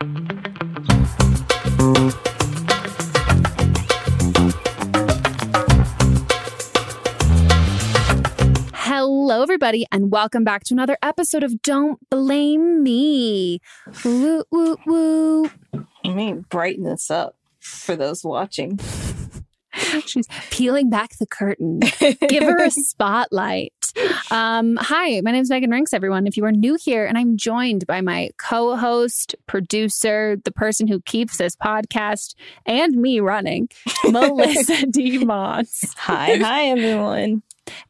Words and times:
Hello, 0.00 0.12
everybody, 9.42 9.86
and 9.90 10.12
welcome 10.12 10.44
back 10.44 10.62
to 10.64 10.74
another 10.74 10.96
episode 11.02 11.42
of 11.42 11.62
Don't 11.62 11.98
Blame 12.10 12.84
Me. 12.84 13.60
Woo, 14.04 14.44
woo, 14.52 14.76
woo. 14.86 15.50
I 16.04 16.10
mean, 16.10 16.44
brighten 16.48 16.84
this 16.84 17.10
up 17.10 17.34
for 17.58 17.96
those 17.96 18.22
watching. 18.22 18.78
She's 20.06 20.26
peeling 20.50 20.90
back 20.90 21.18
the 21.18 21.26
curtain. 21.26 21.80
Give 22.28 22.42
her 22.44 22.64
a 22.64 22.70
spotlight. 22.70 23.72
Um, 24.30 24.76
hi, 24.80 25.20
my 25.22 25.32
name 25.32 25.42
is 25.42 25.50
Megan 25.50 25.70
Rienks, 25.70 25.92
everyone. 25.92 26.26
If 26.26 26.36
you 26.36 26.44
are 26.44 26.52
new 26.52 26.76
here, 26.80 27.04
and 27.06 27.16
I'm 27.18 27.36
joined 27.36 27.86
by 27.86 28.00
my 28.00 28.30
co 28.38 28.76
host, 28.76 29.34
producer, 29.46 30.36
the 30.44 30.52
person 30.52 30.86
who 30.86 31.00
keeps 31.00 31.38
this 31.38 31.56
podcast 31.56 32.34
and 32.66 32.94
me 32.96 33.20
running, 33.20 33.68
Melissa 34.10 34.86
D. 34.86 35.24
Moss. 35.24 35.94
Hi, 35.96 36.36
hi, 36.36 36.66
everyone. 36.68 37.42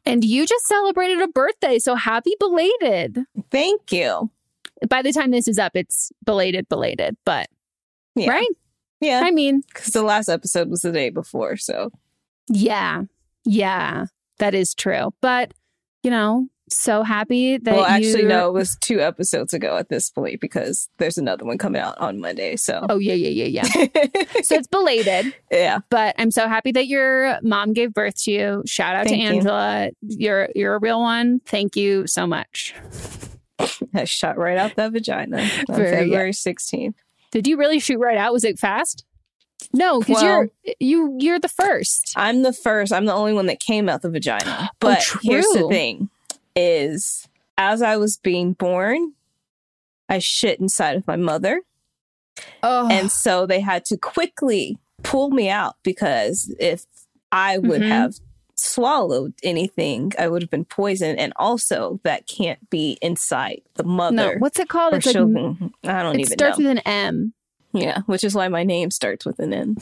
And 0.05 0.25
you 0.25 0.47
just 0.47 0.66
celebrated 0.66 1.20
a 1.20 1.28
birthday, 1.28 1.78
so 1.78 1.94
happy 1.94 2.34
belated. 2.41 3.19
Thank 3.50 3.93
you. 3.93 4.31
By 4.88 5.03
the 5.03 5.12
time 5.12 5.31
this 5.31 5.49
is 5.49 5.59
up, 5.59 5.72
it's 5.75 6.10
belated, 6.25 6.69
belated, 6.69 7.16
but 7.25 7.49
Yeah. 8.15 8.31
right? 8.31 8.49
Yeah. 9.00 9.22
I 9.25 9.31
mean, 9.31 9.62
Because 9.69 9.92
the 9.92 10.03
last 10.03 10.28
episode 10.28 10.69
was 10.69 10.81
the 10.81 10.92
day 10.92 11.10
before. 11.10 11.56
So, 11.56 11.91
yeah, 12.48 13.03
yeah, 13.44 14.06
that 14.38 14.54
is 14.54 14.75
true. 14.75 15.12
But, 15.20 15.53
you 16.03 16.10
know, 16.10 16.48
so 16.70 17.03
happy 17.03 17.58
that 17.58 17.75
well, 17.75 17.84
actually, 17.84 18.22
you... 18.22 18.28
no, 18.28 18.48
it 18.48 18.53
was 18.53 18.76
two 18.81 19.00
episodes 19.00 19.54
ago 19.54 19.76
at 19.76 19.88
this 19.88 20.10
point 20.10 20.41
because 20.41 20.88
there's 20.98 21.19
another 21.19 21.44
one 21.44 21.58
coming 21.58 21.81
out 21.81 21.98
on 21.98 22.20
Monday. 22.20 22.56
So, 22.56 22.84
Oh, 22.88 22.98
yeah, 22.98 23.14
yeah, 23.14 23.44
yeah, 23.44 23.62
yeah. 23.62 23.87
so 24.42 24.54
it's 24.54 24.66
belated, 24.66 25.34
yeah. 25.50 25.81
but 25.91 26.14
I'm 26.19 26.31
so 26.31 26.48
happy 26.48 26.72
that 26.72 26.87
your 26.87 27.38
mom 27.42 27.72
gave 27.72 27.94
birth 27.94 28.22
to 28.25 28.31
you. 28.31 28.62
Shout 28.66 28.97
out 28.97 29.06
Thank 29.06 29.16
to 29.16 29.22
you. 29.22 29.38
Angela. 29.38 29.91
You're 30.03 30.48
you're 30.54 30.75
a 30.75 30.81
real 30.81 31.00
one. 31.00 31.41
Thank 31.47 31.76
you 31.76 32.06
so 32.06 32.26
much. 32.26 32.75
I 33.94 34.04
shot 34.04 34.38
right 34.38 34.56
out 34.56 34.76
that 34.76 34.92
vagina 34.92 35.38
on 35.69 35.76
February 35.76 36.32
16th. 36.32 36.94
Did 37.31 37.47
you 37.47 37.56
really 37.56 37.78
shoot 37.78 37.99
right 37.99 38.16
out? 38.16 38.33
Was 38.33 38.44
it 38.44 38.59
fast? 38.59 39.05
No, 39.72 39.99
because 40.00 40.22
you're 40.22 40.49
you 40.78 41.16
you're 41.21 41.41
the 41.41 41.49
first. 41.49 42.12
I'm 42.16 42.43
the 42.43 42.53
first. 42.53 42.93
I'm 42.93 43.06
the 43.06 43.12
only 43.12 43.33
one 43.33 43.47
that 43.47 43.59
came 43.61 43.89
out 43.89 44.03
the 44.03 44.11
vagina. 44.11 44.71
But 44.81 45.05
here's 45.22 45.47
the 45.47 45.67
thing 45.69 46.11
is 46.56 47.28
as 47.59 47.83
I 47.83 47.97
was 47.97 48.17
being 48.17 48.53
born, 48.53 49.12
I 50.09 50.21
shit 50.21 50.61
inside 50.61 50.97
of 50.97 51.06
my 51.06 51.17
mother. 51.17 51.62
Oh, 52.62 52.88
And 52.88 53.11
so 53.11 53.47
they 53.47 53.61
had 53.61 53.84
to 53.87 53.97
quickly 53.97 54.78
pull 55.03 55.31
me 55.31 55.50
out 55.50 55.75
because 55.83 56.55
if 56.61 56.84
I 57.33 57.59
would 57.59 57.83
Mhm. 57.83 57.88
have 57.88 58.15
swallowed 58.58 59.34
anything, 59.42 60.12
I 60.19 60.28
would 60.28 60.42
have 60.42 60.50
been 60.50 60.64
poisoned. 60.64 61.19
And 61.19 61.32
also, 61.36 62.00
that 62.02 62.26
can't 62.26 62.69
be 62.70 62.99
inside 63.02 63.62
the 63.75 63.84
mother. 63.84 64.16
no, 64.16 64.34
what's 64.38 64.58
it 64.58 64.69
called? 64.69 64.94
It's 64.94 65.06
like. 65.06 65.16
I 65.16 65.19
don't 65.19 65.31
even 65.31 65.75
starts 65.84 65.84
know. 65.84 66.25
Starts 66.37 66.58
with 66.58 66.66
an 66.66 66.78
M. 66.78 67.32
yeah, 67.72 68.00
which 68.06 68.25
is 68.25 68.34
why 68.34 68.49
my 68.49 68.64
name 68.64 68.90
starts 68.90 69.25
with 69.25 69.38
an 69.38 69.52
N. 69.52 69.76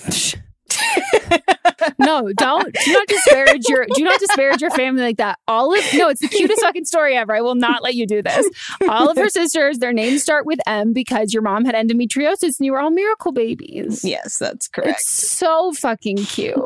No, 1.99 2.33
don't 2.33 2.75
do 2.85 2.93
not 2.93 3.07
disparage 3.07 3.69
your 3.69 3.87
do 3.95 4.03
not 4.03 4.19
disparage 4.19 4.61
your 4.61 4.71
family 4.71 5.03
like 5.03 5.17
that. 5.19 5.39
All 5.47 5.75
of 5.75 5.81
no, 5.95 6.09
it's 6.09 6.21
the 6.21 6.29
cutest 6.29 6.61
fucking 6.61 6.85
story 6.85 7.17
ever. 7.17 7.35
I 7.35 7.41
will 7.41 7.55
not 7.55 7.83
let 7.83 7.95
you 7.95 8.07
do 8.07 8.23
this. 8.23 8.49
All 8.89 9.09
of 9.09 9.17
her 9.17 9.29
sisters, 9.29 9.79
their 9.79 9.93
names 9.93 10.23
start 10.23 10.47
with 10.47 10.59
M 10.67 10.93
because 10.93 11.33
your 11.33 11.43
mom 11.43 11.65
had 11.65 11.75
endometriosis 11.75 12.59
and 12.59 12.67
you 12.67 12.73
were 12.73 12.81
all 12.81 12.91
miracle 12.91 13.33
babies. 13.33 14.05
yes, 14.05 14.39
that's 14.39 14.69
correct. 14.69 15.01
It's 15.01 15.31
so 15.31 15.73
fucking 15.73 16.19
cute. 16.19 16.59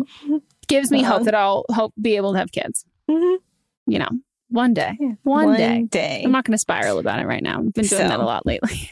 Gives 0.70 0.90
me 0.90 1.02
hope 1.02 1.17
Uh-huh. 1.17 1.25
that 1.25 1.34
I'll 1.34 1.64
hope 1.70 1.93
be 2.00 2.17
able 2.17 2.32
to 2.32 2.38
have 2.38 2.50
kids. 2.52 2.84
Mhm. 3.11 3.38
You 3.87 3.99
know, 3.99 4.08
one 4.49 4.72
day. 4.72 4.96
One, 5.25 5.55
day. 5.56 5.82
day. 5.88 6.22
I'm 6.25 6.32
not 6.32 6.44
going 6.44 6.52
to 6.55 6.58
spiral 6.58 6.99
about 6.99 7.19
it 7.20 7.26
right 7.26 7.43
now. 7.43 7.58
I've 7.58 7.72
been 7.75 7.84
doing 7.84 7.88
So. 8.02 8.08
that 8.08 8.20
a 8.20 8.25
lot 8.25 8.46
lately. 8.46 8.90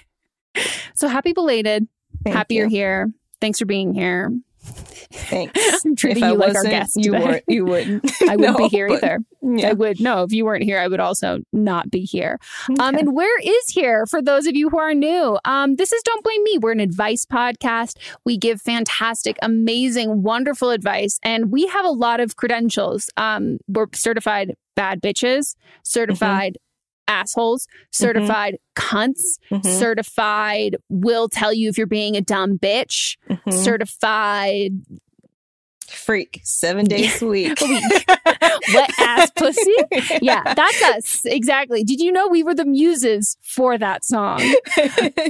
so 0.94 1.08
happy 1.08 1.32
belated. 1.32 1.86
Thank 2.24 2.36
happy 2.36 2.56
you're 2.56 2.68
here. 2.68 3.08
Thanks 3.40 3.58
for 3.60 3.64
being 3.66 3.94
here. 3.94 4.30
Thanks. 5.10 5.84
I'm 5.84 5.96
treating 5.96 6.22
if 6.22 6.28
you 6.28 6.34
I 6.42 6.46
like 6.46 6.54
our 6.54 6.64
guest 6.64 6.96
You 6.96 7.12
weren't. 7.12 7.44
You 7.48 7.64
wouldn't. 7.66 8.04
I 8.28 8.36
wouldn't 8.36 8.58
No, 8.58 8.68
be 8.68 8.68
here 8.68 8.88
but- 8.88 8.96
either. 9.04 9.18
Yeah. 9.40 9.70
I 9.70 9.72
would 9.72 10.00
no. 10.00 10.24
If 10.24 10.32
you 10.32 10.44
weren't 10.44 10.64
here, 10.64 10.78
I 10.78 10.88
would 10.88 11.00
also 11.00 11.38
not 11.52 11.90
be 11.90 12.00
here. 12.00 12.38
Um, 12.80 12.96
and 12.96 13.14
where 13.14 13.38
is 13.40 13.68
here 13.68 14.04
for 14.06 14.20
those 14.20 14.46
of 14.46 14.56
you 14.56 14.68
who 14.68 14.78
are 14.78 14.92
new? 14.94 15.38
Um, 15.44 15.76
this 15.76 15.92
is 15.92 16.02
Don't 16.02 16.22
Blame 16.24 16.42
Me. 16.42 16.58
We're 16.58 16.72
an 16.72 16.80
advice 16.80 17.24
podcast. 17.24 17.96
We 18.24 18.36
give 18.36 18.60
fantastic, 18.60 19.38
amazing, 19.40 20.22
wonderful 20.22 20.70
advice, 20.70 21.18
and 21.22 21.52
we 21.52 21.66
have 21.68 21.84
a 21.84 21.90
lot 21.90 22.18
of 22.20 22.36
credentials. 22.36 23.08
Um, 23.16 23.58
we're 23.68 23.86
certified 23.94 24.54
bad 24.74 25.00
bitches, 25.00 25.54
certified 25.84 26.58
assholes, 27.08 27.66
certified 27.90 28.58
cunts, 28.76 29.38
Mhm. 29.50 29.64
certified 29.66 30.76
will 30.88 31.28
tell 31.28 31.52
you 31.52 31.68
if 31.68 31.76
you're 31.78 31.86
being 31.88 32.16
a 32.16 32.20
dumb 32.20 32.58
bitch, 32.58 33.16
Mhm. 33.28 33.52
certified 33.52 34.72
freak 35.88 36.38
seven 36.44 36.84
days 36.84 37.22
a 37.22 37.26
week. 37.34 37.58
wet 38.74 38.90
ass 38.98 39.30
pussy. 39.34 39.74
Yeah, 40.20 40.42
that's 40.54 40.82
us. 40.82 41.22
Exactly. 41.24 41.82
Did 41.82 42.00
you 42.00 42.12
know 42.12 42.28
we 42.28 42.42
were 42.42 42.54
the 42.54 42.66
muses 42.66 43.38
for 43.42 43.78
that 43.78 44.04
song? 44.04 44.40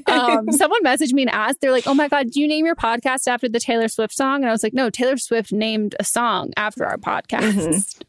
Um, 0.07 0.51
someone 0.51 0.83
messaged 0.83 1.13
me 1.13 1.23
and 1.23 1.31
asked, 1.31 1.61
they're 1.61 1.71
like, 1.71 1.87
oh 1.87 1.95
my 1.95 2.09
God, 2.09 2.31
do 2.33 2.41
you 2.41 2.49
name 2.49 2.67
your 2.67 2.75
podcast 2.75 3.29
after 3.29 3.49
the 3.49 3.61
Taylor 3.61 3.87
Swift 3.89 4.15
song? 4.15 4.37
And 4.43 4.47
I 4.47 4.51
was 4.53 4.63
like, 4.65 4.75
no, 4.75 4.91
Taylor 4.91 5.17
Swift 5.17 5.53
named 5.53 5.95
a 6.01 6.05
song 6.05 6.51
after 6.57 6.85
our 6.85 6.97
podcast. 6.99 8.01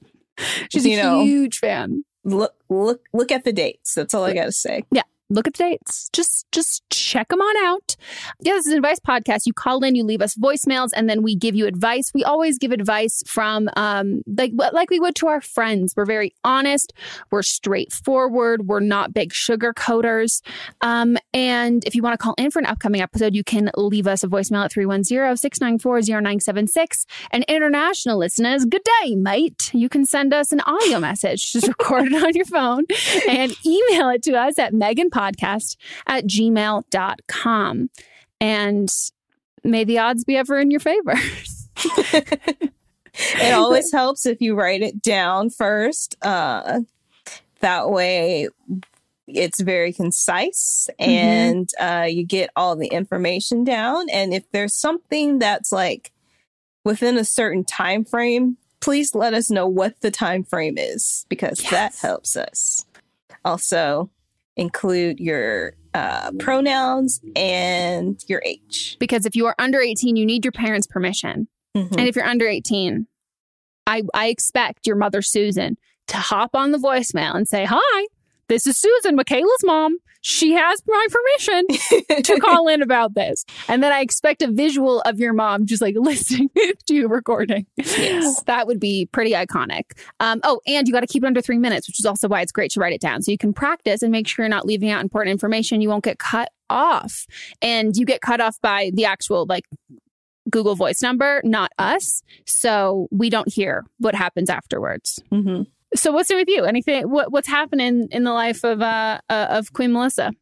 She's 0.71 0.85
You 0.87 0.99
a 0.99 1.03
know. 1.03 1.23
huge 1.23 1.57
fan. 1.59 2.03
Look, 2.23 2.55
look, 2.69 3.07
look 3.13 3.31
at 3.31 3.43
the 3.43 3.53
dates. 3.53 3.93
That's 3.93 4.13
all 4.13 4.23
I 4.23 4.33
got 4.33 4.45
to 4.45 4.51
say. 4.51 4.83
Yeah. 4.91 5.03
Look 5.29 5.47
at 5.47 5.53
the 5.53 5.63
dates. 5.63 6.09
Just 6.11 6.51
just 6.51 6.83
check 6.89 7.29
them 7.29 7.39
on 7.39 7.65
out. 7.65 7.95
Yeah, 8.41 8.53
this 8.53 8.65
is 8.65 8.73
advice 8.73 8.99
podcast. 8.99 9.41
You 9.45 9.53
call 9.53 9.83
in, 9.83 9.95
you 9.95 10.03
leave 10.03 10.21
us 10.21 10.35
voicemails, 10.35 10.89
and 10.95 11.09
then 11.09 11.21
we 11.21 11.35
give 11.35 11.55
you 11.55 11.67
advice. 11.67 12.11
We 12.13 12.23
always 12.23 12.57
give 12.57 12.71
advice 12.71 13.21
from 13.25 13.69
um 13.75 14.21
like 14.25 14.51
like 14.55 14.89
we 14.89 14.99
would 14.99 15.15
to 15.15 15.27
our 15.27 15.41
friends. 15.41 15.93
We're 15.95 16.05
very 16.05 16.33
honest. 16.43 16.93
We're 17.31 17.43
straightforward. 17.43 18.67
We're 18.67 18.79
not 18.79 19.13
big 19.13 19.33
sugar 19.33 19.73
coaters. 19.73 20.41
Um, 20.81 21.17
and 21.33 21.83
if 21.85 21.95
you 21.95 22.01
want 22.01 22.13
to 22.13 22.23
call 22.23 22.35
in 22.37 22.51
for 22.51 22.59
an 22.59 22.65
upcoming 22.65 23.01
episode, 23.01 23.35
you 23.35 23.43
can 23.43 23.69
leave 23.75 24.07
us 24.07 24.23
a 24.23 24.27
voicemail 24.27 24.63
at 24.65 24.71
310-694-0976. 24.71 27.05
And 27.31 27.43
international 27.47 28.17
listeners, 28.17 28.65
good 28.65 28.83
day, 29.01 29.15
mate. 29.15 29.71
You 29.73 29.89
can 29.89 30.05
send 30.05 30.33
us 30.33 30.51
an 30.51 30.61
audio 30.61 30.99
message. 30.99 31.51
Just 31.51 31.67
record 31.67 32.11
it 32.11 32.23
on 32.23 32.33
your 32.33 32.45
phone 32.45 32.85
and 33.27 33.55
email 33.65 34.09
it 34.09 34.23
to 34.23 34.33
us 34.33 34.57
at 34.59 34.73
meganpodcast 35.19 35.75
at 36.07 36.25
gmail.com. 36.25 37.89
And 38.41 38.89
may 39.63 39.83
the 39.83 39.99
odds 39.99 40.23
be 40.23 40.37
ever 40.37 40.59
in 40.59 40.71
your 40.71 40.79
favor. 40.79 41.15
It 43.19 43.53
always 43.53 43.91
helps 43.91 44.25
if 44.25 44.41
you 44.41 44.55
write 44.55 44.81
it 44.81 45.01
down 45.01 45.49
first. 45.49 46.15
Uh, 46.21 46.81
that 47.59 47.89
way, 47.89 48.47
it's 49.27 49.61
very 49.61 49.93
concise 49.93 50.89
and 50.97 51.69
uh, 51.79 52.07
you 52.09 52.25
get 52.25 52.49
all 52.55 52.75
the 52.75 52.87
information 52.87 53.63
down. 53.63 54.09
And 54.09 54.33
if 54.33 54.49
there's 54.51 54.73
something 54.73 55.39
that's 55.39 55.71
like 55.71 56.11
within 56.85 57.17
a 57.17 57.25
certain 57.25 57.65
time 57.65 58.05
frame, 58.05 58.57
please 58.79 59.13
let 59.13 59.33
us 59.33 59.51
know 59.51 59.67
what 59.67 59.99
the 60.01 60.11
time 60.11 60.43
frame 60.43 60.77
is 60.77 61.25
because 61.29 61.59
that 61.71 61.95
helps 61.95 62.37
us. 62.37 62.85
Also, 63.43 64.09
include 64.59 65.19
your 65.19 65.73
uh, 65.93 66.31
pronouns 66.39 67.19
and 67.35 68.23
your 68.27 68.41
age. 68.45 68.97
because 68.99 69.25
if 69.25 69.35
you 69.35 69.45
are 69.47 69.55
under 69.57 69.79
18, 69.79 70.15
you 70.15 70.25
need 70.25 70.45
your 70.45 70.51
parents' 70.51 70.85
permission. 70.87 71.47
Mhm. 71.75 71.91
And 71.97 72.07
if 72.07 72.15
you're 72.15 72.25
under 72.25 72.47
18, 72.47 73.07
I, 73.87 74.03
I 74.13 74.27
expect 74.27 74.85
your 74.85 74.95
mother, 74.95 75.21
Susan, 75.21 75.77
to 76.07 76.17
hop 76.17 76.51
on 76.55 76.71
the 76.71 76.77
voicemail 76.77 77.35
and 77.35 77.47
say, 77.47 77.65
Hi, 77.67 78.07
this 78.49 78.67
is 78.67 78.77
Susan, 78.77 79.15
Michaela's 79.15 79.63
mom. 79.63 79.97
She 80.21 80.51
has 80.51 80.83
my 80.85 81.07
permission 81.09 82.23
to 82.23 82.39
call 82.41 82.67
in 82.67 82.81
about 82.81 83.13
this. 83.15 83.45
And 83.69 83.81
then 83.81 83.93
I 83.93 84.01
expect 84.01 84.41
a 84.41 84.51
visual 84.51 84.99
of 85.01 85.17
your 85.17 85.31
mom 85.31 85.65
just 85.65 85.81
like 85.81 85.95
listening 85.97 86.49
to 86.87 86.93
you 86.93 87.07
recording. 87.07 87.65
Yes. 87.77 88.43
That 88.43 88.67
would 88.67 88.81
be 88.81 89.05
pretty 89.13 89.31
iconic. 89.31 89.83
Um, 90.19 90.41
oh, 90.43 90.59
and 90.67 90.87
you 90.87 90.93
got 90.93 91.01
to 91.01 91.07
keep 91.07 91.23
it 91.23 91.27
under 91.27 91.41
three 91.41 91.57
minutes, 91.57 91.87
which 91.87 91.99
is 91.99 92.05
also 92.05 92.27
why 92.27 92.41
it's 92.41 92.51
great 92.51 92.71
to 92.71 92.81
write 92.81 92.91
it 92.91 92.99
down. 92.99 93.21
So 93.21 93.31
you 93.31 93.37
can 93.37 93.53
practice 93.53 94.01
and 94.01 94.11
make 94.11 94.27
sure 94.27 94.43
you're 94.43 94.49
not 94.49 94.65
leaving 94.65 94.89
out 94.89 95.01
important 95.01 95.31
information. 95.31 95.79
You 95.79 95.87
won't 95.87 96.03
get 96.03 96.19
cut 96.19 96.49
off. 96.69 97.25
And 97.61 97.95
you 97.95 98.05
get 98.05 98.19
cut 98.19 98.41
off 98.41 98.59
by 98.61 98.91
the 98.93 99.05
actual 99.05 99.45
like 99.47 99.63
Google 100.49 100.75
voice 100.75 101.01
number, 101.01 101.41
not 101.45 101.71
us. 101.77 102.23
So 102.45 103.07
we 103.09 103.29
don't 103.29 103.51
hear 103.51 103.85
what 103.99 104.15
happens 104.15 104.49
afterwards. 104.49 105.21
Mhm. 105.31 105.67
So 105.95 106.11
what's 106.11 106.29
it 106.29 106.35
with 106.35 106.47
you? 106.47 106.65
Anything? 106.65 107.09
What, 107.09 107.31
what's 107.31 107.47
happening 107.47 108.07
in 108.11 108.23
the 108.23 108.31
life 108.31 108.63
of 108.63 108.81
uh, 108.81 109.19
uh 109.29 109.47
of 109.49 109.73
Queen 109.73 109.91
Melissa? 109.91 110.33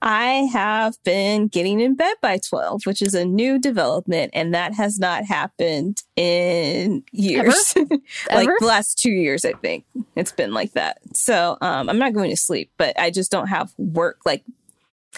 I 0.00 0.48
have 0.52 0.96
been 1.02 1.48
getting 1.48 1.80
in 1.80 1.96
bed 1.96 2.14
by 2.22 2.38
12, 2.38 2.82
which 2.84 3.02
is 3.02 3.14
a 3.14 3.24
new 3.24 3.58
development, 3.58 4.30
and 4.34 4.54
that 4.54 4.74
has 4.74 5.00
not 5.00 5.24
happened 5.24 6.02
in 6.14 7.02
years. 7.10 7.74
like 7.76 8.48
Ever? 8.48 8.56
the 8.60 8.66
last 8.66 8.98
two 8.98 9.10
years, 9.10 9.44
I 9.44 9.52
think. 9.54 9.84
It's 10.14 10.32
been 10.32 10.52
like 10.52 10.72
that. 10.72 10.98
So 11.14 11.58
um, 11.60 11.88
I'm 11.88 11.98
not 11.98 12.12
going 12.12 12.30
to 12.30 12.36
sleep, 12.36 12.70
but 12.76 12.98
I 12.98 13.10
just 13.10 13.30
don't 13.30 13.48
have 13.48 13.72
work. 13.78 14.20
Like 14.24 14.44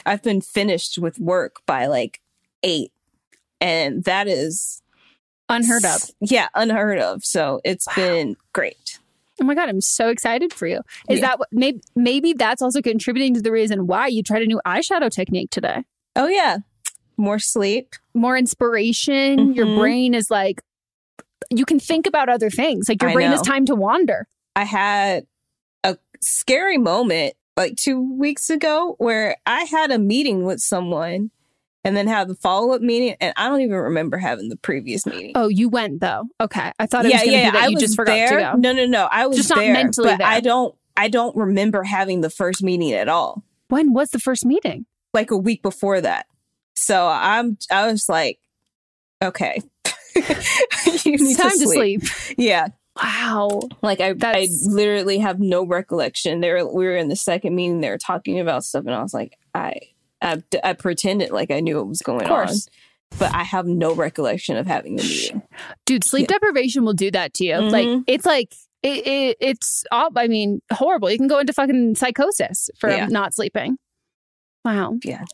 I've 0.06 0.22
been 0.22 0.40
finished 0.40 0.98
with 0.98 1.18
work 1.18 1.56
by 1.66 1.86
like 1.86 2.20
eight. 2.62 2.90
And 3.60 4.04
that 4.04 4.28
is 4.28 4.82
Unheard 5.48 5.84
of. 5.84 6.10
Yeah, 6.20 6.48
unheard 6.54 6.98
of. 6.98 7.24
So 7.24 7.60
it's 7.64 7.86
been 7.94 8.36
great. 8.52 8.98
Oh 9.40 9.44
my 9.44 9.54
god, 9.54 9.68
I'm 9.68 9.80
so 9.80 10.08
excited 10.08 10.52
for 10.52 10.66
you. 10.66 10.80
Is 11.08 11.18
Yeah. 11.18 11.26
that 11.26 11.38
what 11.40 11.48
maybe 11.52 11.80
maybe 11.96 12.32
that's 12.34 12.62
also 12.62 12.80
contributing 12.80 13.34
to 13.34 13.42
the 13.42 13.50
reason 13.50 13.86
why 13.86 14.06
you 14.06 14.22
tried 14.22 14.42
a 14.42 14.46
new 14.46 14.60
eyeshadow 14.66 15.10
technique 15.10 15.50
today? 15.50 15.84
Oh, 16.16 16.28
yeah. 16.28 16.58
More 17.16 17.38
sleep. 17.40 17.94
More 18.14 18.36
inspiration. 18.36 19.52
Your 19.54 19.66
Mhm. 19.66 19.78
brain 19.78 20.14
is 20.14 20.30
like 20.30 20.60
you 21.50 21.64
can 21.66 21.78
think 21.78 22.06
about 22.06 22.28
other 22.28 22.48
things. 22.50 22.88
Like 22.88 23.02
your 23.02 23.10
I 23.10 23.14
brain 23.14 23.30
has 23.30 23.40
know. 23.40 23.52
time 23.52 23.66
to 23.66 23.74
wander. 23.74 24.26
I 24.56 24.64
had 24.64 25.26
a 25.82 25.98
scary 26.20 26.78
moment 26.78 27.34
like 27.56 27.76
two 27.76 28.00
weeks 28.18 28.48
ago 28.50 28.94
where 28.98 29.36
I 29.46 29.64
had 29.64 29.90
a 29.90 29.98
meeting 29.98 30.44
with 30.44 30.60
someone 30.60 31.30
and 31.84 31.96
then 31.96 32.06
have 32.06 32.28
the 32.28 32.34
follow 32.34 32.74
up 32.74 32.80
meeting, 32.80 33.16
and 33.20 33.34
I 33.36 33.48
don't 33.48 33.60
even 33.60 33.76
remember 33.76 34.16
having 34.16 34.48
the 34.48 34.56
previous 34.56 35.06
meeting. 35.06 35.32
Oh, 35.34 35.48
you 35.48 35.68
went 35.68 36.00
though. 36.00 36.24
Okay. 36.40 36.72
I 36.78 36.86
thought 36.86 37.04
it 37.04 37.12
was 37.12 37.22
gonna 37.22 37.32
be 37.32 37.36
that 37.36 37.56
I 37.56 37.66
you 37.68 37.74
was 37.74 37.82
just 37.82 37.96
forgot 37.96 38.14
there. 38.14 38.38
to 38.38 38.44
go. 38.44 38.52
No, 38.56 38.72
no, 38.72 38.86
no. 38.86 39.08
I 39.10 39.26
was 39.26 39.36
Just 39.36 39.50
not 39.50 39.58
mentally 39.58 40.08
but 40.08 40.18
there. 40.18 40.26
I 40.26 40.40
don't. 40.40 40.74
I 40.96 41.08
don't 41.08 41.36
remember 41.36 41.82
having 41.82 42.20
the 42.20 42.30
first 42.30 42.62
meeting 42.62 42.92
at 42.92 43.08
all. 43.08 43.42
When 43.68 43.92
was 43.92 44.10
the 44.10 44.20
first 44.20 44.44
meeting? 44.44 44.86
Like 45.12 45.30
a 45.30 45.36
week 45.36 45.62
before 45.62 46.00
that. 46.00 46.26
So 46.74 47.06
I'm. 47.06 47.58
I 47.70 47.90
was 47.90 48.08
like, 48.08 48.38
okay, 49.22 49.60
you 51.04 51.16
need 51.18 51.36
time 51.36 51.50
to 51.50 51.66
sleep. 51.66 52.02
Yeah. 52.36 52.44
Yeah, 52.44 52.68
Wow. 53.02 53.60
Like 53.82 54.00
I, 54.00 54.14
I 54.22 54.48
literally 54.66 55.18
have 55.18 55.40
no 55.40 55.66
recollection. 55.66 56.40
There, 56.40 56.64
we 56.66 56.84
were 56.84 56.96
in 56.96 57.08
the 57.08 57.16
second 57.16 57.54
meeting. 57.54 57.80
They 57.80 57.90
were 57.90 57.98
talking 57.98 58.38
about 58.38 58.64
stuff, 58.64 58.84
and 58.86 58.94
I 58.94 59.02
was 59.02 59.14
like, 59.14 59.36
I, 59.54 59.80
I, 60.24 60.42
I 60.64 60.72
pretended 60.72 61.30
like 61.30 61.50
I 61.50 61.60
knew 61.60 61.76
what 61.76 61.86
was 61.88 62.02
going 62.02 62.26
on, 62.26 62.48
but 63.18 63.32
I 63.34 63.42
have 63.44 63.66
no 63.66 63.94
recollection 63.94 64.56
of 64.56 64.66
having 64.66 64.96
the 64.96 65.02
meeting. 65.04 65.42
Dude, 65.86 66.02
sleep 66.04 66.26
deprivation 66.28 66.84
will 66.84 66.94
do 66.94 67.10
that 67.12 67.34
to 67.34 67.44
you. 67.44 67.58
Like 67.60 67.86
Mhm. 67.86 68.04
it's 68.06 68.26
like 68.26 68.52
it, 68.82 69.06
it 69.06 69.36
it's 69.40 69.84
all 69.92 70.08
I 70.16 70.26
mean, 70.28 70.60
horrible. 70.72 71.10
You 71.10 71.18
can 71.18 71.28
go 71.28 71.38
into 71.38 71.52
fucking 71.52 71.94
psychosis 71.94 72.70
for 72.78 72.90
Yeah. 72.90 73.06
not 73.06 73.34
sleeping. 73.34 73.76
Wow. 74.64 74.96
Yeah. 75.04 75.24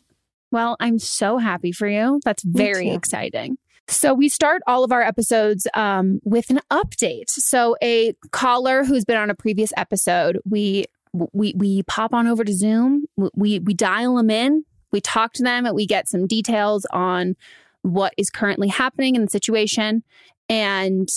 Well, 0.53 0.77
I'm 0.81 0.99
so 0.99 1.39
happy 1.39 1.71
for 1.73 1.87
you. 1.87 2.21
That's 2.25 2.43
very 2.43 2.91
exciting. 2.91 3.57
So 3.87 4.15
we 4.15 4.29
start 4.29 4.63
all 4.67 4.85
of 4.85 4.93
our 4.93 5.03
episodes 5.03 5.67
um, 5.75 6.21
with 6.25 6.51
an 6.51 6.61
update. 6.71 7.29
So 7.29 7.77
a 7.83 8.15
caller 8.31 8.85
who's 8.85 9.05
been 9.05 9.17
on 9.17 9.31
a 9.31 9.35
previous 9.35 9.73
episode, 9.77 10.39
we 10.45 10.85
we 11.33 11.55
we 11.57 11.83
pop 11.85 12.15
on 12.15 12.27
over 12.29 12.45
to 12.45 12.53
Zoom. 12.53 13.05
We 13.35 13.59
we 13.61 13.75
dial 13.75 14.17
them 14.17 14.31
in. 14.31 14.65
We 14.93 15.01
talk 15.01 15.33
to 15.35 15.43
them, 15.43 15.67
and 15.67 15.75
we 15.75 15.87
get 15.87 16.09
some 16.09 16.27
details 16.27 16.87
on 16.93 17.37
what 17.83 18.13
is 18.17 18.31
currently 18.31 18.69
happening 18.69 19.15
in 19.15 19.23
the 19.23 19.31
situation. 19.31 20.03
And 20.49 21.09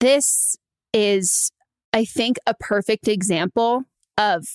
this 0.00 0.56
is, 0.92 1.52
I 1.92 2.04
think, 2.04 2.38
a 2.46 2.54
perfect 2.54 3.08
example 3.08 3.84
of 4.18 4.46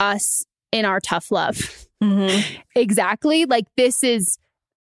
us 0.00 0.44
in 0.72 0.84
our 0.84 1.00
tough 1.00 1.30
love. 1.30 1.86
Mm-hmm. 2.02 2.60
exactly. 2.74 3.44
Like 3.44 3.66
this 3.76 4.02
is, 4.02 4.38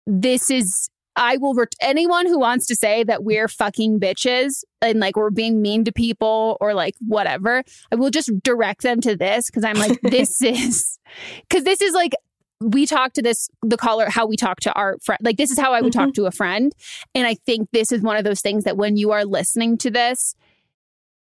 this 0.05 0.49
is, 0.49 0.89
I 1.15 1.37
will, 1.37 1.53
ret- 1.53 1.75
anyone 1.81 2.25
who 2.25 2.39
wants 2.39 2.67
to 2.67 2.75
say 2.75 3.03
that 3.03 3.23
we're 3.23 3.47
fucking 3.47 3.99
bitches 3.99 4.63
and 4.81 4.99
like 4.99 5.15
we're 5.15 5.29
being 5.29 5.61
mean 5.61 5.83
to 5.85 5.91
people 5.91 6.57
or 6.61 6.73
like 6.73 6.95
whatever, 6.99 7.63
I 7.91 7.95
will 7.95 8.09
just 8.09 8.31
direct 8.43 8.81
them 8.81 9.01
to 9.01 9.15
this 9.15 9.47
because 9.47 9.63
I'm 9.63 9.77
like, 9.77 9.99
this 10.03 10.41
is, 10.41 10.97
because 11.47 11.63
this 11.63 11.81
is 11.81 11.93
like, 11.93 12.13
we 12.61 12.85
talk 12.85 13.13
to 13.13 13.21
this 13.21 13.49
the 13.63 13.77
caller 13.77 14.09
how 14.09 14.25
we 14.25 14.37
talk 14.37 14.59
to 14.59 14.71
our 14.73 14.97
friend 14.99 15.19
like 15.23 15.37
this 15.37 15.51
is 15.51 15.59
how 15.59 15.73
i 15.73 15.81
would 15.81 15.91
mm-hmm. 15.91 16.05
talk 16.05 16.13
to 16.13 16.25
a 16.25 16.31
friend 16.31 16.73
and 17.15 17.25
i 17.27 17.33
think 17.33 17.67
this 17.71 17.91
is 17.91 18.01
one 18.01 18.15
of 18.15 18.23
those 18.23 18.41
things 18.41 18.63
that 18.63 18.77
when 18.77 18.95
you 18.95 19.11
are 19.11 19.25
listening 19.25 19.77
to 19.77 19.89
this 19.89 20.35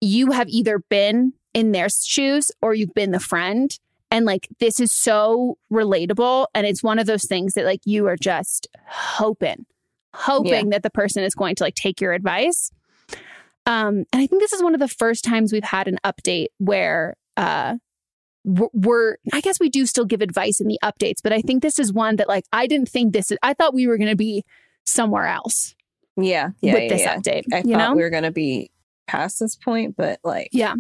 you 0.01 0.31
have 0.31 0.49
either 0.49 0.79
been 0.89 1.33
in 1.53 1.73
their 1.73 1.89
shoes 1.89 2.51
or 2.63 2.75
you've 2.75 2.95
been 2.95 3.11
the 3.11 3.21
friend 3.21 3.79
and 4.11 4.25
like 4.25 4.49
this 4.61 4.79
is 4.79 4.93
so 4.93 5.59
relatable 5.73 6.47
and 6.55 6.67
it's 6.67 6.83
one 6.83 6.99
of 6.99 7.07
those 7.07 7.27
things 7.27 7.55
that 7.55 7.65
like 7.65 7.81
you 7.85 8.07
are 8.07 8.17
just 8.17 8.69
hoping 8.87 9.67
hoping 10.15 10.67
yeah. 10.67 10.71
that 10.71 10.83
the 10.85 10.91
person 10.91 11.25
is 11.25 11.35
going 11.35 11.57
to 11.57 11.65
like 11.65 11.75
take 11.75 12.01
your 12.01 12.13
advice 12.13 12.71
um 13.67 14.05
and 14.13 14.23
i 14.23 14.27
think 14.27 14.41
this 14.41 14.53
is 14.53 14.63
one 14.63 14.75
of 14.75 14.81
the 14.81 14.89
first 14.89 15.25
times 15.25 15.53
we've 15.53 15.65
had 15.65 15.89
an 15.89 15.99
update 16.05 16.49
where 16.59 17.17
uh 17.37 17.75
we're 18.45 19.17
I 19.33 19.41
guess 19.41 19.59
we 19.59 19.71
do 19.71 19.87
still 19.87 20.05
give 20.05 20.21
advice 20.21 20.61
in 20.61 20.69
the 20.69 20.79
updates, 20.83 21.23
but 21.23 21.33
I 21.33 21.41
think 21.41 21.63
this 21.63 21.79
is 21.79 21.93
one 21.93 22.17
that 22.17 22.29
like 22.29 22.45
I 22.53 22.67
didn't 22.67 22.89
think 22.89 23.13
this 23.13 23.31
is 23.31 23.39
I 23.43 23.55
thought 23.55 23.75
we 23.75 23.87
were 23.87 23.97
going 23.97 24.11
to 24.11 24.17
be 24.17 24.45
somewhere 24.85 25.27
else. 25.27 25.75
Yeah, 26.17 26.51
yeah, 26.61 26.75
with 26.75 26.83
yeah, 26.85 26.89
this 26.89 27.01
yeah. 27.01 27.17
update. 27.17 27.45
I 27.53 27.59
you 27.59 27.75
thought 27.75 27.91
know? 27.91 27.95
we 27.95 28.03
were 28.03 28.11
going 28.11 28.23
to 28.23 28.31
be 28.31 28.71
past 29.07 29.41
this 29.41 29.57
point, 29.57 29.97
but 29.97 30.21
like 30.23 30.51
yeah, 30.53 30.75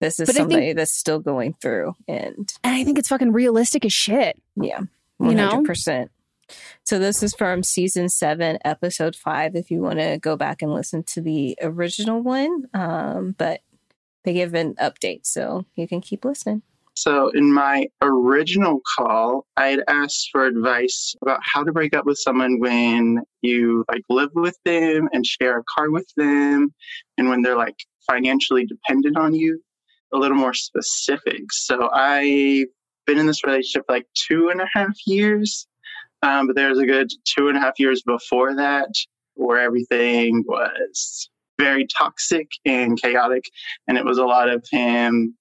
this 0.00 0.18
is 0.18 0.26
but 0.26 0.36
somebody 0.36 0.66
think, 0.66 0.76
that's 0.78 0.92
still 0.92 1.18
going 1.18 1.54
through, 1.60 1.94
and 2.08 2.52
and 2.64 2.74
I 2.74 2.84
think 2.84 2.98
it's 2.98 3.08
fucking 3.08 3.32
realistic 3.32 3.84
as 3.84 3.92
shit. 3.92 4.40
Yeah, 4.56 4.80
one 5.18 5.36
hundred 5.36 5.66
percent. 5.66 6.10
So 6.84 6.98
this 6.98 7.22
is 7.22 7.34
from 7.34 7.62
season 7.62 8.08
seven, 8.08 8.58
episode 8.64 9.16
five. 9.16 9.54
If 9.54 9.70
you 9.70 9.80
want 9.80 9.98
to 9.98 10.18
go 10.18 10.36
back 10.36 10.62
and 10.62 10.72
listen 10.72 11.02
to 11.04 11.20
the 11.20 11.56
original 11.62 12.20
one, 12.20 12.68
um, 12.74 13.34
but 13.38 13.60
they 14.24 14.34
give 14.34 14.54
an 14.54 14.74
update, 14.74 15.26
so 15.26 15.66
you 15.74 15.88
can 15.88 16.00
keep 16.00 16.24
listening. 16.24 16.62
So, 16.94 17.30
in 17.30 17.52
my 17.52 17.86
original 18.02 18.80
call, 18.96 19.46
I 19.56 19.68
had 19.68 19.82
asked 19.88 20.28
for 20.30 20.44
advice 20.44 21.14
about 21.22 21.40
how 21.42 21.64
to 21.64 21.72
break 21.72 21.96
up 21.96 22.04
with 22.04 22.18
someone 22.18 22.60
when 22.60 23.20
you 23.40 23.84
like 23.90 24.02
live 24.10 24.28
with 24.34 24.58
them 24.64 25.08
and 25.12 25.24
share 25.24 25.58
a 25.58 25.64
car 25.74 25.90
with 25.90 26.06
them, 26.16 26.74
and 27.16 27.28
when 27.28 27.42
they're 27.42 27.56
like 27.56 27.76
financially 28.10 28.66
dependent 28.66 29.16
on 29.16 29.34
you. 29.34 29.60
A 30.14 30.18
little 30.18 30.36
more 30.36 30.52
specific. 30.52 31.50
So, 31.52 31.88
I've 31.90 32.66
been 33.06 33.18
in 33.18 33.26
this 33.26 33.42
relationship 33.42 33.86
like 33.88 34.06
two 34.28 34.50
and 34.50 34.60
a 34.60 34.68
half 34.74 34.94
years, 35.06 35.66
um, 36.22 36.46
but 36.46 36.56
there's 36.56 36.78
a 36.78 36.86
good 36.86 37.10
two 37.24 37.48
and 37.48 37.56
a 37.56 37.60
half 37.60 37.78
years 37.78 38.02
before 38.02 38.54
that 38.56 38.90
where 39.34 39.60
everything 39.60 40.44
was 40.46 41.30
very 41.58 41.86
toxic 41.86 42.48
and 42.66 43.00
chaotic, 43.00 43.44
and 43.88 43.96
it 43.96 44.04
was 44.04 44.18
a 44.18 44.26
lot 44.26 44.50
of 44.50 44.62
him 44.70 45.34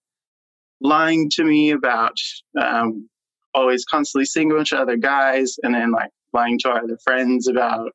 lying 0.82 1.30
to 1.32 1.44
me 1.44 1.72
about 1.72 2.18
um, 2.60 3.08
always 3.54 3.86
constantly 3.86 4.26
seeing 4.26 4.52
a 4.52 4.56
bunch 4.56 4.72
of 4.72 4.80
other 4.80 4.98
guys 4.98 5.56
and 5.64 5.74
then 5.74 5.92
like 5.92 6.10
lying 6.34 6.58
to 6.60 6.70
our 6.70 6.84
other 6.84 6.98
friends 7.04 7.48
about 7.48 7.94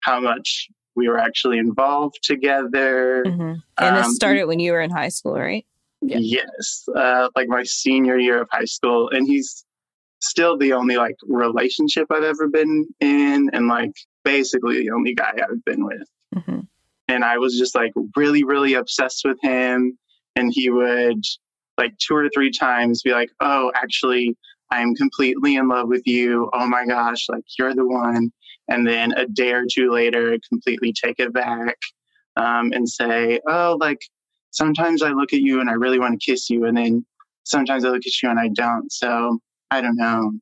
how 0.00 0.20
much 0.20 0.68
we 0.94 1.08
were 1.08 1.18
actually 1.18 1.58
involved 1.58 2.18
together. 2.22 3.22
Mm-hmm. 3.26 3.40
And 3.40 3.62
um, 3.78 3.94
this 3.94 4.14
started 4.16 4.46
when 4.46 4.60
you 4.60 4.72
were 4.72 4.80
in 4.80 4.90
high 4.90 5.08
school, 5.08 5.38
right? 5.38 5.64
Yeah. 6.00 6.18
Yes, 6.20 6.88
uh, 6.94 7.28
like 7.34 7.48
my 7.48 7.64
senior 7.64 8.18
year 8.18 8.42
of 8.42 8.48
high 8.52 8.66
school, 8.66 9.10
and 9.10 9.26
he's 9.26 9.64
still 10.20 10.56
the 10.56 10.72
only 10.72 10.96
like 10.96 11.16
relationship 11.26 12.06
I've 12.10 12.22
ever 12.22 12.48
been 12.48 12.86
in, 13.00 13.50
and 13.52 13.66
like 13.66 13.92
basically 14.24 14.80
the 14.80 14.90
only 14.90 15.14
guy 15.14 15.32
I've 15.36 15.64
been 15.64 15.84
with. 15.84 16.08
Mm-hmm. 16.36 16.60
And 17.08 17.24
I 17.24 17.38
was 17.38 17.58
just 17.58 17.74
like 17.74 17.92
really, 18.16 18.44
really 18.44 18.74
obsessed 18.74 19.22
with 19.24 19.38
him, 19.42 19.98
and 20.36 20.52
he 20.52 20.70
would 20.70 21.24
like 21.78 21.96
two 21.98 22.14
or 22.14 22.28
three 22.34 22.50
times 22.50 23.02
be 23.02 23.12
like, 23.12 23.30
oh, 23.40 23.72
actually, 23.74 24.36
I'm 24.70 24.94
completely 24.94 25.56
in 25.56 25.68
love 25.68 25.88
with 25.88 26.06
you. 26.06 26.50
Oh 26.52 26.66
my 26.66 26.84
gosh, 26.84 27.28
like 27.28 27.44
you're 27.58 27.74
the 27.74 27.86
one. 27.86 28.32
And 28.68 28.86
then 28.86 29.12
a 29.16 29.26
day 29.26 29.52
or 29.52 29.64
two 29.70 29.90
later, 29.90 30.36
completely 30.48 30.92
take 30.92 31.18
it 31.18 31.32
back 31.32 31.76
um, 32.36 32.72
and 32.72 32.88
say, 32.88 33.40
oh, 33.48 33.78
like 33.80 34.00
sometimes 34.50 35.02
I 35.02 35.10
look 35.10 35.32
at 35.32 35.40
you 35.40 35.60
and 35.60 35.70
I 35.70 35.74
really 35.74 35.98
want 35.98 36.20
to 36.20 36.30
kiss 36.30 36.50
you. 36.50 36.64
And 36.64 36.76
then 36.76 37.06
sometimes 37.44 37.84
I 37.84 37.88
look 37.88 38.06
at 38.06 38.22
you 38.22 38.28
and 38.28 38.38
I 38.38 38.48
don't. 38.48 38.92
So 38.92 39.38
I 39.70 39.80
don't 39.80 39.96
know. 39.96 40.32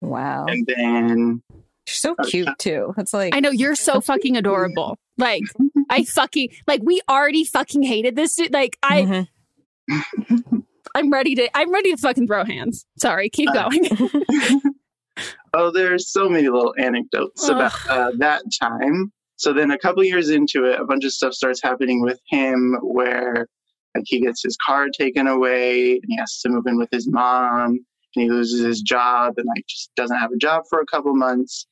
Wow. 0.00 0.46
And 0.46 0.66
then. 0.66 1.42
You're 1.50 1.94
so 1.94 2.14
cute 2.16 2.48
too. 2.58 2.94
It's 2.98 3.12
like 3.12 3.34
I 3.34 3.40
know 3.40 3.50
you're 3.50 3.76
so 3.76 4.00
fucking 4.00 4.36
adorable. 4.36 4.98
Like 5.18 5.42
I 5.90 6.04
fucking 6.04 6.48
like 6.66 6.80
we 6.82 7.00
already 7.08 7.44
fucking 7.44 7.82
hated 7.84 8.16
this. 8.16 8.34
Dude. 8.34 8.52
Like 8.52 8.76
I 8.82 9.02
mm-hmm. 9.02 10.58
I'm 10.96 11.10
ready 11.10 11.34
to 11.34 11.54
I'm 11.54 11.70
ready 11.70 11.90
to 11.90 11.98
fucking 11.98 12.26
throw 12.26 12.42
hands. 12.46 12.86
Sorry, 12.98 13.28
keep 13.28 13.50
uh, 13.50 13.68
going. 13.68 13.84
oh, 15.52 15.70
there's 15.70 16.10
so 16.10 16.26
many 16.26 16.48
little 16.48 16.74
anecdotes 16.78 17.46
about 17.46 17.74
uh, 17.86 18.12
that 18.16 18.42
time. 18.58 19.12
So 19.36 19.52
then 19.52 19.70
a 19.70 19.78
couple 19.78 20.02
years 20.04 20.30
into 20.30 20.64
it, 20.64 20.80
a 20.80 20.86
bunch 20.86 21.04
of 21.04 21.12
stuff 21.12 21.34
starts 21.34 21.60
happening 21.62 22.00
with 22.00 22.18
him 22.30 22.78
where 22.80 23.46
like 23.94 24.04
he 24.06 24.22
gets 24.22 24.42
his 24.42 24.56
car 24.64 24.88
taken 24.88 25.26
away 25.26 25.92
and 25.96 26.04
he 26.08 26.16
has 26.16 26.40
to 26.40 26.48
move 26.48 26.66
in 26.66 26.78
with 26.78 26.88
his 26.90 27.06
mom 27.06 27.72
and 27.72 27.78
he 28.14 28.30
loses 28.30 28.64
his 28.64 28.80
job 28.80 29.34
and 29.36 29.46
like 29.54 29.66
just 29.68 29.94
doesn't 29.96 30.16
have 30.16 30.32
a 30.32 30.38
job 30.38 30.62
for 30.70 30.80
a 30.80 30.86
couple 30.86 31.14
months. 31.14 31.66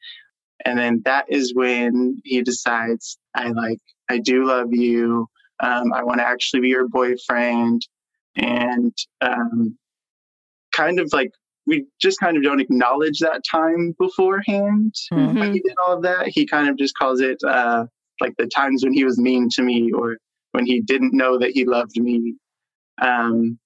And 0.67 0.79
then 0.79 1.01
that 1.07 1.25
is 1.31 1.55
when 1.55 2.21
he 2.25 2.43
decides, 2.43 3.19
I 3.35 3.49
like, 3.49 3.81
I 4.11 4.19
do 4.19 4.45
love 4.45 4.69
you. 4.75 5.29
Um, 5.61 5.95
I 5.95 6.05
want 6.05 6.19
to 6.19 6.27
actually 6.27 6.61
be 6.61 6.69
your 6.69 6.89
boyfriend 6.89 7.87
and 8.37 8.93
um, 9.21 9.77
kind 10.73 11.01
of 11.01 11.13
like 11.13 11.31
we 11.67 11.87
just 12.01 12.21
kind 12.21 12.37
of 12.37 12.43
don't 12.43 12.61
acknowledge 12.61 13.21
that 13.21 13.43
time 13.51 13.95
beforehand 13.99 14.95
mm-hmm. 15.13 15.39
when 15.39 15.53
he 15.55 15.61
did 15.61 15.75
all 15.87 15.97
of 15.97 16.03
that. 16.03 16.29
He 16.29 16.47
kind 16.47 16.69
of 16.69 16.77
just 16.77 16.97
calls 16.97 17.21
it 17.21 17.39
uh, 17.47 17.87
like 18.21 18.35
the 18.39 18.47
times 18.47 18.85
when 18.85 18.93
he 18.93 19.05
was 19.05 19.19
mean 19.19 19.49
to 19.55 19.63
me 19.63 19.91
or 19.93 20.17
when 20.53 20.67
he 20.67 20.81
didn't 20.81 21.15
know 21.15 21.39
that 21.39 21.53
he 21.53 21.65
loved 21.65 21.99
me. 21.99 22.35
Um, 23.01 23.59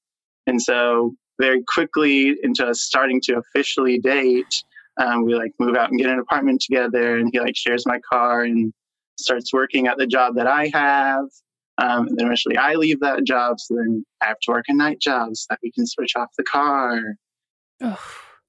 and 0.47 0.63
so 0.63 1.15
very 1.41 1.63
quickly 1.75 2.37
into 2.43 2.67
us 2.67 2.83
starting 2.83 3.21
to 3.23 3.39
officially 3.39 3.99
date, 3.99 4.63
um, 5.01 5.25
we 5.25 5.35
like 5.35 5.53
move 5.59 5.77
out 5.77 5.91
and 5.91 5.99
get 5.99 6.11
an 6.11 6.19
apartment 6.19 6.61
together 6.61 7.19
and 7.19 7.31
he 7.33 7.41
like 7.41 7.57
shares 7.57 7.85
my 7.87 8.01
car 8.11 8.43
and 8.43 8.73
starts 9.19 9.53
working 9.53 9.87
at 9.87 9.99
the 9.99 10.07
job 10.07 10.37
that 10.37 10.47
I 10.47 10.71
have. 10.73 11.25
Um, 11.79 12.09
and 12.09 12.19
then 12.19 12.27
eventually 12.27 12.57
I 12.57 12.75
leave 12.75 13.01
that 13.01 13.25
job. 13.25 13.61
So 13.61 13.77
then 13.77 14.05
I 14.23 14.27
have 14.27 14.41
to 14.41 14.53
work 14.53 14.65
a 14.69 14.75
night 14.75 15.01
job 15.01 15.37
so 15.37 15.47
that 15.51 15.61
we 15.63 15.71
can 15.73 15.87
switch 15.87 16.17
off 16.17 16.29
the 16.37 16.45
car. 16.45 17.01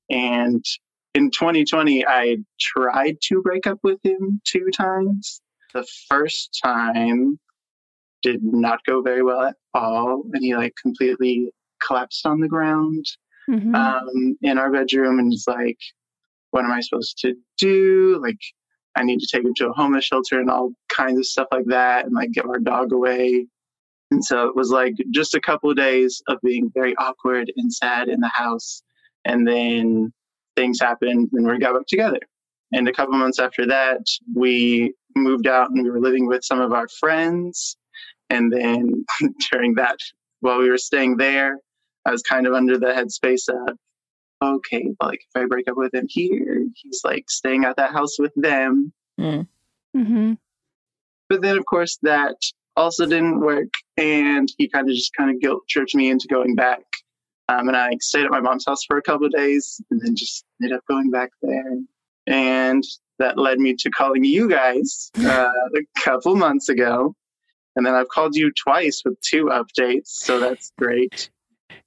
And 0.09 0.65
in 1.13 1.29
2020, 1.31 2.05
I 2.07 2.38
tried 2.59 3.17
to 3.24 3.41
break 3.41 3.67
up 3.67 3.79
with 3.83 4.00
him 4.03 4.41
two 4.45 4.69
times. 4.75 5.41
The 5.74 5.86
first 6.09 6.59
time 6.63 7.39
did 8.24 8.43
not 8.43 8.79
go 8.86 9.01
very 9.01 9.24
well 9.24 9.43
at 9.43 9.55
all. 9.74 10.24
And 10.33 10.43
he 10.43 10.55
like 10.55 10.74
completely 10.81 11.51
collapsed 11.86 12.25
on 12.25 12.39
the 12.39 12.48
ground 12.48 13.05
mm-hmm. 13.50 13.75
um, 13.75 14.38
in 14.41 14.57
our 14.57 14.71
bedroom 14.71 15.19
and 15.19 15.29
was 15.29 15.45
like, 15.48 15.77
what 16.51 16.65
am 16.65 16.71
I 16.71 16.81
supposed 16.81 17.19
to 17.19 17.36
do? 17.57 18.19
Like, 18.21 18.39
I 18.96 19.03
need 19.03 19.19
to 19.19 19.27
take 19.31 19.46
him 19.46 19.53
to 19.55 19.69
a 19.69 19.74
homeless 19.74 20.05
shelter 20.05 20.39
and 20.39 20.50
all 20.50 20.72
kinds 20.96 21.19
of 21.19 21.25
stuff 21.25 21.48
like 21.51 21.65
that 21.67 22.05
and 22.05 22.13
like 22.13 22.31
give 22.31 22.46
our 22.46 22.60
dog 22.60 22.91
away. 22.91 23.48
And 24.12 24.24
so 24.24 24.48
it 24.48 24.55
was 24.55 24.72
like 24.72 24.96
just 25.12 25.36
a 25.36 25.41
couple 25.41 25.69
of 25.69 25.77
days 25.77 26.22
of 26.27 26.39
being 26.43 26.72
very 26.74 26.96
awkward 26.98 27.51
and 27.55 27.72
sad 27.72 28.10
in 28.10 28.19
the 28.19 28.31
house. 28.34 28.81
And 29.25 29.48
then 29.48 30.12
things 30.55 30.79
happened 30.81 31.29
and 31.34 31.48
we 31.48 31.60
got 31.60 31.75
back 31.75 31.86
together. 31.88 32.19
And 32.72 32.88
a 32.88 32.93
couple 32.93 33.17
months 33.17 33.39
after 33.39 33.65
that, 33.67 34.01
we 34.36 34.93
moved 35.15 35.48
out 35.48 35.69
and 35.69 35.84
we 35.84 35.89
were 35.89 36.00
living 36.00 36.27
with 36.27 36.43
some 36.43 36.60
of 36.60 36.74
our 36.74 36.88
friends. 37.00 37.77
And 38.29 38.51
then 38.51 39.05
during 39.51 39.75
that, 39.75 39.98
while 40.41 40.60
we 40.60 40.69
were 40.69 40.77
staying 40.77 41.17
there, 41.17 41.58
I 42.05 42.12
was 42.12 42.22
kind 42.24 42.48
of 42.48 42.53
under 42.53 42.77
the 42.77 42.88
headspace 42.88 43.50
of 43.50 43.77
okay, 44.41 44.93
but 45.00 45.08
like 45.08 45.22
if 45.22 45.41
I 45.41 45.46
break 45.46 45.69
up 45.69 45.77
with 45.77 45.93
him 45.93 46.08
here, 46.10 46.65
he's 46.75 47.01
like 47.03 47.29
staying 47.29 47.65
at 47.65 47.77
that 47.77 47.91
house 47.91 48.19
with 48.19 48.34
them. 48.36 48.93
Mm. 49.19 49.48
Mm-hmm. 49.96 50.34
But 51.29 51.41
then, 51.41 51.58
of 51.58 51.65
course, 51.65 51.98
that 52.01 52.36
also 52.75 53.05
didn't 53.05 53.41
work, 53.41 53.74
and 53.98 54.51
he 54.58 54.67
kind 54.67 54.89
of 54.89 54.96
just 54.96 55.13
kind 55.13 55.29
of 55.29 55.39
guilt 55.41 55.63
tripped 55.69 55.96
me 55.96 56.10
into 56.10 56.27
going 56.27 56.55
back. 56.55 56.81
Um, 57.48 57.67
and 57.67 57.77
I 57.77 57.91
stayed 58.00 58.25
at 58.25 58.31
my 58.31 58.39
mom's 58.39 58.65
house 58.65 58.84
for 58.86 58.98
a 58.98 59.01
couple 59.01 59.25
of 59.25 59.34
days, 59.34 59.81
and 59.91 60.01
then 60.01 60.15
just 60.15 60.46
ended 60.62 60.77
up 60.77 60.84
going 60.88 61.10
back 61.10 61.31
there. 61.41 61.77
And 62.27 62.84
that 63.17 63.38
led 63.38 63.60
me 63.60 63.75
to 63.75 63.89
calling 63.89 64.24
you 64.24 64.50
guys 64.50 65.12
uh, 65.19 65.51
a 65.75 66.01
couple 66.03 66.36
months 66.36 66.69
ago. 66.69 67.15
And 67.75 67.86
then 67.86 67.96
I've 67.96 68.10
called 68.10 68.36
you 68.36 68.51
twice 68.51 69.01
with 69.05 69.19
two 69.22 69.46
updates, 69.46 70.08
so 70.08 70.39
that's 70.39 70.72
great. 70.77 71.29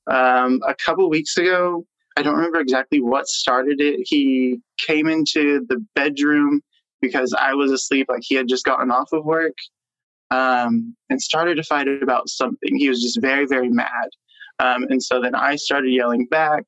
Um, 0.07 0.61
a 0.67 0.75
couple 0.75 1.09
weeks 1.09 1.37
ago, 1.37 1.87
I 2.17 2.23
don't 2.23 2.35
remember 2.37 2.61
exactly 2.61 3.01
what 3.01 3.27
started 3.27 3.81
it. 3.81 4.01
He 4.05 4.61
came 4.79 5.09
into 5.09 5.65
the 5.69 5.85
bedroom 5.95 6.61
because 7.01 7.35
I 7.39 7.55
was 7.55 7.73
asleep, 7.73 8.07
like 8.09 8.23
he 8.23 8.35
had 8.35 8.49
just 8.49 8.65
gotten 8.65 8.91
off 8.91 9.13
of 9.13 9.25
work, 9.25 9.55
um, 10.31 10.95
and 11.11 11.21
started 11.21 11.57
to 11.57 11.63
fight 11.63 11.89
about 11.89 12.29
something. 12.29 12.77
He 12.77 12.89
was 12.89 13.03
just 13.03 13.21
very, 13.21 13.47
very 13.47 13.71
mad. 13.71 14.09
Um, 14.59 14.85
and 14.91 15.03
so 15.03 15.21
then 15.21 15.35
I 15.35 15.57
started 15.57 15.91
yelling 15.91 16.27
back, 16.27 16.65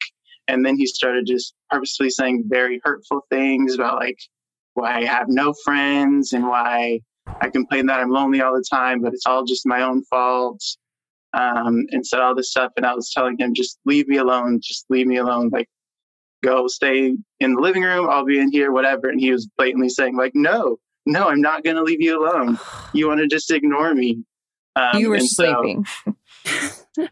And 0.49 0.65
then 0.65 0.77
he 0.77 0.87
started 0.87 1.27
just 1.27 1.55
purposefully 1.71 2.11
saying 2.11 2.45
very 2.47 2.81
hurtful 2.85 3.27
things 3.31 3.75
about 3.75 3.99
like 3.99 4.19
why 4.75 4.99
I 4.99 5.05
have 5.05 5.29
no 5.29 5.55
friends 5.65 6.33
and 6.33 6.47
why 6.47 7.01
I 7.41 7.49
complain 7.49 7.87
that 7.87 8.01
I'm 8.01 8.11
lonely 8.11 8.41
all 8.41 8.55
the 8.55 8.65
time, 8.69 9.01
but 9.01 9.15
it's 9.15 9.27
all 9.27 9.45
just 9.45 9.67
my 9.67 9.83
own 9.83 10.05
fault. 10.05 10.63
Um, 11.35 11.87
and 11.91 12.07
said 12.07 12.21
all 12.21 12.35
this 12.35 12.50
stuff. 12.50 12.73
And 12.76 12.87
I 12.87 12.95
was 12.95 13.11
telling 13.12 13.37
him, 13.38 13.55
just 13.55 13.79
leave 13.85 14.07
me 14.07 14.19
alone. 14.19 14.61
Just 14.62 14.87
leave 14.88 15.07
me 15.07 15.17
alone. 15.17 15.50
Like, 15.53 15.69
go 16.45 16.69
stay 16.69 17.14
in 17.41 17.55
the 17.55 17.61
living 17.61 17.83
room. 17.83 18.09
I'll 18.09 18.25
be 18.25 18.38
in 18.38 18.53
here, 18.53 18.71
whatever. 18.71 19.09
And 19.09 19.21
he 19.21 19.33
was 19.33 19.49
blatantly 19.59 19.88
saying, 19.88 20.17
like, 20.17 20.33
no, 20.35 20.79
no, 21.07 21.29
I'm 21.29 21.41
not 21.41 21.64
going 21.64 21.76
to 21.76 21.83
leave 21.83 22.00
you 22.00 22.23
alone. 22.23 22.59
You 22.97 23.09
want 23.09 23.19
to 23.19 23.26
just 23.26 23.50
ignore 23.50 23.93
me. 23.93 24.23
Um, 24.76 25.00
you 25.00 25.11
were 25.11 25.19
sleeping. 25.19 25.85
So, 26.05 26.14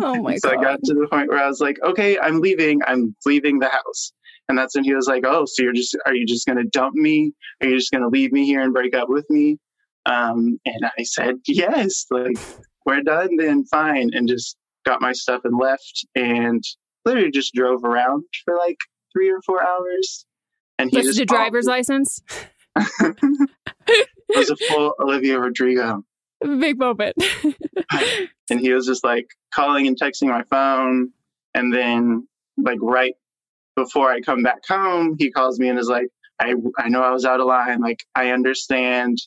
oh 0.00 0.20
my 0.20 0.38
so 0.38 0.50
god! 0.50 0.54
So 0.54 0.58
I 0.58 0.62
got 0.64 0.80
to 0.82 0.94
the 0.94 1.06
point 1.08 1.28
where 1.28 1.38
I 1.38 1.46
was 1.46 1.60
like, 1.60 1.76
okay, 1.84 2.18
I'm 2.18 2.40
leaving. 2.40 2.80
I'm 2.84 3.14
leaving 3.24 3.60
the 3.60 3.68
house. 3.68 4.12
And 4.48 4.58
that's 4.58 4.74
when 4.74 4.82
he 4.82 4.92
was 4.92 5.06
like, 5.06 5.24
oh, 5.24 5.44
so 5.46 5.62
you're 5.62 5.72
just, 5.72 5.96
are 6.04 6.14
you 6.16 6.26
just 6.26 6.44
going 6.44 6.58
to 6.58 6.64
dump 6.64 6.94
me? 6.96 7.32
Are 7.62 7.68
you 7.68 7.78
just 7.78 7.92
going 7.92 8.02
to 8.02 8.08
leave 8.08 8.32
me 8.32 8.44
here 8.44 8.60
and 8.60 8.74
break 8.74 8.96
up 8.96 9.08
with 9.08 9.30
me? 9.30 9.58
Um, 10.06 10.58
and 10.66 10.90
I 10.98 11.04
said, 11.04 11.36
yes, 11.46 12.06
like 12.10 12.36
we're 12.86 13.02
done 13.02 13.36
then 13.36 13.64
fine. 13.64 14.10
And 14.12 14.28
just 14.28 14.56
got 14.84 15.00
my 15.00 15.12
stuff 15.12 15.42
and 15.44 15.58
left 15.58 16.06
and 16.14 16.62
literally 17.04 17.30
just 17.30 17.54
drove 17.54 17.84
around 17.84 18.24
for 18.44 18.56
like 18.56 18.78
three 19.12 19.30
or 19.30 19.40
four 19.42 19.62
hours. 19.62 20.26
And 20.78 20.90
he 20.90 20.96
Just 20.96 21.08
just 21.08 21.20
a 21.20 21.26
driver's 21.26 21.66
license. 21.66 22.22
it 22.76 23.16
was 24.34 24.50
a 24.50 24.56
full 24.56 24.94
Olivia 25.00 25.38
Rodrigo. 25.38 26.04
Big 26.42 26.78
moment. 26.78 27.16
and 28.50 28.60
he 28.60 28.72
was 28.72 28.86
just 28.86 29.04
like 29.04 29.28
calling 29.54 29.86
and 29.86 29.98
texting 30.00 30.28
my 30.28 30.42
phone 30.44 31.10
and 31.54 31.72
then 31.74 32.26
like 32.56 32.78
right 32.80 33.14
before 33.76 34.10
i 34.10 34.20
come 34.20 34.42
back 34.42 34.60
home 34.68 35.16
he 35.18 35.30
calls 35.30 35.58
me 35.58 35.68
and 35.68 35.78
is 35.78 35.88
like 35.88 36.08
i 36.38 36.54
i 36.78 36.88
know 36.88 37.02
i 37.02 37.10
was 37.10 37.24
out 37.24 37.40
of 37.40 37.46
line 37.46 37.80
like 37.80 38.04
i 38.14 38.30
understand 38.30 39.18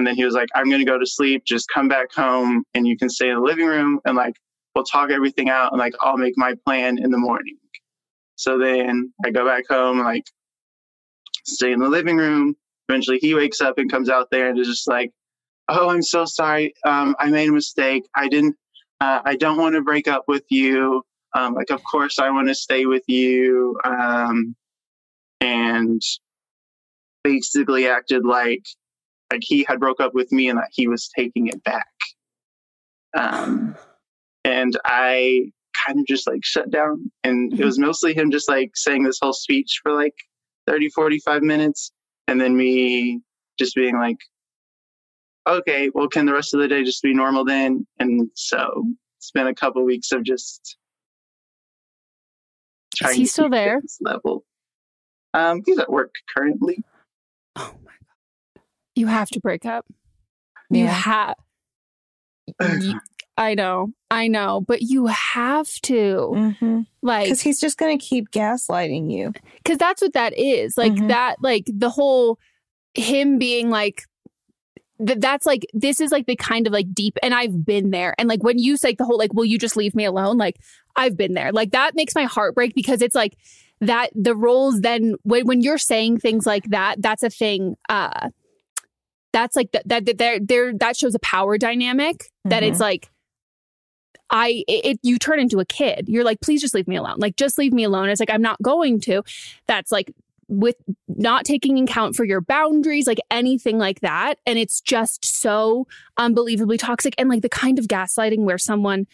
and 0.00 0.06
then 0.06 0.14
he 0.14 0.24
was 0.24 0.32
like 0.32 0.48
i'm 0.54 0.70
going 0.70 0.80
to 0.80 0.90
go 0.90 0.98
to 0.98 1.04
sleep 1.04 1.44
just 1.44 1.68
come 1.68 1.86
back 1.86 2.10
home 2.10 2.64
and 2.72 2.86
you 2.86 2.96
can 2.96 3.10
stay 3.10 3.28
in 3.28 3.34
the 3.34 3.42
living 3.42 3.66
room 3.66 4.00
and 4.06 4.16
like 4.16 4.34
we'll 4.74 4.84
talk 4.84 5.10
everything 5.10 5.50
out 5.50 5.72
and 5.72 5.78
like 5.78 5.92
i'll 6.00 6.16
make 6.16 6.32
my 6.38 6.54
plan 6.64 6.96
in 6.96 7.10
the 7.10 7.18
morning. 7.18 7.56
So 8.36 8.58
then 8.58 9.12
i 9.26 9.30
go 9.30 9.44
back 9.44 9.64
home 9.68 9.98
like 9.98 10.24
stay 11.44 11.72
in 11.72 11.80
the 11.80 11.88
living 11.88 12.16
room. 12.16 12.56
Eventually 12.88 13.18
he 13.18 13.34
wakes 13.34 13.60
up 13.60 13.76
and 13.76 13.90
comes 13.90 14.08
out 14.08 14.28
there 14.30 14.48
and 14.48 14.58
is 14.58 14.66
just 14.66 14.88
like 14.88 15.10
oh 15.68 15.90
i'm 15.90 16.02
so 16.02 16.24
sorry. 16.24 16.72
Um, 16.86 17.14
i 17.18 17.28
made 17.28 17.50
a 17.50 17.52
mistake. 17.52 18.04
I 18.16 18.28
didn't 18.28 18.56
uh, 19.02 19.20
i 19.26 19.36
don't 19.36 19.58
want 19.58 19.74
to 19.74 19.82
break 19.82 20.08
up 20.08 20.24
with 20.28 20.44
you. 20.48 21.02
Um, 21.36 21.52
like 21.52 21.70
of 21.70 21.82
course 21.84 22.18
i 22.18 22.30
want 22.30 22.48
to 22.48 22.54
stay 22.54 22.86
with 22.86 23.04
you. 23.06 23.78
Um, 23.84 24.56
and 25.42 26.00
basically 27.22 27.86
acted 27.86 28.24
like 28.24 28.64
like 29.30 29.42
he 29.42 29.64
had 29.68 29.80
broke 29.80 30.00
up 30.00 30.14
with 30.14 30.30
me 30.32 30.48
and 30.48 30.58
that 30.58 30.70
he 30.72 30.88
was 30.88 31.08
taking 31.16 31.46
it 31.46 31.62
back 31.64 31.86
um, 33.16 33.74
and 34.44 34.78
i 34.84 35.50
kind 35.86 36.00
of 36.00 36.06
just 36.06 36.26
like 36.26 36.44
shut 36.44 36.70
down 36.70 37.10
and 37.24 37.58
it 37.58 37.64
was 37.64 37.78
mostly 37.78 38.12
him 38.12 38.30
just 38.30 38.48
like 38.48 38.72
saying 38.74 39.02
this 39.02 39.18
whole 39.22 39.32
speech 39.32 39.80
for 39.82 39.92
like 39.92 40.14
30 40.66 40.90
45 40.90 41.42
minutes 41.42 41.92
and 42.28 42.40
then 42.40 42.56
me 42.56 43.20
just 43.58 43.74
being 43.74 43.96
like 43.96 44.18
okay, 45.46 45.90
well, 45.94 46.08
can 46.08 46.26
the 46.26 46.32
rest 46.32 46.54
of 46.54 46.60
the 46.60 46.68
day 46.68 46.84
just 46.84 47.02
be 47.02 47.14
normal 47.14 47.44
then? 47.44 47.86
And 47.98 48.30
so 48.34 48.84
it's 49.18 49.30
been 49.30 49.46
a 49.46 49.54
couple 49.54 49.84
weeks 49.84 50.12
of 50.12 50.22
just. 50.22 50.76
Is 52.94 52.98
trying 52.98 53.16
he 53.16 53.24
to 53.24 53.30
still 53.30 53.50
there? 53.50 53.80
Level. 54.00 54.44
Um, 55.32 55.62
he's 55.64 55.78
at 55.78 55.90
work 55.90 56.12
currently. 56.36 56.82
Oh 57.56 57.74
my! 57.84 57.92
You 58.94 59.06
have 59.06 59.28
to 59.30 59.40
break 59.40 59.64
up. 59.66 59.86
You 60.70 60.86
have. 60.86 61.34
I 63.36 63.54
know, 63.54 63.92
I 64.10 64.28
know, 64.28 64.60
but 64.60 64.82
you 64.82 65.06
have 65.06 65.68
to 65.84 66.30
Mm-hmm. 66.34 66.80
like 67.00 67.24
Because 67.26 67.40
he's 67.40 67.58
just 67.60 67.78
going 67.78 67.98
to 67.98 68.04
keep 68.04 68.30
gaslighting 68.30 69.10
you. 69.10 69.32
because 69.62 69.78
that's 69.78 70.02
what 70.02 70.12
that 70.12 70.36
is 70.36 70.76
like 70.76 70.92
Mhm. 70.92 71.08
that 71.08 71.36
like 71.40 71.64
the 71.66 71.88
whole 71.88 72.38
him 72.92 73.38
being 73.38 73.70
like 73.70 74.02
th- 75.04 75.20
that's 75.20 75.46
like 75.46 75.64
this 75.72 76.00
is 76.00 76.10
like 76.10 76.26
the 76.26 76.36
kind 76.36 76.66
of 76.66 76.72
like 76.72 76.92
deep 76.92 77.16
and 77.22 77.32
i've 77.32 77.64
been 77.64 77.90
there 77.90 78.14
and 78.18 78.28
like 78.28 78.42
when 78.42 78.58
you 78.58 78.76
say 78.76 78.94
the 78.94 79.04
whole 79.04 79.16
like 79.16 79.32
will 79.32 79.44
you 79.44 79.58
just 79.58 79.76
leave 79.76 79.94
me 79.94 80.04
alone 80.04 80.36
like 80.36 80.56
i've 80.96 81.16
been 81.16 81.32
there 81.34 81.52
like 81.52 81.70
that 81.70 81.94
makes 81.94 82.14
my 82.16 82.24
heart 82.24 82.54
break 82.54 82.74
because 82.74 83.00
it's 83.00 83.14
like 83.14 83.36
that 83.80 84.10
the 84.14 84.34
roles 84.34 84.80
then 84.80 85.14
when, 85.22 85.46
when 85.46 85.60
you're 85.62 85.78
saying 85.78 86.18
things 86.18 86.44
like 86.46 86.64
that 86.70 87.00
that's 87.00 87.22
a 87.22 87.30
thing 87.30 87.76
uh 87.88 88.28
that's 89.32 89.56
like 89.56 89.72
that 89.72 89.88
that 89.88 90.18
there 90.18 90.38
there 90.40 90.72
that 90.74 90.96
shows 90.96 91.14
a 91.14 91.20
power 91.20 91.58
dynamic 91.58 92.30
that 92.44 92.62
it's 92.62 92.74
mm-hmm. 92.74 92.82
like 92.82 93.10
I 94.30 94.64
it, 94.68 94.84
it 94.84 94.98
you 95.02 95.18
turn 95.18 95.40
into 95.40 95.60
a 95.60 95.64
kid. 95.64 96.08
You're 96.08 96.24
like, 96.24 96.40
please 96.40 96.60
just 96.60 96.74
leave 96.74 96.88
me 96.88 96.96
alone. 96.96 97.16
Like, 97.18 97.36
just 97.36 97.58
leave 97.58 97.72
me 97.72 97.84
alone. 97.84 98.08
It's 98.08 98.20
like 98.20 98.30
I'm 98.30 98.42
not 98.42 98.60
going 98.62 99.00
to. 99.02 99.22
That's 99.66 99.90
like 99.90 100.12
with 100.48 100.76
not 101.08 101.44
taking 101.44 101.80
account 101.82 102.16
for 102.16 102.24
your 102.24 102.40
boundaries, 102.40 103.06
like 103.06 103.20
anything 103.30 103.78
like 103.78 104.00
that. 104.00 104.34
And 104.46 104.58
it's 104.58 104.80
just 104.80 105.24
so 105.24 105.86
unbelievably 106.16 106.76
toxic. 106.76 107.14
And 107.18 107.28
like 107.28 107.42
the 107.42 107.48
kind 107.48 107.78
of 107.78 107.86
gaslighting 107.86 108.40
where 108.40 108.58
someone 108.58 109.06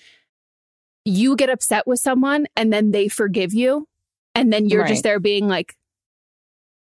you 1.05 1.37
get 1.37 1.51
upset 1.51 1.87
with 1.87 2.01
someone 2.01 2.47
and 2.57 2.73
then 2.73 2.91
they 2.91 3.09
forgive 3.09 3.53
you. 3.53 3.87
And 4.35 4.53
then 4.53 4.67
you're 4.69 4.83
Right. 4.83 4.89
just 4.89 5.03
there 5.03 5.21
being 5.21 5.47
like, 5.47 5.77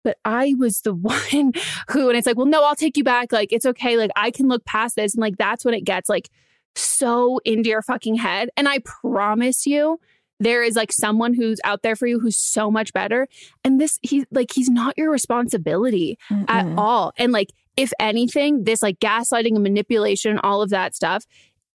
but 0.04 0.18
I 0.26 0.56
was 0.58 0.82
the 0.82 0.94
one 0.94 1.54
who, 1.90 2.10
and 2.10 2.18
it's 2.18 2.28
like, 2.28 2.38
well, 2.38 2.46
no, 2.46 2.64
I'll 2.64 2.76
take 2.76 2.98
you 2.98 3.04
back. 3.04 3.32
Like, 3.32 3.52
it's 3.52 3.66
okay. 3.66 3.98
Like, 3.98 4.12
I 4.16 4.32
can 4.32 4.48
look 4.48 4.66
past 4.66 4.96
this. 4.96 5.14
And 5.14 5.22
like, 5.22 5.38
that's 5.38 5.66
when 5.66 5.74
it 5.74 5.84
gets 5.84 6.10
like 6.10 6.30
so 6.76 7.40
into 7.46 7.70
your 7.70 7.82
fucking 7.82 8.16
head. 8.16 8.50
And 8.58 8.68
I 8.68 8.80
promise 8.80 9.66
you, 9.66 10.00
there 10.40 10.64
is 10.64 10.76
like 10.76 10.94
someone 10.94 11.34
who's 11.34 11.60
out 11.66 11.82
there 11.82 11.96
for 11.96 12.08
you 12.08 12.20
who's 12.20 12.38
so 12.38 12.72
much 12.72 12.94
better. 12.94 13.28
And 13.64 13.80
this, 13.80 14.00
he's 14.02 14.26
like, 14.32 14.52
he's 14.54 14.70
not 14.70 14.98
your 14.98 15.12
responsibility 15.12 16.18
at 16.48 16.66
Mm-mm. 16.66 16.78
all. 16.78 17.12
And 17.18 17.34
like, 17.34 17.52
if 17.76 17.92
anything, 18.00 18.64
this 18.64 18.82
like 18.82 19.00
gaslighting 19.00 19.56
and 19.56 19.64
manipulation, 19.64 20.40
all 20.40 20.62
of 20.62 20.70
that 20.70 20.96
stuff, 20.96 21.26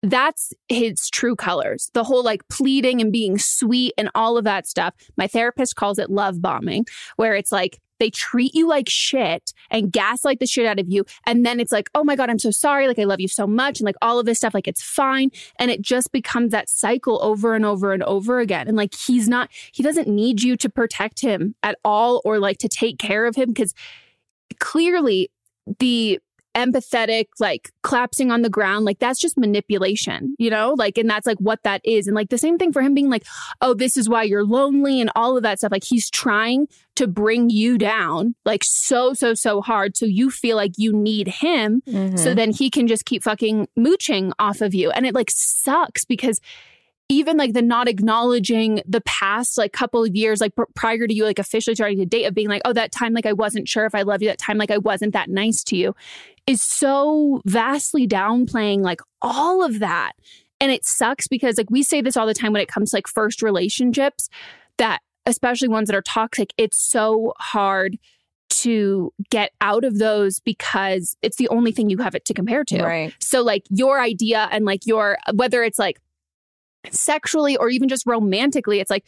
that's 0.02 0.52
his 0.68 1.08
true 1.10 1.34
colors. 1.34 1.90
The 1.94 2.04
whole 2.04 2.22
like 2.22 2.46
pleading 2.48 3.00
and 3.00 3.10
being 3.10 3.38
sweet 3.38 3.94
and 3.96 4.10
all 4.14 4.36
of 4.36 4.44
that 4.44 4.66
stuff. 4.66 4.94
My 5.16 5.26
therapist 5.26 5.76
calls 5.76 5.98
it 5.98 6.10
love 6.10 6.42
bombing, 6.42 6.86
where 7.16 7.34
it's 7.34 7.50
like 7.50 7.80
they 8.04 8.10
treat 8.10 8.54
you 8.54 8.68
like 8.68 8.86
shit 8.86 9.54
and 9.70 9.90
gaslight 9.90 10.38
the 10.38 10.46
shit 10.46 10.66
out 10.66 10.78
of 10.78 10.90
you. 10.90 11.06
And 11.24 11.46
then 11.46 11.58
it's 11.58 11.72
like, 11.72 11.88
oh 11.94 12.04
my 12.04 12.16
God, 12.16 12.28
I'm 12.28 12.38
so 12.38 12.50
sorry. 12.50 12.86
Like, 12.86 12.98
I 12.98 13.04
love 13.04 13.18
you 13.18 13.28
so 13.28 13.46
much. 13.46 13.80
And 13.80 13.86
like 13.86 13.96
all 14.02 14.18
of 14.18 14.26
this 14.26 14.36
stuff, 14.36 14.52
like, 14.52 14.68
it's 14.68 14.82
fine. 14.82 15.30
And 15.58 15.70
it 15.70 15.80
just 15.80 16.12
becomes 16.12 16.50
that 16.50 16.68
cycle 16.68 17.18
over 17.22 17.54
and 17.54 17.64
over 17.64 17.94
and 17.94 18.02
over 18.02 18.40
again. 18.40 18.68
And 18.68 18.76
like, 18.76 18.94
he's 18.94 19.26
not, 19.26 19.48
he 19.72 19.82
doesn't 19.82 20.06
need 20.06 20.42
you 20.42 20.54
to 20.58 20.68
protect 20.68 21.20
him 21.20 21.54
at 21.62 21.78
all 21.82 22.20
or 22.26 22.38
like 22.38 22.58
to 22.58 22.68
take 22.68 22.98
care 22.98 23.24
of 23.24 23.36
him 23.36 23.48
because 23.48 23.72
clearly 24.60 25.30
the 25.78 26.20
empathetic 26.54 27.26
like 27.40 27.70
collapsing 27.82 28.30
on 28.30 28.42
the 28.42 28.48
ground 28.50 28.84
like 28.84 28.98
that's 28.98 29.20
just 29.20 29.36
manipulation 29.36 30.34
you 30.38 30.50
know? 30.50 30.74
Like 30.76 30.98
and 30.98 31.08
that's 31.08 31.26
like 31.26 31.38
what 31.38 31.62
that 31.64 31.80
is. 31.84 32.06
And 32.06 32.14
like 32.14 32.28
the 32.30 32.38
same 32.38 32.58
thing 32.58 32.72
for 32.72 32.80
him 32.82 32.94
being 32.94 33.10
like 33.10 33.24
oh 33.60 33.74
this 33.74 33.96
is 33.96 34.08
why 34.08 34.22
you're 34.22 34.44
lonely 34.44 35.00
and 35.00 35.10
all 35.16 35.36
of 35.36 35.42
that 35.42 35.58
stuff. 35.58 35.72
Like 35.72 35.84
he's 35.84 36.10
trying 36.10 36.66
to 36.96 37.06
bring 37.08 37.50
you 37.50 37.76
down 37.76 38.34
like 38.44 38.62
so 38.64 39.14
so 39.14 39.34
so 39.34 39.60
hard 39.60 39.96
so 39.96 40.06
you 40.06 40.30
feel 40.30 40.56
like 40.56 40.72
you 40.76 40.92
need 40.92 41.26
him 41.28 41.82
Mhm. 41.88 42.18
so 42.18 42.34
then 42.34 42.52
he 42.52 42.70
can 42.70 42.86
just 42.86 43.04
keep 43.04 43.22
fucking 43.24 43.68
mooching 43.76 44.32
off 44.38 44.60
of 44.60 44.74
you. 44.74 44.90
And 44.90 45.04
it 45.06 45.14
like 45.14 45.30
sucks 45.32 46.04
because 46.04 46.40
even 47.08 47.36
like 47.36 47.52
the 47.52 47.62
not 47.62 47.86
acknowledging 47.88 48.82
the 48.86 49.00
past 49.02 49.58
like 49.58 49.72
couple 49.72 50.02
of 50.04 50.14
years 50.16 50.40
like 50.40 50.54
pr- 50.56 50.62
prior 50.74 51.06
to 51.06 51.14
you 51.14 51.24
like 51.24 51.38
officially 51.38 51.74
starting 51.74 51.98
to 51.98 52.06
date 52.06 52.24
of 52.24 52.34
being 52.34 52.48
like 52.48 52.62
oh 52.64 52.72
that 52.72 52.92
time 52.92 53.12
like 53.12 53.26
i 53.26 53.32
wasn't 53.32 53.68
sure 53.68 53.84
if 53.84 53.94
i 53.94 54.02
love 54.02 54.22
you 54.22 54.28
that 54.28 54.38
time 54.38 54.56
like 54.56 54.70
i 54.70 54.78
wasn't 54.78 55.12
that 55.12 55.28
nice 55.28 55.62
to 55.62 55.76
you 55.76 55.94
is 56.46 56.62
so 56.62 57.40
vastly 57.44 58.08
downplaying 58.08 58.80
like 58.80 59.00
all 59.20 59.62
of 59.62 59.80
that 59.80 60.12
and 60.60 60.72
it 60.72 60.84
sucks 60.84 61.28
because 61.28 61.58
like 61.58 61.70
we 61.70 61.82
say 61.82 62.00
this 62.00 62.16
all 62.16 62.26
the 62.26 62.34
time 62.34 62.52
when 62.52 62.62
it 62.62 62.68
comes 62.68 62.90
to 62.90 62.96
like 62.96 63.06
first 63.06 63.42
relationships 63.42 64.28
that 64.78 65.00
especially 65.26 65.68
ones 65.68 65.88
that 65.88 65.96
are 65.96 66.02
toxic 66.02 66.52
it's 66.56 66.82
so 66.82 67.34
hard 67.38 67.98
to 68.50 69.12
get 69.30 69.52
out 69.60 69.84
of 69.84 69.98
those 69.98 70.38
because 70.40 71.16
it's 71.22 71.36
the 71.36 71.48
only 71.48 71.72
thing 71.72 71.90
you 71.90 71.98
have 71.98 72.14
it 72.14 72.24
to 72.24 72.32
compare 72.32 72.62
to 72.64 72.82
Right. 72.82 73.14
so 73.20 73.42
like 73.42 73.64
your 73.68 74.00
idea 74.00 74.48
and 74.52 74.64
like 74.64 74.86
your 74.86 75.18
whether 75.34 75.62
it's 75.64 75.78
like 75.78 75.98
sexually 76.90 77.56
or 77.56 77.68
even 77.68 77.88
just 77.88 78.06
romantically, 78.06 78.80
it's 78.80 78.90
like 78.90 79.04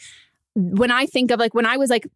when 0.54 0.90
I 0.90 1.06
think 1.06 1.30
of 1.30 1.38
like 1.38 1.54
when 1.54 1.66
I 1.66 1.76
was 1.76 1.90
like 1.90 2.06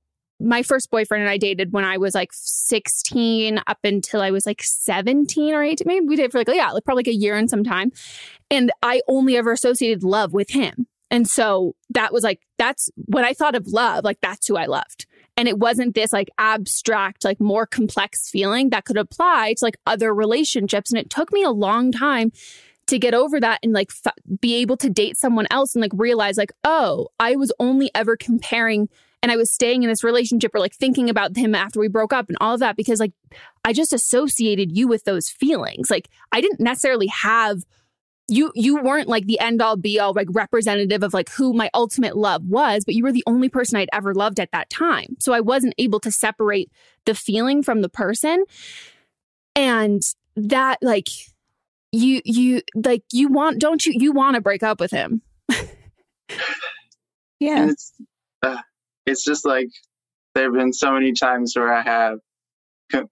my 0.40 0.62
first 0.62 0.90
boyfriend 0.90 1.22
and 1.22 1.30
I 1.30 1.36
dated 1.36 1.72
when 1.72 1.84
I 1.84 1.98
was 1.98 2.14
like 2.14 2.30
16 2.32 3.60
up 3.66 3.78
until 3.84 4.22
I 4.22 4.30
was 4.30 4.46
like 4.46 4.62
17 4.62 5.54
or 5.54 5.62
18. 5.62 5.86
Maybe 5.86 6.06
we 6.06 6.16
dated 6.16 6.32
for 6.32 6.38
like, 6.38 6.48
yeah, 6.48 6.70
like 6.70 6.84
probably 6.84 7.00
like 7.00 7.14
a 7.14 7.14
year 7.14 7.36
and 7.36 7.50
some 7.50 7.62
time. 7.62 7.92
And 8.50 8.72
I 8.82 9.02
only 9.06 9.36
ever 9.36 9.52
associated 9.52 10.02
love 10.02 10.32
with 10.32 10.50
him. 10.50 10.86
And 11.10 11.28
so 11.28 11.74
that 11.90 12.12
was 12.12 12.24
like, 12.24 12.40
that's 12.56 12.88
when 13.06 13.24
I 13.24 13.34
thought 13.34 13.54
of 13.54 13.66
love, 13.66 14.04
like 14.04 14.20
that's 14.22 14.46
who 14.46 14.56
I 14.56 14.66
loved. 14.66 15.06
And 15.36 15.48
it 15.48 15.58
wasn't 15.58 15.94
this 15.94 16.12
like 16.12 16.30
abstract, 16.38 17.24
like 17.24 17.40
more 17.40 17.66
complex 17.66 18.30
feeling 18.30 18.70
that 18.70 18.84
could 18.84 18.96
apply 18.96 19.54
to 19.56 19.64
like 19.64 19.76
other 19.86 20.14
relationships. 20.14 20.90
And 20.90 20.98
it 20.98 21.10
took 21.10 21.32
me 21.32 21.42
a 21.42 21.50
long 21.50 21.92
time 21.92 22.32
to 22.90 22.98
get 22.98 23.14
over 23.14 23.40
that 23.40 23.60
and 23.62 23.72
like 23.72 23.90
f- 24.04 24.12
be 24.40 24.56
able 24.56 24.76
to 24.76 24.90
date 24.90 25.16
someone 25.16 25.46
else 25.50 25.74
and 25.74 25.82
like 25.82 25.92
realize 25.94 26.36
like, 26.36 26.52
oh, 26.64 27.08
I 27.18 27.36
was 27.36 27.52
only 27.58 27.90
ever 27.94 28.16
comparing 28.16 28.88
and 29.22 29.30
I 29.30 29.36
was 29.36 29.50
staying 29.50 29.82
in 29.82 29.88
this 29.88 30.04
relationship 30.04 30.54
or 30.54 30.60
like 30.60 30.74
thinking 30.74 31.10
about 31.10 31.36
him 31.36 31.54
after 31.54 31.78
we 31.78 31.88
broke 31.88 32.12
up 32.12 32.28
and 32.28 32.38
all 32.40 32.54
of 32.54 32.60
that 32.60 32.76
because 32.76 33.00
like 33.00 33.12
I 33.64 33.72
just 33.72 33.92
associated 33.92 34.76
you 34.76 34.88
with 34.88 35.04
those 35.04 35.28
feelings. 35.28 35.90
Like 35.90 36.08
I 36.32 36.40
didn't 36.40 36.60
necessarily 36.60 37.06
have 37.08 37.64
you 38.28 38.52
you 38.54 38.80
weren't 38.80 39.08
like 39.08 39.26
the 39.26 39.40
end 39.40 39.60
all 39.60 39.76
be 39.76 39.98
all 39.98 40.12
like 40.14 40.28
representative 40.30 41.02
of 41.02 41.12
like 41.12 41.28
who 41.30 41.52
my 41.52 41.68
ultimate 41.74 42.16
love 42.16 42.44
was, 42.44 42.84
but 42.84 42.94
you 42.94 43.02
were 43.02 43.12
the 43.12 43.24
only 43.26 43.48
person 43.48 43.76
I'd 43.76 43.88
ever 43.92 44.14
loved 44.14 44.40
at 44.40 44.52
that 44.52 44.70
time. 44.70 45.16
So 45.18 45.32
I 45.32 45.40
wasn't 45.40 45.74
able 45.78 46.00
to 46.00 46.10
separate 46.10 46.70
the 47.04 47.14
feeling 47.14 47.62
from 47.62 47.82
the 47.82 47.88
person. 47.88 48.44
And 49.54 50.02
that 50.36 50.78
like 50.80 51.08
you 51.92 52.20
you 52.24 52.62
like 52.74 53.02
you 53.12 53.28
want 53.28 53.58
don't 53.58 53.84
you 53.84 53.92
you 53.96 54.12
want 54.12 54.34
to 54.34 54.40
break 54.40 54.62
up 54.62 54.80
with 54.80 54.90
him. 54.90 55.22
Yeah. 57.40 57.70
It's, 57.70 57.94
uh, 58.42 58.58
it's 59.06 59.24
just 59.24 59.46
like 59.46 59.70
there 60.34 60.44
have 60.44 60.52
been 60.52 60.72
so 60.72 60.92
many 60.92 61.12
times 61.12 61.54
where 61.56 61.72
i 61.72 61.80
have 61.80 62.18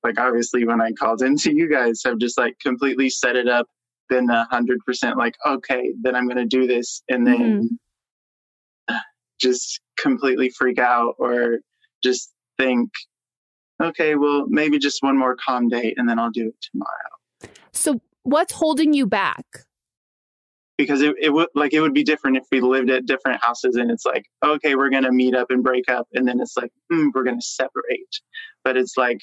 like 0.05 0.21
obviously 0.21 0.65
when 0.65 0.81
i 0.81 0.93
called 0.93 1.23
into 1.23 1.53
you 1.55 1.69
guys 1.69 2.03
have 2.05 2.19
just 2.19 2.39
like 2.39 2.57
completely 2.61 3.11
set 3.11 3.37
it 3.37 3.49
up 3.49 3.67
been 4.09 4.31
a 4.31 4.47
hundred 4.51 4.79
percent 4.87 5.17
like 5.19 5.35
okay 5.47 5.93
then 6.03 6.15
i'm 6.15 6.29
gonna 6.29 6.47
do 6.47 6.67
this 6.67 7.03
and 7.09 7.27
then 7.27 7.69
mm-hmm. 8.89 8.97
just 9.41 9.81
completely 9.99 10.51
freak 10.51 10.79
out 10.79 11.15
or 11.19 11.59
just 12.03 12.33
think 12.59 12.91
okay 13.83 14.15
well 14.15 14.47
maybe 14.49 14.79
just 14.79 15.03
one 15.03 15.19
more 15.19 15.37
calm 15.37 15.69
date 15.69 15.95
and 15.97 16.09
then 16.09 16.19
i'll 16.19 16.31
do 16.31 16.49
it 16.49 16.55
tomorrow. 16.73 17.53
So 17.73 18.01
what's 18.23 18.53
holding 18.53 18.93
you 18.93 19.07
back? 19.07 19.45
Because 20.77 21.01
it, 21.03 21.17
it 21.21 21.31
would 21.31 21.49
like 21.55 21.73
it 21.73 21.81
would 21.81 21.95
be 21.95 22.05
different 22.05 22.37
if 22.37 22.45
we 22.53 22.61
lived 22.61 22.89
at 22.91 23.07
different 23.07 23.43
houses 23.43 23.77
and 23.77 23.91
it's 23.91 24.07
like, 24.07 24.25
okay, 24.45 24.77
we're 24.77 24.91
gonna 24.91 25.11
meet 25.11 25.35
up 25.35 25.51
and 25.51 25.63
break 25.63 25.91
up, 25.91 26.07
and 26.15 26.27
then 26.27 26.41
it's 26.41 26.57
like, 26.57 26.71
mm, 26.93 27.11
we're 27.15 27.25
gonna 27.25 27.41
separate. 27.41 28.15
But 28.65 28.77
it's 28.77 28.97
like 28.97 29.21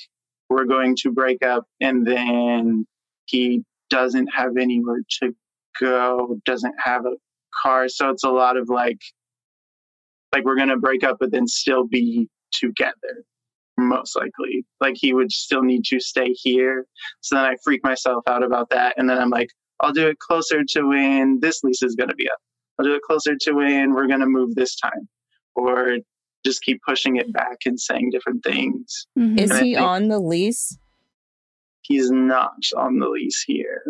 we're 0.49 0.65
going 0.65 0.95
to 0.97 1.11
break 1.11 1.43
up 1.43 1.65
and 1.81 2.05
then 2.05 2.85
he 3.25 3.63
doesn't 3.89 4.27
have 4.27 4.57
anywhere 4.57 5.01
to 5.21 5.33
go, 5.79 6.37
doesn't 6.45 6.75
have 6.83 7.05
a 7.05 7.15
car. 7.63 7.87
So 7.87 8.09
it's 8.09 8.23
a 8.23 8.29
lot 8.29 8.57
of 8.57 8.69
like 8.69 8.99
like 10.33 10.43
we're 10.43 10.57
gonna 10.57 10.77
break 10.77 11.03
up 11.03 11.17
but 11.19 11.31
then 11.31 11.47
still 11.47 11.87
be 11.87 12.27
together 12.51 13.23
most 13.77 14.15
likely. 14.15 14.65
Like 14.79 14.95
he 14.97 15.13
would 15.13 15.31
still 15.31 15.63
need 15.63 15.83
to 15.85 15.99
stay 15.99 16.31
here. 16.33 16.85
So 17.21 17.35
then 17.35 17.45
I 17.45 17.55
freak 17.63 17.83
myself 17.83 18.23
out 18.27 18.43
about 18.43 18.69
that. 18.69 18.95
And 18.97 19.09
then 19.09 19.17
I'm 19.17 19.29
like, 19.29 19.49
I'll 19.79 19.93
do 19.93 20.07
it 20.07 20.19
closer 20.19 20.63
to 20.63 20.83
when 20.83 21.39
this 21.41 21.63
lease 21.63 21.83
is 21.83 21.95
going 21.95 22.09
to 22.09 22.15
be 22.15 22.29
up. 22.29 22.37
I'll 22.79 22.85
do 22.85 22.95
it 22.95 23.01
closer 23.01 23.35
to 23.39 23.53
when 23.53 23.93
we're 23.93 24.07
going 24.07 24.21
to 24.21 24.25
move 24.25 24.55
this 24.55 24.75
time. 24.75 25.07
Or 25.55 25.97
just 26.45 26.61
keep 26.61 26.81
pushing 26.87 27.15
it 27.15 27.31
back 27.33 27.57
and 27.65 27.79
saying 27.79 28.11
different 28.11 28.43
things. 28.43 29.07
Mm-hmm. 29.17 29.39
Is 29.39 29.59
he 29.59 29.75
on 29.75 30.09
the 30.09 30.19
lease? 30.19 30.77
He's 31.81 32.11
not 32.11 32.53
on 32.75 32.99
the 32.99 33.07
lease 33.07 33.43
here. 33.45 33.83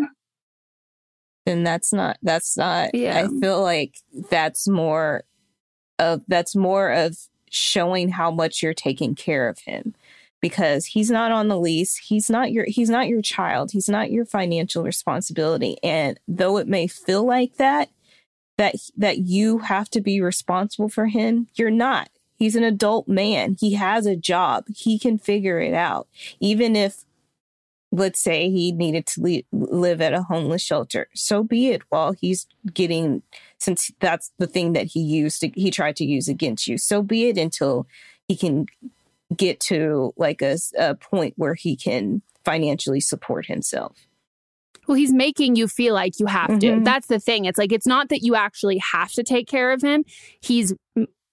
And 1.45 1.65
that's 1.65 1.93
not, 1.93 2.17
that's 2.23 2.57
not, 2.57 2.95
yeah. 2.95 3.19
I 3.19 3.39
feel 3.39 3.61
like 3.61 3.97
that's 4.31 4.67
more 4.67 5.25
of, 5.99 6.21
that's 6.27 6.55
more 6.55 6.89
of 6.91 7.17
showing 7.55 8.09
how 8.09 8.31
much 8.31 8.61
you're 8.61 8.73
taking 8.73 9.15
care 9.15 9.47
of 9.47 9.59
him 9.59 9.95
because 10.41 10.85
he's 10.85 11.09
not 11.09 11.31
on 11.31 11.47
the 11.47 11.59
lease. 11.59 11.95
He's 11.95 12.29
not 12.29 12.51
your 12.51 12.65
he's 12.67 12.89
not 12.89 13.07
your 13.07 13.21
child. 13.21 13.71
He's 13.71 13.89
not 13.89 14.11
your 14.11 14.25
financial 14.25 14.83
responsibility. 14.83 15.77
And 15.81 16.19
though 16.27 16.57
it 16.57 16.67
may 16.67 16.87
feel 16.87 17.25
like 17.25 17.55
that 17.57 17.89
that 18.57 18.75
that 18.97 19.19
you 19.19 19.59
have 19.59 19.89
to 19.91 20.01
be 20.01 20.21
responsible 20.21 20.89
for 20.89 21.07
him 21.07 21.47
you're 21.55 21.71
not. 21.71 22.09
He's 22.37 22.55
an 22.57 22.63
adult 22.63 23.07
man. 23.07 23.55
He 23.59 23.75
has 23.75 24.05
a 24.05 24.15
job. 24.15 24.65
He 24.67 24.99
can 24.99 25.17
figure 25.17 25.59
it 25.59 25.73
out. 25.73 26.07
Even 26.41 26.75
if 26.75 27.04
let's 27.95 28.19
say 28.19 28.49
he 28.49 28.71
needed 28.71 29.05
to 29.05 29.43
live 29.51 30.01
at 30.01 30.13
a 30.13 30.23
homeless 30.23 30.61
shelter 30.61 31.07
so 31.13 31.43
be 31.43 31.69
it 31.69 31.81
while 31.89 32.11
he's 32.13 32.47
getting 32.73 33.21
since 33.57 33.91
that's 33.99 34.31
the 34.37 34.47
thing 34.47 34.73
that 34.73 34.87
he 34.87 34.99
used 34.99 35.41
to, 35.41 35.49
he 35.55 35.71
tried 35.71 35.95
to 35.95 36.05
use 36.05 36.27
against 36.27 36.67
you 36.67 36.77
so 36.77 37.01
be 37.01 37.29
it 37.29 37.37
until 37.37 37.87
he 38.27 38.35
can 38.35 38.65
get 39.35 39.59
to 39.59 40.13
like 40.17 40.41
a, 40.41 40.57
a 40.77 40.95
point 40.95 41.33
where 41.37 41.55
he 41.55 41.75
can 41.75 42.21
financially 42.43 42.99
support 42.99 43.45
himself 43.45 44.07
well, 44.87 44.95
he's 44.95 45.13
making 45.13 45.55
you 45.55 45.67
feel 45.67 45.95
like 45.95 46.19
you 46.19 46.27
have 46.27 46.59
to. 46.59 46.67
Mm-hmm. 46.67 46.83
That's 46.83 47.07
the 47.07 47.19
thing. 47.19 47.45
It's 47.45 47.57
like 47.57 47.71
it's 47.71 47.87
not 47.87 48.09
that 48.09 48.21
you 48.21 48.35
actually 48.35 48.77
have 48.77 49.11
to 49.13 49.23
take 49.23 49.47
care 49.47 49.71
of 49.71 49.81
him. 49.81 50.03
He's 50.41 50.75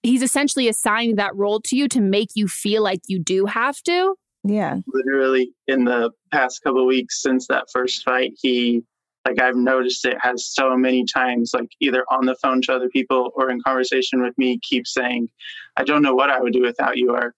he's 0.01 0.21
essentially 0.21 0.67
assigning 0.67 1.15
that 1.15 1.35
role 1.35 1.61
to 1.61 1.75
you 1.75 1.87
to 1.89 2.01
make 2.01 2.29
you 2.35 2.47
feel 2.47 2.83
like 2.83 3.01
you 3.07 3.19
do 3.19 3.45
have 3.45 3.81
to. 3.83 4.15
Yeah. 4.43 4.77
Literally 4.87 5.53
in 5.67 5.85
the 5.85 6.11
past 6.31 6.61
couple 6.63 6.85
weeks 6.85 7.21
since 7.21 7.47
that 7.47 7.67
first 7.71 8.03
fight, 8.03 8.33
he 8.41 8.83
like 9.25 9.41
I've 9.41 9.55
noticed 9.55 10.05
it 10.05 10.17
has 10.21 10.45
so 10.45 10.75
many 10.75 11.05
times, 11.05 11.51
like 11.53 11.69
either 11.79 12.03
on 12.11 12.25
the 12.25 12.35
phone 12.35 12.61
to 12.63 12.73
other 12.73 12.89
people 12.89 13.31
or 13.35 13.49
in 13.49 13.61
conversation 13.61 14.21
with 14.21 14.37
me, 14.37 14.59
keep 14.61 14.85
saying, 14.85 15.29
I 15.77 15.85
don't 15.85 16.01
know 16.01 16.13
what 16.13 16.29
I 16.29 16.41
would 16.41 16.51
do 16.51 16.61
without 16.61 16.97
you 16.97 17.11
or 17.11 17.33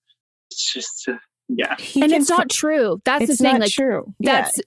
it's 0.50 0.74
just 0.74 1.08
uh, 1.08 1.18
yeah. 1.48 1.76
He 1.78 2.02
and 2.02 2.12
it's 2.12 2.30
not 2.30 2.50
true. 2.50 3.02
That's 3.06 3.28
the 3.28 3.36
thing. 3.36 3.60
like 3.60 3.72
true. 3.72 4.14
That's 4.20 4.60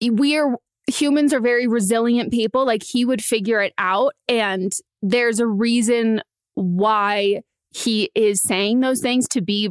yeah. 0.00 0.10
we're 0.10 0.56
humans 0.88 1.32
are 1.32 1.40
very 1.40 1.68
resilient 1.68 2.32
people. 2.32 2.66
Like 2.66 2.82
he 2.82 3.04
would 3.04 3.22
figure 3.22 3.60
it 3.60 3.74
out 3.78 4.14
and 4.28 4.72
there's 5.02 5.38
a 5.38 5.46
reason 5.46 6.20
why 6.54 7.42
he 7.72 8.10
is 8.14 8.42
saying 8.42 8.80
those 8.80 9.00
things 9.00 9.28
to 9.28 9.40
be 9.40 9.70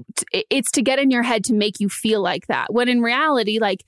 it's 0.50 0.72
to 0.72 0.82
get 0.82 1.00
in 1.00 1.12
your 1.12 1.24
head 1.24 1.44
to 1.44 1.54
make 1.54 1.80
you 1.80 1.90
feel 1.90 2.22
like 2.22 2.48
that 2.48 2.74
when 2.74 2.88
in 2.88 3.02
reality 3.02 3.60
like 3.60 3.84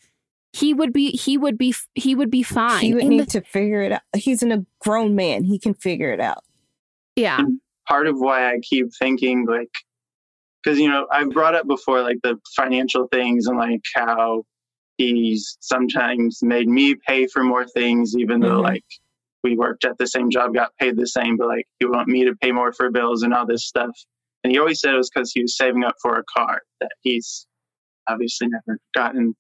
he 0.54 0.74
would 0.74 0.92
be 0.92 1.12
he 1.12 1.38
would 1.38 1.58
be 1.58 1.74
he 1.96 2.14
would 2.14 2.30
be 2.30 2.44
fine. 2.44 2.82
He 2.82 2.94
would 2.94 3.06
need 3.06 3.22
the, 3.22 3.40
to 3.40 3.42
figure 3.42 3.82
it 3.84 3.94
out. 3.94 4.02
He's 4.16 4.44
a 4.44 4.66
grown 4.80 5.16
man. 5.16 5.44
He 5.44 5.58
can 5.58 5.74
figure 5.74 6.12
it 6.12 6.20
out. 6.20 6.44
Yeah. 7.16 7.40
Part 7.88 8.08
of 8.08 8.20
why 8.20 8.52
i 8.52 8.60
keep 8.62 8.94
thinking 8.94 9.46
like 9.46 9.72
because 10.64 10.80
you 10.80 10.88
know 10.88 11.08
i've 11.12 11.32
brought 11.32 11.56
up 11.56 11.68
before 11.68 12.02
like 12.02 12.20
the 12.24 12.40
financial 12.56 13.08
things 13.08 13.48
and 13.48 13.58
like 13.58 13.82
how 13.96 14.44
he's 14.98 15.58
sometimes 15.60 16.40
made 16.42 16.70
me 16.70 16.96
pay 16.96 17.28
for 17.28 17.44
more 17.44 17.66
things 17.66 18.16
even 18.16 18.40
mm-hmm. 18.40 18.50
though 18.50 18.62
like 18.62 18.86
we 19.44 19.56
worked 19.56 19.86
at 19.86 19.98
the 19.98 20.08
same 20.08 20.30
job, 20.30 20.54
got 20.54 20.76
paid 20.80 20.98
the 20.98 21.08
same, 21.08 21.38
but 21.38 21.48
like 21.48 21.68
he 21.80 21.86
want 21.86 22.08
me 22.08 22.26
to 22.26 22.36
pay 22.36 22.52
more 22.52 22.72
for 22.74 22.90
bills 22.90 23.24
and 23.24 23.34
all 23.34 23.46
this 23.46 23.66
stuff. 23.66 23.92
And 24.44 24.52
he 24.52 24.60
always 24.60 24.80
said 24.80 24.94
it 24.94 24.98
was 24.98 25.10
because 25.10 25.32
he 25.32 25.42
was 25.42 25.56
saving 25.56 25.84
up 25.84 25.96
for 26.02 26.18
a 26.18 26.24
car 26.36 26.62
that 26.80 26.92
he's 27.02 27.46
obviously 28.08 28.48
never 28.48 28.80
gotten. 28.96 29.36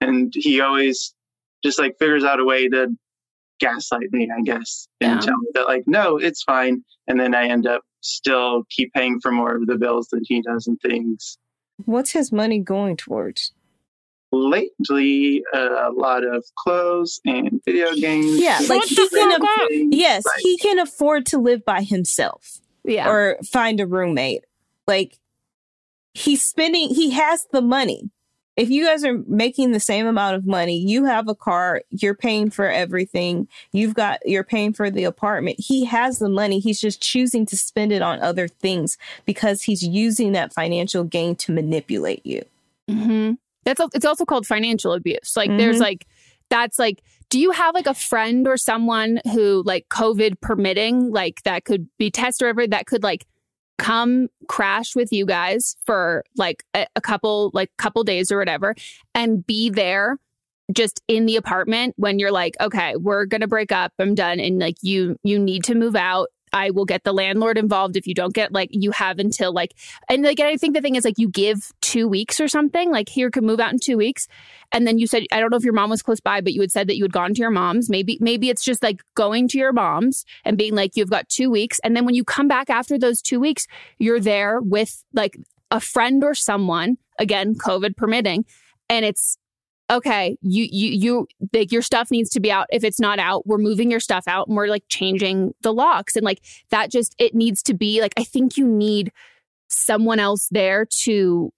And 0.00 0.32
he 0.34 0.60
always 0.60 1.14
just 1.62 1.78
like 1.78 1.96
figures 1.98 2.24
out 2.24 2.40
a 2.40 2.44
way 2.44 2.68
to 2.68 2.88
gaslight 3.60 4.12
me, 4.12 4.30
I 4.36 4.42
guess, 4.42 4.86
and 5.00 5.14
yeah. 5.14 5.20
tell 5.20 5.38
me 5.38 5.48
that 5.54 5.66
like, 5.66 5.84
no, 5.86 6.16
it's 6.16 6.42
fine. 6.42 6.84
And 7.08 7.18
then 7.18 7.34
I 7.34 7.48
end 7.48 7.66
up 7.66 7.82
still 8.00 8.64
keep 8.70 8.92
paying 8.92 9.20
for 9.20 9.32
more 9.32 9.56
of 9.56 9.66
the 9.66 9.76
bills 9.76 10.08
than 10.08 10.22
he 10.24 10.40
does 10.42 10.66
and 10.66 10.80
things. 10.80 11.36
What's 11.84 12.12
his 12.12 12.32
money 12.32 12.58
going 12.58 12.96
towards? 12.96 13.52
Lately 14.32 15.42
uh, 15.54 15.88
a 15.88 15.92
lot 15.92 16.24
of 16.24 16.44
clothes 16.56 17.20
and 17.24 17.60
video 17.64 17.92
games. 17.94 18.40
Yeah, 18.40 18.60
like 18.68 18.84
he 18.84 19.08
can. 19.08 19.42
Af- 19.42 19.68
yes, 19.90 20.24
like, 20.26 20.38
he 20.40 20.58
can 20.58 20.78
afford 20.78 21.26
to 21.26 21.38
live 21.38 21.64
by 21.64 21.82
himself. 21.82 22.60
Yeah, 22.84 23.08
or 23.08 23.38
find 23.44 23.80
a 23.80 23.86
roommate. 23.86 24.44
Like 24.86 25.18
he's 26.14 26.44
spending. 26.44 26.94
He 26.94 27.10
has 27.10 27.46
the 27.52 27.62
money. 27.62 28.10
If 28.56 28.70
you 28.70 28.86
guys 28.86 29.04
are 29.04 29.18
making 29.28 29.70
the 29.70 29.78
same 29.78 30.08
amount 30.08 30.34
of 30.34 30.44
money, 30.44 30.76
you 30.76 31.04
have 31.04 31.28
a 31.28 31.34
car, 31.34 31.82
you're 31.90 32.16
paying 32.16 32.50
for 32.50 32.68
everything. 32.68 33.46
You've 33.70 33.94
got 33.94 34.18
you're 34.26 34.42
paying 34.42 34.72
for 34.72 34.90
the 34.90 35.04
apartment. 35.04 35.60
He 35.60 35.84
has 35.84 36.18
the 36.18 36.28
money. 36.28 36.58
He's 36.58 36.80
just 36.80 37.00
choosing 37.00 37.46
to 37.46 37.56
spend 37.56 37.92
it 37.92 38.02
on 38.02 38.20
other 38.20 38.48
things 38.48 38.98
because 39.26 39.62
he's 39.62 39.84
using 39.84 40.32
that 40.32 40.52
financial 40.52 41.04
gain 41.04 41.36
to 41.36 41.52
manipulate 41.52 42.26
you. 42.26 42.44
Mm-hmm. 42.90 43.34
That's 43.68 43.94
it's 43.94 44.06
also 44.06 44.24
called 44.24 44.46
financial 44.46 44.92
abuse. 44.92 45.36
Like 45.36 45.50
mm-hmm. 45.50 45.58
there's 45.58 45.78
like 45.78 46.06
that's 46.48 46.78
like 46.78 47.02
do 47.28 47.38
you 47.38 47.50
have 47.50 47.74
like 47.74 47.86
a 47.86 47.94
friend 47.94 48.48
or 48.48 48.56
someone 48.56 49.20
who 49.32 49.62
like 49.66 49.86
covid 49.90 50.40
permitting 50.40 51.10
like 51.10 51.42
that 51.42 51.64
could 51.64 51.86
be 51.98 52.10
test 52.10 52.42
or 52.42 52.46
whatever 52.46 52.66
that 52.66 52.86
could 52.86 53.02
like 53.02 53.26
come 53.76 54.28
crash 54.48 54.96
with 54.96 55.12
you 55.12 55.24
guys 55.24 55.76
for 55.84 56.24
like 56.36 56.64
a, 56.74 56.86
a, 56.96 57.00
couple 57.00 57.50
like 57.52 57.70
couple 57.76 58.02
days 58.02 58.32
or 58.32 58.38
whatever 58.38 58.74
and 59.14 59.46
be 59.46 59.70
there 59.70 60.16
just 60.72 61.00
in 61.06 61.26
the 61.26 61.36
apartment 61.36 61.94
when 61.96 62.18
you're 62.18 62.32
like 62.32 62.56
okay 62.60 62.96
we're 62.96 63.24
going 63.24 63.40
to 63.40 63.46
break 63.46 63.70
up 63.70 63.92
i'm 63.98 64.14
done 64.14 64.40
and 64.40 64.58
like 64.58 64.76
you 64.82 65.16
you 65.22 65.38
need 65.38 65.62
to 65.62 65.74
move 65.74 65.94
out 65.94 66.28
I 66.52 66.70
will 66.70 66.84
get 66.84 67.04
the 67.04 67.12
landlord 67.12 67.58
involved 67.58 67.96
if 67.96 68.06
you 68.06 68.14
don't 68.14 68.34
get 68.34 68.52
like 68.52 68.70
you 68.72 68.90
have 68.92 69.18
until 69.18 69.52
like 69.52 69.74
and 70.08 70.22
like 70.22 70.40
I 70.40 70.56
think 70.56 70.74
the 70.74 70.80
thing 70.80 70.94
is 70.94 71.04
like 71.04 71.18
you 71.18 71.28
give 71.28 71.72
two 71.80 72.08
weeks 72.08 72.40
or 72.40 72.48
something 72.48 72.90
like 72.90 73.08
here 73.08 73.30
could 73.30 73.44
move 73.44 73.60
out 73.60 73.72
in 73.72 73.78
two 73.78 73.96
weeks. 73.96 74.28
And 74.72 74.86
then 74.86 74.98
you 74.98 75.06
said 75.06 75.24
I 75.32 75.40
don't 75.40 75.50
know 75.50 75.56
if 75.56 75.64
your 75.64 75.72
mom 75.72 75.90
was 75.90 76.02
close 76.02 76.20
by 76.20 76.40
but 76.40 76.52
you 76.52 76.60
had 76.60 76.72
said 76.72 76.88
that 76.88 76.96
you 76.96 77.04
had 77.04 77.12
gone 77.12 77.34
to 77.34 77.40
your 77.40 77.50
mom's. 77.50 77.88
Maybe 77.88 78.18
maybe 78.20 78.50
it's 78.50 78.64
just 78.64 78.82
like 78.82 79.02
going 79.14 79.48
to 79.48 79.58
your 79.58 79.72
mom's 79.72 80.24
and 80.44 80.58
being 80.58 80.74
like 80.74 80.96
you've 80.96 81.10
got 81.10 81.28
two 81.28 81.50
weeks. 81.50 81.78
And 81.84 81.96
then 81.96 82.04
when 82.04 82.14
you 82.14 82.24
come 82.24 82.48
back 82.48 82.70
after 82.70 82.98
those 82.98 83.22
two 83.22 83.40
weeks 83.40 83.66
you're 83.98 84.20
there 84.20 84.60
with 84.60 85.04
like 85.12 85.36
a 85.70 85.80
friend 85.80 86.24
or 86.24 86.34
someone 86.34 86.98
again 87.18 87.54
COVID 87.54 87.96
permitting. 87.96 88.44
And 88.88 89.04
it's 89.04 89.36
okay, 89.90 90.36
you 90.42 90.66
you 90.70 90.90
you 90.90 91.28
like 91.52 91.72
your 91.72 91.82
stuff 91.82 92.10
needs 92.10 92.30
to 92.30 92.40
be 92.40 92.50
out. 92.52 92.66
If 92.70 92.84
it's 92.84 93.00
not 93.00 93.18
out, 93.18 93.46
we're 93.46 93.58
moving 93.58 93.90
your 93.90 94.00
stuff 94.00 94.24
out 94.26 94.48
and 94.48 94.56
we're 94.56 94.68
like 94.68 94.84
changing 94.88 95.54
the 95.62 95.72
locks 95.72 96.16
and 96.16 96.24
like 96.24 96.40
that 96.70 96.90
just 96.90 97.14
it 97.18 97.34
needs 97.34 97.62
to 97.64 97.74
be 97.74 98.00
like 98.00 98.14
I 98.16 98.24
think 98.24 98.56
you 98.56 98.66
need 98.66 99.12
someone 99.68 100.18
else 100.18 100.48
there 100.50 100.86
to 101.04 101.52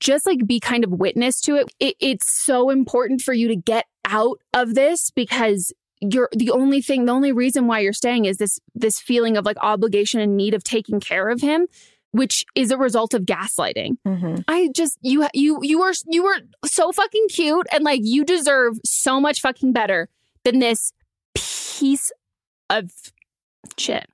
just 0.00 0.26
like 0.26 0.46
be 0.46 0.60
kind 0.60 0.84
of 0.84 0.90
witness 0.90 1.40
to 1.42 1.56
it. 1.56 1.72
it 1.80 1.96
it's 2.00 2.30
so 2.44 2.70
important 2.70 3.20
for 3.22 3.32
you 3.32 3.48
to 3.48 3.56
get 3.56 3.86
out 4.04 4.38
of 4.52 4.74
this 4.74 5.10
because 5.10 5.72
you're 6.00 6.28
the 6.32 6.50
only 6.50 6.82
thing 6.82 7.06
the 7.06 7.12
only 7.12 7.32
reason 7.32 7.66
why 7.66 7.80
you're 7.80 7.92
staying 7.92 8.26
is 8.26 8.36
this 8.36 8.60
this 8.74 9.00
feeling 9.00 9.36
of 9.36 9.44
like 9.46 9.56
obligation 9.62 10.20
and 10.20 10.36
need 10.36 10.54
of 10.54 10.62
taking 10.62 11.00
care 11.00 11.28
of 11.28 11.40
him 11.40 11.66
which 12.16 12.44
is 12.54 12.70
a 12.70 12.76
result 12.78 13.14
of 13.14 13.22
gaslighting. 13.22 13.96
Mm-hmm. 14.06 14.36
I 14.48 14.68
just 14.74 14.98
you 15.02 15.26
you 15.34 15.58
you 15.62 15.78
were 15.80 15.92
you 16.06 16.22
were 16.24 16.38
so 16.64 16.92
fucking 16.92 17.26
cute 17.28 17.66
and 17.72 17.84
like 17.84 18.00
you 18.02 18.24
deserve 18.24 18.78
so 18.84 19.20
much 19.20 19.40
fucking 19.40 19.72
better 19.72 20.08
than 20.44 20.58
this 20.58 20.92
piece 21.34 22.10
of 22.70 22.90
shit. 23.78 24.06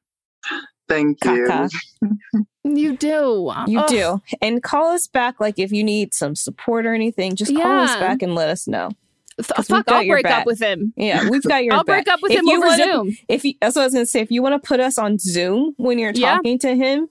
Thank 0.89 1.25
you. 1.25 1.47
Caca. 1.49 1.71
You 2.65 2.97
do. 2.97 3.53
You 3.67 3.81
Ugh. 3.81 3.89
do. 3.89 4.23
And 4.41 4.63
call 4.63 4.91
us 4.93 5.09
back 5.09 5.41
like 5.41 5.59
if 5.59 5.73
you 5.73 5.83
need 5.83 6.15
some 6.15 6.37
support 6.37 6.87
or 6.87 6.95
anything, 6.95 7.35
just 7.35 7.53
call 7.53 7.81
us 7.81 7.97
back 7.97 8.23
and 8.23 8.37
let 8.37 8.49
us 8.49 8.69
know. 8.69 8.91
F- 9.37 9.67
fuck, 9.67 9.91
I'll 9.91 10.07
break 10.07 10.23
back. 10.23 10.43
up 10.43 10.47
with 10.47 10.61
him. 10.63 10.93
Yeah, 10.97 11.29
we've 11.29 11.43
got 11.43 11.65
your 11.65 11.73
back. 11.73 11.79
I'll 11.79 11.85
break 11.85 12.07
up 12.09 12.21
with 12.23 12.31
If 12.31 12.39
him 12.39 12.47
you 12.47 12.59
over 12.59 12.67
wanna- 12.69 12.85
Zoom. 12.85 13.17
If 13.27 13.45
you 13.45 13.55
that's 13.61 13.75
what 13.75 13.83
I 13.83 13.87
was 13.87 13.95
gonna 13.95 14.07
say. 14.07 14.21
If 14.21 14.31
you 14.31 14.43
want 14.43 14.63
to 14.63 14.67
put 14.67 14.79
us 14.79 14.97
on 14.97 15.19
Zoom 15.19 15.75
when 15.77 15.99
you're 15.99 16.13
Yeah. 16.15 16.37
talking 16.37 16.57
to 16.61 16.77
him, 16.77 17.09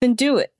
then 0.00 0.14
do 0.14 0.36
it. 0.38 0.52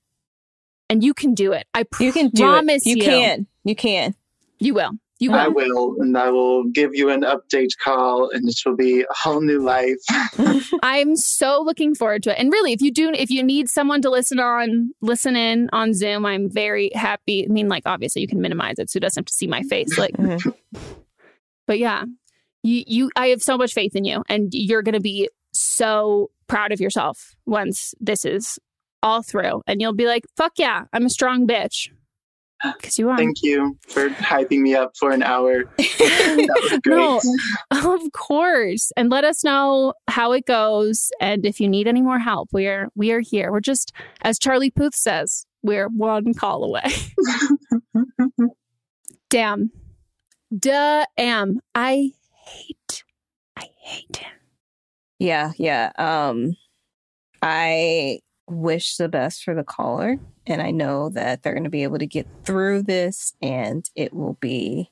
And 0.91 1.05
you 1.05 1.13
can 1.15 1.35
do 1.35 1.53
it. 1.53 1.67
I 1.75 1.85
You 2.01 2.13
can 2.13 2.29
do 2.31 2.43
promise 2.43 2.87
it. 2.87 2.91
You, 2.91 2.97
you. 2.97 3.03
can. 3.05 3.47
You 3.65 3.75
can. 3.77 4.15
You 4.59 4.75
will. 4.75 4.93
You 5.21 5.33
will. 5.33 5.39
I 5.41 5.49
will, 5.49 5.97
and 5.99 6.17
I 6.17 6.31
will 6.31 6.65
give 6.69 6.95
you 6.95 7.11
an 7.11 7.23
update 7.23 7.71
call, 7.83 8.31
and 8.31 8.49
it 8.49 8.55
will 8.65 8.77
be 8.77 9.01
a 9.03 9.07
whole 9.11 9.41
new 9.41 9.61
life. 9.61 9.97
I'm 10.83 11.17
so 11.17 11.61
looking 11.67 11.97
forward 11.97 12.23
to 12.23 12.31
it. 12.31 12.37
And 12.39 12.53
really, 12.53 12.73
if 12.73 12.81
you 12.81 12.93
do, 12.93 13.11
if 13.11 13.29
you 13.29 13.43
need 13.43 13.69
someone 13.69 14.01
to 14.03 14.11
listen 14.11 14.39
on, 14.39 14.93
listen 15.03 15.35
in 15.35 15.69
on 15.73 15.93
Zoom, 15.93 16.25
I'm 16.25 16.49
very 16.49 16.91
happy. 16.95 17.45
I 17.45 17.53
mean, 17.53 17.69
like, 17.69 17.83
obviously, 17.85 18.23
you 18.23 18.29
can 18.29 18.41
minimize 18.41 18.79
it 18.79 18.91
so 18.91 18.99
it 18.99 19.01
doesn't 19.01 19.21
have 19.23 19.27
to 19.27 19.33
see 19.35 19.49
my 19.49 19.63
face. 19.65 19.99
Like, 19.99 20.17
Mhm. 20.17 20.55
but 21.67 21.81
yeah, 21.81 22.05
you, 22.63 22.85
you, 22.87 23.11
I 23.17 23.27
have 23.29 23.43
so 23.43 23.59
much 23.59 23.75
faith 23.75 23.97
in 23.97 24.05
you, 24.05 24.23
and 24.29 24.51
you're 24.53 24.83
going 24.83 24.95
to 24.95 25.01
be 25.01 25.29
so 25.53 26.31
proud 26.47 26.71
of 26.71 26.81
yourself 26.81 27.35
once 27.45 27.93
this 28.01 28.25
is 28.25 28.59
all 29.03 29.23
through, 29.23 29.63
and 29.67 29.81
you'll 29.81 29.95
be 29.95 30.07
like, 30.07 30.25
"Fuck 30.37 30.53
yeah, 30.59 30.85
I'm 30.93 31.07
a 31.07 31.11
strong 31.11 31.47
bitch," 31.47 31.91
because 32.77 32.99
you 32.99 33.09
are. 33.11 33.17
Thank 33.17 33.43
you 33.43 33.77
for 33.87 34.09
hyping 34.11 34.61
me 34.61 34.75
up 34.75 34.97
for 34.97 35.11
an 35.11 35.23
hour. 35.23 35.65
That 35.99 36.61
was 36.63 36.81
great. 36.83 36.97
No, 36.97 37.21
of 37.95 38.13
course. 38.13 38.93
And 38.97 39.11
let 39.11 39.25
us 39.25 39.43
know 39.45 39.95
how 40.09 40.33
it 40.33 40.47
goes. 40.47 41.11
And 41.21 41.45
if 41.45 41.61
you 41.61 41.69
need 41.69 41.89
any 41.89 42.01
more 42.01 42.19
help, 42.19 42.49
we 42.53 42.67
are 42.67 42.89
we 42.95 43.11
are 43.13 43.21
here. 43.21 43.51
We're 43.51 43.61
just, 43.61 43.93
as 44.23 44.39
Charlie 44.39 44.71
Puth 44.71 44.95
says, 44.95 45.45
we're 45.63 45.89
one 45.89 46.33
call 46.35 46.65
away. 46.65 46.85
Damn. 49.31 49.73
Damn. 50.57 51.61
I 51.75 52.13
hate, 52.45 53.05
I 53.57 53.67
hate 53.81 54.17
him. 54.17 54.31
Yeah, 55.19 55.53
yeah. 55.59 55.91
Um 55.99 56.57
I 57.43 58.21
wish 58.49 58.97
the 58.97 59.09
best 59.09 59.43
for 59.45 59.55
the 59.55 59.65
caller 59.65 60.17
and 60.47 60.63
I 60.63 60.71
know 60.71 61.09
that 61.11 61.43
they're 61.43 61.53
going 61.55 61.65
to 61.65 61.71
be 61.71 61.83
able 61.83 61.99
to 61.99 62.07
get 62.07 62.27
through 62.45 62.83
this 62.85 63.35
and 63.43 63.89
it 63.95 64.13
will 64.15 64.39
be 64.41 64.91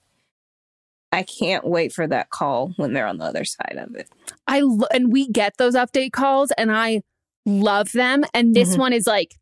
I 1.13 1.23
can't 1.23 1.65
wait 1.67 1.93
for 1.93 2.07
that 2.07 2.31
call 2.31 2.73
when 2.77 2.93
they're 2.93 3.07
on 3.07 3.17
the 3.19 3.25
other 3.25 3.45
side 3.45 3.77
of 3.79 3.95
it. 3.95 4.09
I 4.47 4.61
lo- 4.61 4.89
and 4.93 5.11
we 5.13 5.29
get 5.29 5.57
those 5.57 5.75
update 5.75 6.13
calls 6.13 6.51
and 6.59 6.71
I 6.71 7.03
love 7.47 7.93
them. 7.93 8.25
And 8.35 8.55
this 8.55 8.75
Mhm. 8.75 8.79
one 8.79 8.93
is 8.93 9.07
like 9.07 9.37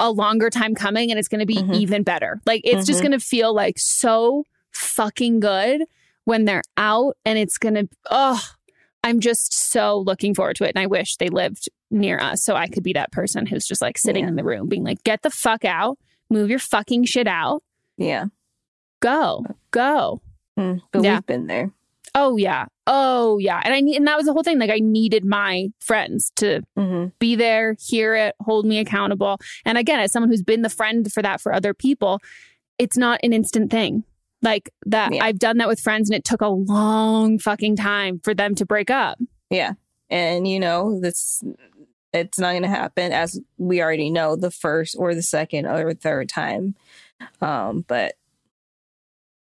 a 0.00 0.10
longer 0.10 0.50
time 0.50 0.74
coming 0.74 1.10
and 1.10 1.18
it's 1.18 1.28
going 1.28 1.40
to 1.40 1.46
be 1.46 1.56
Mhm. 1.58 1.74
even 1.76 2.02
better. 2.02 2.40
Like 2.46 2.62
it's 2.64 2.86
just 2.86 3.00
Mhm. 3.00 3.02
going 3.04 3.12
to 3.20 3.24
feel 3.24 3.54
like 3.54 3.78
so 3.78 4.44
fucking 4.72 5.40
good 5.40 5.82
when 6.24 6.46
they're 6.46 6.62
out 6.76 7.16
and 7.24 7.38
it's 7.38 7.58
going 7.58 7.74
to, 7.74 7.88
oh, 8.10 8.42
I'm 9.02 9.20
just 9.20 9.52
so 9.52 9.98
looking 9.98 10.34
forward 10.34 10.56
to 10.56 10.64
it. 10.64 10.70
And 10.74 10.78
I 10.78 10.86
wish 10.86 11.16
they 11.16 11.28
lived 11.28 11.68
near 11.90 12.18
us 12.20 12.44
so 12.44 12.54
I 12.54 12.66
could 12.66 12.82
be 12.82 12.92
that 12.92 13.12
person 13.12 13.46
who's 13.46 13.66
just 13.66 13.80
like 13.82 13.96
sitting 13.98 14.24
Yeah. 14.24 14.28
in 14.28 14.36
the 14.36 14.44
room 14.44 14.68
being 14.68 14.84
like, 14.84 15.02
get 15.04 15.22
the 15.22 15.30
fuck 15.30 15.64
out, 15.64 15.98
move 16.28 16.50
your 16.50 16.58
fucking 16.58 17.04
shit 17.06 17.26
out, 17.26 17.62
Yeah. 17.96 18.26
go, 19.00 19.44
go. 19.70 20.20
Mm, 20.58 20.82
But 20.92 21.02
Yeah. 21.04 21.14
we've 21.16 21.26
been 21.26 21.46
there. 21.46 21.70
Oh 22.14 22.36
yeah. 22.36 22.66
Oh 22.88 23.38
yeah. 23.38 23.60
And 23.64 23.72
I 23.72 23.80
need 23.80 23.96
and 23.96 24.06
that 24.08 24.16
was 24.16 24.26
the 24.26 24.32
whole 24.32 24.42
thing. 24.42 24.58
Like 24.58 24.70
I 24.70 24.80
needed 24.80 25.24
my 25.24 25.68
friends 25.80 26.32
to 26.36 26.62
hmm 26.76 27.06
be 27.20 27.36
there, 27.36 27.76
hear 27.80 28.14
it, 28.16 28.34
hold 28.42 28.66
me 28.66 28.78
accountable. 28.78 29.38
And 29.64 29.78
again, 29.78 30.00
as 30.00 30.10
someone 30.12 30.28
who's 30.28 30.42
been 30.42 30.62
the 30.62 30.68
friend 30.68 31.10
for 31.12 31.22
that 31.22 31.40
for 31.40 31.52
other 31.54 31.72
people, 31.72 32.20
it's 32.78 32.96
not 32.96 33.20
an 33.22 33.32
instant 33.32 33.70
thing. 33.70 34.02
Like 34.42 34.70
that 34.86 35.12
Yeah. 35.14 35.24
I've 35.24 35.38
done 35.38 35.58
that 35.58 35.68
with 35.68 35.80
friends 35.80 36.08
and 36.08 36.16
it 36.16 36.24
took 36.24 36.40
a 36.40 36.48
long 36.48 37.38
fucking 37.38 37.76
time 37.76 38.20
for 38.24 38.34
them 38.34 38.54
to 38.56 38.64
break 38.66 38.90
up. 38.90 39.18
Yeah. 39.50 39.72
And 40.08 40.46
you 40.48 40.58
know, 40.60 40.98
this 41.00 41.42
it's 42.12 42.38
not 42.38 42.50
going 42.52 42.62
to 42.62 42.68
happen 42.68 43.12
as 43.12 43.38
we 43.58 43.80
already 43.82 44.10
know 44.10 44.34
the 44.36 44.50
first 44.50 44.96
or 44.98 45.14
the 45.14 45.22
second 45.22 45.66
or 45.66 45.92
third 45.94 46.28
time. 46.28 46.74
Um 47.40 47.84
but 47.86 48.14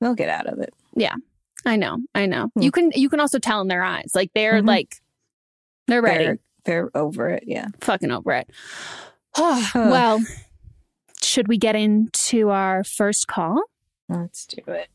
they'll 0.01 0.15
get 0.15 0.29
out 0.29 0.47
of 0.47 0.59
it. 0.61 0.73
Yeah. 0.95 1.15
I 1.65 1.77
know. 1.77 1.99
I 2.15 2.27
know. 2.27 2.49
Hmm. 2.55 2.63
You 2.63 2.71
can 2.71 2.93
you 2.95 3.09
can 3.09 3.19
also 3.21 3.39
tell 3.41 3.61
in 3.61 3.69
their 3.69 3.83
eyes. 3.83 4.13
Like 4.15 4.31
they're 4.35 4.63
Mhm. 4.63 4.67
like 4.69 4.97
they're 5.89 6.03
ready. 6.03 6.25
They're, 6.25 6.39
they're 6.65 6.91
over 6.97 7.29
it. 7.31 7.45
Yeah. 7.47 7.69
fucking 7.81 8.11
over 8.11 8.33
it. 8.33 8.49
well, 9.75 10.21
should 11.23 11.49
we 11.49 11.59
get 11.59 11.75
into 11.77 12.51
our 12.51 12.85
first 12.85 13.27
call? 13.27 13.61
Let's 14.09 14.47
do 14.47 14.63
it. 14.69 14.89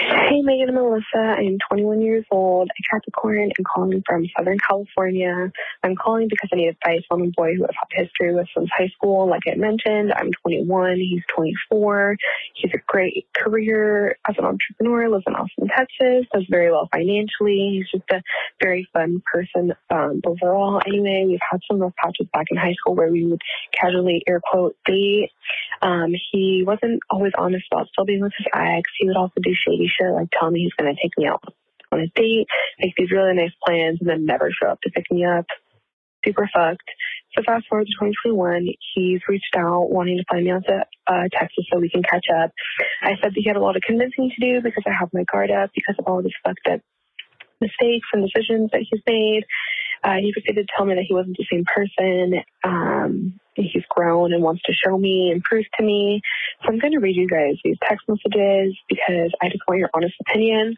Hey, 0.00 0.40
Megan 0.40 0.68
and 0.68 0.76
Melissa. 0.76 1.36
I'm 1.38 1.58
21 1.68 2.00
years 2.00 2.24
old, 2.30 2.70
a 2.70 2.82
Capricorn, 2.90 3.52
and 3.56 3.66
calling 3.66 4.02
from 4.06 4.24
Southern 4.34 4.56
California. 4.58 5.52
I'm 5.82 5.94
calling 5.94 6.28
because 6.28 6.48
I 6.52 6.56
need 6.56 6.68
advice 6.68 7.04
on 7.10 7.20
a 7.20 7.26
boy 7.36 7.54
who 7.54 7.64
I've 7.64 7.74
had 7.74 8.04
history 8.04 8.34
with 8.34 8.46
since 8.56 8.70
high 8.74 8.88
school. 8.96 9.28
Like 9.28 9.42
I 9.46 9.56
mentioned, 9.56 10.14
I'm 10.16 10.30
21, 10.42 10.96
he's 10.96 11.22
24. 11.36 12.16
He's 12.54 12.72
a 12.72 12.78
great 12.86 13.26
career 13.36 14.16
as 14.26 14.36
an 14.38 14.46
entrepreneur, 14.46 15.10
lives 15.10 15.24
in 15.26 15.34
Austin, 15.34 15.68
Texas, 15.68 16.26
does 16.32 16.46
very 16.48 16.70
well 16.70 16.88
financially. 16.92 17.82
He's 17.82 17.90
just 17.90 18.10
a 18.10 18.22
very 18.62 18.88
fun 18.94 19.22
person 19.30 19.74
um, 19.90 20.22
overall. 20.24 20.80
Anyway, 20.86 21.26
we've 21.28 21.40
had 21.50 21.60
some 21.70 21.78
rough 21.78 21.94
patches 22.02 22.26
back 22.32 22.46
in 22.50 22.56
high 22.56 22.74
school 22.74 22.94
where 22.94 23.10
we 23.10 23.26
would 23.26 23.42
casually 23.78 24.22
air 24.26 24.40
quote 24.50 24.76
date. 24.86 25.30
Um, 25.82 26.14
he 26.30 26.62
wasn't 26.66 27.00
always 27.10 27.32
honest 27.36 27.64
about 27.72 27.88
still 27.88 28.04
being 28.04 28.20
with 28.20 28.32
his 28.36 28.46
ex. 28.54 28.90
He 28.98 29.06
would 29.06 29.16
also 29.16 29.40
do 29.42 29.52
shady 29.54 29.89
like 30.12 30.28
tell 30.38 30.50
me 30.50 30.60
he's 30.60 30.74
going 30.74 30.94
to 30.94 31.00
take 31.00 31.12
me 31.16 31.26
out 31.26 31.42
on 31.92 32.00
a 32.00 32.06
date, 32.14 32.46
make 32.78 32.94
these 32.96 33.10
really 33.10 33.34
nice 33.34 33.52
plans, 33.64 33.98
and 34.00 34.08
then 34.08 34.24
never 34.26 34.50
show 34.50 34.68
up 34.68 34.80
to 34.82 34.90
pick 34.90 35.04
me 35.10 35.24
up. 35.24 35.46
Super 36.24 36.48
fucked. 36.52 36.88
So 37.36 37.42
fast 37.46 37.66
forward 37.68 37.86
to 37.86 37.92
2021, 37.92 38.66
he's 38.94 39.20
reached 39.28 39.54
out 39.56 39.90
wanting 39.90 40.18
to 40.18 40.24
fly 40.28 40.40
me 40.40 40.50
out 40.50 40.64
to 40.66 40.84
uh, 41.06 41.28
Texas 41.32 41.64
so 41.72 41.78
we 41.78 41.88
can 41.88 42.02
catch 42.02 42.26
up. 42.28 42.50
I 43.02 43.14
said 43.22 43.32
that 43.32 43.36
he 43.36 43.46
had 43.46 43.56
a 43.56 43.60
lot 43.60 43.76
of 43.76 43.82
convincing 43.82 44.30
to 44.34 44.40
do 44.40 44.60
because 44.60 44.82
I 44.86 44.92
have 44.98 45.10
my 45.12 45.24
guard 45.30 45.50
up 45.50 45.70
because 45.74 45.94
of 45.98 46.06
all 46.06 46.22
his 46.22 46.34
fucked 46.44 46.66
up 46.70 46.80
mistakes 47.60 48.08
and 48.12 48.26
decisions 48.26 48.70
that 48.72 48.82
he's 48.88 49.00
made. 49.06 49.44
Uh, 50.02 50.16
he 50.20 50.32
proceeded 50.32 50.66
to 50.66 50.72
tell 50.76 50.86
me 50.86 50.94
that 50.94 51.04
he 51.06 51.14
wasn't 51.14 51.36
the 51.36 51.46
same 51.50 51.64
person. 51.64 52.42
Um, 52.64 53.40
he's 53.54 53.84
grown 53.88 54.32
and 54.32 54.42
wants 54.42 54.62
to 54.62 54.72
show 54.72 54.96
me 54.96 55.30
and 55.30 55.42
prove 55.42 55.66
to 55.78 55.84
me. 55.84 56.22
So 56.62 56.68
I'm 56.68 56.78
going 56.78 56.92
to 56.92 57.00
read 57.00 57.16
you 57.16 57.28
guys 57.28 57.56
these 57.62 57.76
text 57.86 58.08
messages 58.08 58.76
because 58.88 59.30
I 59.42 59.48
just 59.48 59.62
want 59.68 59.80
your 59.80 59.90
honest 59.94 60.14
opinion. 60.26 60.76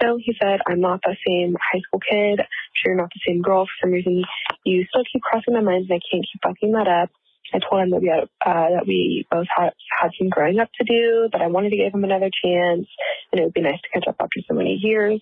So 0.00 0.18
he 0.18 0.34
said, 0.40 0.60
I'm 0.66 0.80
not 0.80 1.00
the 1.04 1.16
same 1.26 1.56
high 1.72 1.80
school 1.80 2.00
kid. 2.00 2.40
I'm 2.40 2.46
Sure, 2.74 2.92
you're 2.92 3.00
not 3.00 3.10
the 3.14 3.20
same 3.26 3.42
girl. 3.42 3.66
For 3.66 3.86
some 3.86 3.92
reason, 3.92 4.24
you 4.64 4.84
still 4.88 5.04
keep 5.12 5.22
crossing 5.22 5.54
my 5.54 5.60
mind 5.60 5.86
and 5.88 5.92
I 5.92 6.00
can't 6.10 6.24
keep 6.24 6.42
fucking 6.42 6.72
that 6.72 6.88
up. 6.88 7.10
I 7.52 7.60
told 7.60 7.82
him 7.82 7.90
that 7.90 8.00
we, 8.00 8.08
had, 8.08 8.24
uh, 8.44 8.70
that 8.70 8.86
we 8.86 9.26
both 9.30 9.46
had, 9.54 9.70
had 10.00 10.10
some 10.18 10.28
growing 10.28 10.58
up 10.58 10.70
to 10.80 10.84
do, 10.84 11.28
but 11.30 11.40
I 11.40 11.46
wanted 11.46 11.70
to 11.70 11.76
give 11.76 11.94
him 11.94 12.02
another 12.02 12.30
chance, 12.42 12.88
and 13.30 13.40
it 13.40 13.44
would 13.44 13.54
be 13.54 13.60
nice 13.60 13.80
to 13.80 13.88
catch 13.92 14.08
up 14.08 14.16
after 14.18 14.40
so 14.48 14.54
many 14.54 14.74
years. 14.82 15.20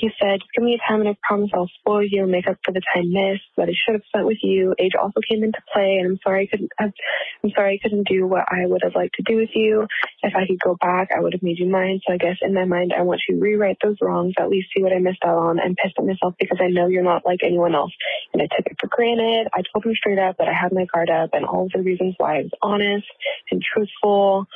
He 0.00 0.10
said, 0.20 0.40
give 0.54 0.64
me 0.64 0.74
a 0.74 0.88
time 0.88 1.00
and 1.00 1.10
I 1.10 1.16
promise 1.22 1.50
I'll 1.52 1.70
spoil 1.80 2.04
you 2.04 2.26
make 2.26 2.46
up 2.46 2.58
for 2.64 2.72
the 2.72 2.82
time 2.94 3.12
missed 3.12 3.44
that 3.56 3.68
I 3.68 3.74
should 3.74 3.94
have 3.94 4.06
spent 4.08 4.26
with 4.26 4.38
you. 4.42 4.74
Age 4.78 4.92
also 5.00 5.20
came 5.28 5.42
into 5.42 5.58
play 5.72 5.98
and 5.98 6.06
I'm 6.06 6.18
sorry 6.22 6.44
I 6.44 6.50
couldn't 6.50 6.70
I'm 6.78 7.50
sorry 7.54 7.78
I 7.78 7.82
couldn't 7.82 8.08
do 8.08 8.26
what 8.26 8.44
I 8.48 8.66
would 8.66 8.82
have 8.82 8.94
liked 8.94 9.14
to 9.16 9.22
do 9.22 9.36
with 9.36 9.50
you. 9.54 9.86
If 10.22 10.34
I 10.34 10.46
could 10.46 10.60
go 10.60 10.76
back, 10.80 11.10
I 11.14 11.20
would 11.20 11.32
have 11.32 11.42
made 11.42 11.58
you 11.58 11.66
mine. 11.66 12.00
So 12.06 12.12
I 12.12 12.18
guess 12.18 12.36
in 12.42 12.54
my 12.54 12.64
mind, 12.64 12.92
I 12.96 13.02
want 13.02 13.20
to 13.28 13.36
rewrite 13.36 13.78
those 13.82 13.96
wrongs, 14.00 14.34
at 14.38 14.48
least 14.48 14.68
see 14.74 14.82
what 14.82 14.92
I 14.92 14.98
missed 14.98 15.24
out 15.24 15.38
on. 15.38 15.60
I'm 15.60 15.74
pissed 15.74 15.98
at 15.98 16.04
myself 16.04 16.34
because 16.38 16.58
I 16.60 16.68
know 16.68 16.88
you're 16.88 17.02
not 17.02 17.24
like 17.24 17.40
anyone 17.42 17.74
else. 17.74 17.92
And 18.32 18.42
I 18.42 18.46
took 18.54 18.66
it 18.66 18.76
for 18.80 18.88
granted. 18.88 19.48
I 19.52 19.62
told 19.72 19.86
him 19.86 19.94
straight 19.94 20.18
up 20.18 20.38
that 20.38 20.48
I 20.48 20.54
had 20.54 20.72
my 20.72 20.86
guard 20.92 21.10
up 21.10 21.30
and 21.32 21.44
all 21.44 21.66
of 21.66 21.72
the 21.72 21.82
reasons 21.82 22.14
why 22.18 22.38
I 22.38 22.42
was 22.42 22.52
honest 22.62 23.06
and 23.50 23.62
truthful 23.62 24.46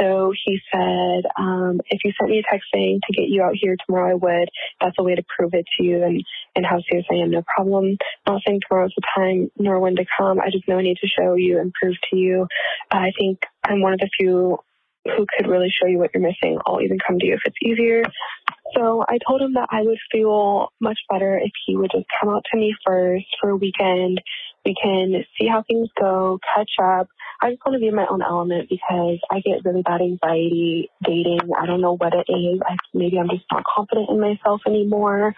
so 0.00 0.32
he 0.44 0.60
said, 0.72 1.24
um, 1.38 1.80
if 1.90 2.00
you 2.04 2.12
sent 2.18 2.30
me 2.30 2.38
a 2.38 2.50
text 2.50 2.68
saying 2.72 3.00
to 3.06 3.12
get 3.20 3.28
you 3.28 3.42
out 3.42 3.54
here 3.54 3.76
tomorrow, 3.86 4.12
I 4.12 4.14
would. 4.14 4.48
That's 4.80 4.96
a 4.98 5.02
way 5.02 5.14
to 5.14 5.24
prove 5.36 5.54
it 5.54 5.66
to 5.76 5.84
you 5.84 6.02
and, 6.04 6.22
and 6.54 6.64
how 6.64 6.80
serious 6.88 7.06
I 7.10 7.16
am. 7.16 7.30
No 7.30 7.42
problem. 7.54 7.96
Not 8.26 8.42
saying 8.46 8.60
tomorrow's 8.68 8.94
the 8.96 9.02
time 9.14 9.50
nor 9.58 9.80
when 9.80 9.96
to 9.96 10.04
come. 10.18 10.40
I 10.40 10.50
just 10.50 10.68
know 10.68 10.78
I 10.78 10.82
need 10.82 10.98
to 10.98 11.08
show 11.08 11.34
you 11.34 11.58
and 11.58 11.72
prove 11.72 11.96
to 12.10 12.16
you. 12.16 12.46
I 12.90 13.10
think 13.18 13.40
I'm 13.64 13.82
one 13.82 13.92
of 13.92 14.00
the 14.00 14.10
few 14.18 14.58
who 15.04 15.26
could 15.36 15.48
really 15.48 15.70
show 15.70 15.88
you 15.88 15.98
what 15.98 16.10
you're 16.14 16.22
missing. 16.22 16.58
I'll 16.66 16.82
even 16.82 16.98
come 17.04 17.18
to 17.18 17.26
you 17.26 17.34
if 17.34 17.40
it's 17.44 17.56
easier. 17.62 18.02
So 18.76 19.04
I 19.08 19.18
told 19.26 19.40
him 19.40 19.54
that 19.54 19.68
I 19.70 19.82
would 19.82 19.98
feel 20.12 20.68
much 20.80 20.98
better 21.10 21.38
if 21.38 21.52
he 21.66 21.76
would 21.76 21.90
just 21.90 22.06
come 22.20 22.28
out 22.28 22.44
to 22.52 22.58
me 22.58 22.74
first 22.86 23.24
for 23.40 23.50
a 23.50 23.56
weekend. 23.56 24.20
We 24.64 24.74
can 24.80 25.24
see 25.38 25.46
how 25.48 25.62
things 25.62 25.88
go, 25.98 26.38
catch 26.54 26.70
up. 26.82 27.08
I 27.40 27.50
just 27.50 27.64
want 27.64 27.76
to 27.76 27.80
be 27.80 27.86
in 27.86 27.94
my 27.94 28.06
own 28.10 28.20
element 28.20 28.68
because 28.68 29.18
I 29.30 29.40
get 29.40 29.64
really 29.64 29.82
bad 29.82 30.00
anxiety 30.00 30.90
dating. 31.04 31.50
I 31.56 31.66
don't 31.66 31.80
know 31.80 31.96
what 31.96 32.12
it 32.12 32.26
is. 32.30 32.60
I, 32.66 32.76
maybe 32.92 33.18
I'm 33.18 33.28
just 33.28 33.44
not 33.52 33.62
confident 33.64 34.10
in 34.10 34.20
myself 34.20 34.62
anymore. 34.66 35.34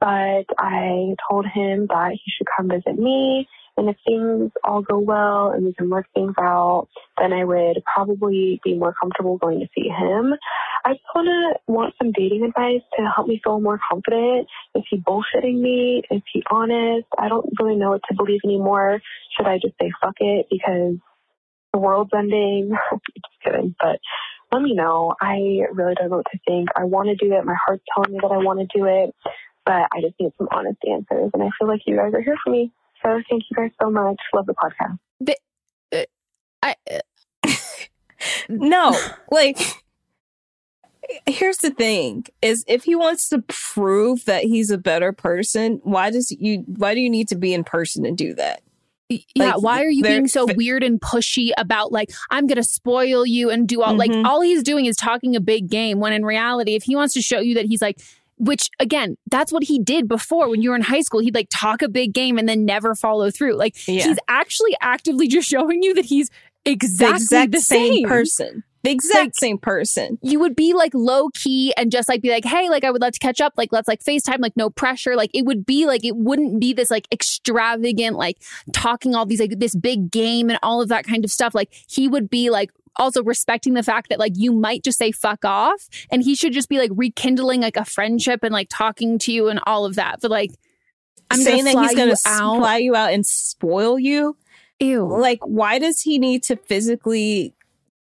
But 0.00 0.44
I 0.58 1.16
told 1.28 1.46
him 1.46 1.86
that 1.88 2.12
he 2.12 2.32
should 2.36 2.46
come 2.56 2.68
visit 2.68 2.96
me. 2.96 3.48
And 3.76 3.88
if 3.88 3.96
things 4.06 4.52
all 4.62 4.82
go 4.82 4.98
well 4.98 5.50
and 5.50 5.64
we 5.64 5.74
can 5.74 5.90
work 5.90 6.06
things 6.14 6.34
out, 6.38 6.88
then 7.18 7.32
I 7.32 7.44
would 7.44 7.82
probably 7.92 8.60
be 8.62 8.74
more 8.74 8.94
comfortable 9.00 9.36
going 9.38 9.58
to 9.58 9.66
see 9.74 9.88
him. 9.88 10.34
I 10.84 10.92
just 10.92 11.04
want 11.14 11.26
to 11.26 11.72
want 11.72 11.94
some 12.00 12.12
dating 12.12 12.44
advice 12.44 12.82
to 12.96 13.10
help 13.12 13.26
me 13.26 13.40
feel 13.42 13.60
more 13.60 13.80
confident. 13.90 14.46
Is 14.76 14.84
he 14.88 14.98
bullshitting 14.98 15.58
me? 15.58 16.02
Is 16.10 16.22
he 16.32 16.44
honest? 16.48 17.08
I 17.18 17.28
don't 17.28 17.48
really 17.60 17.74
know 17.74 17.90
what 17.90 18.02
to 18.08 18.14
believe 18.14 18.40
anymore. 18.44 19.00
Should 19.36 19.46
I 19.46 19.58
just 19.58 19.74
say 19.80 19.90
fuck 20.00 20.14
it 20.20 20.46
because 20.48 20.98
the 21.74 21.80
world's 21.80 22.12
ending. 22.16 22.70
Just 22.92 23.42
kidding. 23.44 23.74
But 23.78 23.98
let 24.52 24.62
me 24.62 24.74
know. 24.74 25.14
I 25.20 25.66
really 25.72 25.94
don't 25.94 26.10
know 26.10 26.18
what 26.18 26.26
to 26.32 26.38
think. 26.46 26.68
I 26.76 26.84
want 26.84 27.08
to 27.08 27.16
do 27.16 27.34
it. 27.34 27.44
My 27.44 27.56
heart's 27.66 27.82
telling 27.92 28.12
me 28.12 28.20
that 28.22 28.30
I 28.30 28.38
want 28.38 28.60
to 28.60 28.78
do 28.78 28.86
it, 28.86 29.14
but 29.66 29.88
I 29.92 30.00
just 30.00 30.14
need 30.20 30.32
some 30.38 30.48
honest 30.52 30.78
answers. 30.88 31.30
And 31.34 31.42
I 31.42 31.48
feel 31.58 31.66
like 31.66 31.80
you 31.86 31.96
guys 31.96 32.14
are 32.14 32.22
here 32.22 32.36
for 32.42 32.50
me. 32.50 32.72
So 33.02 33.20
thank 33.28 33.42
you 33.50 33.56
guys 33.56 33.70
so 33.82 33.90
much. 33.90 34.16
Love 34.32 34.46
the 34.46 34.54
podcast. 34.54 34.98
The, 35.20 35.36
uh, 35.92 36.04
I, 36.62 36.76
uh, 36.90 37.50
no, 38.48 38.96
like, 39.30 39.58
here's 41.26 41.58
the 41.58 41.70
thing 41.70 42.24
is 42.40 42.64
if 42.66 42.84
he 42.84 42.94
wants 42.94 43.28
to 43.28 43.42
prove 43.48 44.24
that 44.24 44.44
he's 44.44 44.70
a 44.70 44.78
better 44.78 45.12
person 45.12 45.78
why 45.82 46.10
does 46.10 46.30
you 46.30 46.64
why 46.66 46.94
do 46.94 47.00
you 47.00 47.10
need 47.10 47.28
to 47.28 47.36
be 47.36 47.52
in 47.52 47.62
person 47.62 48.04
to 48.04 48.10
do 48.10 48.32
that 48.32 48.62
yeah, 49.08 49.54
like, 49.54 49.62
why 49.62 49.84
are 49.84 49.90
you 49.90 50.02
being 50.02 50.28
so 50.28 50.46
weird 50.54 50.82
and 50.82 51.00
pushy 51.00 51.50
about 51.58 51.92
like 51.92 52.10
I'm 52.30 52.46
gonna 52.46 52.62
spoil 52.62 53.26
you 53.26 53.50
and 53.50 53.68
do 53.68 53.82
all 53.82 53.94
mm-hmm. 53.94 54.12
like 54.12 54.26
all 54.26 54.40
he's 54.40 54.62
doing 54.62 54.86
is 54.86 54.96
talking 54.96 55.36
a 55.36 55.40
big 55.40 55.68
game 55.68 56.00
when 56.00 56.12
in 56.12 56.24
reality 56.24 56.74
if 56.74 56.84
he 56.84 56.96
wants 56.96 57.14
to 57.14 57.22
show 57.22 57.40
you 57.40 57.54
that 57.54 57.66
he's 57.66 57.82
like 57.82 58.00
which 58.38 58.68
again 58.80 59.16
that's 59.30 59.52
what 59.52 59.64
he 59.64 59.78
did 59.78 60.08
before 60.08 60.48
when 60.48 60.62
you 60.62 60.70
were 60.70 60.76
in 60.76 60.82
high 60.82 61.02
school 61.02 61.20
he'd 61.20 61.34
like 61.34 61.48
talk 61.52 61.82
a 61.82 61.88
big 61.88 62.12
game 62.12 62.38
and 62.38 62.48
then 62.48 62.64
never 62.64 62.94
follow 62.94 63.30
through 63.30 63.54
like 63.54 63.76
yeah. 63.86 64.04
he's 64.04 64.18
actually 64.28 64.74
actively 64.80 65.28
just 65.28 65.48
showing 65.48 65.82
you 65.82 65.94
that 65.94 66.06
he's 66.06 66.30
exactly 66.64 67.18
the, 67.18 67.22
exact 67.22 67.52
the 67.52 67.60
same. 67.60 67.94
same 67.94 68.08
person 68.08 68.64
the 68.84 68.90
exact 68.90 69.18
like, 69.18 69.34
same 69.34 69.56
person. 69.56 70.18
You 70.22 70.38
would 70.40 70.54
be 70.54 70.74
like 70.74 70.92
low 70.92 71.30
key 71.30 71.72
and 71.76 71.90
just 71.90 72.06
like 72.06 72.20
be 72.20 72.30
like, 72.30 72.44
hey, 72.44 72.68
like 72.68 72.84
I 72.84 72.90
would 72.90 73.00
love 73.00 73.14
to 73.14 73.18
catch 73.18 73.40
up. 73.40 73.54
Like 73.56 73.72
let's 73.72 73.88
like 73.88 74.04
FaceTime, 74.04 74.40
like 74.40 74.56
no 74.56 74.68
pressure. 74.68 75.16
Like 75.16 75.30
it 75.32 75.46
would 75.46 75.64
be 75.64 75.86
like 75.86 76.04
it 76.04 76.16
wouldn't 76.16 76.60
be 76.60 76.74
this 76.74 76.90
like 76.90 77.08
extravagant, 77.10 78.16
like 78.16 78.36
talking 78.74 79.14
all 79.14 79.24
these 79.24 79.40
like 79.40 79.58
this 79.58 79.74
big 79.74 80.10
game 80.10 80.50
and 80.50 80.58
all 80.62 80.82
of 80.82 80.88
that 80.90 81.06
kind 81.06 81.24
of 81.24 81.30
stuff. 81.30 81.54
Like 81.54 81.72
he 81.88 82.08
would 82.08 82.28
be 82.28 82.50
like 82.50 82.70
also 82.96 83.24
respecting 83.24 83.72
the 83.72 83.82
fact 83.82 84.10
that 84.10 84.18
like 84.18 84.34
you 84.36 84.52
might 84.52 84.84
just 84.84 84.98
say 84.98 85.10
fuck 85.10 85.46
off 85.46 85.88
and 86.10 86.22
he 86.22 86.34
should 86.34 86.52
just 86.52 86.68
be 86.68 86.78
like 86.78 86.90
rekindling 86.94 87.62
like 87.62 87.78
a 87.78 87.86
friendship 87.86 88.40
and 88.42 88.52
like 88.52 88.68
talking 88.68 89.18
to 89.20 89.32
you 89.32 89.48
and 89.48 89.60
all 89.66 89.86
of 89.86 89.94
that. 89.94 90.18
But 90.20 90.30
like 90.30 90.50
I'm 91.30 91.40
saying 91.40 91.64
that 91.64 91.78
he's 91.78 91.94
gonna 91.94 92.16
fly 92.16 92.76
you 92.76 92.94
out 92.94 93.14
and 93.14 93.24
spoil 93.24 93.98
you. 93.98 94.36
Ew. 94.80 95.06
Like, 95.06 95.38
why 95.44 95.78
does 95.78 96.00
he 96.00 96.18
need 96.18 96.42
to 96.44 96.56
physically 96.56 97.53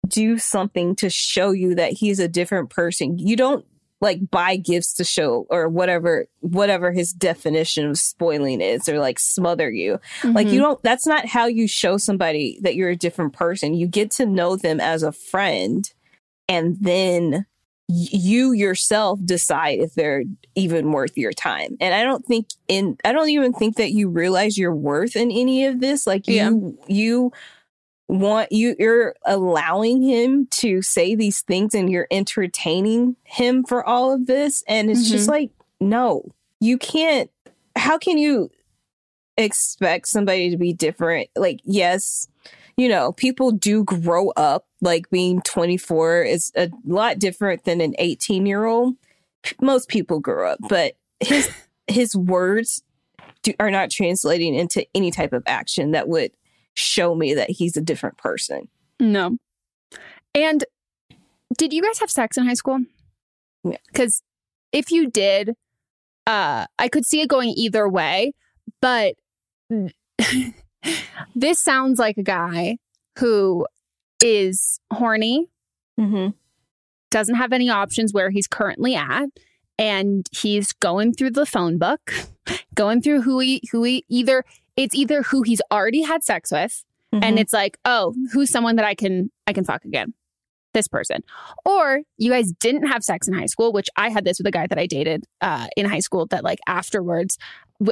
do 0.07 0.37
something 0.37 0.95
to 0.97 1.09
show 1.09 1.51
you 1.51 1.75
that 1.75 1.93
he's 1.93 2.19
a 2.19 2.27
different 2.27 2.69
person. 2.69 3.17
You 3.17 3.35
don't 3.35 3.65
like 4.03 4.29
buy 4.29 4.57
gifts 4.57 4.93
to 4.95 5.03
show 5.03 5.47
or 5.49 5.69
whatever 5.69 6.27
whatever 6.41 6.91
his 6.91 7.13
definition 7.13 7.89
of 7.89 7.97
spoiling 7.97 8.59
is 8.59 8.89
or 8.89 8.99
like 8.99 9.17
smother 9.17 9.71
you. 9.71 9.99
Mm-hmm. 10.19 10.33
Like 10.33 10.47
you 10.47 10.53
mm-hmm. 10.53 10.61
don't 10.61 10.83
that's 10.83 11.07
not 11.07 11.25
how 11.25 11.45
you 11.45 11.67
show 11.67 11.97
somebody 11.97 12.59
that 12.61 12.75
you're 12.75 12.89
a 12.89 12.97
different 12.97 13.33
person. 13.33 13.73
You 13.73 13.87
get 13.87 14.11
to 14.11 14.25
know 14.25 14.57
them 14.57 14.81
as 14.81 15.03
a 15.03 15.13
friend 15.13 15.89
and 16.49 16.75
then 16.81 17.45
you 17.87 18.51
yourself 18.51 19.19
decide 19.23 19.79
if 19.79 19.93
they're 19.93 20.23
even 20.55 20.91
worth 20.91 21.17
your 21.17 21.33
time. 21.33 21.77
And 21.79 21.93
I 21.93 22.03
don't 22.03 22.25
think 22.25 22.47
in 22.67 22.97
I 23.05 23.13
don't 23.13 23.29
even 23.29 23.53
think 23.53 23.77
that 23.77 23.91
you 23.91 24.09
realize 24.09 24.57
your 24.57 24.75
worth 24.75 25.15
in 25.15 25.31
any 25.31 25.65
of 25.65 25.79
this. 25.79 26.05
Like 26.05 26.27
you 26.27 26.77
you 26.87 27.31
want 28.07 28.51
you 28.51 28.75
you're 28.77 29.15
allowing 29.25 30.01
him 30.01 30.47
to 30.47 30.81
say 30.81 31.15
these 31.15 31.41
things 31.41 31.73
and 31.73 31.89
you're 31.89 32.07
entertaining 32.11 33.15
him 33.23 33.63
for 33.63 33.85
all 33.85 34.13
of 34.13 34.25
this. 34.25 34.63
And 34.67 34.91
it's 34.91 35.05
mm-hmm. 35.05 35.15
just 35.17 35.29
like 35.29 35.51
no 35.79 36.23
you 36.59 36.77
can't 36.77 37.29
how 37.75 37.97
can 37.97 38.17
you 38.17 38.51
expect 39.37 40.07
somebody 40.07 40.51
to 40.51 40.57
be 40.57 40.73
different? 40.73 41.29
Like 41.35 41.59
yes 41.63 42.27
you 42.77 42.89
know 42.89 43.11
people 43.13 43.51
do 43.51 43.83
grow 43.83 44.29
up 44.31 44.65
like 44.81 45.09
being 45.09 45.41
24 45.41 46.23
is 46.23 46.51
a 46.55 46.69
lot 46.85 47.19
different 47.19 47.63
than 47.65 47.81
an 47.81 47.95
18 47.99 48.45
year 48.45 48.65
old 48.65 48.95
most 49.61 49.89
people 49.89 50.19
grow 50.19 50.51
up 50.51 50.59
but 50.67 50.93
his 51.19 51.49
his 51.87 52.15
words 52.15 52.83
do, 53.43 53.53
are 53.59 53.71
not 53.71 53.89
translating 53.89 54.55
into 54.55 54.85
any 54.95 55.11
type 55.11 55.33
of 55.33 55.43
action 55.45 55.91
that 55.91 56.07
would 56.07 56.31
show 56.73 57.15
me 57.15 57.33
that 57.33 57.49
he's 57.49 57.77
a 57.77 57.81
different 57.81 58.17
person. 58.17 58.67
No. 58.99 59.37
And 60.35 60.63
did 61.57 61.73
you 61.73 61.81
guys 61.81 61.99
have 61.99 62.09
sex 62.09 62.37
in 62.37 62.45
high 62.45 62.53
school? 62.53 62.79
Because 63.63 64.23
yeah. 64.71 64.79
if 64.79 64.91
you 64.91 65.09
did, 65.09 65.55
uh, 66.25 66.65
I 66.79 66.87
could 66.89 67.05
see 67.05 67.21
it 67.21 67.29
going 67.29 67.49
either 67.49 67.87
way, 67.87 68.33
but 68.81 69.15
this 71.35 71.61
sounds 71.61 71.99
like 71.99 72.17
a 72.17 72.23
guy 72.23 72.77
who 73.19 73.67
is 74.21 74.79
horny, 74.91 75.47
mm-hmm. 75.99 76.29
doesn't 77.11 77.35
have 77.35 77.53
any 77.53 77.69
options 77.69 78.13
where 78.13 78.29
he's 78.29 78.47
currently 78.47 78.95
at, 78.95 79.27
and 79.77 80.27
he's 80.31 80.71
going 80.73 81.13
through 81.13 81.31
the 81.31 81.45
phone 81.45 81.77
book, 81.77 82.13
going 82.75 83.01
through 83.01 83.21
who 83.21 83.39
he 83.39 83.61
who 83.71 83.83
he 83.83 84.05
either 84.09 84.43
it's 84.75 84.95
either 84.95 85.23
who 85.23 85.43
he's 85.43 85.61
already 85.71 86.01
had 86.01 86.23
sex 86.23 86.51
with 86.51 86.83
mm-hmm. 87.13 87.23
and 87.23 87.39
it's 87.39 87.53
like, 87.53 87.77
oh, 87.85 88.13
who's 88.31 88.49
someone 88.49 88.75
that 88.77 88.85
I 88.85 88.95
can 88.95 89.31
I 89.47 89.53
can 89.53 89.63
fuck 89.63 89.85
again? 89.85 90.13
This 90.73 90.87
person. 90.87 91.21
Or 91.65 92.01
you 92.17 92.31
guys 92.31 92.51
didn't 92.51 92.87
have 92.87 93.03
sex 93.03 93.27
in 93.27 93.35
high 93.35 93.45
school, 93.45 93.71
which 93.71 93.89
I 93.95 94.09
had 94.09 94.25
this 94.25 94.39
with 94.39 94.47
a 94.47 94.51
guy 94.51 94.65
that 94.65 94.79
I 94.79 94.87
dated 94.87 95.25
uh, 95.39 95.67
in 95.77 95.85
high 95.85 95.99
school 95.99 96.25
that 96.27 96.43
like 96.43 96.59
afterwards 96.67 97.37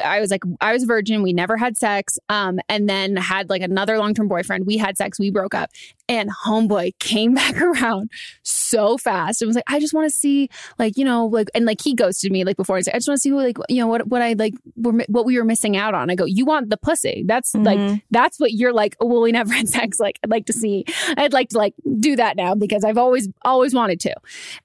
I 0.04 0.20
was 0.20 0.32
like, 0.32 0.44
I 0.60 0.74
was 0.74 0.84
virgin. 0.84 1.24
We 1.24 1.34
never 1.34 1.58
had 1.58 1.78
sex. 1.78 2.18
Um, 2.30 2.60
and 2.70 2.90
then 2.90 3.16
had 3.16 3.50
like 3.50 3.62
another 3.62 3.98
long 3.98 4.14
term 4.14 4.28
boyfriend. 4.28 4.66
We 4.66 4.78
had 4.78 4.98
sex. 4.98 5.20
We 5.20 5.32
broke 5.32 5.54
up. 5.54 5.70
And 6.08 6.30
homeboy 6.46 6.98
came 7.00 7.34
back 7.36 7.62
around 7.62 8.12
so 8.44 8.98
fast. 8.98 9.42
It 9.42 9.46
was 9.46 9.56
like, 9.56 9.66
I 9.68 9.80
just 9.80 9.94
want 9.94 10.10
to 10.10 10.16
see, 10.16 10.50
like, 10.78 10.98
you 10.98 11.06
know, 11.06 11.26
like, 11.26 11.50
and 11.56 11.66
like 11.66 11.82
he 11.82 11.94
ghosted 11.94 12.32
me 12.32 12.44
like 12.44 12.58
before. 12.58 12.78
He's 12.78 12.88
like, 12.88 12.96
I 12.96 12.98
just 12.98 13.08
want 13.08 13.18
to 13.18 13.22
see, 13.22 13.30
who, 13.30 13.38
like, 13.38 13.58
you 13.70 13.80
know, 13.82 13.88
what, 13.88 14.08
what 14.08 14.22
I 14.22 14.34
like, 14.34 14.54
what 14.76 15.26
we 15.26 15.38
were 15.38 15.46
missing 15.46 15.78
out 15.78 15.94
on. 15.94 16.10
I 16.10 16.16
go, 16.16 16.26
you 16.26 16.46
want 16.46 16.70
the 16.70 16.78
pussy. 16.78 17.24
That's 17.26 17.54
mm-hmm. 17.54 17.66
like, 17.66 18.04
that's 18.12 18.40
what 18.40 18.52
you're 18.52 18.74
like, 18.74 18.96
oh, 19.00 19.06
well, 19.06 19.22
we 19.22 19.32
never 19.32 19.54
had 19.54 19.70
sex. 19.70 20.00
Like, 20.00 20.20
I'd 20.24 20.32
like 20.32 20.46
to 20.48 20.54
see, 20.54 20.86
I'd 21.18 21.34
like 21.34 21.50
to 21.50 21.58
like 21.58 21.76
do 22.00 22.16
that 22.16 22.36
now 22.36 22.56
because 22.56 22.84
I've 22.84 22.98
always, 22.98 23.30
always 23.44 23.74
wanted 23.74 24.00
to. 24.02 24.16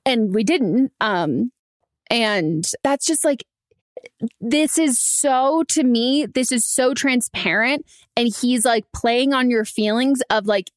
And 0.04 0.34
we 0.34 0.44
didn't. 0.44 0.92
Um, 1.00 1.52
and 2.10 2.68
that's 2.82 3.06
just 3.06 3.24
like 3.24 3.44
this 4.40 4.78
is 4.78 4.98
so 4.98 5.62
to 5.68 5.84
me 5.84 6.26
this 6.26 6.50
is 6.50 6.64
so 6.64 6.94
transparent 6.94 7.84
and 8.16 8.34
he's 8.40 8.64
like 8.64 8.84
playing 8.92 9.32
on 9.32 9.50
your 9.50 9.64
feelings 9.64 10.20
of 10.30 10.46
like 10.46 10.70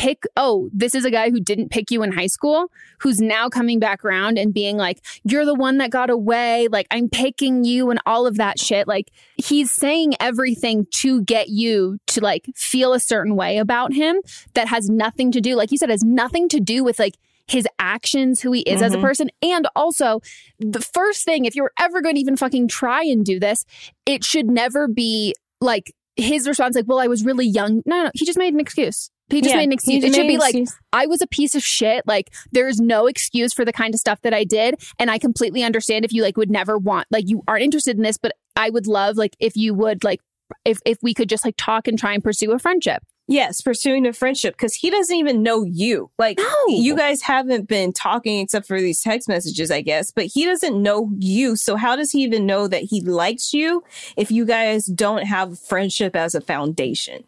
pick, 0.00 0.22
oh, 0.34 0.70
this 0.72 0.94
is 0.94 1.04
a 1.04 1.10
guy 1.10 1.28
who 1.28 1.38
didn't 1.38 1.68
pick 1.68 1.90
you 1.90 2.02
in 2.02 2.10
high 2.10 2.26
school, 2.26 2.68
who's 3.00 3.20
now 3.20 3.50
coming 3.50 3.78
back 3.78 4.02
around 4.02 4.38
and 4.38 4.54
being 4.54 4.78
like, 4.78 5.04
you're 5.24 5.44
the 5.44 5.54
one 5.54 5.76
that 5.76 5.90
got 5.90 6.08
away. 6.08 6.68
Like, 6.68 6.86
I'm 6.90 7.10
picking 7.10 7.64
you 7.64 7.90
and 7.90 8.00
all 8.06 8.26
of 8.26 8.38
that 8.38 8.58
shit. 8.58 8.88
Like, 8.88 9.10
he's 9.36 9.70
saying 9.70 10.14
everything 10.18 10.86
to 11.02 11.22
get 11.24 11.50
you 11.50 11.98
to 12.06 12.22
like 12.22 12.46
feel 12.56 12.94
a 12.94 13.00
certain 13.00 13.36
way 13.36 13.58
about 13.58 13.92
him 13.92 14.22
that 14.54 14.68
has 14.68 14.88
nothing 14.88 15.32
to 15.32 15.40
do, 15.42 15.54
like 15.54 15.70
you 15.70 15.76
said, 15.76 15.90
has 15.90 16.02
nothing 16.02 16.48
to 16.48 16.60
do 16.60 16.82
with 16.82 16.98
like, 16.98 17.16
his 17.50 17.66
actions, 17.78 18.40
who 18.40 18.52
he 18.52 18.60
is 18.60 18.76
mm-hmm. 18.76 18.84
as 18.84 18.92
a 18.92 18.96
mm-hmm. 18.96 19.06
person. 19.06 19.30
And 19.42 19.66
also, 19.74 20.20
the 20.58 20.80
first 20.80 21.24
thing, 21.24 21.44
if 21.44 21.56
you're 21.56 21.72
ever 21.78 22.00
going 22.00 22.14
to 22.14 22.20
even 22.20 22.36
fucking 22.36 22.68
try 22.68 23.02
and 23.02 23.24
do 23.24 23.40
this, 23.40 23.64
it 24.06 24.24
should 24.24 24.46
never 24.46 24.86
be 24.86 25.34
like 25.60 25.92
his 26.16 26.46
response, 26.46 26.76
like, 26.76 26.86
well, 26.86 27.00
I 27.00 27.08
was 27.08 27.24
really 27.24 27.46
young. 27.46 27.82
No, 27.86 28.04
no, 28.04 28.10
he 28.14 28.24
just 28.24 28.38
made 28.38 28.54
an 28.54 28.60
excuse. 28.60 29.10
He 29.28 29.40
just 29.40 29.52
yeah, 29.52 29.58
made 29.58 29.64
an 29.64 29.72
excuse. 29.72 30.02
It 30.02 30.14
should 30.14 30.26
be 30.26 30.38
like, 30.38 30.56
I 30.92 31.06
was 31.06 31.22
a 31.22 31.26
piece 31.26 31.54
of 31.54 31.62
shit. 31.62 32.04
Like, 32.06 32.32
there's 32.50 32.80
no 32.80 33.06
excuse 33.06 33.52
for 33.52 33.64
the 33.64 33.72
kind 33.72 33.94
of 33.94 34.00
stuff 34.00 34.20
that 34.22 34.34
I 34.34 34.42
did. 34.44 34.74
And 34.98 35.10
I 35.10 35.18
completely 35.18 35.62
understand 35.62 36.04
if 36.04 36.12
you 36.12 36.22
like 36.22 36.36
would 36.36 36.50
never 36.50 36.78
want, 36.78 37.06
like, 37.10 37.28
you 37.28 37.42
aren't 37.46 37.62
interested 37.62 37.96
in 37.96 38.02
this, 38.02 38.18
but 38.18 38.32
I 38.56 38.70
would 38.70 38.88
love, 38.88 39.16
like, 39.16 39.36
if 39.38 39.56
you 39.56 39.72
would, 39.74 40.02
like, 40.02 40.20
if, 40.64 40.78
if 40.84 40.98
we 41.00 41.14
could 41.14 41.28
just 41.28 41.44
like 41.44 41.54
talk 41.56 41.86
and 41.86 41.96
try 41.96 42.12
and 42.12 42.24
pursue 42.24 42.52
a 42.52 42.58
friendship. 42.58 43.04
Yes, 43.30 43.60
pursuing 43.60 44.06
a 44.08 44.12
friendship 44.12 44.54
because 44.54 44.74
he 44.74 44.90
doesn't 44.90 45.14
even 45.14 45.40
know 45.44 45.62
you. 45.62 46.10
Like, 46.18 46.38
no. 46.38 46.66
you 46.66 46.96
guys 46.96 47.22
haven't 47.22 47.68
been 47.68 47.92
talking 47.92 48.40
except 48.40 48.66
for 48.66 48.80
these 48.80 49.00
text 49.00 49.28
messages, 49.28 49.70
I 49.70 49.82
guess, 49.82 50.10
but 50.10 50.26
he 50.26 50.44
doesn't 50.44 50.82
know 50.82 51.08
you. 51.16 51.54
So, 51.54 51.76
how 51.76 51.94
does 51.94 52.10
he 52.10 52.24
even 52.24 52.44
know 52.44 52.66
that 52.66 52.82
he 52.82 53.00
likes 53.00 53.54
you 53.54 53.84
if 54.16 54.32
you 54.32 54.44
guys 54.44 54.86
don't 54.86 55.26
have 55.26 55.60
friendship 55.60 56.16
as 56.16 56.34
a 56.34 56.40
foundation? 56.40 57.22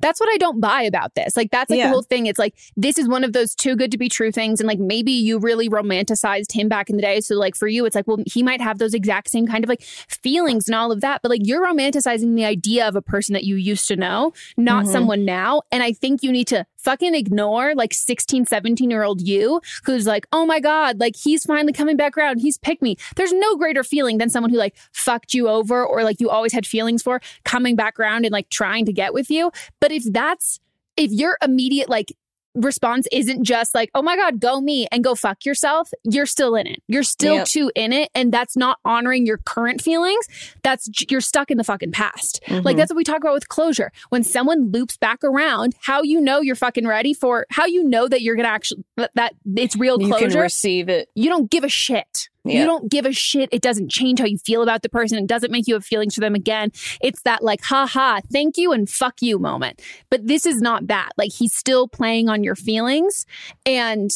That's 0.00 0.20
what 0.20 0.28
I 0.32 0.36
don't 0.36 0.60
buy 0.60 0.82
about 0.82 1.14
this. 1.14 1.36
Like 1.36 1.50
that's 1.50 1.70
like 1.70 1.78
yeah. 1.78 1.86
the 1.86 1.92
whole 1.92 2.02
thing. 2.02 2.26
It's 2.26 2.38
like 2.38 2.54
this 2.76 2.98
is 2.98 3.08
one 3.08 3.24
of 3.24 3.32
those 3.32 3.54
too 3.54 3.76
good 3.76 3.90
to 3.92 3.98
be 3.98 4.08
true 4.08 4.32
things. 4.32 4.60
And 4.60 4.68
like 4.68 4.78
maybe 4.78 5.12
you 5.12 5.38
really 5.38 5.68
romanticized 5.68 6.52
him 6.52 6.68
back 6.68 6.90
in 6.90 6.96
the 6.96 7.02
day. 7.02 7.20
So 7.20 7.34
like 7.36 7.56
for 7.56 7.68
you, 7.68 7.84
it's 7.86 7.94
like, 7.94 8.06
well, 8.06 8.18
he 8.26 8.42
might 8.42 8.60
have 8.60 8.78
those 8.78 8.94
exact 8.94 9.30
same 9.30 9.46
kind 9.46 9.64
of 9.64 9.68
like 9.68 9.82
feelings 9.82 10.68
and 10.68 10.74
all 10.74 10.92
of 10.92 11.00
that. 11.00 11.22
But 11.22 11.30
like 11.30 11.42
you're 11.44 11.64
romanticizing 11.64 12.36
the 12.36 12.44
idea 12.44 12.86
of 12.86 12.96
a 12.96 13.02
person 13.02 13.32
that 13.34 13.44
you 13.44 13.56
used 13.56 13.88
to 13.88 13.96
know, 13.96 14.32
not 14.56 14.84
mm-hmm. 14.84 14.92
someone 14.92 15.24
now. 15.24 15.62
And 15.70 15.82
I 15.82 15.92
think 15.92 16.22
you 16.22 16.32
need 16.32 16.48
to 16.48 16.66
fucking 16.86 17.16
ignore 17.16 17.74
like 17.74 17.92
16, 17.92 18.46
17 18.46 18.90
year 18.90 19.02
old 19.02 19.20
you 19.20 19.60
who's 19.84 20.06
like, 20.06 20.24
oh 20.30 20.46
my 20.46 20.60
God, 20.60 21.00
like 21.00 21.16
he's 21.16 21.44
finally 21.44 21.72
coming 21.72 21.96
back 21.96 22.16
around. 22.16 22.38
He's 22.38 22.56
picked 22.56 22.80
me. 22.80 22.96
There's 23.16 23.32
no 23.32 23.56
greater 23.56 23.82
feeling 23.82 24.18
than 24.18 24.30
someone 24.30 24.52
who 24.52 24.56
like 24.56 24.76
fucked 24.92 25.34
you 25.34 25.48
over 25.48 25.84
or 25.84 26.04
like 26.04 26.20
you 26.20 26.30
always 26.30 26.52
had 26.52 26.64
feelings 26.64 27.02
for 27.02 27.20
coming 27.44 27.74
back 27.74 27.98
around 27.98 28.24
and 28.24 28.32
like 28.32 28.50
trying 28.50 28.84
to 28.84 28.92
get 28.92 29.12
with 29.12 29.30
you. 29.30 29.50
But 29.80 29.90
if 29.90 30.04
that's, 30.12 30.60
if 30.96 31.10
your 31.10 31.36
immediate 31.42 31.88
like 31.88 32.16
response 32.56 33.06
isn't 33.12 33.44
just 33.44 33.74
like, 33.74 33.90
oh 33.94 34.02
my 34.02 34.16
God, 34.16 34.40
go 34.40 34.60
me 34.60 34.86
and 34.90 35.04
go 35.04 35.14
fuck 35.14 35.44
yourself, 35.44 35.90
you're 36.04 36.26
still 36.26 36.54
in 36.54 36.66
it. 36.66 36.82
You're 36.88 37.02
still 37.02 37.36
yep. 37.36 37.46
too 37.46 37.70
in 37.74 37.92
it. 37.92 38.10
And 38.14 38.32
that's 38.32 38.56
not 38.56 38.78
honoring 38.84 39.26
your 39.26 39.38
current 39.38 39.80
feelings. 39.80 40.26
That's, 40.62 40.88
you're 41.10 41.20
stuck 41.20 41.50
in 41.50 41.58
the 41.58 41.64
fucking 41.64 41.92
past. 41.92 42.40
Mm-hmm. 42.46 42.64
Like 42.64 42.76
that's 42.76 42.90
what 42.90 42.96
we 42.96 43.04
talk 43.04 43.18
about 43.18 43.34
with 43.34 43.48
closure. 43.48 43.92
When 44.08 44.24
someone 44.24 44.70
loops 44.70 44.96
back 44.96 45.22
around, 45.22 45.74
how 45.80 46.02
you 46.02 46.20
know 46.20 46.40
you're 46.40 46.56
fucking 46.56 46.86
ready 46.86 47.14
for, 47.14 47.46
how 47.50 47.66
you 47.66 47.84
know 47.84 48.08
that 48.08 48.22
you're 48.22 48.36
going 48.36 48.46
to 48.46 48.50
actually, 48.50 48.84
that, 48.96 49.10
that 49.14 49.34
it's 49.56 49.76
real 49.76 49.98
closure. 49.98 50.24
You 50.24 50.30
can 50.30 50.40
receive 50.40 50.88
it. 50.88 51.08
You 51.14 51.28
don't 51.28 51.50
give 51.50 51.64
a 51.64 51.68
shit. 51.68 52.28
You 52.54 52.64
don't 52.64 52.90
give 52.90 53.06
a 53.06 53.12
shit. 53.12 53.48
It 53.52 53.62
doesn't 53.62 53.90
change 53.90 54.18
how 54.18 54.26
you 54.26 54.38
feel 54.38 54.62
about 54.62 54.82
the 54.82 54.88
person. 54.88 55.18
It 55.18 55.26
doesn't 55.26 55.50
make 55.50 55.66
you 55.66 55.74
have 55.74 55.84
feelings 55.84 56.14
for 56.14 56.20
them 56.20 56.34
again. 56.34 56.70
It's 57.00 57.22
that 57.22 57.42
like, 57.42 57.62
ha 57.62 57.86
ha, 57.86 58.20
thank 58.32 58.56
you 58.56 58.72
and 58.72 58.88
fuck 58.88 59.20
you 59.20 59.38
moment. 59.38 59.82
But 60.10 60.26
this 60.26 60.46
is 60.46 60.60
not 60.60 60.86
that. 60.88 61.10
Like 61.16 61.32
he's 61.32 61.54
still 61.54 61.88
playing 61.88 62.28
on 62.28 62.44
your 62.44 62.54
feelings 62.54 63.26
and 63.64 64.10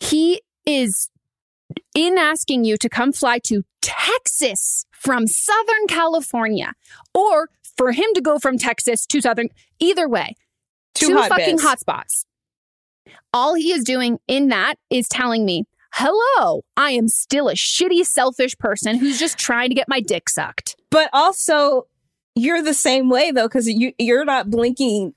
he 0.00 0.42
is 0.66 1.10
in 1.94 2.18
asking 2.18 2.64
you 2.64 2.76
to 2.78 2.88
come 2.88 3.12
fly 3.12 3.38
to 3.44 3.64
Texas 3.80 4.86
from 4.90 5.26
Southern 5.26 5.86
California 5.88 6.72
or 7.14 7.50
for 7.76 7.92
him 7.92 8.06
to 8.14 8.20
go 8.20 8.38
from 8.38 8.58
Texas 8.58 9.06
to 9.06 9.20
Southern, 9.20 9.48
either 9.78 10.08
way, 10.08 10.34
two, 10.94 11.08
two 11.08 11.16
hot 11.16 11.28
fucking 11.28 11.58
hotspots. 11.58 12.24
All 13.32 13.54
he 13.54 13.72
is 13.72 13.84
doing 13.84 14.18
in 14.28 14.48
that 14.48 14.76
is 14.90 15.08
telling 15.08 15.44
me, 15.44 15.64
hello, 15.94 16.64
I 16.76 16.90
am 16.90 17.08
still 17.08 17.48
a 17.48 17.54
shitty, 17.54 18.04
selfish 18.04 18.58
person 18.58 18.98
who's 18.98 19.18
just 19.18 19.38
trying 19.38 19.68
to 19.68 19.74
get 19.74 19.88
my 19.88 20.00
dick 20.00 20.28
sucked. 20.28 20.76
But 20.90 21.08
also, 21.12 21.86
you're 22.34 22.62
the 22.62 22.74
same 22.74 23.08
way 23.08 23.30
though, 23.30 23.46
because 23.46 23.68
you 23.68 23.92
you're 23.98 24.24
not 24.24 24.50
blinking 24.50 25.14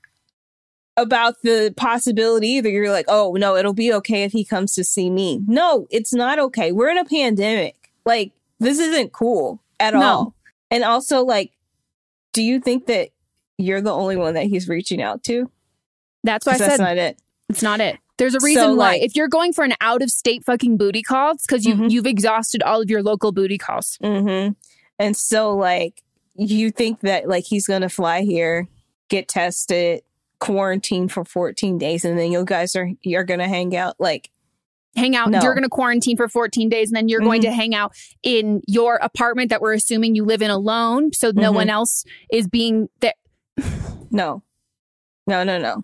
about 0.96 1.36
the 1.44 1.74
possibility 1.76 2.48
either. 2.50 2.70
You're 2.70 2.92
like, 2.92 3.06
oh 3.08 3.34
no, 3.34 3.56
it'll 3.56 3.74
be 3.74 3.94
okay 3.94 4.24
if 4.24 4.32
he 4.32 4.46
comes 4.46 4.74
to 4.76 4.84
see 4.84 5.10
me. 5.10 5.42
No, 5.48 5.88
it's 5.90 6.14
not 6.14 6.40
okay. 6.40 6.72
We're 6.72 6.90
in 6.90 6.98
a 6.98 7.06
pandemic. 7.06 7.92
Like 8.06 8.32
this 8.60 8.80
isn't 8.80 9.14
cool 9.14 9.62
at 9.80 9.94
no. 9.94 10.02
all. 10.02 10.34
And 10.70 10.84
also, 10.84 11.24
like, 11.24 11.52
do 12.34 12.44
you 12.44 12.60
think 12.60 12.88
that 12.88 13.10
you're 13.58 13.82
the 13.82 13.94
only 13.94 14.18
one 14.18 14.34
that 14.36 14.46
he's 14.46 14.68
reaching 14.68 15.02
out 15.02 15.24
to? 15.24 15.50
That's 16.24 16.46
why 16.46 16.54
I 16.54 16.58
said 16.58 16.70
that's 16.70 16.80
not 16.80 16.98
it. 16.98 17.22
It's 17.50 17.64
not 17.64 17.80
it. 17.80 17.98
There's 18.18 18.36
a 18.36 18.40
reason 18.42 18.64
so, 18.64 18.76
why. 18.76 18.94
Like, 18.94 19.02
if 19.04 19.16
you're 19.16 19.28
going 19.28 19.54
for 19.54 19.64
an 19.64 19.74
out 19.80 20.02
of 20.02 20.10
state 20.10 20.44
fucking 20.44 20.78
booty 20.78 21.04
call, 21.04 21.34
it's 21.34 21.46
because 21.46 21.66
you 21.66 21.76
mm-hmm. 21.76 21.88
you've 21.88 22.08
exhausted 22.08 22.64
all 22.64 22.82
of 22.82 22.90
your 22.90 23.04
local 23.04 23.32
booty 23.32 23.58
calls. 23.58 23.98
Mm-hmm. 24.04 24.54
And 25.00 25.16
so, 25.16 25.56
like, 25.56 26.04
you 26.36 26.72
think 26.72 27.02
that 27.02 27.28
like 27.28 27.46
he's 27.46 27.68
gonna 27.68 27.90
fly 27.90 28.22
here, 28.22 28.68
get 29.10 29.28
tested, 29.28 30.02
quarantine 30.40 31.08
for 31.08 31.24
14 31.24 31.78
days, 31.78 32.06
and 32.06 32.18
then 32.18 32.32
you 32.32 32.44
guys 32.44 32.76
are 32.76 32.90
you're 33.02 33.24
gonna 33.24 33.48
hang 33.48 33.76
out 33.76 33.96
like 34.00 34.32
hang 34.98 35.16
out. 35.16 35.30
No. 35.30 35.40
You're 35.42 35.54
going 35.54 35.64
to 35.64 35.70
quarantine 35.70 36.18
for 36.18 36.28
14 36.28 36.70
days 36.70 36.90
and 36.90 36.98
then 36.98 37.08
you're 37.08 37.20
mm-hmm. 37.20 37.28
going 37.28 37.42
to 37.44 37.52
hang 37.52 37.76
out 37.76 37.94
in 38.24 38.62
your 38.68 38.96
apartment 38.96 39.50
that 39.52 39.62
we're 39.62 39.74
assuming 39.74 40.16
you 40.16 40.26
live 40.26 40.42
in 40.42 40.50
alone. 40.50 41.14
So 41.14 41.32
no 41.34 41.50
mm-hmm. 41.50 41.56
one 41.56 41.70
else 41.70 42.04
is 42.32 42.48
being 42.48 42.90
there. 43.00 43.14
no, 44.12 44.44
no, 45.28 45.44
no, 45.44 45.60
no. 45.60 45.84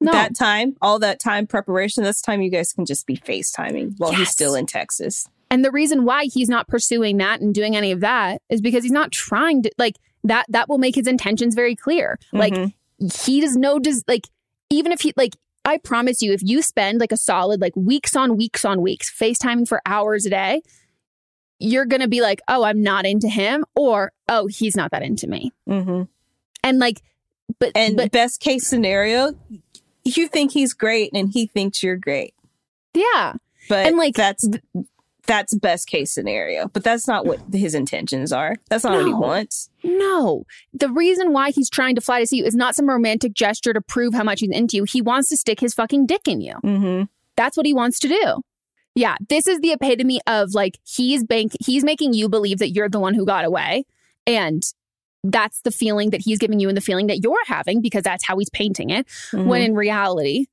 No. 0.00 0.12
That 0.12 0.36
time, 0.36 0.76
all 0.80 1.00
that 1.00 1.18
time 1.18 1.46
preparation, 1.46 2.04
this 2.04 2.20
time 2.22 2.40
you 2.40 2.50
guys 2.50 2.72
can 2.72 2.86
just 2.86 3.06
be 3.06 3.16
FaceTiming 3.16 3.94
while 3.98 4.12
yes. 4.12 4.20
he's 4.20 4.30
still 4.30 4.54
in 4.54 4.66
Texas. 4.66 5.26
And 5.50 5.64
the 5.64 5.72
reason 5.72 6.04
why 6.04 6.26
he's 6.26 6.48
not 6.48 6.68
pursuing 6.68 7.16
that 7.16 7.40
and 7.40 7.54
doing 7.54 7.74
any 7.74 7.90
of 7.90 8.00
that 8.00 8.42
is 8.48 8.60
because 8.60 8.84
he's 8.84 8.92
not 8.92 9.10
trying 9.10 9.62
to 9.62 9.70
like 9.78 9.96
that 10.24 10.46
that 10.50 10.68
will 10.68 10.78
make 10.78 10.94
his 10.94 11.06
intentions 11.06 11.54
very 11.54 11.74
clear. 11.74 12.18
Mm-hmm. 12.32 12.38
Like 12.38 12.74
he 13.14 13.40
does 13.40 13.56
no 13.56 13.78
does 13.78 14.04
like 14.06 14.28
even 14.70 14.92
if 14.92 15.00
he 15.00 15.12
like 15.16 15.34
I 15.64 15.78
promise 15.78 16.22
you 16.22 16.32
if 16.32 16.42
you 16.42 16.62
spend 16.62 17.00
like 17.00 17.12
a 17.12 17.16
solid 17.16 17.60
like 17.60 17.74
weeks 17.74 18.14
on 18.14 18.36
weeks 18.36 18.64
on 18.64 18.82
weeks 18.82 19.10
FaceTiming 19.10 19.66
for 19.66 19.80
hours 19.84 20.26
a 20.26 20.30
day, 20.30 20.62
you're 21.58 21.86
going 21.86 22.00
to 22.00 22.08
be 22.08 22.20
like, 22.20 22.40
"Oh, 22.46 22.62
I'm 22.62 22.82
not 22.82 23.04
into 23.04 23.28
him," 23.28 23.64
or 23.74 24.12
"Oh, 24.28 24.46
he's 24.46 24.76
not 24.76 24.92
that 24.92 25.02
into 25.02 25.26
me." 25.26 25.52
Mm-hmm. 25.68 26.02
And 26.62 26.78
like 26.78 27.02
but 27.58 27.72
and 27.74 27.96
but, 27.96 28.12
best 28.12 28.40
case 28.40 28.66
scenario, 28.66 29.34
you 30.16 30.28
think 30.28 30.52
he's 30.52 30.72
great 30.72 31.10
and 31.14 31.30
he 31.30 31.46
thinks 31.46 31.82
you're 31.82 31.96
great. 31.96 32.34
Yeah. 32.94 33.34
But 33.68 33.86
and 33.86 33.96
like 33.96 34.14
that's 34.14 34.48
that's 35.26 35.54
best 35.54 35.86
case 35.86 36.10
scenario. 36.10 36.68
But 36.68 36.82
that's 36.82 37.06
not 37.06 37.26
what 37.26 37.40
his 37.52 37.74
intentions 37.74 38.32
are. 38.32 38.56
That's 38.70 38.82
not 38.82 38.94
no, 38.94 38.98
what 38.98 39.06
he 39.06 39.12
wants. 39.12 39.70
No. 39.84 40.44
The 40.72 40.88
reason 40.88 41.32
why 41.32 41.50
he's 41.50 41.68
trying 41.68 41.94
to 41.96 42.00
fly 42.00 42.20
to 42.20 42.26
see 42.26 42.38
you 42.38 42.44
is 42.44 42.54
not 42.54 42.74
some 42.74 42.88
romantic 42.88 43.34
gesture 43.34 43.74
to 43.74 43.80
prove 43.80 44.14
how 44.14 44.24
much 44.24 44.40
he's 44.40 44.50
into 44.50 44.78
you. 44.78 44.84
He 44.84 45.02
wants 45.02 45.28
to 45.28 45.36
stick 45.36 45.60
his 45.60 45.74
fucking 45.74 46.06
dick 46.06 46.26
in 46.26 46.40
you. 46.40 46.54
Mm-hmm. 46.64 47.02
That's 47.36 47.56
what 47.56 47.66
he 47.66 47.74
wants 47.74 48.00
to 48.00 48.08
do. 48.08 48.40
Yeah, 48.94 49.16
this 49.28 49.46
is 49.46 49.60
the 49.60 49.72
epitome 49.72 50.20
of 50.26 50.54
like 50.54 50.78
he's 50.82 51.22
bank 51.22 51.52
he's 51.60 51.84
making 51.84 52.14
you 52.14 52.28
believe 52.28 52.58
that 52.58 52.70
you're 52.70 52.88
the 52.88 52.98
one 52.98 53.14
who 53.14 53.24
got 53.24 53.44
away 53.44 53.84
and 54.26 54.62
that's 55.24 55.60
the 55.62 55.70
feeling 55.70 56.10
that 56.10 56.20
he's 56.22 56.38
giving 56.38 56.60
you 56.60 56.68
and 56.68 56.76
the 56.76 56.82
feeling 56.82 57.08
that 57.08 57.22
you're 57.22 57.44
having 57.46 57.80
because 57.80 58.02
that's 58.02 58.24
how 58.24 58.38
he's 58.38 58.50
painting 58.50 58.90
it. 58.90 59.06
Mm-hmm. 59.32 59.48
When 59.48 59.62
in 59.62 59.74
reality, 59.74 60.46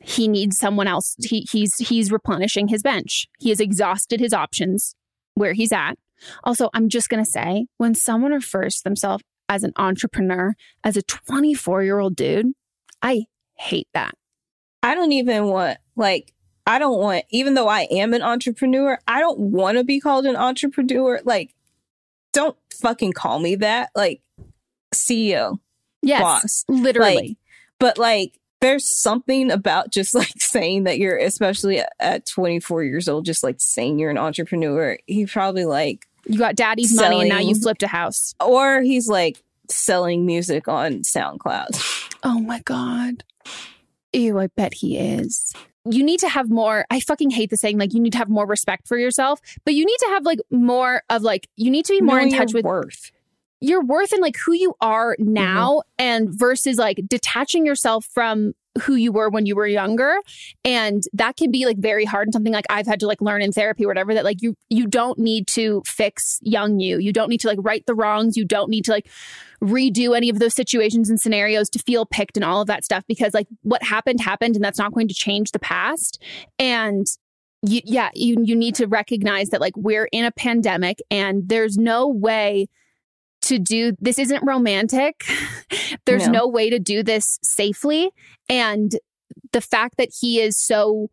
he 0.00 0.28
needs 0.28 0.58
someone 0.58 0.86
else. 0.86 1.16
He, 1.22 1.46
he's 1.50 1.76
he's 1.76 2.10
replenishing 2.10 2.68
his 2.68 2.82
bench. 2.82 3.28
He 3.38 3.50
has 3.50 3.60
exhausted 3.60 4.20
his 4.20 4.32
options 4.32 4.94
where 5.34 5.52
he's 5.52 5.72
at. 5.72 5.94
Also, 6.44 6.68
I'm 6.74 6.88
just 6.88 7.08
gonna 7.08 7.24
say, 7.24 7.66
when 7.78 7.94
someone 7.94 8.32
refers 8.32 8.76
to 8.76 8.84
themselves 8.84 9.24
as 9.48 9.64
an 9.64 9.72
entrepreneur, 9.76 10.54
as 10.84 10.96
a 10.96 11.02
24 11.02 11.82
year 11.82 11.98
old 11.98 12.16
dude, 12.16 12.52
I 13.02 13.24
hate 13.54 13.88
that. 13.94 14.14
I 14.82 14.94
don't 14.94 15.12
even 15.12 15.46
want 15.46 15.78
like 15.96 16.34
I 16.66 16.78
don't 16.78 16.98
want, 16.98 17.24
even 17.30 17.54
though 17.54 17.68
I 17.68 17.82
am 17.90 18.14
an 18.14 18.22
entrepreneur, 18.22 18.98
I 19.06 19.20
don't 19.20 19.38
want 19.38 19.78
to 19.78 19.84
be 19.84 20.00
called 20.00 20.26
an 20.26 20.36
entrepreneur. 20.36 21.20
Like 21.24 21.54
don't 22.32 22.56
fucking 22.80 23.12
call 23.12 23.38
me 23.38 23.56
that. 23.56 23.90
Like 23.94 24.22
CEO. 24.94 25.58
Yes. 26.02 26.20
Boss. 26.20 26.64
Literally. 26.68 27.14
Like, 27.14 27.36
but 27.78 27.98
like 27.98 28.38
there's 28.60 28.86
something 28.86 29.50
about 29.50 29.90
just 29.90 30.14
like 30.14 30.32
saying 30.38 30.84
that 30.84 30.98
you're 30.98 31.16
especially 31.16 31.82
at 31.98 32.26
24 32.26 32.84
years 32.84 33.08
old 33.08 33.24
just 33.24 33.42
like 33.42 33.56
saying 33.58 33.98
you're 33.98 34.10
an 34.10 34.18
entrepreneur 34.18 34.98
he 35.06 35.24
probably 35.24 35.64
like 35.64 36.06
you 36.26 36.38
got 36.38 36.54
daddy's 36.54 36.94
selling, 36.94 37.18
money 37.18 37.30
and 37.30 37.38
now 37.38 37.38
you 37.38 37.54
flipped 37.54 37.82
a 37.82 37.86
house 37.86 38.34
or 38.44 38.82
he's 38.82 39.08
like 39.08 39.42
selling 39.70 40.26
music 40.26 40.68
on 40.68 40.98
soundcloud 40.98 41.68
Oh 42.22 42.38
my 42.40 42.60
God. 42.60 43.24
Ew, 44.12 44.38
I 44.38 44.48
bet 44.48 44.74
he 44.74 44.98
is. 44.98 45.52
You 45.84 46.04
need 46.04 46.20
to 46.20 46.28
have 46.28 46.50
more. 46.50 46.84
I 46.90 47.00
fucking 47.00 47.30
hate 47.30 47.50
the 47.50 47.56
saying 47.56 47.78
like 47.78 47.94
you 47.94 48.00
need 48.00 48.12
to 48.12 48.18
have 48.18 48.28
more 48.28 48.46
respect 48.46 48.86
for 48.86 48.98
yourself, 48.98 49.40
but 49.64 49.74
you 49.74 49.84
need 49.84 49.98
to 49.98 50.06
have 50.10 50.24
like 50.24 50.38
more 50.50 51.02
of 51.08 51.22
like 51.22 51.48
you 51.56 51.70
need 51.70 51.86
to 51.86 51.94
be 51.94 52.00
more 52.00 52.20
in 52.20 52.30
touch 52.30 52.52
your 52.52 52.58
with 52.58 52.64
worth. 52.64 53.10
your 53.60 53.82
worth 53.82 54.12
and 54.12 54.20
like 54.20 54.36
who 54.36 54.52
you 54.52 54.74
are 54.80 55.16
mm-hmm. 55.18 55.32
now 55.32 55.82
and 55.98 56.28
versus 56.30 56.76
like 56.76 57.00
detaching 57.08 57.64
yourself 57.64 58.04
from 58.04 58.52
who 58.82 58.94
you 58.94 59.12
were 59.12 59.28
when 59.28 59.46
you 59.46 59.56
were 59.56 59.66
younger. 59.66 60.16
And 60.64 61.02
that 61.12 61.36
can 61.36 61.50
be 61.50 61.66
like 61.66 61.78
very 61.78 62.04
hard 62.04 62.28
and 62.28 62.32
something 62.32 62.52
like 62.52 62.66
I've 62.70 62.86
had 62.86 63.00
to 63.00 63.06
like 63.06 63.20
learn 63.20 63.42
in 63.42 63.52
therapy 63.52 63.84
or 63.84 63.88
whatever 63.88 64.14
that 64.14 64.24
like 64.24 64.42
you 64.42 64.54
you 64.68 64.86
don't 64.86 65.18
need 65.18 65.46
to 65.48 65.82
fix 65.86 66.38
young 66.42 66.80
you. 66.80 66.98
You 66.98 67.12
don't 67.12 67.28
need 67.28 67.40
to 67.40 67.48
like 67.48 67.58
right 67.62 67.84
the 67.86 67.94
wrongs. 67.94 68.36
You 68.36 68.44
don't 68.44 68.70
need 68.70 68.84
to 68.84 68.92
like 68.92 69.08
redo 69.62 70.16
any 70.16 70.28
of 70.28 70.38
those 70.38 70.54
situations 70.54 71.10
and 71.10 71.20
scenarios 71.20 71.68
to 71.70 71.78
feel 71.80 72.06
picked 72.06 72.36
and 72.36 72.44
all 72.44 72.60
of 72.60 72.66
that 72.68 72.84
stuff 72.84 73.04
because 73.06 73.34
like 73.34 73.48
what 73.62 73.82
happened 73.82 74.20
happened 74.20 74.54
and 74.54 74.64
that's 74.64 74.78
not 74.78 74.94
going 74.94 75.08
to 75.08 75.14
change 75.14 75.52
the 75.52 75.58
past. 75.58 76.22
And 76.58 77.06
you, 77.62 77.80
yeah 77.84 78.10
you 78.14 78.36
you 78.42 78.56
need 78.56 78.74
to 78.76 78.86
recognize 78.86 79.50
that 79.50 79.60
like 79.60 79.76
we're 79.76 80.08
in 80.12 80.24
a 80.24 80.30
pandemic 80.30 80.98
and 81.10 81.46
there's 81.48 81.76
no 81.76 82.08
way 82.08 82.68
to 83.50 83.58
do 83.58 83.92
this 84.00 84.18
isn't 84.18 84.42
romantic. 84.44 85.24
There's 86.06 86.26
No. 86.26 86.32
no. 86.40 86.48
way 86.48 86.70
to 86.70 86.78
do 86.78 87.02
this 87.02 87.38
safely. 87.42 88.10
And 88.48 88.90
the 89.52 89.60
fact 89.60 89.96
that 89.98 90.08
he 90.20 90.40
is 90.40 90.56
so 90.58 91.10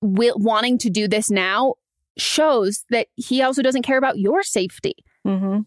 wanting 0.00 0.78
to 0.78 0.90
do 0.90 1.08
this 1.08 1.30
now 1.30 1.74
shows 2.16 2.84
that 2.90 3.08
he 3.16 3.42
also 3.42 3.62
doesn't 3.62 3.82
care 3.82 3.98
about 3.98 4.18
your 4.18 4.42
safety 4.42 4.94
Mm-hmm. 5.26 5.60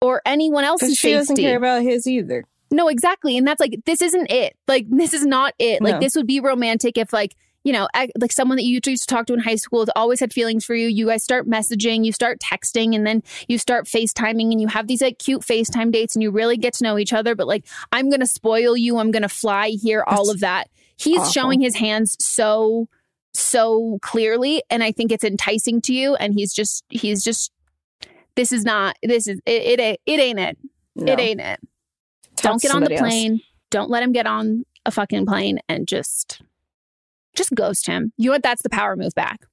or 0.00 0.22
anyone 0.26 0.62
else's 0.64 0.96
she 0.96 1.12
doesn't 1.12 1.36
safety. 1.36 1.42
care 1.48 1.56
about 1.56 1.82
his 1.82 2.06
either. 2.06 2.44
No, 2.70 2.86
exactly. 2.88 3.36
And 3.36 3.48
that's 3.48 3.58
like, 3.60 3.80
this 3.86 4.00
isn't 4.02 4.30
it. 4.30 4.54
Like, 4.68 4.86
this 4.90 5.12
is 5.14 5.24
not 5.26 5.54
it. 5.58 5.80
Like, 5.82 5.94
No. 5.94 6.00
this 6.00 6.14
would 6.14 6.26
be 6.26 6.38
romantic 6.38 6.96
if, 6.98 7.12
like, 7.12 7.34
you 7.64 7.72
know, 7.72 7.88
like 8.18 8.32
someone 8.32 8.56
that 8.56 8.64
you 8.64 8.80
used 8.84 9.08
to 9.08 9.14
talk 9.14 9.26
to 9.26 9.34
in 9.34 9.40
high 9.40 9.56
school 9.56 9.80
has 9.80 9.90
always 9.96 10.20
had 10.20 10.32
feelings 10.32 10.64
for 10.64 10.74
you. 10.74 10.88
You 10.88 11.06
guys 11.06 11.22
start 11.22 11.46
messaging, 11.48 12.04
you 12.04 12.12
start 12.12 12.38
texting, 12.40 12.94
and 12.94 13.06
then 13.06 13.22
you 13.48 13.58
start 13.58 13.86
FaceTiming, 13.86 14.52
and 14.52 14.60
you 14.60 14.68
have 14.68 14.86
these 14.86 15.02
like 15.02 15.18
cute 15.18 15.42
FaceTime 15.42 15.92
dates, 15.92 16.14
and 16.16 16.22
you 16.22 16.30
really 16.30 16.56
get 16.56 16.74
to 16.74 16.84
know 16.84 16.98
each 16.98 17.12
other. 17.12 17.34
But 17.34 17.46
like, 17.46 17.66
I'm 17.92 18.08
going 18.08 18.20
to 18.20 18.26
spoil 18.26 18.76
you, 18.76 18.98
I'm 18.98 19.10
going 19.10 19.22
to 19.22 19.28
fly 19.28 19.68
here, 19.70 20.04
all 20.06 20.26
That's 20.26 20.34
of 20.34 20.40
that. 20.40 20.68
He's 20.96 21.18
awful. 21.18 21.32
showing 21.32 21.60
his 21.60 21.76
hands 21.76 22.16
so, 22.20 22.88
so 23.34 23.98
clearly. 24.02 24.62
And 24.70 24.82
I 24.82 24.92
think 24.92 25.12
it's 25.12 25.24
enticing 25.24 25.80
to 25.82 25.92
you. 25.92 26.14
And 26.14 26.34
he's 26.34 26.52
just, 26.52 26.84
he's 26.88 27.22
just, 27.22 27.52
this 28.34 28.50
is 28.52 28.64
not, 28.64 28.96
this 29.02 29.26
is, 29.28 29.40
it, 29.46 29.62
it, 29.62 29.80
ain't- 29.80 30.00
it 30.06 30.20
ain't 30.20 30.38
it. 30.40 30.58
No. 30.96 31.12
It 31.12 31.20
ain't 31.20 31.40
it 31.40 31.60
don't 32.36 32.60
get 32.62 32.72
on 32.72 32.80
the 32.82 32.86
somebody 32.86 32.94
else. 32.96 33.00
plane. 33.00 33.40
Don't 33.70 33.90
let 33.90 34.02
him 34.02 34.12
get 34.12 34.26
on 34.26 34.64
a 34.86 34.90
fucking 34.90 35.26
plane 35.26 35.58
and 35.68 35.86
just 35.86 36.40
just 37.38 37.54
ghost 37.54 37.86
him. 37.86 38.12
You 38.18 38.26
know 38.26 38.32
what? 38.32 38.42
That's 38.42 38.62
the 38.62 38.68
power 38.68 38.96
move 38.96 39.14
back. 39.14 39.46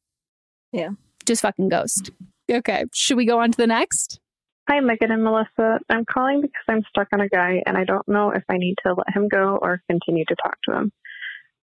Yeah. 0.71 0.89
Just 1.25 1.43
fucking 1.43 1.69
ghost. 1.69 2.11
Okay. 2.51 2.86
Should 2.93 3.15
we 3.15 3.25
go 3.25 3.39
on 3.39 3.51
to 3.51 3.57
the 3.57 3.67
next? 3.67 4.19
Hi, 4.67 4.79
Megan 4.79 5.11
and 5.11 5.23
Melissa. 5.23 5.79
I'm 5.89 6.05
calling 6.05 6.41
because 6.41 6.63
I'm 6.67 6.83
stuck 6.89 7.07
on 7.13 7.21
a 7.21 7.29
guy 7.29 7.61
and 7.67 7.77
I 7.77 7.83
don't 7.83 8.07
know 8.07 8.31
if 8.31 8.43
I 8.49 8.57
need 8.57 8.75
to 8.83 8.93
let 8.93 9.15
him 9.15 9.29
go 9.29 9.59
or 9.61 9.81
continue 9.88 10.25
to 10.27 10.36
talk 10.43 10.57
to 10.67 10.75
him. 10.75 10.91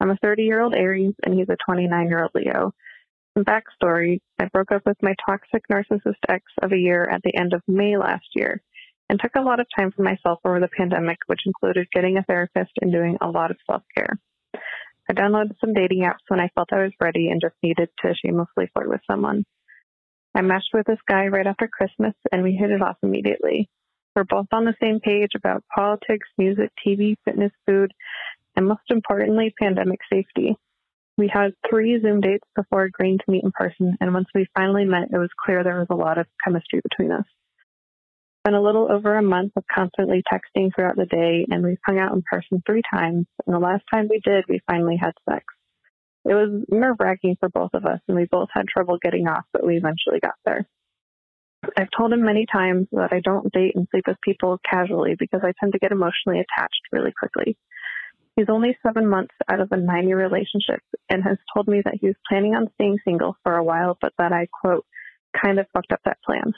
I'm 0.00 0.10
a 0.10 0.18
30 0.22 0.42
year 0.42 0.60
old 0.60 0.74
Aries 0.74 1.14
and 1.24 1.34
he's 1.34 1.48
a 1.48 1.56
29 1.64 2.08
year 2.08 2.22
old 2.22 2.30
Leo. 2.34 2.72
Some 3.34 3.44
backstory 3.44 4.20
I 4.38 4.46
broke 4.52 4.72
up 4.72 4.82
with 4.84 4.98
my 5.02 5.14
toxic 5.26 5.62
narcissist 5.72 6.20
ex 6.28 6.44
of 6.62 6.72
a 6.72 6.78
year 6.78 7.08
at 7.08 7.22
the 7.22 7.34
end 7.34 7.54
of 7.54 7.62
May 7.66 7.96
last 7.96 8.26
year 8.34 8.60
and 9.08 9.18
took 9.18 9.32
a 9.36 9.42
lot 9.42 9.60
of 9.60 9.66
time 9.74 9.92
for 9.92 10.02
myself 10.02 10.40
over 10.44 10.60
the 10.60 10.68
pandemic, 10.68 11.18
which 11.26 11.46
included 11.46 11.88
getting 11.92 12.18
a 12.18 12.22
therapist 12.22 12.72
and 12.82 12.92
doing 12.92 13.16
a 13.20 13.28
lot 13.28 13.50
of 13.50 13.56
self 13.66 13.82
care. 13.96 14.18
I 15.10 15.12
downloaded 15.12 15.56
some 15.60 15.74
dating 15.74 16.02
apps 16.02 16.22
when 16.28 16.38
I 16.38 16.50
felt 16.54 16.72
I 16.72 16.84
was 16.84 16.92
ready 17.00 17.30
and 17.30 17.40
just 17.40 17.56
needed 17.64 17.88
to 18.00 18.14
shamelessly 18.14 18.70
flirt 18.72 18.88
with 18.88 19.00
someone. 19.10 19.44
I 20.36 20.40
matched 20.40 20.70
with 20.72 20.86
this 20.86 21.00
guy 21.08 21.26
right 21.26 21.48
after 21.48 21.66
Christmas 21.66 22.14
and 22.30 22.44
we 22.44 22.52
hit 22.52 22.70
it 22.70 22.80
off 22.80 22.96
immediately. 23.02 23.68
We're 24.14 24.22
both 24.22 24.46
on 24.52 24.64
the 24.64 24.76
same 24.80 25.00
page 25.00 25.30
about 25.34 25.64
politics, 25.74 26.28
music, 26.38 26.70
TV, 26.86 27.16
fitness, 27.24 27.50
food, 27.66 27.92
and 28.54 28.68
most 28.68 28.88
importantly, 28.88 29.52
pandemic 29.60 29.98
safety. 30.12 30.56
We 31.18 31.26
had 31.26 31.54
three 31.68 32.00
Zoom 32.00 32.20
dates 32.20 32.46
before 32.54 32.84
agreeing 32.84 33.18
to 33.18 33.24
meet 33.26 33.42
in 33.42 33.50
person, 33.50 33.96
and 34.00 34.14
once 34.14 34.28
we 34.32 34.46
finally 34.54 34.84
met, 34.84 35.08
it 35.12 35.18
was 35.18 35.30
clear 35.44 35.64
there 35.64 35.80
was 35.80 35.88
a 35.90 35.94
lot 35.96 36.18
of 36.18 36.26
chemistry 36.44 36.80
between 36.88 37.10
us. 37.10 37.26
Been 38.44 38.54
a 38.54 38.62
little 38.62 38.90
over 38.90 39.16
a 39.16 39.22
month 39.22 39.52
of 39.56 39.64
constantly 39.72 40.22
texting 40.32 40.70
throughout 40.74 40.96
the 40.96 41.04
day, 41.04 41.44
and 41.50 41.62
we've 41.62 41.76
hung 41.84 41.98
out 41.98 42.14
in 42.14 42.22
person 42.22 42.62
three 42.64 42.82
times, 42.90 43.26
and 43.46 43.54
the 43.54 43.58
last 43.58 43.84
time 43.92 44.08
we 44.08 44.20
did, 44.24 44.44
we 44.48 44.62
finally 44.66 44.96
had 44.96 45.12
sex. 45.28 45.44
It 46.24 46.32
was 46.32 46.64
nerve 46.70 46.96
wracking 46.98 47.36
for 47.38 47.50
both 47.50 47.70
of 47.74 47.84
us, 47.84 48.00
and 48.08 48.16
we 48.16 48.26
both 48.30 48.48
had 48.52 48.66
trouble 48.66 48.98
getting 49.02 49.28
off, 49.28 49.44
but 49.52 49.66
we 49.66 49.76
eventually 49.76 50.20
got 50.20 50.36
there. 50.46 50.66
I've 51.76 51.90
told 51.96 52.14
him 52.14 52.24
many 52.24 52.46
times 52.50 52.88
that 52.92 53.12
I 53.12 53.20
don't 53.20 53.52
date 53.52 53.74
and 53.74 53.86
sleep 53.90 54.04
with 54.06 54.16
people 54.22 54.58
casually 54.68 55.16
because 55.18 55.40
I 55.42 55.52
tend 55.60 55.72
to 55.72 55.78
get 55.78 55.92
emotionally 55.92 56.40
attached 56.40 56.80
really 56.92 57.12
quickly. 57.12 57.58
He's 58.36 58.48
only 58.48 58.78
seven 58.86 59.06
months 59.06 59.34
out 59.50 59.60
of 59.60 59.70
a 59.70 59.76
nine 59.76 60.08
year 60.08 60.18
relationship 60.18 60.80
and 61.10 61.22
has 61.22 61.36
told 61.52 61.68
me 61.68 61.82
that 61.84 61.98
he 62.00 62.06
was 62.06 62.16
planning 62.28 62.54
on 62.54 62.70
staying 62.74 62.98
single 63.04 63.36
for 63.42 63.56
a 63.56 63.64
while, 63.64 63.98
but 64.00 64.12
that 64.16 64.32
I, 64.32 64.46
quote, 64.62 64.86
kind 65.44 65.58
of 65.58 65.66
fucked 65.74 65.92
up 65.92 66.00
that 66.06 66.22
plan. 66.24 66.54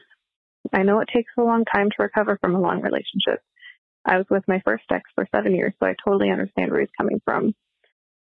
I 0.73 0.83
know 0.83 1.01
it 1.01 1.09
takes 1.13 1.33
a 1.39 1.43
long 1.43 1.65
time 1.65 1.91
to 1.91 2.03
recover 2.03 2.39
from 2.41 2.55
a 2.55 2.61
long 2.61 2.81
relationship. 2.81 3.41
I 4.05 4.17
was 4.17 4.27
with 4.31 4.45
my 4.49 4.61
first 4.65 4.85
ex 4.91 5.03
for 5.15 5.27
seven 5.35 5.55
years, 5.55 5.75
so 5.79 5.87
I 5.87 5.95
totally 6.05 6.31
understand 6.31 6.71
where 6.71 6.81
he's 6.81 6.91
coming 6.99 7.21
from. 7.25 7.55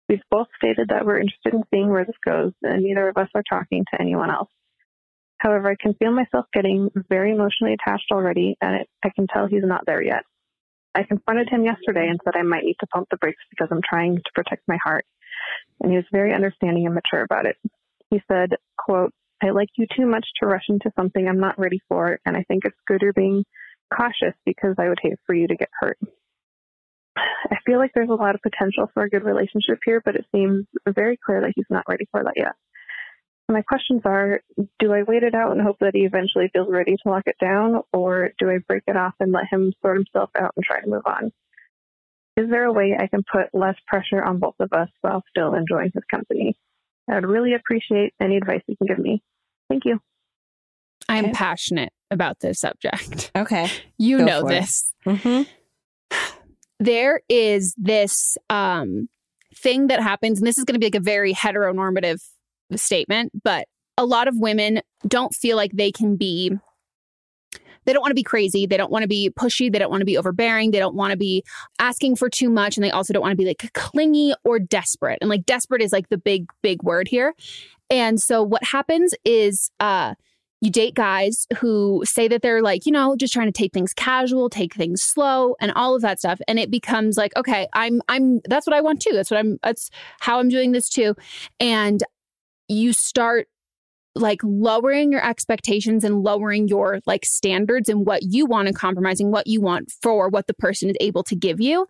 We've 0.07 0.21
both 0.31 0.47
stated 0.55 0.89
that 0.89 1.05
we're 1.05 1.19
interested 1.19 1.53
in 1.53 1.63
seeing 1.73 1.89
where 1.89 2.05
this 2.05 2.15
goes, 2.25 2.53
and 2.63 2.83
neither 2.83 3.09
of 3.09 3.17
us 3.17 3.29
are 3.35 3.43
talking 3.49 3.83
to 3.91 4.01
anyone 4.01 4.29
else. 4.31 4.49
However, 5.39 5.69
I 5.69 5.75
can 5.75 5.93
feel 5.95 6.11
myself 6.11 6.45
getting 6.53 6.89
very 7.09 7.31
emotionally 7.31 7.73
attached 7.73 8.11
already, 8.11 8.55
and 8.61 8.81
it, 8.81 8.89
I 9.03 9.09
can 9.09 9.27
tell 9.27 9.47
he's 9.47 9.63
not 9.63 9.85
there 9.85 10.01
yet. 10.01 10.23
I 10.95 11.03
confronted 11.03 11.49
him 11.49 11.65
yesterday 11.65 12.07
and 12.07 12.19
said 12.23 12.35
I 12.35 12.43
might 12.43 12.63
need 12.63 12.77
to 12.79 12.87
pump 12.87 13.09
the 13.11 13.17
brakes 13.17 13.43
because 13.49 13.67
I'm 13.69 13.81
trying 13.87 14.15
to 14.15 14.31
protect 14.33 14.63
my 14.67 14.77
heart, 14.83 15.05
and 15.81 15.91
he 15.91 15.97
was 15.97 16.05
very 16.11 16.33
understanding 16.33 16.85
and 16.85 16.95
mature 16.95 17.21
about 17.21 17.45
it. 17.45 17.57
He 18.09 18.21
said, 18.27 18.51
quote, 18.77 19.13
I 19.41 19.51
like 19.51 19.69
you 19.77 19.85
too 19.95 20.05
much 20.05 20.25
to 20.39 20.47
rush 20.47 20.65
into 20.69 20.91
something 20.95 21.27
I'm 21.27 21.39
not 21.39 21.59
ready 21.59 21.79
for, 21.87 22.19
and 22.25 22.35
I 22.35 22.43
think 22.47 22.65
it's 22.65 22.77
good 22.87 23.01
you're 23.01 23.13
being 23.13 23.45
cautious 23.95 24.35
because 24.45 24.75
I 24.79 24.89
would 24.89 24.99
hate 25.01 25.19
for 25.25 25.35
you 25.35 25.47
to 25.47 25.55
get 25.55 25.69
hurt. 25.79 25.97
I 27.15 27.57
feel 27.65 27.79
like 27.79 27.91
there's 27.93 28.09
a 28.09 28.13
lot 28.13 28.35
of 28.35 28.41
potential 28.41 28.89
for 28.93 29.03
a 29.03 29.09
good 29.09 29.23
relationship 29.23 29.79
here, 29.85 30.01
but 30.03 30.15
it 30.15 30.25
seems 30.31 30.65
very 30.87 31.17
clear 31.23 31.41
that 31.41 31.53
he's 31.55 31.65
not 31.69 31.85
ready 31.87 32.07
for 32.11 32.23
that 32.23 32.33
yet. 32.35 32.53
My 33.49 33.61
questions 33.61 34.01
are 34.05 34.41
Do 34.79 34.91
I 34.91 35.03
wait 35.03 35.23
it 35.23 35.33
out 35.33 35.51
and 35.51 35.61
hope 35.61 35.77
that 35.79 35.95
he 35.95 36.01
eventually 36.01 36.49
feels 36.51 36.67
ready 36.69 36.95
to 36.95 37.09
lock 37.09 37.23
it 37.27 37.37
down, 37.39 37.81
or 37.93 38.31
do 38.39 38.49
I 38.49 38.57
break 38.67 38.83
it 38.87 38.97
off 38.97 39.13
and 39.19 39.31
let 39.31 39.45
him 39.49 39.71
sort 39.81 39.97
himself 39.97 40.29
out 40.37 40.51
and 40.55 40.65
try 40.65 40.81
to 40.81 40.89
move 40.89 41.05
on? 41.05 41.31
Is 42.35 42.49
there 42.49 42.65
a 42.65 42.73
way 42.73 42.95
I 42.99 43.07
can 43.07 43.23
put 43.31 43.53
less 43.53 43.75
pressure 43.87 44.23
on 44.23 44.39
both 44.39 44.55
of 44.59 44.73
us 44.73 44.89
while 45.01 45.23
still 45.29 45.53
enjoying 45.53 45.91
his 45.93 46.03
company? 46.11 46.57
I 47.09 47.15
would 47.15 47.25
really 47.25 47.53
appreciate 47.53 48.13
any 48.21 48.37
advice 48.37 48.61
you 48.67 48.75
can 48.77 48.87
give 48.87 48.99
me. 48.99 49.21
Thank 49.69 49.85
you. 49.85 49.99
I'm 51.09 51.25
Okay. 51.25 51.33
passionate 51.33 51.93
about 52.11 52.39
this 52.39 52.59
subject. 52.59 53.31
Okay. 53.37 53.69
You 53.97 54.19
Go 54.19 54.25
know 54.25 54.47
this. 54.47 54.93
Mm-hmm. 55.05 55.43
there 56.79 57.21
is 57.29 57.73
this 57.77 58.37
um 58.49 59.09
thing 59.55 59.87
that 59.87 60.01
happens 60.01 60.39
and 60.39 60.47
this 60.47 60.57
is 60.57 60.63
going 60.63 60.73
to 60.75 60.79
be 60.79 60.85
like 60.87 60.95
a 60.95 60.99
very 60.99 61.33
heteronormative 61.33 62.21
statement 62.75 63.31
but 63.43 63.65
a 63.97 64.05
lot 64.05 64.27
of 64.27 64.35
women 64.37 64.81
don't 65.07 65.33
feel 65.33 65.57
like 65.57 65.71
they 65.71 65.91
can 65.91 66.15
be 66.15 66.51
they 67.87 67.93
don't 67.93 68.01
want 68.01 68.11
to 68.11 68.15
be 68.15 68.23
crazy 68.23 68.67
they 68.67 68.77
don't 68.77 68.91
want 68.91 69.01
to 69.01 69.07
be 69.07 69.31
pushy 69.31 69.71
they 69.71 69.79
don't 69.79 69.89
want 69.89 70.01
to 70.01 70.05
be 70.05 70.17
overbearing 70.17 70.69
they 70.69 70.79
don't 70.79 70.95
want 70.95 71.09
to 71.11 71.17
be 71.17 71.43
asking 71.79 72.15
for 72.15 72.29
too 72.29 72.49
much 72.49 72.77
and 72.77 72.83
they 72.83 72.91
also 72.91 73.11
don't 73.11 73.23
want 73.23 73.31
to 73.31 73.37
be 73.37 73.45
like 73.45 73.71
clingy 73.73 74.33
or 74.43 74.59
desperate 74.59 75.17
and 75.21 75.29
like 75.29 75.45
desperate 75.45 75.81
is 75.81 75.91
like 75.91 76.09
the 76.09 76.17
big 76.17 76.45
big 76.61 76.83
word 76.83 77.07
here 77.07 77.33
and 77.89 78.21
so 78.21 78.43
what 78.43 78.63
happens 78.63 79.15
is 79.25 79.71
uh 79.79 80.13
you 80.61 80.71
date 80.71 80.95
guys 80.95 81.45
who 81.59 82.01
say 82.03 82.27
that 82.27 82.41
they're 82.41 82.63
like, 82.63 82.85
you 82.85 82.91
know, 82.91 83.15
just 83.15 83.33
trying 83.33 83.47
to 83.47 83.51
take 83.51 83.73
things 83.73 83.93
casual, 83.93 84.49
take 84.49 84.73
things 84.73 85.03
slow 85.03 85.55
and 85.61 85.71
all 85.73 85.95
of 85.95 86.01
that 86.01 86.19
stuff. 86.19 86.39
And 86.47 86.57
it 86.57 86.71
becomes 86.71 87.15
like, 87.15 87.35
okay, 87.37 87.67
I'm, 87.73 88.01
I'm, 88.09 88.41
that's 88.45 88.65
what 88.65 88.75
I 88.75 88.81
want 88.81 89.01
too. 89.01 89.11
That's 89.13 89.29
what 89.29 89.39
I'm, 89.39 89.59
that's 89.61 89.91
how 90.19 90.39
I'm 90.39 90.49
doing 90.49 90.71
this 90.71 90.89
too. 90.89 91.15
And 91.59 92.03
you 92.67 92.91
start 92.91 93.47
like 94.17 94.41
lowering 94.43 95.11
your 95.11 95.25
expectations 95.25 96.03
and 96.03 96.23
lowering 96.23 96.67
your 96.67 96.99
like 97.05 97.25
standards 97.25 97.89
and 97.89 98.05
what 98.05 98.23
you 98.23 98.45
want 98.45 98.67
and 98.67 98.75
compromising 98.75 99.31
what 99.31 99.47
you 99.47 99.61
want 99.61 99.91
for 100.01 100.29
what 100.29 100.47
the 100.47 100.53
person 100.53 100.89
is 100.89 100.95
able 100.99 101.23
to 101.23 101.35
give 101.35 101.59
you. 101.61 101.87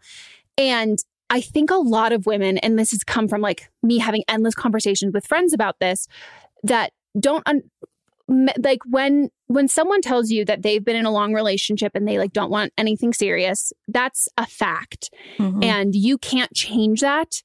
And 0.57 0.97
I 1.29 1.41
think 1.41 1.69
a 1.71 1.75
lot 1.75 2.13
of 2.13 2.25
women, 2.25 2.57
and 2.59 2.79
this 2.79 2.91
has 2.91 3.03
come 3.03 3.27
from 3.27 3.41
like 3.41 3.69
me 3.83 3.97
having 3.97 4.23
endless 4.27 4.55
conversations 4.55 5.13
with 5.13 5.25
friends 5.25 5.53
about 5.53 5.79
this, 5.79 6.07
that 6.63 6.91
don't 7.19 7.43
un- 7.45 7.63
like 8.29 8.79
when 8.85 9.29
when 9.47 9.67
someone 9.67 10.01
tells 10.01 10.29
you 10.29 10.43
that 10.43 10.61
they've 10.61 10.83
been 10.83 10.97
in 10.97 11.05
a 11.05 11.11
long 11.11 11.33
relationship 11.33 11.93
and 11.95 12.05
they 12.05 12.17
like 12.17 12.33
don't 12.33 12.51
want 12.51 12.73
anything 12.77 13.13
serious, 13.13 13.71
that's 13.87 14.27
a 14.37 14.45
fact. 14.45 15.09
Mhm. 15.37 15.63
And 15.63 15.95
you 15.95 16.17
can't 16.17 16.53
change 16.53 16.99
that. 17.01 17.41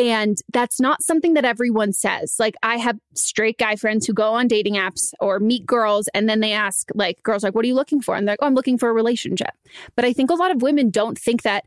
And 0.00 0.38
that's 0.52 0.80
not 0.80 1.02
something 1.02 1.34
that 1.34 1.44
everyone 1.44 1.92
says. 1.92 2.36
Like 2.38 2.54
I 2.62 2.78
have 2.78 2.98
straight 3.14 3.58
guy 3.58 3.76
friends 3.76 4.06
who 4.06 4.14
go 4.14 4.32
on 4.32 4.48
dating 4.48 4.74
apps 4.74 5.12
or 5.20 5.38
meet 5.40 5.66
girls 5.66 6.08
and 6.14 6.28
then 6.28 6.40
they 6.40 6.52
ask 6.52 6.88
like 6.94 7.22
girls 7.22 7.42
like 7.42 7.54
what 7.54 7.64
are 7.64 7.68
you 7.68 7.74
looking 7.74 8.00
for? 8.00 8.14
And 8.16 8.26
they're 8.26 8.32
like, 8.34 8.40
"Oh, 8.42 8.46
I'm 8.46 8.54
looking 8.54 8.78
for 8.78 8.88
a 8.88 8.92
relationship." 8.92 9.50
But 9.96 10.04
I 10.04 10.12
think 10.12 10.30
a 10.30 10.34
lot 10.34 10.50
of 10.50 10.62
women 10.62 10.90
don't 10.90 11.18
think 11.18 11.42
that 11.42 11.64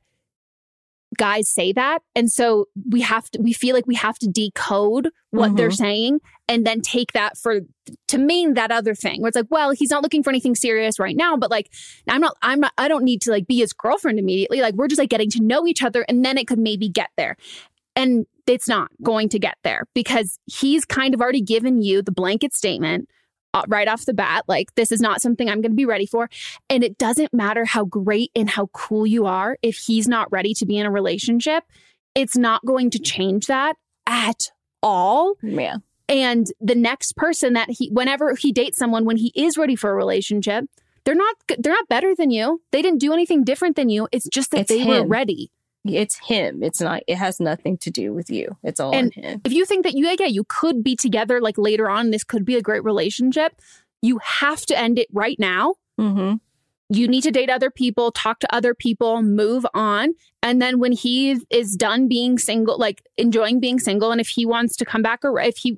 guys 1.18 1.48
say 1.48 1.72
that. 1.74 2.00
And 2.16 2.32
so 2.32 2.66
we 2.90 3.02
have 3.02 3.30
to 3.32 3.40
we 3.42 3.54
feel 3.54 3.76
like 3.76 3.86
we 3.86 3.96
have 3.96 4.18
to 4.20 4.28
decode 4.28 5.10
what 5.30 5.56
they're 5.56 5.70
Mhm. 5.70 5.78
saying 5.78 6.20
and 6.48 6.66
then 6.66 6.82
take 6.82 7.12
that 7.14 7.38
for 7.38 7.62
to 8.08 8.18
mean 8.18 8.56
that 8.56 8.72
other 8.72 8.96
thing 8.96 9.22
where 9.22 9.30
it's 9.30 9.36
like, 9.36 9.46
well, 9.52 9.72
he's 9.72 9.92
not 9.92 10.02
looking 10.02 10.24
for 10.24 10.32
anything 10.32 10.56
serious 10.56 10.98
right 11.00 11.16
now, 11.16 11.38
but 11.38 11.52
like 11.52 11.70
I'm 12.10 12.20
not 12.22 12.36
I'm 12.42 12.60
not 12.62 12.74
I 12.80 12.88
don't 12.88 13.04
need 13.04 13.22
to 13.24 13.32
like 13.32 13.46
be 13.46 13.58
his 13.58 13.74
girlfriend 13.74 14.18
immediately. 14.18 14.60
Like 14.62 14.74
we're 14.74 14.88
just 14.88 15.00
like 15.00 15.10
getting 15.10 15.30
to 15.32 15.44
know 15.44 15.68
each 15.68 15.84
other 15.84 16.04
and 16.10 16.26
then 16.26 16.38
it 16.40 16.48
could 16.48 16.60
maybe 16.60 16.90
get 16.90 17.10
there. 17.16 17.38
And 17.96 18.26
it's 18.48 18.68
not 18.68 18.90
going 19.02 19.30
to 19.30 19.40
get 19.40 19.58
there 19.64 19.86
because 19.94 20.40
he's 20.46 20.86
kind 20.86 21.14
of 21.14 21.22
already 21.22 21.42
given 21.42 21.82
you 21.82 22.02
the 22.02 22.12
blanket 22.12 22.54
statement 22.54 23.08
uh, 23.54 23.64
right 23.68 23.88
off 23.88 24.06
the 24.06 24.14
bat 24.14 24.44
like 24.48 24.74
this 24.76 24.92
is 24.92 25.00
not 25.00 25.22
something 25.22 25.48
I'm 25.48 25.62
going 25.62 25.72
to 25.72 25.76
be 25.76 25.86
ready 25.86 26.06
for. 26.06 26.30
And 26.70 26.84
it 26.84 26.98
doesn't 26.98 27.34
matter 27.34 27.66
how 27.66 27.86
great 27.86 28.32
and 28.36 28.50
how 28.50 28.68
cool 28.74 29.06
you 29.06 29.26
are 29.26 29.58
if 29.62 29.78
he's 29.78 30.08
not 30.08 30.32
ready 30.32 30.54
to 30.56 30.66
be 30.66 30.78
in 30.78 30.86
a 30.86 30.92
relationship, 30.92 31.64
it's 32.16 32.36
not 32.36 32.66
going 32.66 32.90
to 32.92 33.00
change 33.00 33.46
that 33.48 33.76
at 34.08 34.52
all. 34.82 35.36
Yeah. 35.42 35.78
And 36.10 36.48
the 36.60 36.76
next 36.76 37.16
person 37.16 37.54
that 37.54 37.70
he, 37.70 37.90
whenever 37.90 38.36
he 38.36 38.52
dates 38.52 38.78
someone, 38.78 39.06
when 39.06 39.18
he 39.18 39.32
is 39.36 39.58
ready 39.58 39.76
for 39.76 39.90
a 39.90 39.96
relationship, 39.96 40.66
they're 41.06 41.16
not 41.16 41.36
they're 41.60 41.74
not 41.74 41.88
better 41.88 42.16
than 42.16 42.32
you. 42.32 42.62
They 42.72 42.82
didn't 42.82 43.00
do 43.00 43.14
anything 43.14 43.44
different 43.44 43.76
than 43.76 43.90
you. 43.90 44.08
It's 44.12 44.28
just 44.28 44.52
that 44.52 44.62
It's 44.62 44.70
they 44.70 44.86
were 44.86 45.06
ready. 45.06 45.52
It's 45.86 46.18
him. 46.18 46.64
It's 46.64 46.80
not, 46.80 47.04
it 47.08 47.18
has 47.18 47.40
nothing 47.40 47.78
to 47.80 47.92
do 47.92 48.14
with 48.14 48.30
you. 48.30 48.58
It's 48.64 48.80
all 48.80 48.96
And 48.96 49.14
him. 49.14 49.42
If 49.44 49.52
you 49.52 49.66
think 49.66 49.84
that 49.84 49.96
you 49.96 50.08
yeah 50.08 50.28
you 50.28 50.46
could 50.48 50.84
be 50.84 50.96
together 50.96 51.42
like 51.42 51.58
later 51.58 51.90
on, 51.90 52.12
this 52.12 52.24
could 52.24 52.46
be 52.46 52.56
a 52.56 52.62
great 52.62 52.84
relationship. 52.84 53.60
You 54.02 54.20
have 54.20 54.66
to 54.68 54.78
end 54.78 54.98
it 54.98 55.08
right 55.12 55.38
now. 55.40 55.76
Mm-hmm. 56.00 56.36
You 56.90 57.08
need 57.08 57.22
to 57.22 57.32
date 57.32 57.50
other 57.50 57.72
people, 57.72 58.12
talk 58.12 58.40
to 58.40 58.56
other 58.56 58.74
people, 58.74 59.22
move 59.24 59.66
on. 59.74 60.14
And 60.42 60.62
then 60.62 60.80
when 60.80 60.92
he 60.92 61.40
is 61.50 61.76
done 61.76 62.08
being 62.08 62.38
single, 62.38 62.78
like 62.78 63.02
enjoying 63.18 63.60
being 63.60 63.80
single, 63.80 64.12
and 64.12 64.22
if 64.22 64.28
he 64.28 64.46
wants 64.46 64.76
to 64.78 64.86
come 64.86 65.02
back 65.02 65.22
or 65.24 65.40
if 65.40 65.58
he, 65.58 65.78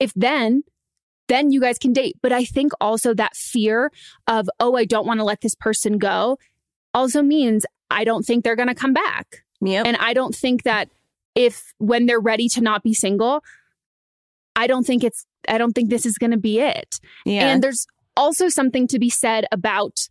if 0.00 0.12
then, 0.14 0.64
then 1.28 1.50
you 1.50 1.60
guys 1.60 1.78
can 1.78 1.92
date. 1.92 2.16
But 2.22 2.32
I 2.32 2.44
think 2.44 2.72
also 2.80 3.14
that 3.14 3.36
fear 3.36 3.90
of, 4.26 4.48
oh, 4.58 4.76
I 4.76 4.84
don't 4.84 5.06
want 5.06 5.20
to 5.20 5.24
let 5.24 5.40
this 5.40 5.54
person 5.54 5.98
go 5.98 6.38
also 6.94 7.22
means 7.22 7.64
I 7.90 8.04
don't 8.04 8.24
think 8.24 8.42
they're 8.42 8.56
going 8.56 8.68
to 8.68 8.74
come 8.74 8.92
back. 8.92 9.44
Yep. 9.60 9.86
And 9.86 9.96
I 9.96 10.14
don't 10.14 10.34
think 10.34 10.62
that 10.64 10.88
if 11.34 11.74
when 11.78 12.06
they're 12.06 12.20
ready 12.20 12.48
to 12.50 12.60
not 12.60 12.82
be 12.82 12.94
single, 12.94 13.42
I 14.54 14.66
don't 14.66 14.86
think 14.86 15.04
it's, 15.04 15.26
I 15.48 15.58
don't 15.58 15.72
think 15.72 15.90
this 15.90 16.06
is 16.06 16.18
going 16.18 16.30
to 16.30 16.38
be 16.38 16.60
it. 16.60 16.98
yeah. 17.24 17.48
And 17.48 17.62
there's 17.62 17.86
also 18.16 18.48
something 18.48 18.86
to 18.88 18.98
be 18.98 19.10
said 19.10 19.46
about, 19.52 20.08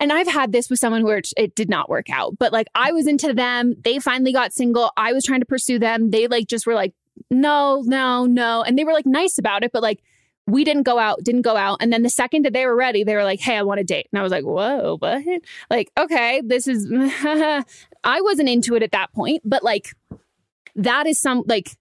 and 0.00 0.12
I've 0.12 0.28
had 0.28 0.52
this 0.52 0.70
with 0.70 0.78
someone 0.78 1.04
where 1.04 1.18
it, 1.18 1.28
it 1.36 1.54
did 1.54 1.68
not 1.68 1.90
work 1.90 2.08
out, 2.10 2.38
but 2.38 2.52
like 2.52 2.68
I 2.74 2.92
was 2.92 3.06
into 3.06 3.34
them. 3.34 3.74
They 3.84 3.98
finally 3.98 4.32
got 4.32 4.52
single. 4.52 4.92
I 4.96 5.12
was 5.12 5.24
trying 5.24 5.40
to 5.40 5.46
pursue 5.46 5.78
them. 5.78 6.10
They 6.10 6.26
like 6.26 6.46
just 6.46 6.66
were 6.66 6.74
like, 6.74 6.94
no, 7.30 7.82
no, 7.84 8.24
no. 8.24 8.62
And 8.62 8.78
they 8.78 8.84
were 8.84 8.92
like 8.92 9.06
nice 9.06 9.38
about 9.38 9.64
it, 9.64 9.72
but 9.72 9.82
like 9.82 10.00
we 10.46 10.64
didn't 10.64 10.84
go 10.84 10.98
out, 10.98 11.22
didn't 11.22 11.42
go 11.42 11.56
out. 11.56 11.78
And 11.82 11.92
then 11.92 12.02
the 12.02 12.08
second 12.08 12.46
that 12.46 12.54
they 12.54 12.64
were 12.64 12.74
ready, 12.74 13.04
they 13.04 13.14
were 13.14 13.24
like, 13.24 13.40
hey, 13.40 13.56
I 13.56 13.62
want 13.62 13.80
a 13.80 13.84
date. 13.84 14.08
And 14.10 14.18
I 14.18 14.22
was 14.22 14.32
like, 14.32 14.44
whoa, 14.44 14.96
what? 14.98 15.22
Like, 15.68 15.90
okay, 15.98 16.40
this 16.42 16.66
is, 16.66 16.86
I 18.04 18.20
wasn't 18.20 18.48
into 18.48 18.74
it 18.74 18.82
at 18.82 18.92
that 18.92 19.12
point, 19.12 19.42
but 19.44 19.62
like 19.62 19.94
that 20.76 21.06
is 21.06 21.20
some, 21.20 21.44
like, 21.46 21.76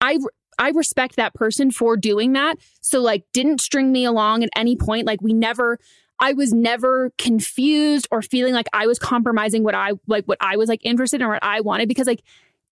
I, 0.00 0.18
I 0.58 0.70
respect 0.70 1.16
that 1.16 1.34
person 1.34 1.70
for 1.70 1.96
doing 1.96 2.32
that. 2.32 2.56
So 2.80 3.00
like 3.00 3.24
didn't 3.32 3.60
string 3.60 3.92
me 3.92 4.04
along 4.04 4.42
at 4.42 4.50
any 4.56 4.76
point. 4.76 5.06
Like 5.06 5.22
we 5.22 5.32
never 5.32 5.78
I 6.20 6.32
was 6.32 6.52
never 6.52 7.12
confused 7.16 8.08
or 8.10 8.22
feeling 8.22 8.52
like 8.52 8.66
I 8.72 8.86
was 8.86 8.98
compromising 8.98 9.62
what 9.62 9.74
I 9.74 9.92
like 10.06 10.24
what 10.24 10.38
I 10.40 10.56
was 10.56 10.68
like 10.68 10.80
interested 10.84 11.20
in 11.20 11.26
or 11.26 11.30
what 11.30 11.44
I 11.44 11.60
wanted 11.60 11.88
because 11.88 12.06
like 12.06 12.22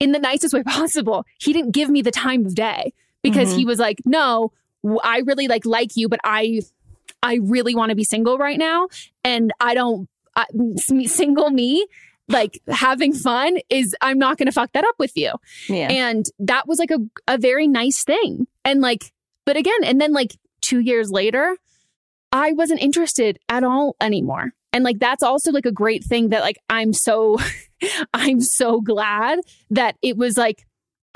in 0.01 0.13
the 0.13 0.19
nicest 0.19 0.53
way 0.53 0.63
possible, 0.67 1.25
he 1.39 1.53
didn't 1.53 1.71
give 1.71 1.89
me 1.89 2.03
the 2.03 2.11
time 2.11 2.45
of 2.45 2.55
day 2.55 2.93
because 3.23 3.53
he 3.53 3.63
mm-hmm. 3.63 3.69
was 3.69 3.79
like, 3.79 4.01
"No, 4.05 4.53
I 5.03 5.19
really 5.19 5.49
like 5.49 5.65
like 5.65 5.97
you, 5.97 6.09
but 6.09 6.21
I 6.25 6.61
I 7.23 7.39
really 7.43 7.75
want 7.75 7.91
to 7.91 7.97
be 7.97 8.05
single 8.05 8.37
right 8.37 8.59
now 8.59 8.89
and 9.25 9.53
I 9.61 9.75
don't 9.75 10.09
I, 10.35 10.45
single 11.07 11.51
me 11.51 11.87
like 12.29 12.61
having 12.69 13.13
fun 13.13 13.59
is 13.71 13.95
I'm 14.01 14.19
not 14.19 14.39
going 14.39 14.47
to 14.47 14.53
fuck 14.53 14.73
that 14.73 14.85
up 14.85 14.97
with 14.99 15.17
you." 15.17 15.33
yeah. 15.69 15.89
And 15.91 16.27
that 16.39 16.67
was 16.67 16.79
like 16.79 16.91
a, 16.91 16.99
a 17.29 17.39
very 17.39 17.67
nice 17.67 18.05
thing. 18.05 18.47
And 18.65 18.81
like, 18.81 19.13
but 19.45 19.57
again, 19.57 19.85
and 19.85 20.01
then 20.01 20.13
like 20.13 20.37
two 20.61 20.81
years 20.81 21.11
later, 21.11 21.57
I 22.33 22.53
wasn't 22.53 22.81
interested 22.81 23.39
at 23.49 23.65
all 23.65 23.97
anymore. 24.01 24.53
And 24.73 24.85
like, 24.85 24.99
that's 24.99 25.23
also 25.23 25.53
like 25.53 25.65
a 25.65 25.73
great 25.73 26.05
thing 26.05 26.31
that 26.31 26.43
like, 26.43 26.59
I'm 26.69 26.93
so, 26.93 27.39
I'm 28.15 28.41
so 28.41 28.81
glad 28.81 29.41
that 29.71 29.97
it 30.03 30.17
was 30.17 30.37
like, 30.37 30.67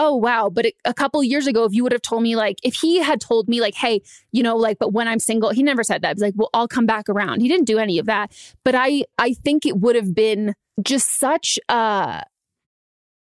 oh, 0.02 0.16
wow. 0.16 0.48
But 0.48 0.66
it, 0.66 0.74
a 0.84 0.94
couple 0.94 1.22
years 1.22 1.46
ago, 1.46 1.64
if 1.64 1.72
you 1.74 1.82
would 1.84 1.92
have 1.92 2.00
told 2.02 2.22
me, 2.22 2.34
like, 2.34 2.56
if 2.64 2.74
he 2.74 2.98
had 3.00 3.20
told 3.20 3.48
me, 3.48 3.60
like, 3.60 3.74
hey, 3.74 4.00
you 4.32 4.42
know, 4.42 4.56
like, 4.56 4.78
but 4.78 4.92
when 4.92 5.06
I'm 5.06 5.18
single, 5.20 5.50
he 5.50 5.62
never 5.62 5.84
said 5.84 6.00
that. 6.02 6.08
He 6.08 6.14
was 6.14 6.22
like, 6.22 6.34
well, 6.36 6.50
I'll 6.54 6.66
come 6.66 6.86
back 6.86 7.08
around. 7.08 7.40
He 7.42 7.48
didn't 7.48 7.66
do 7.66 7.78
any 7.78 7.98
of 7.98 8.06
that. 8.06 8.32
But 8.64 8.74
I, 8.74 9.04
I 9.18 9.34
think 9.34 9.66
it 9.66 9.76
would 9.78 9.96
have 9.96 10.14
been 10.14 10.54
just 10.82 11.18
such 11.20 11.58
a, 11.68 12.22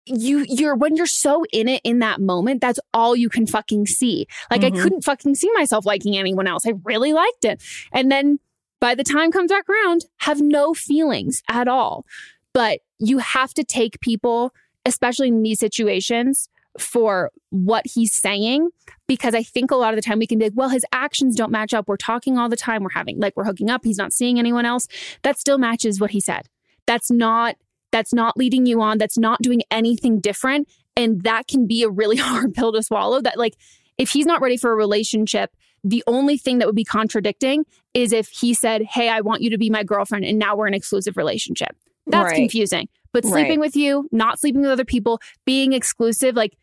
you 0.07 0.45
you're 0.49 0.75
when 0.75 0.97
you're 0.97 1.07
so 1.07 1.45
in 1.53 1.67
it 1.67 1.81
in 1.83 2.01
that 2.01 2.21
moment 2.21 2.61
that's 2.61 2.79
all 2.93 3.17
you 3.17 3.31
can 3.31 3.47
fucking 3.47 3.87
see 3.87 4.27
like 4.51 4.63
i 4.63 4.71
Mhm. 4.71 4.83
couldn't 4.83 5.03
fucking 5.03 5.35
see 5.35 5.51
myself 5.55 5.87
liking 5.87 6.15
anyone 6.15 6.47
else 6.47 6.67
i 6.67 6.75
really 6.85 7.15
liked 7.15 7.43
it 7.45 7.63
and 7.91 8.13
then 8.13 8.39
by 8.81 8.95
the 8.95 9.03
time 9.03 9.33
comes 9.33 9.51
back 9.51 9.65
around 9.67 10.05
have 10.19 10.43
no 10.43 10.75
feelings 10.75 11.43
at 11.49 11.69
all 11.69 12.05
but 12.53 12.81
you 12.99 13.17
have 13.17 13.55
to 13.55 13.65
take 13.65 13.99
people 14.01 14.53
especially 14.85 15.29
in 15.29 15.43
these 15.43 15.59
situations 15.59 16.51
for 16.79 17.31
what 17.51 17.87
he's 17.87 18.13
saying 18.13 18.69
because 19.07 19.35
i 19.35 19.43
think 19.43 19.71
a 19.71 19.77
lot 19.77 19.93
of 19.95 19.97
the 19.97 20.03
time 20.03 20.19
we 20.19 20.27
can 20.27 20.39
be 20.39 20.47
like 20.47 20.53
well 20.57 20.69
his 20.71 20.85
actions 20.93 21.37
don't 21.37 21.53
match 21.53 21.73
up. 21.73 21.87
We're 21.87 21.97
talking 21.97 22.37
all 22.39 22.49
the 22.49 22.57
time. 22.57 22.83
We're 22.83 22.91
having 22.91 23.19
like 23.21 23.35
we're 23.37 23.45
hooking 23.45 23.71
up. 23.71 23.83
He's 23.85 23.99
not 23.99 24.13
seeing 24.13 24.39
anyone 24.39 24.65
else. 24.67 24.89
That 25.23 25.39
still 25.39 25.59
matches 25.59 26.01
what 26.01 26.11
he 26.11 26.21
said. 26.21 26.49
That's 26.87 27.11
not 27.11 27.57
that's 27.93 28.13
not 28.13 28.37
leading 28.37 28.67
you 28.67 28.81
on. 28.83 28.99
That's 28.99 29.17
not 29.19 29.41
doing 29.41 29.63
anything 29.71 30.19
different. 30.19 30.69
And 30.97 31.23
that 31.23 31.47
can 31.47 31.67
be 31.67 31.83
a 31.85 31.89
really 31.89 32.17
hard 32.29 32.55
pill 32.55 32.73
to 32.73 32.83
swallow 32.83 33.21
that 33.21 33.39
like 33.39 33.55
if 33.99 34.11
he's 34.11 34.27
not 34.27 34.41
ready 34.41 34.57
for 34.57 34.73
a 34.73 34.77
relationship 34.77 35.51
the 35.87 36.03
only 36.07 36.39
thing 36.39 36.59
that 36.59 36.67
would 36.67 36.75
be 36.75 36.83
contradicting 36.85 37.65
is 37.93 38.11
if 38.13 38.29
he 38.29 38.55
said 38.55 38.83
hey 38.83 39.09
i 39.11 39.21
want 39.21 39.43
you 39.43 39.51
to 39.51 39.59
be 39.59 39.69
my 39.71 39.85
girlfriend 39.85 40.25
and 40.25 40.39
now 40.39 40.57
we're 40.57 40.67
in 40.67 40.73
an 40.75 40.79
exclusive 40.79 41.17
relationship. 41.17 41.77
That's 42.07 42.25
Right. 42.31 42.37
confusing. 42.37 42.89
But 43.13 43.25
sleeping 43.25 43.61
Right. 43.61 43.67
with 43.67 43.77
you 43.77 44.09
not 44.11 44.41
sleeping 44.41 44.63
with 44.63 44.71
other 44.71 44.85
people 44.85 45.21
being 45.45 45.73
exclusive 45.73 46.35
like 46.37 46.57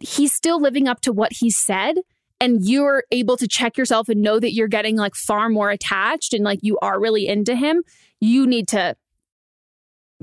he's 0.00 0.32
still 0.32 0.60
living 0.60 0.88
up 0.88 1.00
to 1.00 1.12
what 1.12 1.32
he 1.32 1.50
said 1.50 1.96
and 2.40 2.64
you're 2.64 3.04
able 3.10 3.36
to 3.36 3.46
check 3.46 3.78
yourself 3.78 4.08
and 4.08 4.20
know 4.20 4.40
that 4.40 4.52
you're 4.52 4.68
getting 4.68 4.96
like 4.96 5.14
far 5.14 5.48
more 5.48 5.70
attached 5.70 6.32
and 6.32 6.44
like 6.44 6.58
you 6.62 6.78
are 6.82 7.00
really 7.00 7.26
into 7.26 7.54
him 7.54 7.82
you 8.20 8.46
need 8.46 8.68
to 8.68 8.96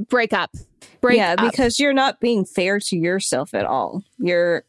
break 0.10 0.34
up 0.34 0.52
break 1.02 1.18
yeah, 1.18 1.36
up. 1.38 1.52
because 1.52 1.80
you're 1.80 1.94
not 1.94 2.20
being 2.20 2.46
fair 2.46 2.80
to 2.80 2.96
yourself 2.96 3.54
at 3.54 3.66
all. 3.66 4.04
You're 4.18 4.64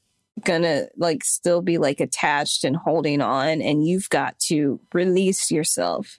gonna 0.45 0.87
like 0.97 1.23
still 1.25 1.63
be 1.63 1.79
like 1.79 2.01
attached 2.01 2.65
and 2.65 2.77
holding 2.77 3.21
on, 3.21 3.63
and 3.63 3.87
you've 3.87 4.09
got 4.09 4.39
to 4.41 4.81
release 4.93 5.51
yourself. 5.51 6.19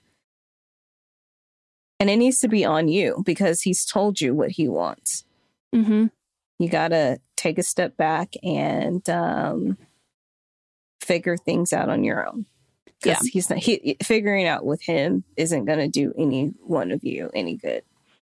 And 2.00 2.10
it 2.10 2.16
needs 2.16 2.40
to 2.40 2.48
be 2.48 2.64
on 2.64 2.88
you 2.88 3.22
because 3.24 3.62
he's 3.62 3.84
told 3.84 4.20
you 4.20 4.34
what 4.34 4.52
he 4.52 4.68
wants. 4.68 5.24
mm-hmm. 5.74 6.06
You 6.58 6.68
gotta 6.68 7.18
take 7.36 7.58
a 7.58 7.62
step 7.62 7.96
back 7.96 8.34
and 8.42 9.08
um, 9.10 9.76
figure 11.00 11.36
things 11.36 11.72
out 11.72 11.88
on 11.88 12.04
your 12.04 12.26
own. 12.26 12.46
Yeah. 13.04 13.18
He's 13.22 13.50
not 13.50 13.58
he, 13.58 13.96
figuring 14.02 14.46
out 14.46 14.64
with 14.64 14.82
him 14.82 15.24
isn't 15.36 15.66
gonna 15.66 15.88
do 15.88 16.12
any 16.16 16.52
one 16.60 16.90
of 16.90 17.04
you 17.04 17.30
any 17.34 17.56
good. 17.56 17.82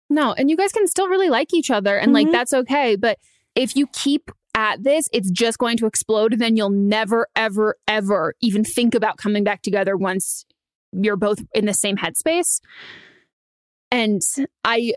No, 0.09 0.33
and 0.33 0.49
you 0.49 0.57
guys 0.57 0.71
can 0.71 0.87
still 0.87 1.07
really 1.07 1.29
like 1.29 1.53
each 1.53 1.71
other 1.71 1.97
and 1.97 2.13
like 2.13 2.27
Mhm. 2.27 2.31
that's 2.31 2.53
okay. 2.53 2.95
But 2.95 3.17
if 3.55 3.75
you 3.75 3.87
keep 3.87 4.31
at 4.55 4.83
this, 4.83 5.07
it's 5.13 5.31
just 5.31 5.57
going 5.57 5.77
to 5.77 5.85
explode 5.85 6.33
and 6.33 6.41
then 6.41 6.57
you'll 6.57 6.69
never, 6.69 7.27
ever, 7.35 7.77
ever 7.87 8.33
even 8.41 8.63
think 8.63 8.93
about 8.93 9.17
coming 9.17 9.43
back 9.43 9.61
together 9.61 9.95
once 9.95 10.45
you're 10.91 11.15
both 11.15 11.39
in 11.53 11.65
the 11.65 11.73
same 11.73 11.97
headspace. 11.97 12.59
And 13.89 14.21
I, 14.65 14.93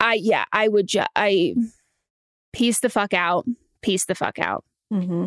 I, 0.00 0.14
yeah, 0.14 0.44
I 0.52 0.66
would 0.68 0.88
just, 0.88 1.08
I 1.14 1.54
piece 2.56 2.80
the 2.80 2.88
fuck 2.88 3.12
out, 3.12 3.44
piece 3.82 4.06
the 4.06 4.14
fuck 4.14 4.38
out. 4.38 4.64
Mm-hmm. 4.92 5.26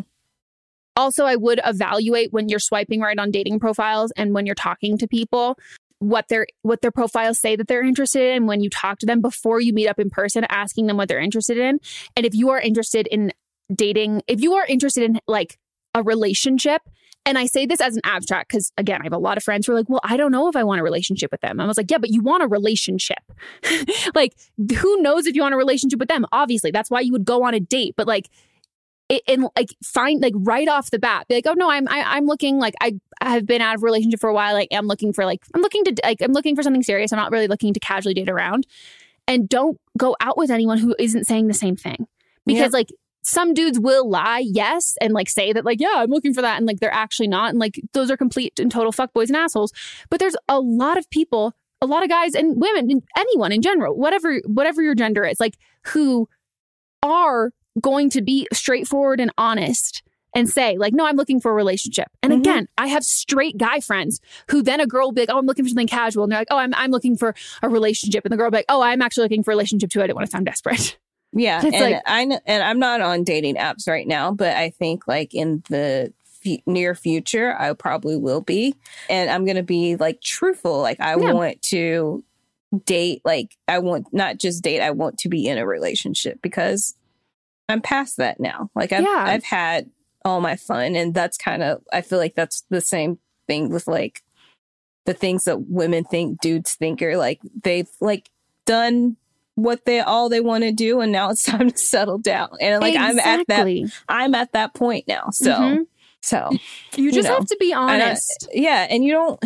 also, 0.96 1.26
I 1.26 1.36
would 1.36 1.60
evaluate 1.64 2.32
when 2.32 2.48
you're 2.48 2.58
swiping 2.58 3.00
right 3.00 3.18
on 3.18 3.30
dating 3.30 3.60
profiles 3.60 4.10
and 4.16 4.34
when 4.34 4.46
you're 4.46 4.54
talking 4.54 4.98
to 4.98 5.06
people 5.06 5.58
what 6.00 6.26
their 6.28 6.46
what 6.62 6.80
their 6.80 6.90
profiles 6.90 7.38
say 7.38 7.56
that 7.56 7.68
they're 7.68 7.84
interested 7.84 8.34
in 8.34 8.46
when 8.46 8.62
you 8.62 8.70
talk 8.70 8.98
to 8.98 9.06
them 9.06 9.20
before 9.20 9.60
you 9.60 9.74
meet 9.74 9.86
up 9.86 10.00
in 10.00 10.08
person 10.08 10.46
asking 10.48 10.86
them 10.86 10.96
what 10.96 11.08
they're 11.08 11.20
interested 11.20 11.58
in 11.58 11.78
and 12.16 12.24
if 12.24 12.34
you 12.34 12.48
are 12.48 12.58
interested 12.58 13.06
in 13.08 13.30
dating 13.74 14.22
if 14.26 14.40
you 14.40 14.54
are 14.54 14.64
interested 14.64 15.04
in 15.04 15.20
like 15.28 15.58
a 15.94 16.02
relationship 16.02 16.80
and 17.26 17.38
I 17.38 17.46
say 17.46 17.66
this 17.66 17.80
as 17.80 17.96
an 17.96 18.02
abstract 18.04 18.50
because, 18.50 18.72
again, 18.78 19.00
I 19.02 19.04
have 19.04 19.12
a 19.12 19.18
lot 19.18 19.36
of 19.36 19.42
friends 19.42 19.66
who 19.66 19.72
are 19.72 19.76
like, 19.76 19.88
well, 19.88 20.00
I 20.02 20.16
don't 20.16 20.32
know 20.32 20.48
if 20.48 20.56
I 20.56 20.64
want 20.64 20.80
a 20.80 20.84
relationship 20.84 21.30
with 21.30 21.40
them. 21.42 21.60
I 21.60 21.66
was 21.66 21.76
like, 21.76 21.90
yeah, 21.90 21.98
but 21.98 22.10
you 22.10 22.22
want 22.22 22.42
a 22.42 22.48
relationship. 22.48 23.18
like, 24.14 24.34
who 24.78 25.02
knows 25.02 25.26
if 25.26 25.36
you 25.36 25.42
want 25.42 25.54
a 25.54 25.58
relationship 25.58 25.98
with 25.98 26.08
them? 26.08 26.24
Obviously, 26.32 26.70
that's 26.70 26.90
why 26.90 27.00
you 27.00 27.12
would 27.12 27.24
go 27.24 27.44
on 27.44 27.54
a 27.54 27.60
date. 27.60 27.94
But 27.96 28.06
like, 28.06 28.28
it, 29.10 29.22
and 29.26 29.48
like 29.56 29.74
find 29.84 30.22
like 30.22 30.34
right 30.36 30.68
off 30.68 30.92
the 30.92 30.98
bat 30.98 31.26
be 31.26 31.34
like 31.34 31.46
oh 31.48 31.54
no 31.54 31.68
i'm 31.68 31.88
I, 31.88 31.96
am 31.96 32.06
i 32.06 32.16
am 32.16 32.26
looking 32.26 32.60
like 32.60 32.74
i 32.80 32.94
have 33.20 33.44
been 33.44 33.60
out 33.60 33.74
of 33.74 33.82
relationship 33.82 34.20
for 34.20 34.30
a 34.30 34.32
while 34.32 34.54
like 34.54 34.68
i'm 34.72 34.86
looking 34.86 35.12
for 35.12 35.24
like 35.24 35.42
i'm 35.52 35.62
looking 35.62 35.82
to 35.86 35.96
like 36.04 36.22
i'm 36.22 36.32
looking 36.32 36.54
for 36.54 36.62
something 36.62 36.84
serious 36.84 37.12
i'm 37.12 37.18
not 37.18 37.32
really 37.32 37.48
looking 37.48 37.74
to 37.74 37.80
casually 37.80 38.14
date 38.14 38.28
around 38.28 38.68
and 39.26 39.48
don't 39.48 39.80
go 39.98 40.14
out 40.20 40.38
with 40.38 40.48
anyone 40.48 40.78
who 40.78 40.94
isn't 41.00 41.24
saying 41.24 41.48
the 41.48 41.54
same 41.54 41.74
thing 41.74 42.06
because 42.46 42.72
like 42.72 42.90
some 43.22 43.52
dudes 43.54 43.78
will 43.78 44.08
lie 44.08 44.42
yes 44.44 44.96
and 45.00 45.12
like 45.12 45.28
say 45.28 45.52
that 45.52 45.64
like 45.64 45.80
yeah 45.80 45.94
i'm 45.96 46.10
looking 46.10 46.32
for 46.32 46.42
that 46.42 46.56
and 46.56 46.66
like 46.66 46.80
they're 46.80 46.92
actually 46.92 47.28
not 47.28 47.50
and 47.50 47.58
like 47.58 47.80
those 47.92 48.10
are 48.10 48.16
complete 48.16 48.58
and 48.58 48.70
total 48.70 48.92
fuckboys 48.92 49.28
and 49.28 49.36
assholes 49.36 49.72
but 50.08 50.18
there's 50.18 50.36
a 50.48 50.58
lot 50.58 50.96
of 50.96 51.08
people 51.10 51.52
a 51.82 51.86
lot 51.86 52.02
of 52.02 52.08
guys 52.08 52.34
and 52.34 52.60
women 52.60 53.02
anyone 53.16 53.52
in 53.52 53.62
general 53.62 53.96
whatever 53.96 54.38
whatever 54.46 54.82
your 54.82 54.94
gender 54.94 55.24
is 55.24 55.38
like 55.40 55.56
who 55.88 56.28
are 57.02 57.52
going 57.80 58.10
to 58.10 58.22
be 58.22 58.46
straightforward 58.52 59.20
and 59.20 59.32
honest 59.38 60.02
and 60.34 60.48
say, 60.48 60.76
like, 60.78 60.92
no, 60.92 61.06
I'm 61.06 61.16
looking 61.16 61.40
for 61.40 61.50
a 61.50 61.54
relationship. 61.54 62.08
And 62.22 62.32
mm-hmm. 62.32 62.40
again, 62.40 62.68
I 62.78 62.86
have 62.86 63.02
straight 63.04 63.58
guy 63.58 63.80
friends 63.80 64.20
who 64.48 64.62
then 64.62 64.80
a 64.80 64.86
girl 64.86 65.08
will 65.08 65.12
be 65.12 65.22
like, 65.22 65.30
oh, 65.30 65.38
I'm 65.38 65.46
looking 65.46 65.64
for 65.64 65.70
something 65.70 65.88
casual. 65.88 66.24
And 66.24 66.32
they're 66.32 66.40
like, 66.40 66.48
oh, 66.50 66.58
I'm, 66.58 66.74
I'm 66.74 66.90
looking 66.90 67.16
for 67.16 67.34
a 67.62 67.68
relationship. 67.68 68.24
And 68.24 68.32
the 68.32 68.36
girl 68.36 68.46
will 68.46 68.52
be 68.52 68.58
like, 68.58 68.66
oh, 68.68 68.82
I'm 68.82 69.02
actually 69.02 69.24
looking 69.24 69.42
for 69.42 69.50
a 69.50 69.54
relationship 69.54 69.90
too. 69.90 70.00
I 70.00 70.04
didn't 70.04 70.16
want 70.16 70.26
to 70.26 70.30
sound 70.30 70.46
desperate. 70.46 70.98
Yeah. 71.32 71.60
and 71.62 71.72
like, 71.72 72.02
I, 72.06 72.38
and 72.46 72.62
I'm 72.62 72.78
not 72.78 73.00
on 73.00 73.24
dating 73.24 73.56
apps 73.56 73.86
right 73.86 74.06
now, 74.06 74.32
but 74.32 74.56
I 74.56 74.70
think 74.70 75.06
like 75.06 75.34
in 75.34 75.62
the 75.68 76.12
f- 76.44 76.60
near 76.66 76.94
future, 76.94 77.54
I 77.58 77.72
probably 77.74 78.16
will 78.16 78.40
be. 78.40 78.74
And 79.08 79.30
I'm 79.30 79.44
going 79.44 79.56
to 79.56 79.62
be 79.62 79.96
like 79.96 80.20
truthful. 80.20 80.80
Like, 80.80 81.00
I 81.00 81.16
yeah. 81.16 81.32
want 81.32 81.62
to 81.62 82.24
date, 82.84 83.22
like, 83.24 83.56
I 83.68 83.78
want 83.78 84.12
not 84.12 84.38
just 84.38 84.62
date, 84.62 84.80
I 84.80 84.90
want 84.90 85.18
to 85.18 85.28
be 85.28 85.46
in 85.46 85.58
a 85.58 85.66
relationship 85.66 86.40
because 86.42 86.94
I'm 87.70 87.80
past 87.80 88.16
that 88.16 88.40
now. 88.40 88.70
Like 88.74 88.92
I've 88.92 89.04
yeah. 89.04 89.24
I've 89.26 89.44
had 89.44 89.90
all 90.24 90.40
my 90.40 90.56
fun 90.56 90.96
and 90.96 91.14
that's 91.14 91.38
kind 91.38 91.62
of 91.62 91.82
I 91.92 92.02
feel 92.02 92.18
like 92.18 92.34
that's 92.34 92.64
the 92.68 92.80
same 92.80 93.18
thing 93.46 93.70
with 93.70 93.86
like 93.86 94.22
the 95.06 95.14
things 95.14 95.44
that 95.44 95.68
women 95.68 96.04
think 96.04 96.40
dudes 96.40 96.74
think 96.74 97.00
are 97.00 97.16
like 97.16 97.40
they've 97.62 97.88
like 98.00 98.28
done 98.66 99.16
what 99.62 99.84
they 99.84 100.00
all 100.00 100.28
they 100.28 100.40
want 100.40 100.64
to 100.64 100.72
do 100.72 101.00
and 101.00 101.12
now 101.12 101.30
it's 101.30 101.42
time 101.44 101.70
to 101.70 101.78
settle 101.78 102.18
down. 102.18 102.50
And 102.60 102.80
like 102.80 102.94
exactly. 102.94 103.22
I'm 103.22 103.40
at 103.40 103.46
that 103.48 103.92
I'm 104.08 104.34
at 104.34 104.52
that 104.52 104.74
point 104.74 105.06
now. 105.08 105.30
So 105.32 105.52
mm-hmm. 105.52 105.82
so 106.22 106.50
you 106.96 107.12
just 107.12 107.26
you 107.26 107.32
know, 107.32 107.38
have 107.38 107.46
to 107.46 107.56
be 107.58 107.72
honest. 107.72 108.48
I, 108.50 108.58
yeah, 108.58 108.86
and 108.88 109.04
you 109.04 109.12
don't 109.12 109.44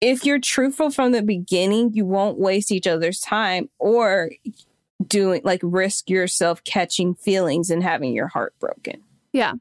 if 0.00 0.24
you're 0.24 0.40
truthful 0.40 0.90
from 0.90 1.12
the 1.12 1.22
beginning, 1.22 1.92
you 1.94 2.06
won't 2.06 2.38
waste 2.38 2.72
each 2.72 2.86
other's 2.86 3.20
time 3.20 3.68
or 3.78 4.30
doing 5.06 5.42
like 5.44 5.60
risk 5.62 6.08
yourself 6.08 6.64
catching 6.64 7.14
feelings 7.14 7.70
and 7.70 7.82
having 7.82 8.12
your 8.12 8.28
heart 8.28 8.54
broken. 8.58 9.02
Yeah. 9.32 9.54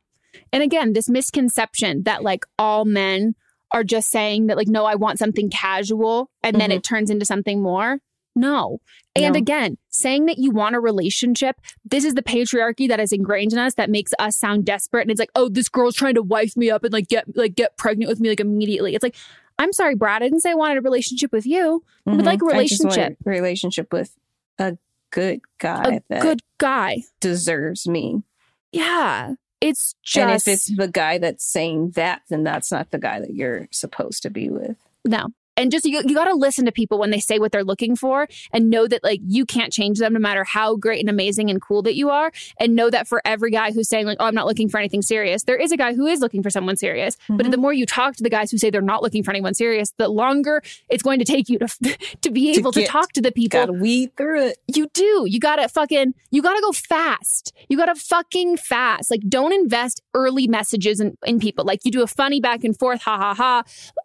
And 0.51 0.63
again, 0.63 0.93
this 0.93 1.09
misconception 1.09 2.03
that 2.03 2.23
like 2.23 2.45
all 2.57 2.85
men 2.85 3.35
are 3.71 3.83
just 3.83 4.09
saying 4.09 4.47
that 4.47 4.57
like 4.57 4.67
no, 4.67 4.85
I 4.85 4.95
want 4.95 5.19
something 5.19 5.49
casual 5.49 6.29
and 6.43 6.53
mm-hmm. 6.53 6.59
then 6.59 6.71
it 6.71 6.83
turns 6.83 7.09
into 7.09 7.25
something 7.25 7.61
more. 7.61 7.99
No. 8.35 8.79
And 9.23 9.33
no. 9.33 9.37
again, 9.37 9.77
saying 9.89 10.25
that 10.25 10.37
you 10.37 10.51
want 10.51 10.75
a 10.75 10.79
relationship, 10.79 11.59
this 11.85 12.05
is 12.05 12.13
the 12.13 12.23
patriarchy 12.23 12.87
that 12.87 12.99
is 12.99 13.11
ingrained 13.11 13.53
in 13.53 13.59
us 13.59 13.75
that 13.75 13.89
makes 13.89 14.11
us 14.19 14.37
sound 14.37 14.65
desperate. 14.65 15.01
And 15.01 15.11
it's 15.11 15.19
like, 15.19 15.31
oh, 15.35 15.49
this 15.49 15.69
girl's 15.69 15.95
trying 15.95 16.15
to 16.15 16.21
wife 16.21 16.55
me 16.55 16.69
up 16.69 16.83
and 16.83 16.93
like 16.93 17.07
get 17.07 17.25
like 17.35 17.55
get 17.55 17.77
pregnant 17.77 18.09
with 18.09 18.19
me 18.19 18.29
like 18.29 18.39
immediately. 18.39 18.95
It's 18.95 19.03
like, 19.03 19.15
I'm 19.57 19.73
sorry, 19.73 19.95
Brad. 19.95 20.21
I 20.21 20.25
didn't 20.25 20.41
say 20.41 20.51
I 20.51 20.55
wanted 20.55 20.77
a 20.77 20.81
relationship 20.81 21.31
with 21.31 21.45
you. 21.45 21.83
Mm-hmm. 22.07 22.09
I 22.09 22.15
would 22.15 22.25
like 22.25 22.41
a 22.41 22.45
relationship. 22.45 23.17
A 23.25 23.29
relationship 23.29 23.91
with 23.91 24.15
a 24.57 24.77
good 25.11 25.41
guy. 25.57 26.01
A 26.09 26.21
good 26.21 26.41
guy 26.57 27.03
deserves 27.19 27.87
me. 27.87 28.23
Yeah. 28.71 29.33
It's 29.61 29.95
just. 30.03 30.21
And 30.21 30.31
if 30.31 30.47
it's 30.47 30.73
the 30.73 30.87
guy 30.87 31.17
that's 31.17 31.43
saying 31.43 31.91
that, 31.91 32.21
then 32.29 32.43
that's 32.43 32.71
not 32.71 32.91
the 32.91 32.99
guy 32.99 33.19
that 33.19 33.33
you're 33.33 33.67
supposed 33.71 34.23
to 34.23 34.29
be 34.29 34.49
with. 34.49 34.77
No 35.05 35.29
and 35.59 35.71
just 35.71 35.85
you, 35.85 36.01
you 36.05 36.15
got 36.15 36.25
to 36.25 36.33
listen 36.33 36.65
to 36.65 36.71
people 36.71 36.97
when 36.97 37.11
they 37.11 37.19
say 37.19 37.37
what 37.37 37.51
they're 37.51 37.63
looking 37.63 37.95
for 37.95 38.27
and 38.51 38.69
know 38.69 38.87
that 38.87 39.03
like 39.03 39.19
you 39.25 39.45
can't 39.45 39.73
change 39.73 39.99
them 39.99 40.13
no 40.13 40.19
matter 40.19 40.43
how 40.43 40.75
great 40.75 41.01
and 41.01 41.09
amazing 41.09 41.49
and 41.49 41.61
cool 41.61 41.81
that 41.83 41.95
you 41.95 42.09
are. 42.09 42.31
And 42.59 42.75
know 42.75 42.89
that 42.89 43.07
for 43.07 43.21
every 43.25 43.51
guy 43.51 43.71
who's 43.71 43.89
saying 43.89 44.05
like 44.05 44.17
oh 44.19 44.25
i'm 44.25 44.35
not 44.35 44.45
looking 44.45 44.69
for 44.69 44.77
anything 44.77 45.01
serious 45.01 45.43
there 45.43 45.57
is 45.57 45.71
a 45.71 45.77
guy 45.77 45.93
who 45.93 46.07
is 46.07 46.21
looking 46.21 46.41
for 46.41 46.49
someone 46.49 46.77
serious. 46.77 47.15
Mm-hmm. 47.15 47.37
but 47.37 47.51
the 47.51 47.57
more 47.57 47.73
you 47.73 47.85
talk 47.85 48.15
to 48.15 48.23
the 48.23 48.29
guys 48.29 48.51
who 48.51 48.57
say 48.57 48.69
they're 48.69 48.81
not 48.81 49.03
looking 49.03 49.23
for 49.23 49.31
anyone 49.31 49.53
serious 49.53 49.91
the 49.97 50.07
longer 50.07 50.61
it's 50.89 51.03
going 51.03 51.19
to 51.19 51.25
take 51.25 51.49
you 51.49 51.59
to 51.59 51.67
to 52.21 52.31
be 52.31 52.51
able 52.51 52.71
to, 52.71 52.79
get, 52.79 52.85
to 52.85 52.91
talk 52.91 53.11
to 53.13 53.21
the 53.21 53.31
people. 53.31 53.59
gotta 53.59 53.73
weed 53.73 54.15
through 54.15 54.47
it. 54.47 54.57
You 54.67 54.87
do. 54.93 55.25
You 55.27 55.39
gotta 55.39 55.67
fucking 55.67 56.13
you 56.31 56.41
gotta 56.41 56.61
go 56.61 56.71
fast. 56.71 57.53
You 57.67 57.77
gotta 57.77 57.95
fucking 57.95 58.57
fast. 58.57 59.11
Like 59.11 59.21
don't 59.27 59.53
invest 59.53 60.01
early 60.13 60.47
messages 60.47 60.99
in, 60.99 61.17
in 61.25 61.39
people. 61.39 61.65
Like 61.65 61.81
you 61.83 61.91
do 61.91 62.01
a 62.01 62.07
funny 62.07 62.39
back 62.39 62.63
and 62.63 62.77
forth 62.77 63.01
ha 63.01 63.17
ha 63.17 63.33
ha. 63.33 63.63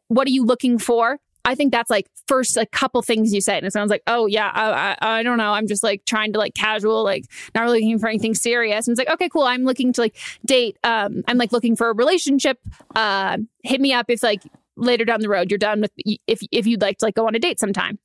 What 0.08 0.26
are 0.26 0.30
you 0.30 0.44
looking 0.44 0.78
for 0.78 1.18
I 1.44 1.54
think 1.54 1.72
that's 1.72 1.90
like 1.90 2.06
first 2.26 2.56
a 2.56 2.66
couple 2.66 3.02
things 3.02 3.32
you 3.32 3.40
said, 3.40 3.58
and 3.58 3.66
it 3.66 3.72
sounds 3.72 3.90
like, 3.90 4.02
oh 4.06 4.26
yeah, 4.26 4.50
I, 4.52 4.96
I, 5.00 5.18
I 5.18 5.22
don't 5.22 5.38
know, 5.38 5.52
I'm 5.52 5.66
just 5.66 5.82
like 5.82 6.04
trying 6.06 6.32
to 6.32 6.38
like 6.38 6.54
casual, 6.54 7.04
like 7.04 7.24
not 7.54 7.62
really 7.62 7.80
looking 7.80 7.98
for 7.98 8.08
anything 8.08 8.34
serious. 8.34 8.86
And 8.86 8.92
it's 8.92 8.98
like, 8.98 9.14
okay, 9.14 9.28
cool, 9.28 9.44
I'm 9.44 9.64
looking 9.64 9.92
to 9.94 10.00
like 10.00 10.16
date. 10.44 10.78
Um, 10.84 11.22
I'm 11.28 11.38
like 11.38 11.52
looking 11.52 11.76
for 11.76 11.90
a 11.90 11.94
relationship. 11.94 12.58
Uh, 12.94 13.38
hit 13.62 13.80
me 13.80 13.92
up 13.92 14.06
if 14.08 14.22
like 14.22 14.42
later 14.76 15.04
down 15.04 15.20
the 15.20 15.28
road 15.28 15.50
you're 15.50 15.58
done 15.58 15.80
with 15.80 15.92
if 16.26 16.40
if 16.50 16.66
you'd 16.66 16.82
like 16.82 16.98
to 16.98 17.04
like 17.04 17.14
go 17.14 17.26
on 17.26 17.34
a 17.34 17.38
date 17.38 17.60
sometime 17.60 17.98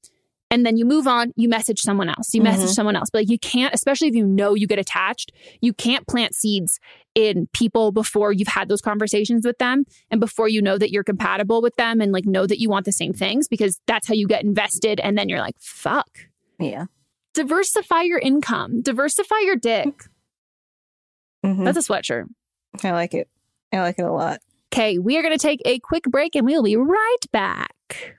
and 0.52 0.66
then 0.66 0.78
you 0.78 0.86
move 0.86 1.08
on, 1.08 1.32
you 1.36 1.48
message 1.48 1.80
someone 1.80 2.10
else, 2.10 2.34
you 2.34 2.42
message 2.42 2.66
mm-hmm. 2.66 2.74
someone 2.74 2.96
else. 2.96 3.10
But 3.12 3.20
like 3.20 3.30
you 3.30 3.38
can't, 3.38 3.74
especially 3.74 4.08
if 4.08 4.16
you 4.16 4.26
know 4.26 4.56
you 4.56 4.68
get 4.68 4.80
attached, 4.80 5.32
you 5.62 5.74
can't 5.74 6.08
plant 6.08 6.34
seeds 6.34 6.80
in 7.28 7.48
people 7.54 7.92
before 7.92 8.32
you've 8.32 8.48
had 8.48 8.70
those 8.70 8.82
conversations 8.82 9.46
with 9.46 9.58
them 9.58 9.86
and 10.10 10.20
before 10.20 10.48
you 10.48 10.62
know 10.62 10.78
that 10.78 10.92
you're 10.92 11.04
compatible 11.04 11.62
with 11.62 11.76
them 11.76 12.00
and 12.00 12.12
like 12.12 12.26
know 12.26 12.46
that 12.48 12.60
you 12.60 12.70
want 12.70 12.86
the 12.86 12.92
same 12.92 13.14
things 13.14 13.48
because 13.48 13.80
that's 13.88 14.08
how 14.08 14.14
you 14.14 14.28
get 14.28 14.44
invested. 14.44 15.00
And 15.00 15.18
then 15.18 15.30
you're 15.30 15.40
like, 15.40 15.56
fuck. 15.60 16.10
Yeah. 16.60 16.86
Diversify 17.34 18.04
your 18.04 18.20
income, 18.20 18.82
diversify 18.82 19.40
your 19.44 19.56
dick. 19.56 20.06
Mm-hmm. 21.46 21.64
That's 21.64 21.78
a 21.78 21.82
sweatshirt. 21.82 22.26
I 22.84 22.92
like 22.92 23.14
it. 23.14 23.30
I 23.72 23.80
like 23.80 24.00
it 24.00 24.06
a 24.06 24.12
lot. 24.12 24.40
Okay, 24.74 24.98
we 25.00 25.18
are 25.18 25.22
going 25.22 25.38
to 25.38 25.42
take 25.42 25.62
a 25.66 25.80
quick 25.80 26.04
break 26.04 26.36
and 26.36 26.46
we'll 26.46 26.64
be 26.64 26.76
right 26.76 27.18
back. 27.32 28.19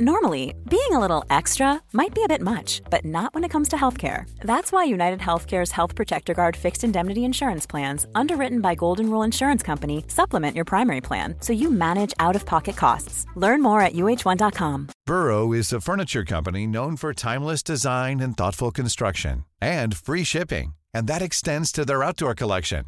Normally, 0.00 0.56
being 0.68 0.90
a 0.90 0.98
little 0.98 1.24
extra 1.30 1.80
might 1.92 2.12
be 2.12 2.24
a 2.24 2.26
bit 2.26 2.40
much, 2.40 2.82
but 2.90 3.04
not 3.04 3.32
when 3.32 3.44
it 3.44 3.50
comes 3.50 3.68
to 3.68 3.76
healthcare. 3.76 4.28
That's 4.40 4.72
why 4.72 4.82
United 4.82 5.20
Healthcare's 5.20 5.70
Health 5.70 5.94
Protector 5.94 6.34
Guard 6.34 6.56
fixed 6.56 6.82
indemnity 6.82 7.22
insurance 7.22 7.64
plans, 7.64 8.04
underwritten 8.12 8.60
by 8.60 8.74
Golden 8.74 9.08
Rule 9.08 9.22
Insurance 9.22 9.62
Company, 9.62 10.04
supplement 10.08 10.56
your 10.56 10.64
primary 10.64 11.00
plan 11.00 11.36
so 11.38 11.52
you 11.52 11.70
manage 11.70 12.12
out 12.18 12.34
of 12.34 12.44
pocket 12.44 12.76
costs. 12.76 13.24
Learn 13.36 13.62
more 13.62 13.82
at 13.82 13.92
uh1.com. 13.92 14.88
Burrow 15.06 15.52
is 15.52 15.72
a 15.72 15.80
furniture 15.80 16.24
company 16.24 16.66
known 16.66 16.96
for 16.96 17.14
timeless 17.14 17.62
design 17.62 18.18
and 18.18 18.36
thoughtful 18.36 18.72
construction, 18.72 19.44
and 19.60 19.96
free 19.96 20.24
shipping, 20.24 20.74
and 20.92 21.06
that 21.06 21.22
extends 21.22 21.70
to 21.70 21.84
their 21.84 22.02
outdoor 22.02 22.34
collection. 22.34 22.86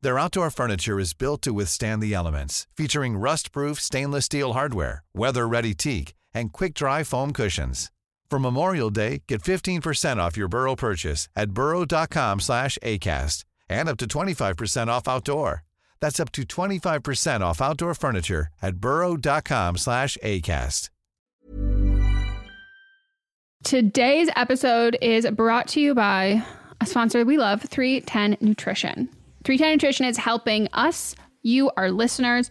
Their 0.00 0.18
outdoor 0.18 0.50
furniture 0.50 0.98
is 0.98 1.14
built 1.14 1.42
to 1.42 1.52
withstand 1.52 2.02
the 2.02 2.14
elements, 2.14 2.66
featuring 2.76 3.16
rust-proof 3.16 3.78
stainless 3.78 4.24
steel 4.24 4.54
hardware, 4.54 5.04
weather-ready 5.14 5.74
teak, 5.74 6.14
and 6.34 6.52
quick-dry 6.52 7.04
foam 7.04 7.32
cushions. 7.32 7.90
For 8.30 8.38
Memorial 8.38 8.88
Day, 8.88 9.22
get 9.28 9.42
15% 9.42 10.16
off 10.16 10.38
your 10.38 10.48
Burrow 10.48 10.74
purchase 10.74 11.28
at 11.36 11.50
burrow.com 11.50 12.40
slash 12.40 12.78
ACAST 12.82 13.44
and 13.68 13.88
up 13.90 13.98
to 13.98 14.06
25% 14.06 14.86
off 14.88 15.06
outdoor. 15.06 15.64
That's 16.00 16.18
up 16.18 16.32
to 16.32 16.42
25% 16.42 17.42
off 17.42 17.60
outdoor 17.60 17.94
furniture 17.94 18.48
at 18.62 18.76
burrow.com 18.76 19.76
slash 19.76 20.16
ACAST. 20.22 20.88
Today's 23.62 24.28
episode 24.34 24.96
is 25.00 25.30
brought 25.30 25.68
to 25.68 25.80
you 25.80 25.94
by 25.94 26.42
a 26.80 26.86
sponsor 26.86 27.24
we 27.24 27.38
love, 27.38 27.62
310 27.62 28.38
Nutrition. 28.40 29.08
310 29.44 29.72
Nutrition 29.72 30.06
is 30.06 30.16
helping 30.16 30.68
us, 30.72 31.14
you, 31.42 31.70
our 31.76 31.92
listeners, 31.92 32.50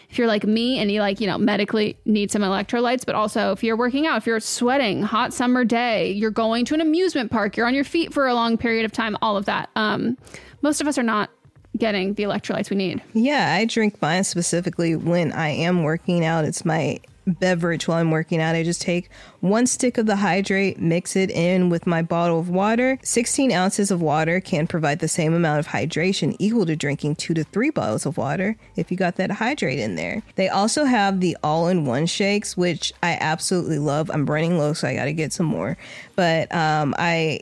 if 0.11 0.17
you're 0.17 0.27
like 0.27 0.43
me 0.43 0.77
and 0.77 0.91
you 0.91 0.99
like, 0.99 1.21
you 1.21 1.27
know, 1.27 1.37
medically 1.37 1.97
need 2.03 2.29
some 2.31 2.41
electrolytes, 2.41 3.05
but 3.05 3.15
also 3.15 3.53
if 3.53 3.63
you're 3.63 3.77
working 3.77 4.05
out, 4.05 4.17
if 4.17 4.27
you're 4.27 4.41
sweating, 4.41 5.01
hot 5.01 5.33
summer 5.33 5.63
day, 5.63 6.11
you're 6.11 6.31
going 6.31 6.65
to 6.65 6.73
an 6.73 6.81
amusement 6.81 7.31
park, 7.31 7.55
you're 7.55 7.65
on 7.65 7.73
your 7.73 7.85
feet 7.85 8.13
for 8.13 8.27
a 8.27 8.33
long 8.33 8.57
period 8.57 8.83
of 8.83 8.91
time, 8.91 9.15
all 9.21 9.37
of 9.37 9.45
that. 9.45 9.69
Um, 9.77 10.17
most 10.61 10.81
of 10.81 10.87
us 10.87 10.97
are 10.97 11.03
not 11.03 11.29
getting 11.77 12.13
the 12.13 12.23
electrolytes 12.23 12.69
we 12.69 12.77
need. 12.77 13.01
Yeah, 13.13 13.55
I 13.55 13.65
drink 13.65 14.01
mine 14.01 14.23
specifically 14.23 14.95
when 14.95 15.31
I 15.31 15.49
am 15.49 15.83
working 15.83 16.25
out. 16.25 16.45
It's 16.45 16.65
my 16.65 16.99
beverage 17.25 17.87
while 17.87 17.99
I'm 17.99 18.11
working 18.11 18.41
out. 18.41 18.55
I 18.55 18.63
just 18.63 18.81
take 18.81 19.09
one 19.39 19.67
stick 19.67 19.97
of 19.97 20.05
the 20.05 20.17
hydrate, 20.17 20.79
mix 20.79 21.15
it 21.15 21.29
in 21.29 21.69
with 21.69 21.87
my 21.87 22.01
bottle 22.01 22.39
of 22.39 22.49
water. 22.49 22.97
16 23.03 23.51
ounces 23.51 23.91
of 23.91 24.01
water 24.01 24.39
can 24.39 24.67
provide 24.67 24.99
the 24.99 25.07
same 25.07 25.33
amount 25.33 25.59
of 25.59 25.67
hydration, 25.67 26.35
equal 26.39 26.65
to 26.65 26.75
drinking 26.75 27.15
two 27.15 27.33
to 27.33 27.43
three 27.43 27.69
bottles 27.69 28.05
of 28.05 28.17
water 28.17 28.55
if 28.75 28.91
you 28.91 28.97
got 28.97 29.15
that 29.15 29.31
hydrate 29.31 29.79
in 29.79 29.95
there. 29.95 30.23
They 30.35 30.49
also 30.49 30.85
have 30.85 31.19
the 31.19 31.37
all 31.43 31.67
in 31.67 31.85
one 31.85 32.05
shakes, 32.05 32.57
which 32.57 32.93
I 33.01 33.17
absolutely 33.19 33.79
love. 33.79 34.09
I'm 34.11 34.25
running 34.25 34.57
low, 34.57 34.73
so 34.73 34.87
I 34.87 34.95
got 34.95 35.05
to 35.05 35.13
get 35.13 35.33
some 35.33 35.45
more. 35.45 35.77
But 36.15 36.53
um, 36.53 36.95
I 36.97 37.41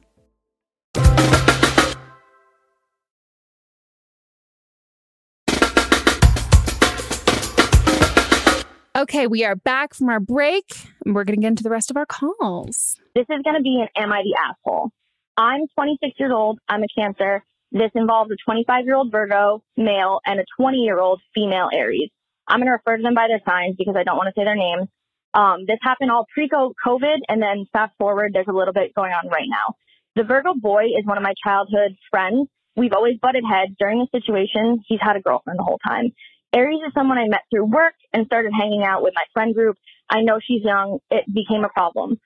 Okay, 9.01 9.25
we 9.25 9.43
are 9.43 9.55
back 9.55 9.95
from 9.95 10.09
our 10.09 10.19
break 10.19 10.65
and 11.03 11.15
we're 11.15 11.23
going 11.23 11.35
to 11.35 11.41
get 11.41 11.47
into 11.47 11.63
the 11.63 11.71
rest 11.71 11.89
of 11.89 11.97
our 11.97 12.05
calls. 12.05 12.99
This 13.15 13.25
is 13.29 13.41
going 13.43 13.55
to 13.55 13.63
be 13.63 13.81
an 13.81 13.87
Am 13.97 14.13
I 14.13 14.21
the 14.21 14.37
Asshole? 14.37 14.91
I'm 15.35 15.61
26 15.75 16.19
years 16.19 16.31
old. 16.31 16.59
I'm 16.69 16.83
a 16.83 16.87
Cancer. 16.95 17.43
This 17.71 17.89
involves 17.95 18.29
a 18.31 18.35
25 18.45 18.85
year 18.85 18.95
old 18.95 19.11
Virgo 19.11 19.63
male 19.75 20.19
and 20.25 20.39
a 20.39 20.45
20 20.55 20.77
year 20.77 20.99
old 20.99 21.19
female 21.33 21.69
Aries. 21.73 22.09
I'm 22.47 22.59
going 22.59 22.67
to 22.67 22.73
refer 22.73 22.97
to 22.97 23.01
them 23.01 23.15
by 23.15 23.27
their 23.27 23.41
signs 23.47 23.75
because 23.75 23.95
I 23.97 24.03
don't 24.03 24.17
want 24.17 24.27
to 24.27 24.39
say 24.39 24.45
their 24.45 24.55
names. 24.55 24.87
Um, 25.33 25.65
this 25.65 25.79
happened 25.81 26.11
all 26.11 26.27
pre 26.31 26.47
COVID 26.47 27.17
and 27.27 27.41
then 27.41 27.65
fast 27.73 27.93
forward, 27.97 28.33
there's 28.33 28.49
a 28.49 28.53
little 28.53 28.73
bit 28.73 28.93
going 28.93 29.13
on 29.13 29.29
right 29.29 29.47
now. 29.47 29.75
The 30.15 30.23
Virgo 30.23 30.53
boy 30.53 30.85
is 30.97 31.05
one 31.05 31.17
of 31.17 31.23
my 31.23 31.33
childhood 31.41 31.95
friends. 32.09 32.49
We've 32.75 32.91
always 32.91 33.17
butted 33.21 33.43
heads. 33.49 33.71
During 33.79 33.99
the 33.99 34.19
situation, 34.19 34.83
he's 34.87 34.99
had 35.01 35.15
a 35.15 35.21
girlfriend 35.21 35.59
the 35.59 35.63
whole 35.63 35.79
time. 35.87 36.11
Aries 36.53 36.81
is 36.85 36.93
someone 36.93 37.17
I 37.17 37.27
met 37.29 37.43
through 37.49 37.65
work 37.65 37.93
and 38.11 38.25
started 38.25 38.51
hanging 38.51 38.83
out 38.83 39.03
with 39.03 39.13
my 39.15 39.23
friend 39.33 39.55
group. 39.55 39.77
I 40.09 40.21
know 40.21 40.39
she's 40.45 40.63
young. 40.63 40.99
It 41.09 41.23
became 41.33 41.63
a 41.63 41.69
problem. 41.69 42.19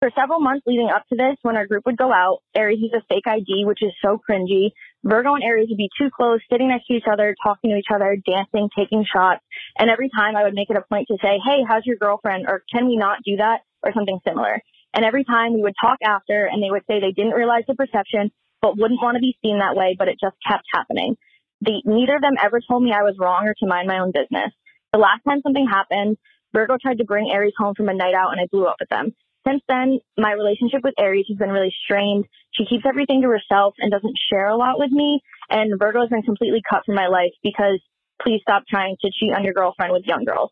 For 0.00 0.10
several 0.16 0.40
months 0.40 0.64
leading 0.66 0.90
up 0.90 1.04
to 1.10 1.16
this, 1.16 1.36
when 1.42 1.56
our 1.56 1.66
group 1.66 1.86
would 1.86 1.96
go 1.96 2.12
out, 2.12 2.38
Aries 2.56 2.80
used 2.80 2.94
a 2.94 3.02
fake 3.08 3.26
ID, 3.26 3.64
which 3.66 3.82
is 3.82 3.92
so 4.02 4.18
cringy. 4.18 4.70
Virgo 5.04 5.34
and 5.34 5.44
Aries 5.44 5.68
would 5.68 5.78
be 5.78 5.90
too 5.96 6.10
close, 6.10 6.40
sitting 6.50 6.68
next 6.68 6.86
to 6.86 6.94
each 6.94 7.06
other, 7.10 7.36
talking 7.42 7.70
to 7.70 7.76
each 7.76 7.90
other, 7.94 8.16
dancing, 8.26 8.68
taking 8.76 9.04
shots. 9.04 9.42
And 9.78 9.90
every 9.90 10.10
time 10.10 10.36
I 10.36 10.42
would 10.42 10.54
make 10.54 10.70
it 10.70 10.76
a 10.76 10.82
point 10.82 11.06
to 11.08 11.18
say, 11.22 11.38
Hey, 11.44 11.62
how's 11.66 11.86
your 11.86 11.96
girlfriend? 11.96 12.46
Or 12.48 12.62
can 12.72 12.88
we 12.88 12.96
not 12.96 13.18
do 13.24 13.36
that? 13.36 13.60
Or 13.84 13.92
something 13.92 14.18
similar. 14.26 14.60
And 14.94 15.04
every 15.04 15.24
time 15.24 15.54
we 15.54 15.62
would 15.62 15.74
talk 15.80 15.98
after 16.04 16.46
and 16.46 16.62
they 16.62 16.70
would 16.70 16.82
say 16.88 17.00
they 17.00 17.12
didn't 17.12 17.36
realize 17.36 17.64
the 17.68 17.74
perception, 17.74 18.30
but 18.62 18.78
wouldn't 18.78 19.02
want 19.02 19.16
to 19.16 19.20
be 19.20 19.36
seen 19.42 19.58
that 19.58 19.76
way, 19.76 19.94
but 19.98 20.08
it 20.08 20.18
just 20.20 20.36
kept 20.46 20.64
happening. 20.72 21.16
The, 21.60 21.82
neither 21.84 22.16
of 22.16 22.22
them 22.22 22.34
ever 22.42 22.60
told 22.60 22.82
me 22.82 22.92
I 22.92 23.02
was 23.02 23.16
wrong 23.18 23.46
or 23.46 23.54
to 23.58 23.66
mind 23.66 23.88
my 23.88 23.98
own 23.98 24.12
business. 24.12 24.52
The 24.92 24.98
last 24.98 25.22
time 25.26 25.40
something 25.42 25.66
happened, 25.68 26.16
Virgo 26.54 26.76
tried 26.80 26.98
to 26.98 27.04
bring 27.04 27.30
Aries 27.30 27.54
home 27.58 27.74
from 27.74 27.88
a 27.88 27.94
night 27.94 28.14
out 28.14 28.32
and 28.32 28.40
I 28.40 28.46
blew 28.50 28.66
up 28.66 28.76
with 28.80 28.88
them. 28.88 29.14
Since 29.46 29.62
then, 29.68 30.00
my 30.16 30.32
relationship 30.32 30.82
with 30.82 30.94
Aries 30.98 31.26
has 31.28 31.38
been 31.38 31.50
really 31.50 31.74
strained. 31.84 32.24
She 32.52 32.64
keeps 32.64 32.84
everything 32.86 33.22
to 33.22 33.28
herself 33.28 33.74
and 33.78 33.90
doesn't 33.90 34.16
share 34.30 34.48
a 34.48 34.56
lot 34.56 34.78
with 34.78 34.90
me. 34.90 35.20
And 35.50 35.78
Virgo 35.78 36.00
has 36.00 36.10
been 36.10 36.22
completely 36.22 36.62
cut 36.68 36.82
from 36.84 36.96
my 36.96 37.06
life 37.08 37.32
because 37.42 37.80
please 38.20 38.40
stop 38.42 38.64
trying 38.68 38.96
to 39.00 39.10
cheat 39.18 39.34
on 39.34 39.44
your 39.44 39.54
girlfriend 39.54 39.92
with 39.92 40.06
young 40.06 40.24
girls. 40.24 40.50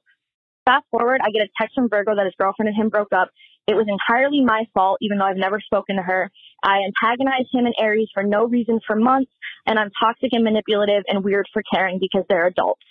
Fast 0.64 0.84
forward, 0.91 1.20
I 1.22 1.30
get 1.30 1.43
a 1.43 1.49
text 1.61 1.74
from 1.74 1.89
Virgo 1.89 2.14
that 2.16 2.24
his 2.24 2.34
girlfriend 2.39 2.68
and 2.68 2.76
him 2.76 2.89
broke 2.89 3.12
up 3.12 3.30
it 3.66 3.74
was 3.74 3.86
entirely 3.88 4.44
my 4.44 4.64
fault, 4.74 4.98
even 5.00 5.18
though 5.18 5.24
I've 5.24 5.36
never 5.36 5.60
spoken 5.60 5.96
to 5.96 6.02
her. 6.02 6.30
I 6.62 6.86
antagonized 6.86 7.50
him 7.52 7.66
and 7.66 7.74
Aries 7.78 8.08
for 8.14 8.22
no 8.22 8.44
reason 8.46 8.80
for 8.86 8.94
months, 8.94 9.30
and 9.66 9.78
I'm 9.78 9.90
toxic 9.98 10.30
and 10.32 10.44
manipulative 10.44 11.02
and 11.08 11.24
weird 11.24 11.46
for 11.52 11.62
caring 11.62 11.98
because 11.98 12.24
they're 12.28 12.46
adults. 12.46 12.86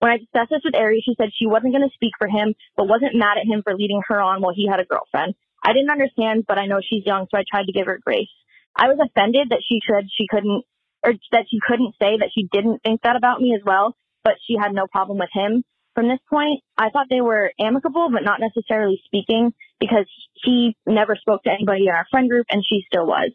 When 0.00 0.10
I 0.10 0.18
discussed 0.18 0.50
this 0.50 0.62
with 0.64 0.76
Aries, 0.76 1.04
she 1.06 1.14
said 1.16 1.30
she 1.32 1.46
wasn't 1.46 1.72
going 1.72 1.88
to 1.88 1.94
speak 1.94 2.12
for 2.18 2.28
him, 2.28 2.54
but 2.76 2.88
wasn't 2.88 3.14
mad 3.14 3.38
at 3.38 3.46
him 3.46 3.62
for 3.62 3.74
leading 3.74 4.02
her 4.08 4.20
on 4.20 4.42
while 4.42 4.54
he 4.54 4.68
had 4.68 4.80
a 4.80 4.84
girlfriend. 4.84 5.34
I 5.64 5.72
didn't 5.72 5.90
understand, 5.90 6.44
but 6.46 6.58
I 6.58 6.66
know 6.66 6.80
she's 6.82 7.06
young, 7.06 7.26
so 7.30 7.38
I 7.38 7.44
tried 7.48 7.66
to 7.66 7.72
give 7.72 7.86
her 7.86 8.00
grace. 8.04 8.28
I 8.76 8.88
was 8.88 8.98
offended 9.00 9.50
that 9.50 9.62
she 9.66 9.80
said 9.88 10.04
she 10.12 10.26
couldn't, 10.28 10.64
or 11.04 11.14
that 11.32 11.46
she 11.50 11.60
couldn't 11.66 11.94
say 12.02 12.18
that 12.18 12.30
she 12.34 12.48
didn't 12.52 12.82
think 12.82 13.02
that 13.02 13.16
about 13.16 13.40
me 13.40 13.54
as 13.54 13.62
well, 13.64 13.96
but 14.22 14.34
she 14.46 14.56
had 14.60 14.74
no 14.74 14.86
problem 14.86 15.18
with 15.18 15.30
him. 15.32 15.64
From 15.96 16.08
this 16.08 16.20
point, 16.28 16.60
I 16.76 16.90
thought 16.90 17.06
they 17.08 17.22
were 17.22 17.50
amicable, 17.58 18.10
but 18.12 18.22
not 18.22 18.38
necessarily 18.38 19.00
speaking 19.06 19.54
because 19.80 20.04
he 20.34 20.76
never 20.86 21.16
spoke 21.16 21.42
to 21.44 21.50
anybody 21.50 21.86
in 21.86 21.94
our 21.94 22.06
friend 22.10 22.28
group 22.28 22.44
and 22.50 22.62
she 22.68 22.84
still 22.86 23.06
was. 23.06 23.30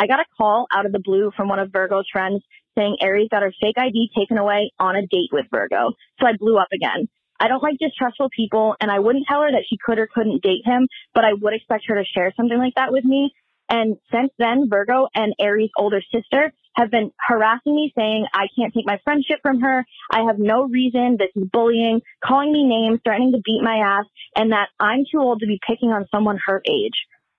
I 0.00 0.08
got 0.08 0.18
a 0.18 0.24
call 0.36 0.66
out 0.72 0.86
of 0.86 0.92
the 0.92 0.98
blue 0.98 1.30
from 1.36 1.48
one 1.48 1.60
of 1.60 1.70
Virgo's 1.72 2.06
friends 2.12 2.42
saying 2.76 2.96
Aries 3.00 3.28
got 3.30 3.42
her 3.42 3.54
fake 3.60 3.78
ID 3.78 4.10
taken 4.18 4.38
away 4.38 4.72
on 4.80 4.96
a 4.96 5.06
date 5.06 5.30
with 5.30 5.46
Virgo. 5.52 5.92
So 6.20 6.26
I 6.26 6.32
blew 6.36 6.58
up 6.58 6.66
again. 6.74 7.08
I 7.38 7.46
don't 7.46 7.62
like 7.62 7.78
distrustful 7.78 8.28
people 8.34 8.74
and 8.80 8.90
I 8.90 8.98
wouldn't 8.98 9.26
tell 9.28 9.42
her 9.42 9.52
that 9.52 9.64
she 9.70 9.78
could 9.84 10.00
or 10.00 10.08
couldn't 10.12 10.42
date 10.42 10.62
him, 10.64 10.88
but 11.14 11.24
I 11.24 11.34
would 11.34 11.54
expect 11.54 11.84
her 11.86 11.94
to 11.94 12.04
share 12.04 12.32
something 12.36 12.58
like 12.58 12.74
that 12.74 12.90
with 12.90 13.04
me. 13.04 13.32
And 13.68 13.98
since 14.10 14.32
then, 14.36 14.68
Virgo 14.68 15.06
and 15.14 15.32
Aries' 15.38 15.70
older 15.78 16.02
sister 16.12 16.52
have 16.74 16.90
been 16.90 17.10
harassing 17.18 17.74
me 17.74 17.92
saying 17.96 18.26
I 18.32 18.46
can't 18.58 18.72
take 18.74 18.86
my 18.86 18.98
friendship 19.04 19.40
from 19.42 19.60
her. 19.60 19.84
I 20.10 20.24
have 20.26 20.38
no 20.38 20.64
reason. 20.64 21.16
This 21.18 21.30
is 21.36 21.48
bullying, 21.52 22.00
calling 22.24 22.52
me 22.52 22.64
names, 22.64 23.00
threatening 23.04 23.32
to 23.32 23.42
beat 23.44 23.62
my 23.62 23.78
ass, 23.78 24.06
and 24.36 24.52
that 24.52 24.68
I'm 24.80 25.04
too 25.10 25.18
old 25.18 25.40
to 25.40 25.46
be 25.46 25.60
picking 25.66 25.90
on 25.90 26.06
someone 26.12 26.38
her 26.46 26.62
age. 26.66 26.98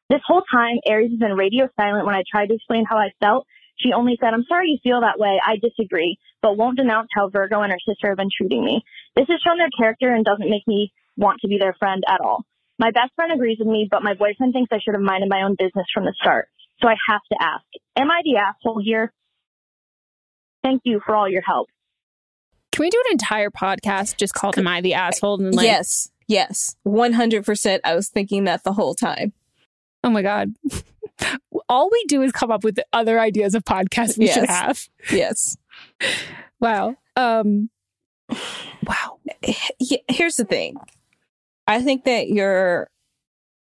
This 0.09 0.21
whole 0.25 0.43
time, 0.51 0.77
Aries 0.85 1.11
has 1.11 1.19
been 1.19 1.35
radio 1.35 1.67
silent 1.79 2.05
when 2.05 2.15
I 2.15 2.23
tried 2.29 2.47
to 2.47 2.55
explain 2.55 2.85
how 2.87 2.97
I 2.97 3.09
felt. 3.19 3.47
She 3.77 3.91
only 3.91 4.17
said, 4.21 4.33
I'm 4.33 4.45
sorry 4.47 4.69
you 4.69 4.77
feel 4.83 5.01
that 5.01 5.19
way. 5.19 5.41
I 5.43 5.57
disagree, 5.57 6.17
but 6.41 6.57
won't 6.57 6.77
denounce 6.77 7.09
how 7.13 7.29
Virgo 7.29 7.61
and 7.61 7.71
her 7.71 7.79
sister 7.85 8.09
have 8.09 8.17
been 8.17 8.29
treating 8.35 8.63
me. 8.63 8.83
This 9.15 9.25
has 9.27 9.41
shown 9.45 9.57
their 9.57 9.73
character 9.77 10.13
and 10.13 10.23
doesn't 10.23 10.49
make 10.49 10.67
me 10.67 10.93
want 11.17 11.41
to 11.41 11.47
be 11.47 11.57
their 11.57 11.75
friend 11.77 12.03
at 12.07 12.21
all. 12.21 12.45
My 12.77 12.91
best 12.91 13.11
friend 13.15 13.31
agrees 13.33 13.57
with 13.59 13.67
me, 13.67 13.87
but 13.89 14.03
my 14.03 14.13
boyfriend 14.13 14.53
thinks 14.53 14.71
I 14.71 14.79
should 14.79 14.95
have 14.95 15.01
minded 15.01 15.29
my 15.29 15.43
own 15.43 15.55
business 15.57 15.87
from 15.93 16.05
the 16.05 16.13
start. 16.21 16.47
So 16.81 16.89
I 16.89 16.95
have 17.09 17.21
to 17.31 17.37
ask, 17.41 17.63
am 17.95 18.11
I 18.11 18.21
the 18.23 18.37
asshole 18.37 18.81
here? 18.83 19.11
Thank 20.65 20.81
you 20.83 20.99
for 21.05 21.15
all 21.15 21.29
your 21.29 21.43
help. 21.43 21.69
Can 22.71 22.81
we 22.81 22.89
do 22.89 22.99
an 23.05 23.11
entire 23.11 23.51
podcast 23.51 24.17
just 24.17 24.33
called 24.33 24.57
Am 24.57 24.67
I 24.67 24.81
the 24.81 24.95
Asshole? 24.95 25.39
And 25.39 25.53
like, 25.53 25.63
yes, 25.63 26.09
yes, 26.27 26.75
one 26.81 27.13
hundred 27.13 27.45
percent. 27.45 27.83
I 27.85 27.93
was 27.93 28.09
thinking 28.09 28.45
that 28.45 28.63
the 28.63 28.73
whole 28.73 28.95
time. 28.95 29.31
Oh 30.03 30.09
my 30.09 30.23
God. 30.23 30.55
All 31.69 31.89
we 31.91 32.03
do 32.07 32.23
is 32.23 32.31
come 32.31 32.49
up 32.49 32.63
with 32.63 32.79
other 32.91 33.19
ideas 33.19 33.53
of 33.53 33.63
podcasts 33.63 34.17
we 34.17 34.27
should 34.27 34.49
have. 34.49 34.87
Yes. 35.11 35.55
Wow. 36.61 36.95
Um 37.15 37.69
wow. 38.29 39.19
Here's 40.09 40.37
the 40.37 40.45
thing. 40.45 40.77
I 41.67 41.81
think 41.81 42.05
that 42.05 42.29
your 42.29 42.89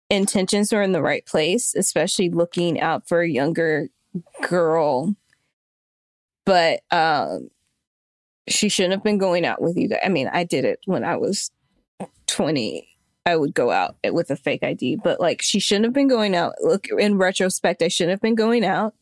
intentions 0.10 0.74
are 0.74 0.84
in 0.84 0.92
the 0.92 1.02
right 1.02 1.26
place, 1.26 1.74
especially 1.74 2.30
looking 2.30 2.80
out 2.80 3.08
for 3.08 3.22
a 3.22 3.30
younger 3.30 3.88
girl. 4.48 5.16
But 6.46 6.82
um 6.92 7.50
she 8.48 8.70
shouldn't 8.70 8.94
have 8.94 9.04
been 9.04 9.18
going 9.20 9.46
out 9.46 9.62
with 9.62 9.78
you 9.78 9.88
guys. 9.88 10.00
I 10.04 10.10
mean, 10.10 10.28
I 10.32 10.44
did 10.44 10.66
it 10.66 10.80
when 10.86 11.04
I 11.04 11.16
was 11.16 11.52
20. 12.28 12.88
I 13.26 13.36
would 13.36 13.54
go 13.54 13.70
out 13.70 13.96
with 14.04 14.32
a 14.32 14.36
fake 14.36 14.64
ID, 14.64 14.98
but 15.04 15.20
like 15.20 15.42
she 15.44 15.60
shouldn't 15.60 15.86
have 15.86 15.94
been 15.94 16.08
going 16.08 16.36
out. 16.36 16.54
Look, 16.62 16.88
in 16.88 17.18
retrospect, 17.18 17.84
I 17.84 17.88
shouldn't 17.88 18.12
have 18.12 18.22
been 18.22 18.36
going 18.36 18.66
out. 18.66 18.96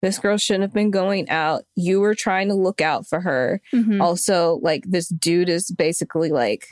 This 0.00 0.18
girl 0.18 0.36
shouldn't 0.36 0.62
have 0.62 0.72
been 0.72 0.90
going 0.92 1.28
out. 1.28 1.64
You 1.74 1.98
were 2.00 2.14
trying 2.14 2.48
to 2.48 2.54
look 2.54 2.80
out 2.80 3.06
for 3.08 3.20
her. 3.20 3.60
Mhm. 3.72 4.00
Also, 4.00 4.60
like 4.62 4.84
this 4.86 5.08
dude 5.08 5.48
is 5.48 5.70
basically 5.72 6.28
like 6.30 6.68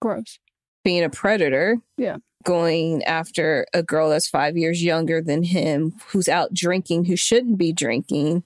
Gross. 0.00 0.38
being 0.82 1.02
a 1.04 1.10
predator, 1.10 1.76
Yeah. 1.98 2.16
going 2.44 3.02
after 3.04 3.66
a 3.74 3.82
girl 3.82 4.08
that's 4.08 4.28
five 4.28 4.56
years 4.56 4.82
younger 4.82 5.20
than 5.20 5.42
him, 5.42 5.94
who's 6.08 6.28
out 6.28 6.54
drinking, 6.54 7.04
who 7.06 7.16
shouldn't 7.16 7.58
be 7.58 7.72
drinking. 7.72 8.44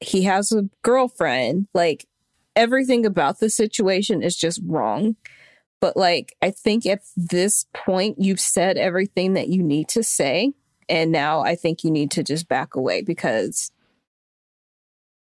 He 0.00 0.22
has 0.22 0.52
a 0.52 0.68
girlfriend. 0.82 1.68
Like 1.74 2.06
everything 2.56 3.06
about 3.06 3.40
the 3.40 3.50
situation 3.50 4.22
is 4.22 4.36
just 4.36 4.60
wrong. 4.64 5.16
But 5.80 5.96
like, 5.96 6.34
I 6.42 6.50
think 6.50 6.86
at 6.86 7.02
this 7.16 7.66
point, 7.72 8.16
you've 8.18 8.40
said 8.40 8.76
everything 8.76 9.34
that 9.34 9.48
you 9.48 9.62
need 9.62 9.88
to 9.90 10.02
say. 10.02 10.52
And 10.88 11.12
now 11.12 11.40
I 11.40 11.54
think 11.54 11.84
you 11.84 11.90
need 11.90 12.10
to 12.12 12.24
just 12.24 12.48
back 12.48 12.74
away 12.74 13.02
because 13.02 13.70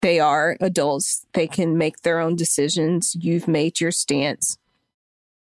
they 0.02 0.20
are 0.20 0.56
adults. 0.60 1.26
They 1.32 1.48
can 1.48 1.78
make 1.78 2.02
their 2.02 2.20
own 2.20 2.36
decisions. 2.36 3.16
You've 3.18 3.48
made 3.48 3.80
your 3.80 3.90
stance 3.90 4.58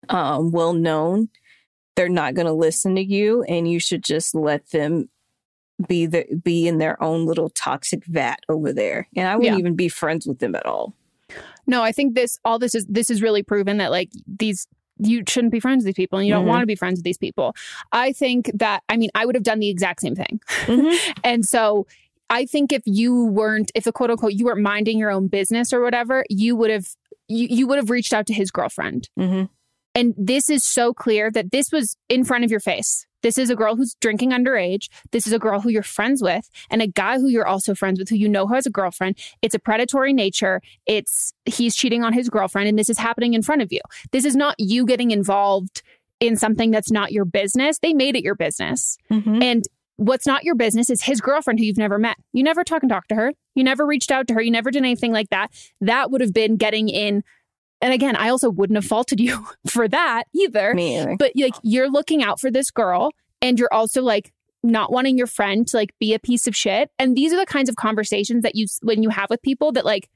um, 0.09 0.51
well 0.51 0.73
known. 0.73 1.29
They're 1.95 2.09
not 2.09 2.35
going 2.35 2.45
to 2.47 2.53
listen 2.53 2.95
to 2.95 3.03
you, 3.03 3.43
and 3.43 3.69
you 3.69 3.79
should 3.79 4.03
just 4.03 4.35
let 4.35 4.69
them 4.69 5.09
be 5.87 6.05
the 6.05 6.25
be 6.43 6.67
in 6.67 6.77
their 6.77 7.01
own 7.03 7.25
little 7.25 7.49
toxic 7.49 8.03
vat 8.05 8.39
over 8.49 8.73
there. 8.73 9.07
And 9.15 9.27
I 9.27 9.35
wouldn't 9.35 9.55
Yeah. 9.55 9.59
even 9.59 9.75
be 9.75 9.89
friends 9.89 10.25
with 10.25 10.39
them 10.39 10.55
at 10.55 10.65
all. 10.65 10.93
No, 11.67 11.83
I 11.83 11.91
think 11.91 12.15
this 12.15 12.39
all 12.45 12.57
this 12.59 12.73
is 12.73 12.85
this 12.87 13.09
is 13.09 13.21
really 13.21 13.43
proven 13.43 13.77
that 13.77 13.91
like 13.91 14.09
these 14.27 14.67
you 14.99 15.21
shouldn't 15.27 15.51
be 15.51 15.59
friends 15.59 15.81
with 15.81 15.85
these 15.95 16.01
people 16.01 16.17
and 16.17 16.27
you 16.27 16.33
don't 16.33 16.45
Mhm. 16.45 16.49
want 16.49 16.61
to 16.63 16.65
be 16.67 16.75
friends 16.75 16.97
with 16.97 17.03
these 17.03 17.19
people. 17.19 17.55
I 17.91 18.13
think 18.13 18.49
that 18.55 18.81
I 18.89 18.97
mean 18.97 19.09
I 19.13 19.25
would 19.25 19.35
have 19.35 19.43
done 19.43 19.59
the 19.59 19.69
exact 19.69 20.01
same 20.01 20.15
thing. 20.15 20.39
Mm-hmm. 20.65 21.11
and 21.23 21.45
so 21.45 21.85
I 22.29 22.45
think 22.45 22.73
if 22.73 22.81
you 22.85 23.25
weren't 23.25 23.71
if 23.75 23.83
the 23.83 23.91
quote 23.91 24.09
unquote 24.09 24.33
you 24.33 24.45
weren't 24.45 24.61
minding 24.61 24.97
your 24.97 25.11
own 25.11 25.27
business 25.27 25.71
or 25.71 25.81
whatever, 25.81 26.25
you 26.29 26.55
would 26.55 26.71
have 26.71 26.87
you, 27.27 27.47
you 27.49 27.67
would 27.67 27.77
have 27.77 27.89
reached 27.89 28.13
out 28.13 28.25
to 28.27 28.33
his 28.33 28.49
girlfriend. 28.51 29.09
Mm-hmm. 29.19 29.43
And 29.93 30.13
this 30.17 30.49
is 30.49 30.63
so 30.63 30.93
clear 30.93 31.29
that 31.31 31.51
this 31.51 31.71
was 31.71 31.97
in 32.07 32.23
front 32.23 32.43
of 32.45 32.51
your 32.51 32.59
face. 32.59 33.05
This 33.27 33.37
is 33.37 33.49
a 33.49 33.57
girl 33.57 33.75
who's 33.75 33.93
drinking 33.95 34.31
underage. 34.31 34.87
This 35.11 35.27
is 35.27 35.33
a 35.33 35.37
girl 35.37 35.59
who 35.59 35.67
you're 35.67 35.83
friends 35.83 36.21
with, 36.23 36.49
and 36.69 36.81
a 36.81 36.87
guy 36.87 37.19
who 37.19 37.27
you're 37.27 37.45
also 37.45 37.75
friends 37.75 37.99
with, 37.99 38.07
who 38.07 38.15
you 38.15 38.29
know 38.29 38.47
has 38.47 38.65
a 38.65 38.69
girlfriend. 38.69 39.17
It's 39.41 39.53
a 39.53 39.59
predatory 39.59 40.13
nature. 40.13 40.61
It's 40.85 41.33
he's 41.43 41.75
cheating 41.75 42.05
on 42.05 42.13
his 42.13 42.29
girlfriend, 42.29 42.69
and 42.69 42.79
this 42.79 42.89
is 42.89 42.97
happening 42.97 43.33
in 43.33 43.41
front 43.41 43.61
of 43.61 43.73
you. 43.73 43.81
This 44.13 44.23
is 44.23 44.37
not 44.37 44.55
you 44.59 44.85
getting 44.85 45.11
involved 45.11 45.83
in 46.21 46.37
something 46.37 46.71
that's 46.71 46.89
not 46.89 47.11
your 47.11 47.25
business. 47.25 47.79
They 47.79 47.93
made 47.93 48.15
it 48.15 48.23
your 48.23 48.35
business. 48.35 48.97
Mm-hmm. 49.11 49.43
And 49.43 49.65
what's 49.97 50.25
not 50.25 50.45
your 50.45 50.55
business 50.55 50.89
is 50.89 51.03
his 51.03 51.19
girlfriend 51.19 51.59
who 51.59 51.65
you've 51.65 51.77
never 51.77 51.99
met. 51.99 52.15
You 52.31 52.43
never 52.43 52.63
talk 52.63 52.81
and 52.81 52.89
talk 52.89 53.09
to 53.09 53.15
her. 53.15 53.33
You 53.55 53.63
never 53.65 53.85
reached 53.85 54.09
out 54.09 54.29
to 54.29 54.35
her. 54.35 54.41
You 54.41 54.51
never 54.51 54.71
did 54.71 54.83
anything 54.83 55.11
like 55.11 55.31
that. 55.31 55.51
That 55.81 56.11
would 56.11 56.21
have 56.21 56.33
been 56.33 56.55
getting 56.55 56.87
in. 56.87 57.25
And 57.81 57.93
again, 57.93 58.15
I 58.15 58.29
also 58.29 58.49
wouldn't 58.49 58.77
have 58.77 58.85
faulted 58.85 59.19
you 59.19 59.45
for 59.67 59.87
that 59.87 60.23
either. 60.33 60.73
Me 60.73 60.99
either. 60.99 61.15
But 61.17 61.33
like 61.35 61.55
you're 61.63 61.89
looking 61.89 62.23
out 62.23 62.39
for 62.39 62.51
this 62.51 62.71
girl 62.71 63.11
and 63.41 63.59
you're 63.59 63.73
also 63.73 64.01
like 64.01 64.31
not 64.63 64.91
wanting 64.91 65.17
your 65.17 65.27
friend 65.27 65.67
to 65.67 65.77
like 65.77 65.93
be 65.99 66.13
a 66.13 66.19
piece 66.19 66.47
of 66.47 66.55
shit. 66.55 66.89
And 66.97 67.15
these 67.15 67.33
are 67.33 67.37
the 67.37 67.45
kinds 67.45 67.69
of 67.69 67.75
conversations 67.75 68.43
that 68.43 68.55
you 68.55 68.65
when 68.81 69.03
you 69.03 69.09
have 69.09 69.29
with 69.29 69.41
people 69.41 69.71
that 69.73 69.85
like 69.85 70.09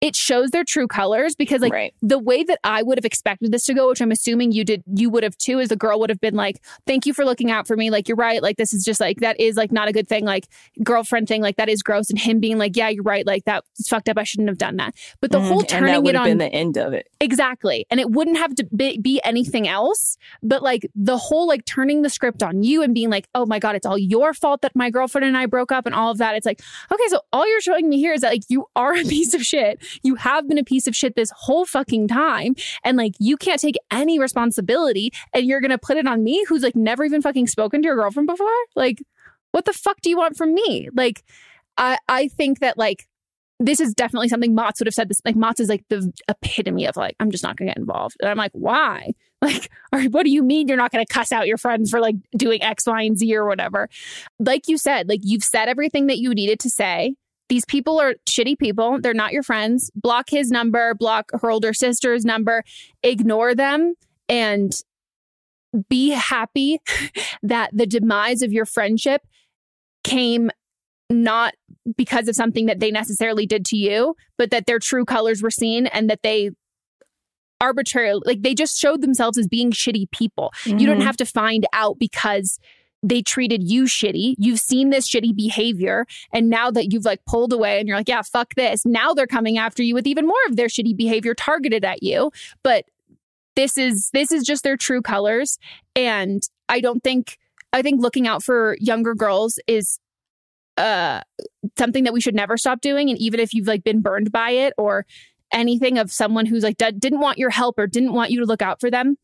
it 0.00 0.14
shows 0.14 0.50
their 0.50 0.64
true 0.64 0.86
colors 0.86 1.34
because 1.34 1.60
like 1.60 1.72
Right. 1.72 1.94
the 2.02 2.18
way 2.18 2.44
that 2.44 2.58
I 2.62 2.82
would 2.82 2.98
have 2.98 3.04
expected 3.04 3.50
this 3.52 3.64
to 3.64 3.74
go, 3.74 3.88
which 3.88 4.00
I'm 4.00 4.12
assuming 4.12 4.52
you 4.52 4.64
did, 4.64 4.82
you 4.94 5.10
would 5.10 5.22
have 5.24 5.36
too, 5.38 5.58
is 5.58 5.70
the 5.70 5.76
girl 5.76 5.98
would 6.00 6.08
have 6.10 6.20
been 6.20 6.34
like, 6.36 6.60
"Thank 6.86 7.04
you 7.06 7.12
for 7.12 7.24
looking 7.24 7.50
out 7.50 7.66
for 7.66 7.76
me. 7.76 7.90
Like 7.90 8.06
you're 8.08 8.16
right. 8.16 8.42
Like 8.42 8.56
this 8.56 8.72
is 8.72 8.84
just 8.84 9.00
like 9.00 9.18
that 9.20 9.40
is 9.40 9.56
like 9.56 9.72
not 9.72 9.88
a 9.88 9.92
good 9.92 10.08
thing. 10.08 10.24
Like 10.24 10.46
girlfriend 10.84 11.26
thing. 11.28 11.42
Like 11.42 11.56
that 11.56 11.68
is 11.68 11.82
gross." 11.82 12.10
And 12.10 12.18
him 12.18 12.38
being 12.40 12.58
like, 12.58 12.76
"Yeah, 12.76 12.88
you're 12.88 13.02
right. 13.02 13.26
Like 13.26 13.44
that's 13.44 13.88
fucked 13.88 14.08
up. 14.08 14.18
I 14.18 14.24
shouldn't 14.24 14.48
have 14.48 14.58
done 14.58 14.76
that." 14.76 14.94
But 15.20 15.32
the 15.32 15.38
Mhm. 15.38 15.48
whole 15.48 15.62
turning 15.62 16.06
it 16.06 16.14
on 16.16 16.24
been 16.26 16.38
the 16.38 16.46
end 16.52 16.76
of 16.76 16.92
it. 16.92 17.08
Exactly. 17.20 17.86
And 17.90 17.98
it 17.98 18.10
wouldn't 18.10 18.38
have 18.38 18.54
to 18.56 18.64
be, 18.76 18.98
be 18.98 19.20
anything 19.24 19.66
else, 19.66 20.16
but 20.42 20.62
like 20.62 20.88
the 20.94 21.18
whole 21.18 21.46
like 21.48 21.64
turning 21.64 22.02
the 22.02 22.10
script 22.10 22.42
on 22.42 22.62
you 22.62 22.82
and 22.82 22.94
being 22.94 23.10
like, 23.10 23.26
oh 23.34 23.46
my 23.46 23.58
God, 23.58 23.74
it's 23.74 23.84
all 23.86 23.98
your 23.98 24.32
fault 24.32 24.62
that 24.62 24.76
my 24.76 24.90
girlfriend 24.90 25.24
and 25.24 25.36
I 25.36 25.46
broke 25.46 25.72
up 25.72 25.86
and 25.86 25.94
all 25.94 26.10
of 26.12 26.18
that. 26.18 26.36
It's 26.36 26.46
like, 26.46 26.60
okay, 26.92 27.02
so 27.08 27.20
all 27.32 27.48
you're 27.48 27.60
showing 27.60 27.88
me 27.88 27.98
here 27.98 28.12
is 28.12 28.20
that 28.20 28.32
like 28.32 28.42
you 28.48 28.66
are 28.76 28.94
a 28.94 29.02
piece 29.04 29.34
of 29.34 29.42
shit. 29.42 29.82
You 30.02 30.16
have 30.16 30.48
been 30.48 30.58
a 30.58 30.64
piece 30.64 30.86
of 30.86 30.96
shit 30.96 31.16
this 31.16 31.30
whole 31.34 31.64
fucking 31.64 32.08
time. 32.08 32.54
And 32.84 32.96
like 32.96 33.14
you 33.18 33.36
can't 33.36 33.60
take 33.60 33.76
any 33.90 34.18
responsibility 34.18 35.12
and 35.32 35.46
you're 35.46 35.60
going 35.60 35.70
to 35.70 35.78
put 35.78 35.96
it 35.96 36.06
on 36.06 36.24
me 36.24 36.44
who's 36.48 36.62
like 36.62 36.76
never 36.76 37.04
even 37.04 37.22
fucking 37.22 37.46
spoken 37.46 37.82
to 37.82 37.86
your 37.86 37.96
girlfriend 37.96 38.26
before. 38.26 38.48
Like, 38.74 39.02
what 39.52 39.64
the 39.64 39.72
fuck 39.72 40.00
do 40.00 40.10
you 40.10 40.18
want 40.18 40.36
from 40.36 40.54
me? 40.54 40.88
Like, 40.94 41.24
I, 41.76 41.98
I 42.08 42.28
think 42.28 42.60
that 42.60 42.76
like 42.76 43.08
this 43.60 43.80
is 43.80 43.92
definitely 43.94 44.28
something 44.28 44.54
Motz 44.54 44.78
would 44.78 44.86
have 44.86 44.94
said 44.94 45.08
this. 45.08 45.20
Like 45.24 45.34
Motz 45.34 45.60
is 45.60 45.68
like 45.68 45.84
the 45.88 46.12
epitome 46.28 46.86
of 46.86 46.96
like, 46.96 47.16
I'm 47.18 47.30
just 47.30 47.42
not 47.42 47.56
gonna 47.56 47.70
get 47.70 47.76
involved. 47.76 48.16
And 48.20 48.30
I'm 48.30 48.36
like, 48.36 48.52
why? 48.52 49.12
Like, 49.40 49.70
all 49.92 50.00
right, 50.00 50.10
what 50.10 50.24
do 50.24 50.30
you 50.30 50.42
mean 50.42 50.66
you're 50.66 50.76
not 50.76 50.90
gonna 50.90 51.06
cuss 51.06 51.30
out 51.30 51.46
your 51.46 51.58
friends 51.58 51.90
for 51.90 52.00
like 52.00 52.16
doing 52.36 52.60
X, 52.60 52.86
Y, 52.88 53.02
and 53.02 53.16
Z 53.16 53.36
or 53.36 53.46
whatever? 53.46 53.88
Like 54.40 54.66
you 54.66 54.76
said, 54.76 55.08
like 55.08 55.20
you've 55.22 55.44
said 55.44 55.68
everything 55.68 56.08
that 56.08 56.18
you 56.18 56.34
needed 56.34 56.58
to 56.58 56.68
say. 56.68 57.14
These 57.48 57.64
people 57.64 57.98
are 58.00 58.14
shitty 58.28 58.58
people. 58.58 59.00
They're 59.00 59.14
not 59.14 59.32
your 59.32 59.42
friends. 59.42 59.90
Block 59.94 60.30
his 60.30 60.50
number, 60.50 60.94
block 60.94 61.30
her 61.40 61.50
older 61.50 61.72
sister's 61.72 62.24
number, 62.24 62.62
ignore 63.02 63.54
them 63.54 63.94
and 64.28 64.72
be 65.88 66.10
happy 66.10 66.80
that 67.42 67.70
the 67.72 67.86
demise 67.86 68.42
of 68.42 68.52
your 68.52 68.64
friendship 68.66 69.22
came 70.04 70.50
not 71.10 71.54
because 71.96 72.28
of 72.28 72.34
something 72.36 72.66
that 72.66 72.80
they 72.80 72.90
necessarily 72.90 73.46
did 73.46 73.64
to 73.66 73.76
you, 73.76 74.14
but 74.36 74.50
that 74.50 74.66
their 74.66 74.78
true 74.78 75.04
colors 75.06 75.42
were 75.42 75.50
seen 75.50 75.86
and 75.86 76.10
that 76.10 76.22
they 76.22 76.50
arbitrarily, 77.60 78.22
like 78.24 78.42
they 78.42 78.54
just 78.54 78.78
showed 78.78 79.00
themselves 79.00 79.36
as 79.38 79.48
being 79.48 79.72
shitty 79.72 80.10
people. 80.10 80.52
You 80.64 80.86
don't 80.86 81.00
Mhm. 81.00 81.04
have 81.04 81.16
to 81.16 81.24
find 81.26 81.66
out 81.72 81.98
because 81.98 82.58
they 83.02 83.22
treated 83.22 83.62
you 83.62 83.84
shitty. 83.84 84.34
You've 84.38 84.60
seen 84.60 84.90
this 84.90 85.08
shitty 85.08 85.34
behavior. 85.36 86.06
And 86.32 86.50
now 86.50 86.70
that 86.70 86.92
you've 86.92 87.04
like 87.04 87.24
pulled 87.26 87.52
away 87.52 87.78
and 87.78 87.86
you're 87.86 87.96
like, 87.96 88.08
yeah, 88.08 88.22
fuck 88.22 88.54
this. 88.54 88.84
Now 88.84 89.14
they're 89.14 89.26
coming 89.26 89.58
after 89.58 89.82
you 89.82 89.94
with 89.94 90.06
even 90.06 90.26
more 90.26 90.36
of 90.48 90.56
their 90.56 90.68
shitty 90.68 90.96
behavior 90.96 91.34
targeted 91.34 91.84
at 91.84 92.02
you. 92.02 92.30
But 92.62 92.86
this 93.56 93.78
is 93.78 94.10
this 94.12 94.32
is 94.32 94.44
just 94.44 94.64
their 94.64 94.76
true 94.76 95.02
colors. 95.02 95.58
And 95.94 96.42
I 96.68 96.80
don't 96.80 97.02
think 97.02 97.38
I 97.72 97.82
think 97.82 98.00
looking 98.00 98.26
out 98.26 98.42
for 98.42 98.76
younger 98.80 99.14
girls 99.14 99.58
is 99.66 99.98
uh 100.76 101.22
something 101.76 102.04
that 102.04 102.12
we 102.12 102.20
should 102.20 102.34
never 102.36 102.56
stop 102.56 102.80
doing 102.80 103.10
and 103.10 103.18
even 103.18 103.40
if 103.40 103.52
you've 103.52 103.66
like 103.66 103.82
been 103.82 104.00
burned 104.00 104.30
by 104.30 104.50
it 104.50 104.72
or 104.78 105.04
anything 105.52 105.98
of 105.98 106.12
someone 106.12 106.46
who's 106.46 106.62
like 106.62 106.76
d- 106.76 106.92
didn't 106.92 107.18
want 107.18 107.36
your 107.36 107.50
help 107.50 107.78
or 107.78 107.86
didn't 107.88 108.12
want 108.12 108.30
you 108.30 108.38
to 108.38 108.46
look 108.46 108.62
out 108.62 108.80
for 108.80 108.90
them 108.90 109.16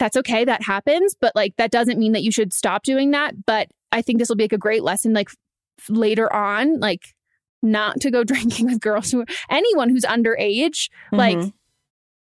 that's 0.00 0.16
okay 0.16 0.44
that 0.44 0.62
happens 0.64 1.14
but 1.20 1.30
like 1.36 1.54
that 1.56 1.70
doesn't 1.70 1.98
mean 2.00 2.10
that 2.12 2.24
you 2.24 2.32
should 2.32 2.52
stop 2.52 2.82
doing 2.82 3.12
that 3.12 3.46
but 3.46 3.68
i 3.92 4.02
think 4.02 4.18
this 4.18 4.28
will 4.28 4.34
be 4.36 4.42
like 4.44 4.52
a 4.52 4.58
great 4.58 4.82
lesson 4.82 5.12
like 5.12 5.30
later 5.88 6.30
on 6.32 6.80
like 6.80 7.14
not 7.62 8.00
to 8.00 8.10
go 8.10 8.24
drinking 8.32 8.66
with 8.66 8.80
girls 8.80 9.12
who 9.12 9.24
anyone 9.48 9.88
who's 9.88 10.04
underage 10.04 10.90
like 11.12 11.36
Mhm. 11.38 11.52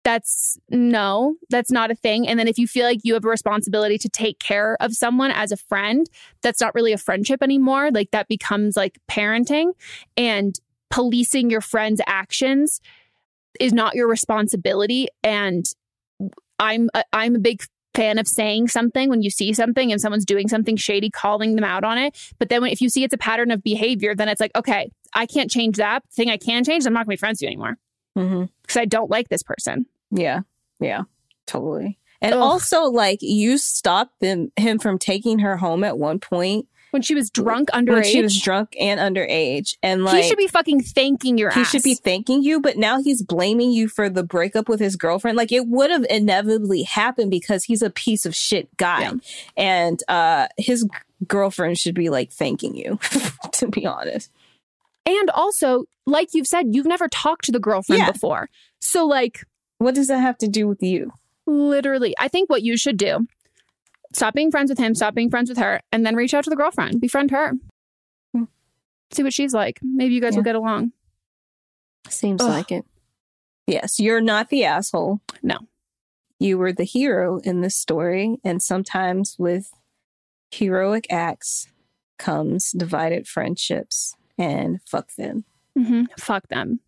that's 0.05 0.59
no, 0.71 1.35
that's 1.51 1.71
not 1.73 1.91
a 1.91 1.95
thing. 1.97 2.29
And 2.29 2.39
then 2.39 2.47
if 2.47 2.59
you 2.59 2.69
feel 2.69 2.85
like 2.85 3.01
you 3.03 3.15
have 3.15 3.25
a 3.25 3.29
responsibility 3.29 3.99
to 3.99 4.09
take 4.09 4.39
care 4.39 4.77
of 4.81 4.93
someone 4.93 5.33
as 5.33 5.51
a 5.51 5.57
friend, 5.57 6.09
that's 6.43 6.61
not 6.61 6.75
really 6.77 6.93
a 6.93 6.99
friendship 6.99 7.43
anymore. 7.43 7.91
Like 7.91 8.13
that 8.13 8.29
becomes 8.29 8.77
like 8.77 8.99
parenting 9.11 9.73
and 10.17 10.61
policing 10.91 11.51
your 11.51 11.61
friend's 11.61 12.01
actions 12.07 12.81
is 13.59 13.73
not 13.73 13.97
your 13.97 14.07
responsibility. 14.07 15.09
And 15.25 15.65
I'm 16.59 16.91
a, 16.95 17.05
I'm 17.13 17.37
a 17.37 17.39
big 17.39 17.63
fan 17.95 18.19
of 18.19 18.29
saying 18.29 18.69
something 18.69 19.09
when 19.09 19.23
you 19.23 19.31
see 19.31 19.53
something 19.53 19.91
and 19.91 20.01
someone's 20.01 20.27
doing 20.27 20.49
something 20.49 20.77
shady, 20.77 21.11
calling 21.11 21.57
them 21.57 21.65
out 21.65 21.83
on 21.83 21.99
it. 21.99 22.17
But 22.39 22.51
then 22.51 22.63
when, 22.63 22.71
if 22.71 22.81
you 22.81 22.91
see 22.91 23.05
it's 23.05 23.15
a 23.15 23.19
pattern 23.19 23.51
of 23.51 23.63
behavior, 23.63 24.15
then 24.15 24.29
it's 24.29 24.41
like, 24.41 24.55
okay, 24.55 24.91
I 25.15 25.27
can't 25.27 25.51
change 25.51 25.77
that 25.77 26.03
thing. 26.13 26.31
I 26.31 26.37
can 26.37 26.65
change. 26.65 26.87
I'm 26.87 26.93
not 26.93 27.07
gonna 27.07 27.15
be 27.15 27.17
friends 27.17 27.39
with 27.39 27.43
you 27.43 27.49
anymore. 27.49 27.79
Mm-hmm. 28.17 28.45
Because 28.63 28.77
because 28.77 28.77
I 28.77 28.85
don't 28.85 29.11
like 29.11 29.29
this 29.29 29.43
person. 29.43 29.87
Yeah. 30.11 30.41
Yeah. 30.81 31.03
Totally. 31.47 31.99
And 32.21 32.35
Ugh. 32.35 32.41
also, 32.41 32.85
like, 32.85 33.19
you 33.21 33.59
stopped 33.59 34.21
them, 34.21 34.51
him 34.57 34.79
from 34.79 34.99
taking 34.99 35.41
her 35.41 35.57
home 35.57 35.85
at 35.85 35.99
one 35.99 36.19
point 36.19 36.67
When 36.97 37.03
she 37.03 37.15
was 37.15 37.29
drunk 37.29 37.69
underage, 37.73 37.93
when 37.93 38.05
she 38.05 38.23
was 38.23 38.41
drunk 38.41 38.75
and 38.81 38.99
underage. 38.99 39.77
And 39.83 40.03
like, 40.03 40.23
he 40.23 40.29
should 40.31 40.39
be 40.39 40.47
fucking 40.47 40.81
thanking 40.81 41.37
your 41.37 41.51
he 41.51 41.61
ass. 41.61 41.71
should 41.71 41.83
be 41.83 41.95
thanking 41.95 42.43
you, 42.43 42.59
but 42.59 42.79
now 42.79 43.03
he's 43.03 43.23
blaming 43.23 43.71
you 43.71 43.87
for 43.87 44.09
the 44.09 44.23
breakup 44.23 44.67
with 44.67 44.81
his 44.81 44.97
girlfriend. 44.97 45.37
Like 45.37 45.53
it 45.53 45.67
would 45.67 45.91
have 45.91 46.07
inevitably 46.09 46.85
happened 46.85 47.31
because 47.31 47.65
he's 47.65 47.83
a 47.83 47.91
piece 47.91 48.25
of 48.25 48.35
shit 48.35 48.75
guy. 48.79 49.13
And 49.59 50.03
uh 50.09 50.47
his 50.57 50.89
girlfriend 51.27 51.77
should 51.77 51.95
be 51.95 52.09
like 52.09 52.33
thanking 52.33 52.75
you, 52.75 52.99
to 53.53 53.69
be 53.69 53.85
honest. 53.85 54.31
And 55.05 55.29
also, 55.31 55.85
like 56.07 56.31
you've 56.33 56.47
said, 56.47 56.75
you've 56.75 56.87
never 56.87 57.09
talked 57.09 57.45
to 57.45 57.53
the 57.53 57.61
girlfriend 57.61 58.01
Yeah. 58.01 58.11
before. 58.11 58.49
So, 58.81 59.07
like, 59.07 59.45
what 59.79 59.95
does 59.95 60.07
that 60.09 60.21
have 60.21 60.39
to 60.39 60.49
do 60.49 60.67
with 60.67 60.83
you? 60.83 61.13
Literally, 61.47 62.15
I 62.19 62.29
think 62.29 62.49
what 62.49 62.63
you 62.63 62.79
should 62.79 62.97
do 62.97 63.27
stop 64.17 64.35
being 64.35 64.51
friends 64.51 64.71
with 64.71 64.79
him, 64.79 64.95
stop 64.95 65.15
being 65.15 65.31
friends 65.31 65.49
with 65.49 65.59
her, 65.59 65.81
and 65.93 66.05
then 66.07 66.17
reach 66.17 66.33
out 66.35 66.45
to 66.45 66.51
the 66.51 66.57
girlfriend, 66.57 67.01
befriend 67.01 67.31
her. 67.31 67.53
See 69.13 69.23
what 69.23 69.33
she's 69.33 69.55
like. 69.55 69.79
Maybe 69.83 70.15
you 70.15 70.21
guys 70.21 70.35
will 70.35 70.43
Hmm. 70.43 70.47
Get 70.47 70.57
along. 70.57 70.93
Seems 72.09 72.43
Ugh. 72.43 72.49
like 72.49 72.73
it. 72.73 72.85
Yes, 73.69 74.01
you're 74.01 74.21
not 74.21 74.49
the 74.49 74.65
asshole. 74.65 75.21
No. 75.43 75.59
You 76.41 76.59
were 76.59 76.73
the 76.73 76.85
hero 76.85 77.39
in 77.45 77.61
this 77.61 77.77
story. 77.77 78.39
And 78.43 78.61
sometimes 78.63 79.37
with 79.39 79.71
heroic 80.51 81.07
acts 81.09 81.69
comes 82.19 82.73
divided 82.73 83.29
friendships. 83.29 84.17
And 84.37 84.81
fuck 84.87 85.13
them. 85.17 85.45
hmm 85.77 86.05
Fuck 86.19 86.49
them. 86.49 86.81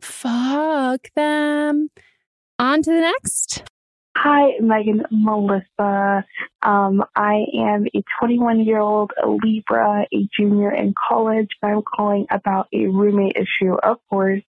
Fuck 0.00 1.08
them. 1.16 1.88
On 2.58 2.82
to 2.82 2.90
the 2.92 3.00
next. 3.00 3.64
Hi, 4.16 4.52
Megan 4.60 5.02
Melissa. 5.10 6.24
Um, 6.62 7.04
I 7.16 7.44
am 7.54 7.86
a 7.94 8.02
21 8.20 8.60
year 8.60 8.78
old 8.78 9.12
Libra, 9.26 10.06
a 10.12 10.28
junior 10.36 10.70
in 10.72 10.94
college. 11.08 11.48
I'm 11.62 11.82
calling 11.82 12.26
about 12.30 12.68
a 12.72 12.86
roommate 12.86 13.36
issue, 13.36 13.74
of 13.74 13.98
course. 14.08 14.42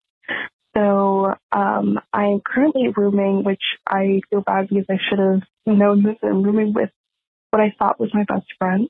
So 0.75 1.33
um, 1.51 1.99
I 2.11 2.25
am 2.25 2.41
currently 2.45 2.89
rooming, 2.95 3.43
which 3.43 3.61
I 3.87 4.21
feel 4.29 4.41
bad 4.41 4.67
because 4.69 4.85
I 4.89 4.97
should 5.09 5.19
have 5.19 5.41
known 5.65 6.03
this. 6.03 6.17
I'm 6.21 6.43
rooming 6.43 6.73
with 6.73 6.89
what 7.51 7.61
I 7.61 7.73
thought 7.79 7.99
was 7.99 8.13
my 8.13 8.25
best 8.25 8.47
friend 8.59 8.89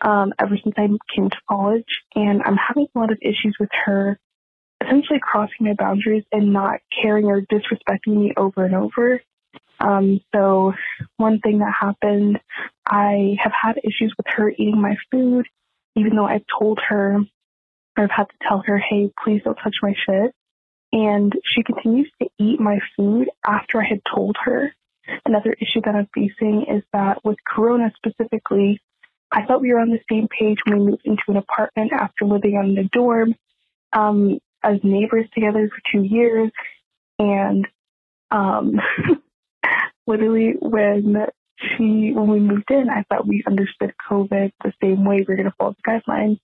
um, 0.00 0.32
ever 0.38 0.56
since 0.62 0.74
I 0.76 0.88
came 1.14 1.30
to 1.30 1.36
college. 1.48 1.86
And 2.16 2.42
I'm 2.44 2.56
having 2.56 2.88
a 2.94 2.98
lot 2.98 3.12
of 3.12 3.18
issues 3.22 3.56
with 3.60 3.70
her 3.84 4.18
essentially 4.82 5.20
crossing 5.22 5.66
my 5.66 5.74
boundaries 5.74 6.24
and 6.32 6.52
not 6.52 6.80
caring 7.02 7.26
or 7.26 7.42
disrespecting 7.42 8.16
me 8.16 8.32
over 8.36 8.64
and 8.64 8.74
over. 8.74 9.20
Um, 9.80 10.20
so 10.34 10.74
one 11.16 11.40
thing 11.40 11.58
that 11.58 11.72
happened, 11.72 12.38
I 12.86 13.36
have 13.42 13.52
had 13.52 13.78
issues 13.78 14.14
with 14.16 14.26
her 14.28 14.50
eating 14.50 14.80
my 14.80 14.96
food, 15.10 15.46
even 15.96 16.16
though 16.16 16.26
I've 16.26 16.44
told 16.58 16.80
her, 16.88 17.18
I've 17.96 18.10
had 18.10 18.28
to 18.28 18.36
tell 18.46 18.62
her, 18.66 18.78
hey, 18.78 19.10
please 19.22 19.42
don't 19.44 19.56
touch 19.56 19.76
my 19.82 19.94
shit. 20.06 20.32
And 20.92 21.32
she 21.44 21.62
continues 21.62 22.10
to 22.20 22.28
eat 22.38 22.60
my 22.60 22.80
food 22.96 23.28
after 23.46 23.80
I 23.80 23.86
had 23.86 24.02
told 24.12 24.36
her. 24.44 24.74
Another 25.24 25.54
issue 25.60 25.80
that 25.84 25.94
I'm 25.94 26.08
facing 26.14 26.66
is 26.68 26.82
that 26.92 27.24
with 27.24 27.38
Corona 27.44 27.92
specifically, 27.96 28.80
I 29.32 29.44
thought 29.46 29.60
we 29.60 29.72
were 29.72 29.80
on 29.80 29.90
the 29.90 30.00
same 30.10 30.28
page 30.28 30.58
when 30.64 30.78
we 30.78 30.90
moved 30.90 31.02
into 31.04 31.22
an 31.28 31.36
apartment 31.36 31.92
after 31.92 32.24
living 32.24 32.54
in 32.54 32.74
the 32.74 32.88
dorm 32.92 33.34
um, 33.92 34.38
as 34.62 34.78
neighbors 34.82 35.26
together 35.34 35.68
for 35.68 35.80
two 35.92 36.02
years. 36.02 36.50
And 37.18 37.66
um, 38.30 38.80
literally, 40.10 40.54
when 40.60 41.26
she 41.58 42.12
when 42.12 42.28
we 42.28 42.40
moved 42.40 42.70
in, 42.70 42.90
I 42.90 43.04
thought 43.08 43.26
we 43.26 43.44
understood 43.46 43.94
COVID 44.10 44.52
the 44.62 44.72
same 44.82 45.04
way. 45.04 45.24
We 45.26 45.34
are 45.34 45.36
going 45.36 45.50
to 45.50 45.54
follow 45.56 45.76
the 45.84 45.90
guidelines. 45.90 46.40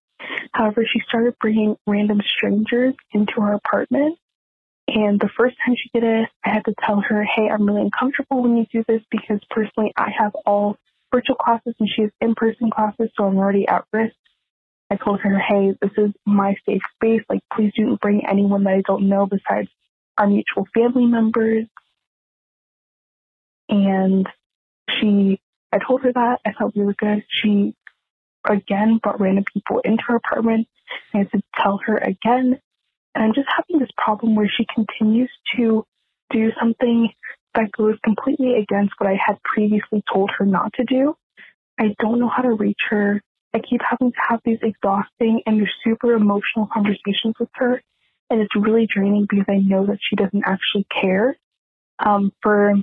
However, 0.53 0.85
she 0.91 1.01
started 1.07 1.35
bringing 1.41 1.77
random 1.87 2.21
strangers 2.37 2.95
into 3.13 3.41
our 3.41 3.55
apartment. 3.55 4.19
And 4.89 5.19
the 5.19 5.29
first 5.37 5.57
time 5.65 5.75
she 5.77 5.91
did 5.93 6.05
it, 6.05 6.29
I 6.45 6.51
had 6.51 6.65
to 6.67 6.75
tell 6.85 7.01
her, 7.01 7.25
hey, 7.25 7.49
I'm 7.49 7.67
really 7.67 7.83
uncomfortable 7.83 8.43
when 8.43 8.57
you 8.57 8.67
do 8.73 8.85
this 8.87 9.03
because 9.11 9.41
personally 9.51 9.93
I 9.97 10.11
have 10.17 10.35
all 10.47 10.77
virtual 11.13 11.35
classes 11.37 11.75
and 11.81 11.89
she 11.89 12.03
has 12.03 12.11
in 12.21 12.35
person 12.37 12.71
classes, 12.71 13.11
so 13.17 13.25
I'm 13.25 13.37
already 13.37 13.67
at 13.67 13.85
risk. 13.93 14.15
I 14.91 14.97
told 14.97 15.21
her, 15.21 15.39
hey, 15.39 15.75
this 15.83 15.91
is 15.99 16.13
my 16.25 16.55
safe 16.65 16.83
space. 16.95 17.23
Like, 17.29 17.41
please 17.53 17.73
don't 17.77 18.01
bring 18.01 18.25
anyone 18.27 18.63
that 18.65 18.75
I 18.75 18.83
don't 18.87 19.09
know 19.09 19.27
besides 19.27 19.69
our 20.17 20.29
mutual 20.29 20.69
family 20.73 21.07
members. 21.07 21.67
And 23.69 24.29
she, 24.91 25.41
I 25.73 25.79
told 25.79 26.03
her 26.03 26.13
that. 26.13 26.41
I 26.47 26.53
felt 26.53 26.77
really 26.77 26.95
good. 26.99 27.25
She 27.29 27.75
again 28.49 29.01
brought 29.03 29.21
random 29.21 29.45
people 29.53 29.81
into 29.81 30.03
her 30.07 30.17
apartment. 30.17 30.69
I 31.15 31.19
had 31.19 31.33
to 31.33 31.43
tell 31.57 31.81
her 31.87 31.97
again. 31.97 32.61
And 33.15 33.25
I'm 33.25 33.35
just 33.35 33.49
having 33.55 33.81
this 33.81 33.91
problem 33.97 34.35
where 34.35 34.49
she 34.49 34.67
continues 34.73 35.31
to 35.57 35.85
do 36.31 36.51
something 36.61 37.11
that 37.55 37.73
goes 37.73 37.97
completely 38.05 38.55
against 38.57 38.93
what 38.99 39.09
I 39.09 39.19
had 39.25 39.43
previously 39.43 40.03
told 40.13 40.31
her 40.39 40.45
not 40.45 40.73
to 40.75 40.85
do. 40.85 41.17
I 41.79 41.95
don't 41.99 42.21
know 42.21 42.29
how 42.29 42.43
to 42.43 42.53
reach 42.53 42.81
her. 42.91 43.23
I 43.55 43.61
keep 43.61 43.81
having 43.89 44.13
to 44.13 44.19
have 44.29 44.41
these 44.45 44.59
exhausting 44.63 45.41
and 45.47 45.67
super 45.83 46.13
emotional 46.13 46.69
conversations 46.73 47.35
with 47.41 47.49
her. 47.55 47.83
And 48.29 48.41
it's 48.41 48.55
really 48.55 48.87
draining 48.87 49.27
because 49.29 49.47
I 49.49 49.59
know 49.59 49.87
that 49.87 49.99
she 50.03 50.17
doesn't 50.17 50.45
actually 50.47 50.87
care. 50.91 51.39
Um, 51.99 52.33
for 52.43 52.75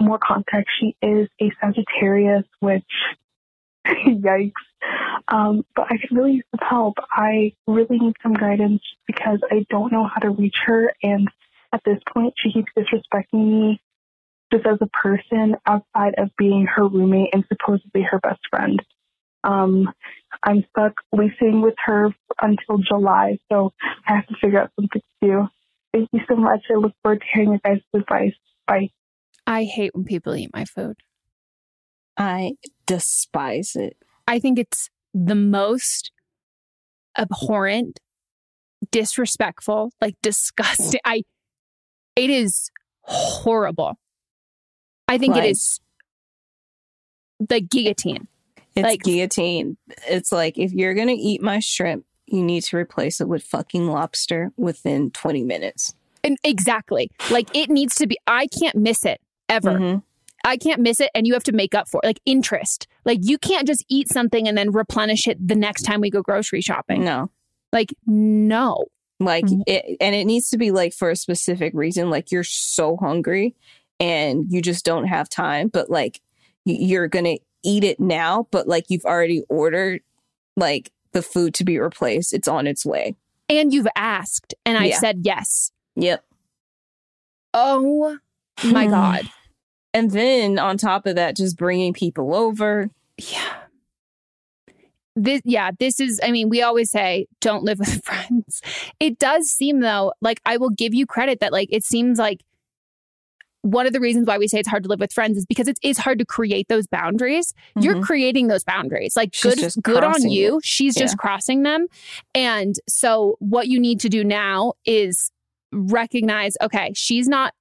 more 0.00 0.18
context, 0.18 0.70
she 0.78 0.96
is 1.02 1.28
a 1.40 1.50
Sagittarius, 1.60 2.44
which, 2.60 2.84
yikes. 3.86 4.52
Um, 5.28 5.64
but 5.74 5.86
I 5.90 5.98
could 5.98 6.16
really 6.16 6.34
use 6.34 6.44
some 6.56 6.66
help. 6.68 6.94
I 7.10 7.52
really 7.66 7.98
need 7.98 8.14
some 8.22 8.34
guidance 8.34 8.82
because 9.06 9.40
I 9.50 9.66
don't 9.70 9.92
know 9.92 10.06
how 10.06 10.20
to 10.20 10.30
reach 10.30 10.56
her. 10.66 10.92
And 11.02 11.28
at 11.72 11.82
this 11.84 11.98
point, 12.12 12.34
she 12.38 12.52
keeps 12.52 12.72
disrespecting 12.76 13.46
me 13.46 13.80
just 14.52 14.66
as 14.66 14.78
a 14.80 14.86
person 14.86 15.56
outside 15.66 16.14
of 16.16 16.30
being 16.38 16.66
her 16.66 16.86
roommate 16.86 17.34
and 17.34 17.44
supposedly 17.48 18.02
her 18.02 18.18
best 18.20 18.40
friend. 18.50 18.82
Um, 19.44 19.92
I'm 20.42 20.64
stuck 20.70 20.94
leasing 21.12 21.60
with 21.60 21.74
her 21.84 22.14
until 22.40 22.78
July, 22.78 23.38
so 23.50 23.72
I 24.06 24.16
have 24.16 24.26
to 24.26 24.34
figure 24.40 24.60
out 24.60 24.70
something 24.76 25.00
to 25.00 25.26
do. 25.26 25.48
Thank 25.92 26.08
you 26.12 26.20
so 26.28 26.36
much. 26.36 26.64
I 26.70 26.74
look 26.74 26.92
forward 27.02 27.20
to 27.20 27.26
hearing 27.32 27.50
your 27.50 27.60
guys' 27.64 27.82
advice. 27.94 28.34
Bye. 28.66 28.90
I 29.48 29.64
hate 29.64 29.94
when 29.94 30.04
people 30.04 30.34
eat 30.36 30.50
my 30.52 30.66
food. 30.66 30.96
I 32.18 32.52
despise 32.86 33.72
it. 33.74 33.96
I 34.28 34.38
think 34.40 34.58
it's 34.58 34.90
the 35.14 35.34
most 35.34 36.12
abhorrent, 37.16 37.98
disrespectful, 38.90 39.90
like 40.02 40.16
disgusting. 40.22 41.00
I 41.04 41.22
it 42.14 42.28
is 42.28 42.70
horrible. 43.02 43.98
I 45.08 45.16
think 45.16 45.34
Like- 45.34 45.44
it 45.44 45.50
is 45.52 45.80
the 47.40 47.60
guillotine. 47.62 48.28
It's 48.76 48.84
Like- 48.84 49.02
guillotine. 49.02 49.78
It's 50.08 50.30
like 50.30 50.58
if 50.58 50.72
you're 50.72 50.94
gonna 50.94 51.16
eat 51.16 51.40
my 51.40 51.58
shrimp, 51.60 52.04
you 52.26 52.42
need 52.42 52.64
to 52.64 52.76
replace 52.76 53.18
it 53.20 53.28
with 53.28 53.44
fucking 53.44 53.86
lobster 53.86 54.52
within 54.58 55.10
20 55.10 55.42
minutes. 55.42 55.94
And 56.22 56.36
exactly. 56.44 57.10
Like 57.30 57.48
it 57.56 57.70
needs 57.70 57.94
to 57.94 58.06
be 58.06 58.18
I 58.26 58.46
can't 58.48 58.76
miss 58.76 59.06
it 59.06 59.22
ever. 59.48 59.72
Mm-hmm. 59.72 59.98
I 60.44 60.56
can't 60.56 60.80
miss 60.80 61.00
it 61.00 61.10
and 61.14 61.26
you 61.26 61.32
have 61.34 61.42
to 61.44 61.52
make 61.52 61.74
up 61.74 61.88
for 61.88 62.00
it. 62.02 62.06
Like 62.06 62.20
interest. 62.24 62.86
Like 63.04 63.18
you 63.22 63.38
can't 63.38 63.66
just 63.66 63.84
eat 63.88 64.08
something 64.08 64.46
and 64.48 64.56
then 64.56 64.70
replenish 64.70 65.26
it 65.26 65.36
the 65.46 65.56
next 65.56 65.82
time 65.82 66.00
we 66.00 66.10
go 66.10 66.22
grocery 66.22 66.60
shopping. 66.60 67.04
No. 67.04 67.30
Like 67.72 67.92
no. 68.06 68.86
Like 69.20 69.44
Mm-hmm. 69.46 69.62
it, 69.66 69.96
and 70.00 70.14
it 70.14 70.24
needs 70.26 70.48
to 70.50 70.58
be 70.58 70.70
like 70.70 70.94
for 70.94 71.10
a 71.10 71.16
specific 71.16 71.72
reason. 71.74 72.08
Like 72.08 72.30
you're 72.30 72.44
so 72.44 72.96
hungry 72.96 73.56
and 73.98 74.44
you 74.48 74.62
just 74.62 74.84
don't 74.84 75.06
have 75.06 75.28
time, 75.28 75.68
but 75.68 75.90
like 75.90 76.20
you're 76.64 77.08
gonna 77.08 77.36
eat 77.64 77.82
it 77.82 77.98
now, 77.98 78.46
but 78.52 78.68
like 78.68 78.84
you've 78.88 79.04
already 79.04 79.42
ordered 79.48 80.02
like 80.56 80.92
the 81.12 81.22
food 81.22 81.52
to 81.54 81.64
be 81.64 81.78
replaced. 81.80 82.32
It's 82.32 82.46
on 82.46 82.66
its 82.68 82.86
way. 82.86 83.16
And 83.48 83.72
you've 83.74 83.88
asked 83.96 84.54
and 84.64 84.78
I've 84.78 84.90
Yeah. 84.90 84.98
said 85.00 85.20
yes. 85.24 85.72
Yep. 85.96 86.24
Oh 87.54 88.18
my 88.64 88.86
god. 88.88 89.28
And 89.94 90.10
then 90.10 90.58
on 90.58 90.76
top 90.76 91.06
of 91.06 91.16
that, 91.16 91.36
just 91.36 91.56
bringing 91.56 91.92
people 91.92 92.34
over. 92.34 92.90
Yeah. 93.16 93.54
This, 95.16 95.40
yeah, 95.44 95.72
this 95.80 95.98
is, 95.98 96.20
I 96.22 96.30
mean, 96.30 96.48
we 96.48 96.62
always 96.62 96.90
say 96.92 97.26
don't 97.40 97.64
live 97.64 97.80
with 97.80 98.04
friends. 98.04 98.62
It 99.00 99.18
does 99.18 99.48
seem, 99.50 99.80
though, 99.80 100.12
like 100.20 100.40
I 100.46 100.58
will 100.58 100.70
give 100.70 100.94
you 100.94 101.06
credit 101.06 101.40
that, 101.40 101.52
like, 101.52 101.68
it 101.72 101.84
seems 101.84 102.18
like 102.18 102.42
one 103.62 103.86
of 103.88 103.92
the 103.92 103.98
reasons 103.98 104.28
why 104.28 104.38
we 104.38 104.46
say 104.46 104.60
it's 104.60 104.68
hard 104.68 104.84
to 104.84 104.88
live 104.88 105.00
with 105.00 105.12
friends 105.12 105.36
is 105.36 105.44
because 105.44 105.66
it 105.66 105.78
is 105.82 105.98
hard 105.98 106.20
to 106.20 106.24
create 106.24 106.68
those 106.68 106.86
boundaries. 106.86 107.52
You're 107.80 107.96
Mhm. 107.96 108.02
creating 108.04 108.46
those 108.46 108.62
boundaries. 108.62 109.16
Like, 109.16 109.30
She's 109.34 109.74
good, 109.74 109.82
good 109.82 110.04
on 110.04 110.30
you. 110.30 110.58
it. 110.58 110.64
She's 110.64 110.96
Yeah. 110.96 111.02
just 111.02 111.18
crossing 111.18 111.64
them. 111.64 111.86
And 112.36 112.76
so, 112.88 113.36
what 113.40 113.66
you 113.66 113.80
need 113.80 113.98
to 114.00 114.08
do 114.08 114.22
now 114.22 114.74
is 114.84 115.32
recognize 115.72 116.54
okay, 116.62 116.92
she's 116.94 117.26
not 117.26 117.52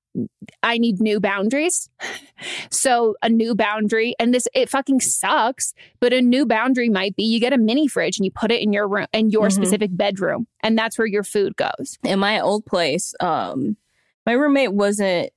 I 0.64 0.78
need 0.78 1.00
new 1.02 1.20
boundaries. 1.20 1.90
So 2.70 3.16
a 3.24 3.30
new 3.30 3.56
boundary, 3.56 4.14
and 4.20 4.32
this 4.32 4.48
it 4.54 4.70
fucking 4.70 5.00
sucks, 5.00 5.74
but 6.00 6.14
a 6.14 6.22
new 6.22 6.46
boundary 6.46 6.88
might 6.88 7.16
be 7.16 7.24
you 7.24 7.40
get 7.40 7.52
a 7.52 7.58
mini 7.58 7.88
fridge 7.88 8.20
and 8.20 8.26
you 8.26 8.32
put 8.32 8.52
it 8.52 8.62
in 8.62 8.72
your 8.74 8.88
room 8.88 9.08
in 9.12 9.32
your 9.32 9.48
Mhm. 9.48 9.54
specific 9.54 9.90
bedroom, 9.98 10.46
and 10.62 10.78
that's 10.78 11.00
where 11.00 11.08
your 11.08 11.24
food 11.24 11.56
goes. 11.56 11.98
in 12.04 12.20
my 12.20 12.40
old 12.40 12.64
place 12.66 13.16
um 13.20 13.76
my 14.28 14.34
roommate 14.34 14.74
wasn't 14.74 15.32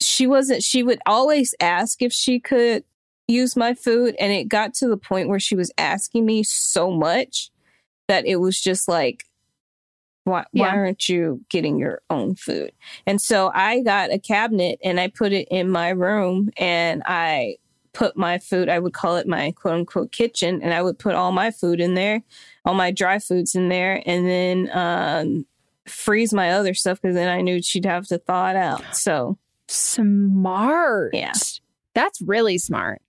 she 0.00 0.26
wasn't 0.26 0.62
she 0.62 0.82
would 0.82 1.00
always 1.06 1.54
ask 1.60 2.02
if 2.02 2.12
she 2.12 2.38
could 2.38 2.84
use 3.26 3.56
my 3.56 3.74
food 3.74 4.14
and 4.20 4.32
it 4.32 4.48
got 4.48 4.74
to 4.74 4.86
the 4.88 4.96
point 4.96 5.28
where 5.28 5.40
she 5.40 5.56
was 5.56 5.72
asking 5.76 6.24
me 6.24 6.42
so 6.44 6.90
much 6.90 7.50
that 8.06 8.24
it 8.26 8.36
was 8.36 8.60
just 8.60 8.86
like 8.88 9.24
why, 10.28 10.40
why 10.52 10.66
Yeah. 10.66 10.74
aren't 10.74 11.08
you 11.08 11.44
getting 11.48 11.78
your 11.78 12.02
own 12.10 12.34
food 12.36 12.72
and 13.06 13.20
so 13.20 13.50
i 13.54 13.80
got 13.82 14.12
a 14.12 14.18
cabinet 14.18 14.78
and 14.84 15.00
i 15.00 15.08
put 15.08 15.32
it 15.32 15.48
in 15.50 15.70
my 15.70 15.88
room 15.90 16.50
and 16.56 17.02
i 17.06 17.56
put 17.92 18.16
my 18.16 18.38
food 18.38 18.68
i 18.68 18.78
would 18.78 18.92
call 18.92 19.16
it 19.16 19.26
my 19.26 19.50
quote 19.52 19.74
unquote 19.74 20.12
kitchen 20.12 20.60
and 20.62 20.72
i 20.74 20.82
would 20.82 20.98
put 20.98 21.14
all 21.14 21.32
my 21.32 21.50
food 21.50 21.80
in 21.80 21.94
there 21.94 22.22
all 22.64 22.74
my 22.74 22.90
dry 22.90 23.18
foods 23.18 23.54
in 23.54 23.68
there 23.68 24.02
and 24.06 24.26
then 24.28 24.70
um 24.76 25.46
freeze 25.86 26.32
my 26.34 26.52
other 26.52 26.74
stuff 26.74 27.00
because 27.00 27.14
then 27.16 27.28
i 27.28 27.40
knew 27.40 27.60
she'd 27.62 27.86
have 27.86 28.06
to 28.06 28.18
thaw 28.18 28.50
it 28.50 28.56
out 28.56 28.82
so 28.94 29.36
Smart. 29.70 31.10
Yeah. 31.14 31.32
That's 31.94 32.22
really 32.22 32.56
smart. 32.56 33.02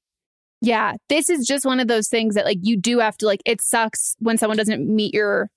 Yeah. 0.61 0.95
This 1.07 1.29
is 1.29 1.47
just 1.47 1.65
one 1.65 1.79
of 1.79 1.87
those 1.87 2.09
things 2.09 2.35
that 2.35 2.43
like 2.45 2.57
you 2.61 2.75
do 2.75 2.99
have 2.99 3.17
to 3.19 3.25
like 3.25 3.41
it 3.45 3.61
sucks 3.61 4.15
when 4.19 4.37
someone 4.37 4.57
doesn't 4.57 4.85
meet 4.85 5.13
your 5.13 5.49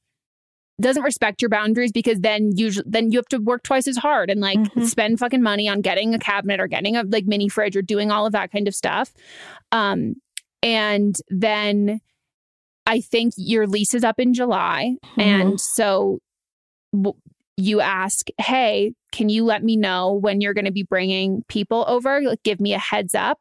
doesn't 0.81 1.03
respect 1.03 1.40
your 1.43 1.49
boundaries 1.49 1.93
because 1.93 2.20
then 2.20 2.51
usually 2.57 2.85
then 2.89 3.11
you 3.12 3.19
have 3.19 3.28
to 3.28 3.39
work 3.39 3.62
twice 3.62 3.86
as 3.86 3.97
hard 3.97 4.31
and 4.31 4.40
like 4.40 4.59
Mhm. 4.59 4.86
spend 4.86 5.19
fucking 5.19 5.43
money 5.43 5.69
on 5.69 5.81
getting 5.81 6.15
a 6.15 6.19
cabinet 6.19 6.61
or 6.61 6.66
getting 6.66 6.97
a 6.97 7.03
like 7.05 7.27
mini 7.27 7.49
fridge 7.49 7.77
or 7.77 7.82
doing 7.82 8.11
all 8.11 8.27
of 8.27 8.32
that 8.32 8.51
kind 8.51 8.66
of 8.66 8.74
stuff. 8.74 9.12
Um 9.70 10.16
and 10.62 11.16
then 11.28 12.01
I 12.86 13.01
think 13.01 13.35
your 13.36 13.66
lease 13.66 13.94
is 13.94 14.03
up 14.03 14.19
in 14.19 14.35
July 14.35 14.97
and 15.19 15.61
so 15.61 16.19
w- 16.93 17.15
you 17.57 17.81
ask, 17.81 18.28
"Hey, 18.39 18.93
can 19.12 19.28
you 19.28 19.44
let 19.44 19.62
me 19.62 19.77
know 19.77 20.12
when 20.15 20.40
you're 20.40 20.55
going 20.55 20.65
to 20.65 20.73
be 20.73 20.82
bringing 20.85 21.44
people 21.49 21.85
over? 21.86 22.20
Like 22.23 22.43
give 22.43 22.61
me 22.61 22.73
a 22.73 22.78
heads 22.78 23.15
up." 23.15 23.40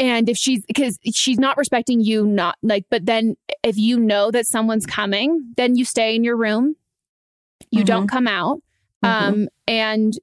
And 0.00 0.30
if 0.30 0.38
she's 0.38 0.64
because 0.64 0.98
she's 1.14 1.38
not 1.38 1.58
respecting 1.58 2.00
you, 2.00 2.26
not 2.26 2.56
like, 2.62 2.86
but 2.90 3.04
then 3.04 3.36
if 3.62 3.76
you 3.76 4.00
know 4.00 4.30
that 4.30 4.46
someone's 4.46 4.86
coming, 4.86 5.52
then 5.58 5.76
you 5.76 5.84
stay 5.84 6.16
in 6.16 6.24
your 6.24 6.38
room. 6.38 6.74
You 7.70 7.84
don't 7.84 8.08
come 8.08 8.26
out. 8.26 8.62
Um, 9.02 9.48
and 9.68 10.14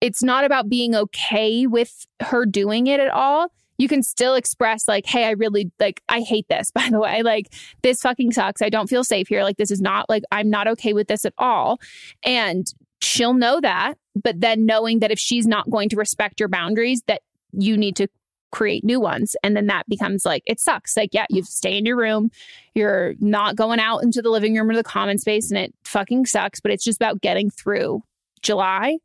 it's 0.00 0.22
not 0.22 0.44
about 0.44 0.70
being 0.70 0.94
okay 0.94 1.66
with 1.66 2.06
her 2.20 2.46
doing 2.46 2.86
it 2.86 2.98
at 2.98 3.10
all. 3.10 3.52
You 3.76 3.88
can 3.88 4.02
still 4.02 4.34
express 4.34 4.88
like, 4.88 5.04
hey, 5.04 5.26
I 5.26 5.32
really 5.32 5.70
like 5.78 6.02
I 6.08 6.20
hate 6.20 6.48
this, 6.48 6.70
by 6.74 6.88
the 6.90 6.98
way. 6.98 7.22
Like 7.22 7.52
this 7.82 8.00
fucking 8.00 8.32
sucks. 8.32 8.62
I 8.62 8.70
don't 8.70 8.88
feel 8.88 9.04
safe 9.04 9.28
here. 9.28 9.42
Like 9.42 9.58
this 9.58 9.70
is 9.70 9.82
not 9.82 10.08
like 10.08 10.22
I'm 10.32 10.48
not 10.48 10.66
okay 10.68 10.94
with 10.94 11.08
this 11.08 11.26
at 11.26 11.34
all. 11.36 11.78
And 12.22 12.66
she'll 13.02 13.34
know 13.34 13.60
that, 13.60 13.98
but 14.14 14.40
then 14.40 14.64
knowing 14.64 15.00
that 15.00 15.10
if 15.10 15.18
she's 15.18 15.46
not 15.46 15.68
going 15.68 15.90
to 15.90 15.96
respect 15.96 16.40
your 16.40 16.48
boundaries, 16.48 17.02
that 17.06 17.20
you 17.52 17.76
need 17.76 17.96
to 17.96 18.08
create 18.52 18.84
new 18.84 19.00
ones. 19.00 19.36
And 19.42 19.56
then 19.56 19.66
that 19.66 19.88
becomes 19.88 20.24
like, 20.24 20.42
it 20.46 20.60
sucks. 20.60 20.96
Like, 20.96 21.10
yeah, 21.12 21.26
you 21.30 21.42
stay 21.42 21.76
in 21.76 21.86
your 21.86 21.96
room. 21.96 22.30
You're 22.74 23.14
not 23.20 23.56
going 23.56 23.80
out 23.80 23.98
into 24.02 24.22
the 24.22 24.30
living 24.30 24.54
room 24.54 24.70
or 24.70 24.76
the 24.76 24.84
common 24.84 25.18
space, 25.18 25.50
and 25.50 25.58
it 25.58 25.74
fucking 25.84 26.26
sucks. 26.26 26.60
But 26.60 26.72
it's 26.72 26.84
just 26.84 26.98
about 26.98 27.20
getting 27.20 27.50
through 27.50 28.02
July 28.42 28.98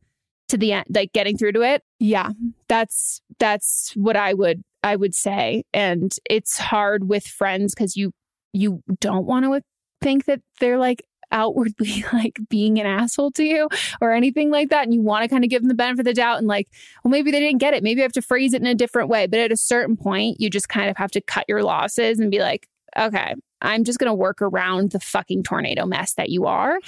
to 0.49 0.57
the 0.57 0.73
end, 0.73 0.85
like 0.93 1.13
getting 1.13 1.37
through 1.37 1.53
to 1.53 1.61
it. 1.61 1.83
Yeah, 1.99 2.31
that's 2.67 3.21
that's 3.39 3.91
what 3.95 4.15
I 4.15 4.33
would 4.33 4.63
I 4.83 4.95
would 4.95 5.15
say. 5.15 5.63
And 5.73 6.11
it's 6.29 6.57
hard 6.57 7.09
with 7.09 7.25
friends 7.25 7.73
because 7.73 7.95
you 7.95 8.11
you 8.53 8.83
don't 8.99 9.25
want 9.25 9.45
to 9.45 9.61
think 10.01 10.25
that 10.25 10.41
they're 10.59 10.77
like 10.77 11.03
outwardly 11.35 12.03
like 12.13 12.39
being 12.49 12.79
an 12.79 12.87
asshole 12.87 13.31
to 13.31 13.43
you 13.43 13.67
or 14.01 14.11
anything 14.11 14.49
like 14.49 14.69
that. 14.69 14.85
And 14.85 14.93
you 14.93 15.01
want 15.01 15.23
to 15.23 15.29
kind 15.29 15.43
of 15.43 15.49
give 15.51 15.61
them 15.61 15.69
the 15.69 15.75
benefit 15.75 15.99
of 15.99 16.05
the 16.05 16.13
doubt 16.13 16.39
and 16.39 16.47
like, 16.47 16.67
well, 17.03 17.11
maybe 17.11 17.29
they 17.29 17.39
didn't 17.39 17.59
get 17.59 17.75
it. 17.75 17.83
Maybe 17.83 18.01
I 18.01 18.03
have 18.03 18.13
to 18.13 18.21
phrase 18.21 18.53
it 18.53 18.61
in 18.61 18.67
a 18.67 18.73
different 18.73 19.09
way. 19.09 19.27
But 19.27 19.41
at 19.41 19.51
a 19.51 19.57
certain 19.57 19.97
point, 19.97 20.39
you 20.39 20.49
just 20.49 20.69
kind 20.69 20.89
of 20.89 20.97
have 20.97 21.11
to 21.11 21.21
cut 21.21 21.45
your 21.47 21.61
losses 21.61 22.19
and 22.19 22.31
be 22.31 22.39
like, 22.39 22.67
okay, 22.97 23.35
I'm 23.61 23.83
just 23.83 23.99
going 23.99 24.09
to 24.09 24.15
work 24.15 24.41
around 24.41 24.91
the 24.91 24.99
fucking 24.99 25.43
tornado 25.43 25.85
mess 25.85 26.13
that 26.13 26.29
you 26.29 26.45
are. 26.45 26.79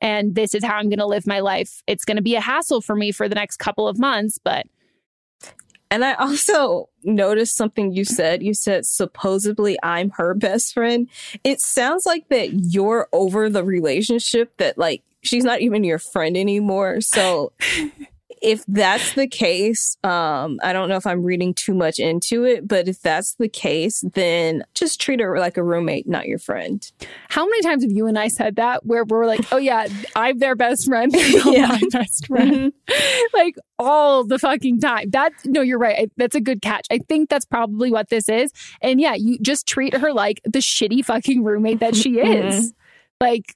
And 0.00 0.34
this 0.34 0.54
is 0.54 0.64
how 0.64 0.76
I'm 0.76 0.88
going 0.88 0.98
to 0.98 1.06
live 1.06 1.26
my 1.26 1.40
life. 1.40 1.82
It's 1.86 2.04
going 2.04 2.16
to 2.16 2.22
be 2.22 2.34
a 2.34 2.40
hassle 2.40 2.80
for 2.80 2.94
me 2.94 3.12
for 3.12 3.28
the 3.28 3.34
next 3.34 3.58
couple 3.58 3.88
of 3.88 3.98
months, 3.98 4.38
but 4.42 4.66
And 5.90 6.04
I 6.04 6.14
also 6.14 6.88
noticed 7.02 7.56
something 7.56 7.92
you 7.92 8.04
said. 8.04 8.42
You 8.42 8.54
said 8.54 8.84
supposedly 8.84 9.78
I'm 9.82 10.10
her 10.10 10.34
best 10.34 10.74
friend. 10.74 11.08
It 11.44 11.60
sounds 11.60 12.04
like 12.04 12.28
that 12.28 12.52
you're 12.52 13.08
over 13.12 13.48
the 13.48 13.64
relationship 13.64 14.56
that 14.58 14.76
like 14.76 15.02
she's 15.22 15.44
not 15.44 15.60
even 15.60 15.84
your 15.84 15.98
friend 15.98 16.36
anymore. 16.36 17.00
So 17.00 17.52
if 18.42 18.64
that's 18.68 19.14
the 19.14 19.26
case, 19.26 19.96
um, 20.04 20.58
I 20.62 20.72
don't 20.72 20.88
know 20.88 20.96
if 20.96 21.06
I'm 21.06 21.22
reading 21.22 21.54
too 21.54 21.74
much 21.74 21.98
into 21.98 22.44
it, 22.44 22.66
but 22.66 22.88
if 22.88 23.00
that's 23.00 23.34
the 23.34 23.48
case, 23.48 24.02
then 24.14 24.64
just 24.74 25.00
treat 25.00 25.20
her 25.20 25.38
like 25.38 25.56
a 25.56 25.62
roommate, 25.62 26.08
not 26.08 26.26
your 26.26 26.38
friend. 26.38 26.82
How 27.28 27.44
many 27.44 27.62
times 27.62 27.82
have 27.84 27.92
you 27.92 28.06
and 28.06 28.18
I 28.18 28.28
said 28.28 28.56
that 28.56 28.84
where 28.86 29.04
we're 29.04 29.26
like, 29.26 29.40
oh 29.52 29.56
yeah, 29.56 29.86
I'm 30.16 30.38
their 30.38 30.54
best 30.56 30.86
friend, 30.86 31.12
Yeah. 31.44 31.66
my 31.68 31.80
best 31.90 32.26
friend, 32.26 32.72
like 33.34 33.54
all 33.78 34.24
the 34.24 34.38
fucking 34.38 34.80
time. 34.80 35.10
That 35.10 35.32
no, 35.44 35.60
you're 35.60 35.78
right. 35.78 35.96
I- 35.98 36.10
That's 36.16 36.34
a 36.34 36.40
good 36.40 36.62
catch. 36.62 36.86
I 36.90 36.98
think 37.08 37.28
that's 37.28 37.46
probably 37.46 37.90
what 37.90 38.08
this 38.08 38.28
is. 38.28 38.52
And 38.82 39.00
yeah, 39.00 39.14
you 39.14 39.38
just 39.40 39.66
treat 39.66 39.94
her 39.96 40.12
like 40.12 40.40
the 40.44 40.58
shitty 40.60 41.04
fucking 41.04 41.44
roommate 41.44 41.80
that 41.80 41.94
she 41.96 42.18
is. 42.20 42.72
Like 43.20 43.54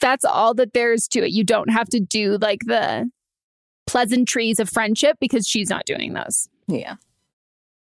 that's 0.00 0.24
all 0.24 0.54
that 0.54 0.72
there 0.72 0.92
is 0.92 1.06
to 1.08 1.20
it. 1.24 1.30
You 1.30 1.44
don't 1.44 1.70
have 1.70 1.88
to 1.90 2.00
do 2.00 2.36
like 2.40 2.60
the 2.66 3.08
pleasantries 3.86 4.58
of 4.60 4.68
friendship 4.68 5.16
because 5.20 5.46
she's 5.46 5.70
not 5.70 5.84
doing 5.86 6.12
those. 6.12 6.48
Yeah. 6.68 6.96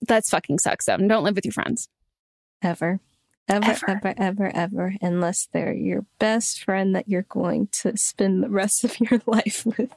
That's 0.07 0.31
fucking 0.31 0.59
sucks. 0.59 0.87
Though. 0.87 0.97
Don't 0.97 1.25
live 1.25 1.35
with 1.35 1.45
your 1.45 1.53
friends. 1.53 1.89
Ever. 2.63 3.01
Ever, 3.49 3.71
Ever. 3.71 3.91
ever, 3.91 4.15
ever, 4.19 4.53
ever, 4.55 4.95
unless 5.01 5.49
they're 5.53 5.73
your 5.73 6.05
best 6.19 6.63
friend 6.63 6.95
that 6.95 7.09
you're 7.09 7.23
going 7.23 7.69
to 7.73 7.97
spend 7.97 8.43
the 8.43 8.51
rest 8.51 8.85
of 8.85 9.01
your 9.01 9.23
life 9.27 9.65
with. 9.65 9.91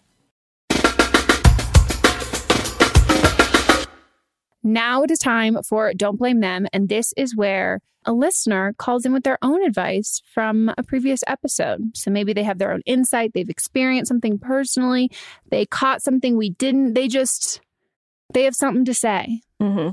Now 4.64 5.04
it 5.04 5.12
is 5.12 5.20
time 5.20 5.58
for 5.68 5.94
Don't 5.94 6.18
Blame 6.18 6.40
Them. 6.40 6.68
And 6.74 6.90
this 6.90 7.14
is 7.18 7.36
where 7.36 7.80
a 8.06 8.14
listener 8.14 8.74
calls 8.78 9.06
in 9.06 9.14
with 9.14 9.24
their 9.24 9.38
own 9.42 9.64
advice 9.64 10.22
from 10.34 10.74
a 10.78 10.84
previous 10.84 11.22
episode. 11.28 11.92
So 11.96 12.10
maybe 12.10 12.34
they 12.34 12.44
have 12.44 12.58
their 12.58 12.72
own 12.72 12.82
insight, 12.86 13.32
they've 13.34 13.50
experienced 13.50 14.10
something 14.10 14.40
personally, 14.40 15.12
they 15.52 15.66
caught 15.68 16.02
something 16.02 16.36
we 16.36 16.50
didn't, 16.52 16.94
they 16.94 17.08
just, 17.08 17.62
they 18.34 18.44
have 18.46 18.56
something 18.56 18.86
to 18.86 18.94
say. 18.94 19.42
Mm-hmm. 19.62 19.90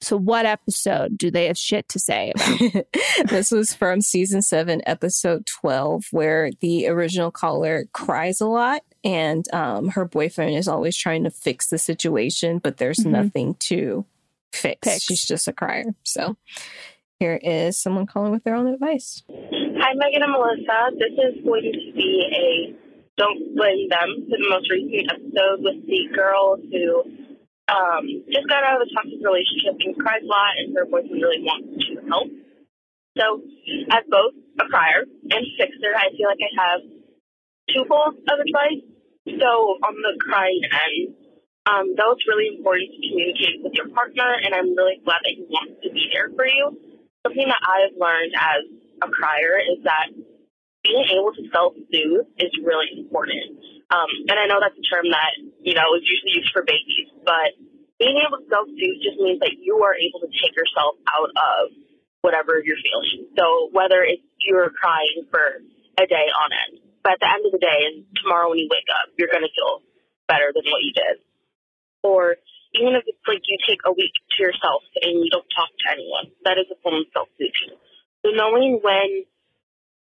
So, 0.00 0.16
what 0.16 0.46
episode 0.46 1.16
do 1.16 1.30
they 1.30 1.46
have 1.46 1.56
shit 1.56 1.88
to 1.90 2.00
say 2.00 2.32
about? 2.34 2.84
this 3.26 3.52
was 3.52 3.72
from 3.72 4.00
season 4.00 4.42
seven, 4.42 4.82
episode 4.84 5.46
12, 5.46 6.06
where 6.10 6.50
the 6.60 6.88
original 6.88 7.30
caller 7.30 7.84
cries 7.92 8.40
a 8.40 8.46
lot 8.48 8.82
and 9.04 9.44
um, 9.54 9.90
her 9.90 10.04
boyfriend 10.04 10.56
is 10.56 10.66
always 10.66 10.96
trying 10.96 11.22
to 11.22 11.30
fix 11.30 11.68
the 11.68 11.78
situation, 11.78 12.58
but 12.58 12.78
there's 12.78 12.98
Mhm. 12.98 13.10
nothing 13.10 13.54
to 13.60 14.04
fix. 14.52 14.78
Fix. 14.82 15.02
She's 15.02 15.24
just 15.24 15.48
a 15.48 15.52
crier. 15.52 15.94
So 16.02 16.36
here 17.18 17.38
is 17.42 17.78
someone 17.78 18.06
calling 18.06 18.32
with 18.32 18.44
their 18.44 18.54
own 18.54 18.66
advice. 18.66 19.22
Hi, 19.30 19.94
Megan 19.94 20.22
and 20.22 20.32
Melissa. 20.32 20.90
This 20.98 21.14
is 21.14 21.44
going 21.44 21.70
to 21.70 21.92
be 21.94 22.12
a 22.30 22.74
Don't 23.16 23.56
Blame 23.56 23.88
Them 23.90 24.26
for 24.30 24.38
the 24.38 24.48
most 24.50 24.70
recent 24.70 25.10
episode 25.10 25.62
with 25.62 25.86
the 25.86 26.08
girl 26.14 26.56
who 26.58 27.02
um, 27.70 28.04
just 28.26 28.48
got 28.48 28.64
out 28.64 28.82
of 28.82 28.86
a 28.86 28.90
toxic 28.94 29.22
relationship 29.22 29.78
and 29.80 29.94
cries 29.98 30.22
a 30.22 30.26
lot, 30.26 30.58
and 30.58 30.74
her 30.76 30.84
boyfriend 30.84 31.22
really 31.22 31.42
wants 31.42 31.78
to 31.78 32.02
help. 32.10 32.28
So, 33.18 33.42
as 33.90 34.02
both 34.10 34.34
a 34.58 34.66
crier 34.66 35.06
and 35.06 35.44
fixer, 35.58 35.94
I 35.94 36.10
feel 36.16 36.26
like 36.26 36.42
I 36.42 36.52
have 36.58 36.80
twofold 37.70 38.18
of 38.18 38.38
advice. 38.40 38.82
So, 39.30 39.50
on 39.78 39.94
the 39.94 40.18
crying 40.26 40.62
end, 40.66 41.14
um, 41.66 41.94
though 41.94 42.12
it's 42.12 42.26
really 42.26 42.56
important 42.56 42.90
to 42.90 42.98
communicate 42.98 43.62
with 43.62 43.74
your 43.74 43.88
partner, 43.94 44.26
and 44.26 44.54
I'm 44.54 44.74
really 44.74 44.98
glad 45.04 45.22
that 45.22 45.34
he 45.34 45.46
wants 45.46 45.78
to 45.82 45.90
be 45.90 46.10
there 46.12 46.30
for 46.34 46.46
you. 46.46 46.74
Something 47.22 47.46
that 47.46 47.62
I've 47.62 47.94
learned 47.94 48.34
as 48.34 48.62
a 49.02 49.08
crier 49.08 49.62
is 49.62 49.82
that 49.86 50.10
being 50.82 51.06
able 51.14 51.30
to 51.30 51.42
self-soothe 51.54 52.26
is 52.42 52.50
really 52.66 52.90
important. 52.98 53.62
Um, 53.94 54.10
and 54.26 54.34
I 54.34 54.50
know 54.50 54.58
that's 54.58 54.74
a 54.74 54.86
term 54.90 55.06
that, 55.14 55.38
you 55.62 55.78
know, 55.78 55.94
is 55.94 56.02
usually 56.02 56.42
used 56.42 56.50
for 56.50 56.66
babies, 56.66 57.06
but 57.22 57.54
being 58.02 58.18
able 58.18 58.42
to 58.42 58.46
self-soothe 58.50 58.98
just 58.98 59.22
means 59.22 59.38
that 59.46 59.54
you 59.62 59.78
are 59.86 59.94
able 59.94 60.18
to 60.26 60.30
take 60.34 60.56
yourself 60.58 60.98
out 61.06 61.30
of 61.30 61.70
whatever 62.26 62.58
you're 62.58 62.80
feeling. 62.82 63.30
So 63.38 63.70
whether 63.70 64.02
it's 64.02 64.26
you're 64.42 64.74
crying 64.74 65.30
for 65.30 65.62
a 66.02 66.06
day 66.10 66.26
on 66.26 66.50
end, 66.50 66.82
But 67.02 67.14
at 67.14 67.20
the 67.20 67.30
end 67.30 67.46
of 67.46 67.52
the 67.52 67.62
day, 67.62 67.78
and 67.94 68.06
tomorrow 68.22 68.50
when 68.50 68.58
you 68.58 68.66
wake 68.70 68.90
up, 68.90 69.14
you're 69.14 69.30
going 69.30 69.46
to 69.46 69.54
feel 69.54 69.82
better 70.26 70.50
than 70.54 70.66
what 70.66 70.82
you 70.82 70.90
did. 70.94 71.22
Or 72.02 72.36
even 72.74 72.94
if 72.96 73.04
it's 73.06 73.24
like 73.26 73.42
you 73.46 73.58
take 73.66 73.80
a 73.84 73.92
week 73.92 74.12
to 74.36 74.36
yourself 74.42 74.82
and 75.00 75.22
you 75.22 75.30
don't 75.30 75.48
talk 75.54 75.70
to 75.70 75.86
anyone, 75.92 76.32
that 76.44 76.58
is 76.58 76.66
a 76.72 76.78
form 76.82 77.02
of 77.02 77.08
self 77.12 77.28
solution. 77.36 77.78
So 78.24 78.32
knowing 78.32 78.80
when, 78.82 79.26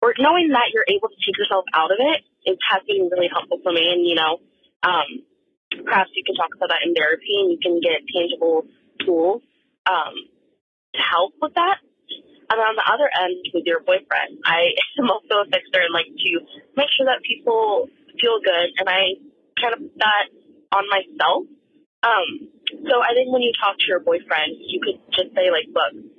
or 0.02 0.14
knowing 0.18 0.50
that 0.56 0.72
you're 0.74 0.88
able 0.88 1.10
to 1.10 1.20
take 1.24 1.38
yourself 1.38 1.66
out 1.74 1.92
of 1.92 2.00
it, 2.00 2.24
it 2.46 2.58
has 2.72 2.82
been 2.88 3.10
really 3.12 3.30
helpful 3.32 3.60
for 3.64 3.72
me. 3.72 3.84
And 3.86 4.06
you 4.08 4.16
know, 4.16 4.40
um, 4.84 5.24
perhaps 5.86 6.12
you 6.16 6.24
can 6.24 6.36
talk 6.36 6.52
about 6.56 6.70
that 6.70 6.84
in 6.84 6.94
therapy, 6.94 7.32
and 7.40 7.52
you 7.52 7.60
can 7.62 7.80
get 7.80 8.04
tangible 8.10 8.66
tools 9.06 9.42
um, 9.88 10.16
to 10.96 11.02
help 11.02 11.34
with 11.42 11.54
that. 11.56 11.80
And 12.50 12.58
on 12.58 12.74
the 12.76 12.88
other 12.90 13.06
end, 13.06 13.46
with 13.54 13.66
your 13.66 13.80
boyfriend, 13.80 14.42
I 14.44 14.74
am 15.00 15.10
also 15.10 15.46
a 15.46 15.48
fixer 15.48 15.86
and 15.86 15.94
like 15.94 16.10
to 16.10 16.32
make 16.76 16.90
sure 16.98 17.06
that 17.06 17.22
people 17.22 17.88
feel 18.20 18.42
good, 18.44 18.74
and 18.82 18.90
I 18.90 19.22
kind 19.62 19.74
of 19.74 19.80
put 19.80 19.98
that 20.02 20.26
on 20.74 20.84
myself. 20.90 21.46
Um, 22.04 22.48
so 22.72 22.94
I 23.04 23.12
think 23.12 23.28
when 23.32 23.44
you 23.44 23.52
talk 23.60 23.76
to 23.76 23.88
your 23.88 24.00
boyfriend, 24.00 24.56
you 24.56 24.80
could 24.80 25.00
just 25.12 25.36
say 25.36 25.52
like, 25.52 25.68
"Look, 25.68 26.10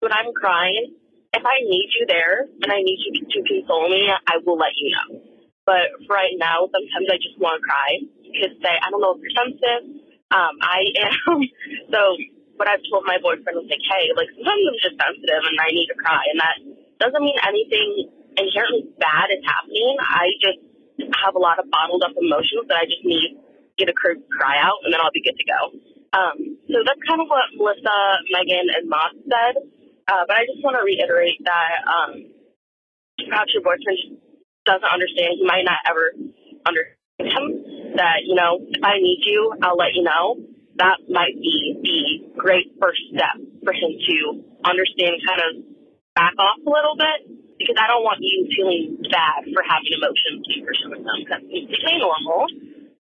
when 0.00 0.12
I'm 0.12 0.30
crying, 0.32 0.94
if 1.34 1.42
I 1.42 1.56
need 1.66 1.88
you 1.98 2.06
there 2.06 2.46
and 2.46 2.70
I 2.70 2.80
need 2.80 2.98
you 3.02 3.26
to 3.26 3.38
console 3.42 3.88
me, 3.90 4.08
I 4.08 4.38
will 4.44 4.56
let 4.56 4.72
you 4.78 4.94
know. 4.94 5.20
But 5.66 5.90
for 6.06 6.14
right 6.14 6.32
now, 6.38 6.70
sometimes 6.70 7.06
I 7.10 7.18
just 7.18 7.36
want 7.42 7.58
to 7.58 7.62
cry. 7.66 7.90
You 8.22 8.38
could 8.38 8.56
say, 8.62 8.70
I 8.70 8.86
don't 8.88 9.02
know 9.02 9.18
if 9.18 9.20
you're 9.20 9.34
sensitive. 9.34 9.82
Um, 10.30 10.54
I 10.62 10.86
am. 11.02 11.42
so 11.92 12.00
what 12.54 12.70
I've 12.70 12.82
told 12.86 13.04
my 13.04 13.18
boyfriend 13.18 13.58
was 13.58 13.66
like, 13.66 13.82
hey, 13.82 14.14
like 14.14 14.30
sometimes 14.30 14.62
I'm 14.62 14.78
just 14.78 14.96
sensitive 14.96 15.42
and 15.42 15.58
I 15.58 15.68
need 15.74 15.90
to 15.90 15.98
cry, 15.98 16.22
and 16.32 16.38
that 16.40 16.56
doesn't 17.02 17.22
mean 17.22 17.36
anything 17.42 18.14
inherently 18.38 18.88
bad 18.96 19.28
is 19.34 19.42
happening. 19.44 19.96
I 20.00 20.24
just 20.40 20.60
have 21.20 21.34
a 21.34 21.42
lot 21.42 21.58
of 21.58 21.68
bottled 21.68 22.00
up 22.06 22.16
emotions 22.16 22.64
that 22.70 22.78
I 22.80 22.86
just 22.88 23.04
need 23.04 23.36
get 23.78 23.88
a 23.88 23.94
cry 23.94 24.56
out, 24.60 24.80
and 24.84 24.92
then 24.92 25.00
I'll 25.00 25.14
be 25.14 25.22
good 25.22 25.36
to 25.36 25.46
go. 25.46 25.60
Um, 26.16 26.56
so 26.72 26.80
that's 26.84 27.02
kind 27.04 27.20
of 27.20 27.28
what 27.28 27.44
Melissa, 27.56 27.96
Megan, 28.32 28.72
and 28.72 28.88
Moss 28.88 29.12
said. 29.28 29.54
Uh, 30.08 30.22
but 30.24 30.36
I 30.36 30.46
just 30.48 30.62
want 30.64 30.78
to 30.78 30.84
reiterate 30.86 31.36
that 31.44 31.84
um, 31.84 32.30
perhaps 33.20 33.52
your 33.52 33.62
boyfriend 33.62 34.22
doesn't 34.64 34.86
understand. 34.86 35.36
He 35.36 35.44
might 35.44 35.66
not 35.66 35.82
ever 35.84 36.14
understand 36.64 36.96
him. 37.20 37.44
That 37.96 38.24
you 38.24 38.36
know, 38.36 38.60
if 38.60 38.82
I 38.84 39.00
need 39.00 39.24
you, 39.24 39.52
I'll 39.62 39.76
let 39.76 39.94
you 39.94 40.04
know. 40.04 40.40
That 40.76 41.00
might 41.08 41.32
be 41.40 41.56
the 41.80 42.36
great 42.36 42.76
first 42.80 43.00
step 43.08 43.40
for 43.64 43.72
him 43.72 43.92
to 43.96 44.16
understand, 44.64 45.16
kind 45.24 45.40
of 45.40 45.50
back 46.14 46.36
off 46.36 46.60
a 46.60 46.68
little 46.68 46.96
bit, 46.96 47.56
because 47.56 47.76
I 47.80 47.88
don't 47.88 48.04
want 48.04 48.20
you 48.20 48.44
feeling 48.52 49.00
bad 49.08 49.48
for 49.48 49.64
having 49.64 49.96
emotions 49.96 50.44
when 50.44 50.58
you're 50.60 50.76
showing 50.76 51.02
them. 51.04 51.48
It's 51.48 51.72
totally 51.80 52.00
normal. 52.04 52.44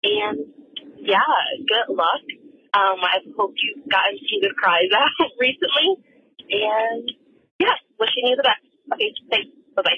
And 0.04 0.52
yeah, 1.02 1.18
good 1.68 1.94
luck. 1.94 2.22
Um, 2.74 2.96
I 3.02 3.18
hope 3.36 3.52
you've 3.56 3.88
gotten 3.90 4.16
some 4.18 4.40
good 4.40 4.56
cries 4.56 4.88
out 4.96 5.28
recently. 5.38 6.04
And 6.50 7.12
yeah, 7.58 7.74
wishing 8.00 8.26
you 8.26 8.36
the 8.36 8.42
best. 8.42 8.94
Okay, 8.94 9.12
thanks. 9.30 9.48
Bye 9.76 9.82
bye. 9.82 9.90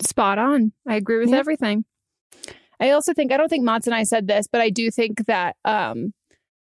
Spot 0.00 0.38
on. 0.38 0.72
I 0.86 0.96
agree 0.96 1.18
with 1.18 1.30
Yeah. 1.30 1.38
everything. 1.38 1.84
I 2.78 2.90
also 2.90 3.12
think 3.12 3.32
I 3.32 3.36
don't 3.36 3.48
think 3.48 3.64
Mats 3.64 3.86
and 3.86 3.94
I 3.94 4.04
said 4.04 4.26
this, 4.26 4.46
but 4.50 4.60
I 4.60 4.70
do 4.70 4.90
think 4.90 5.26
that 5.26 5.56
um 5.64 6.12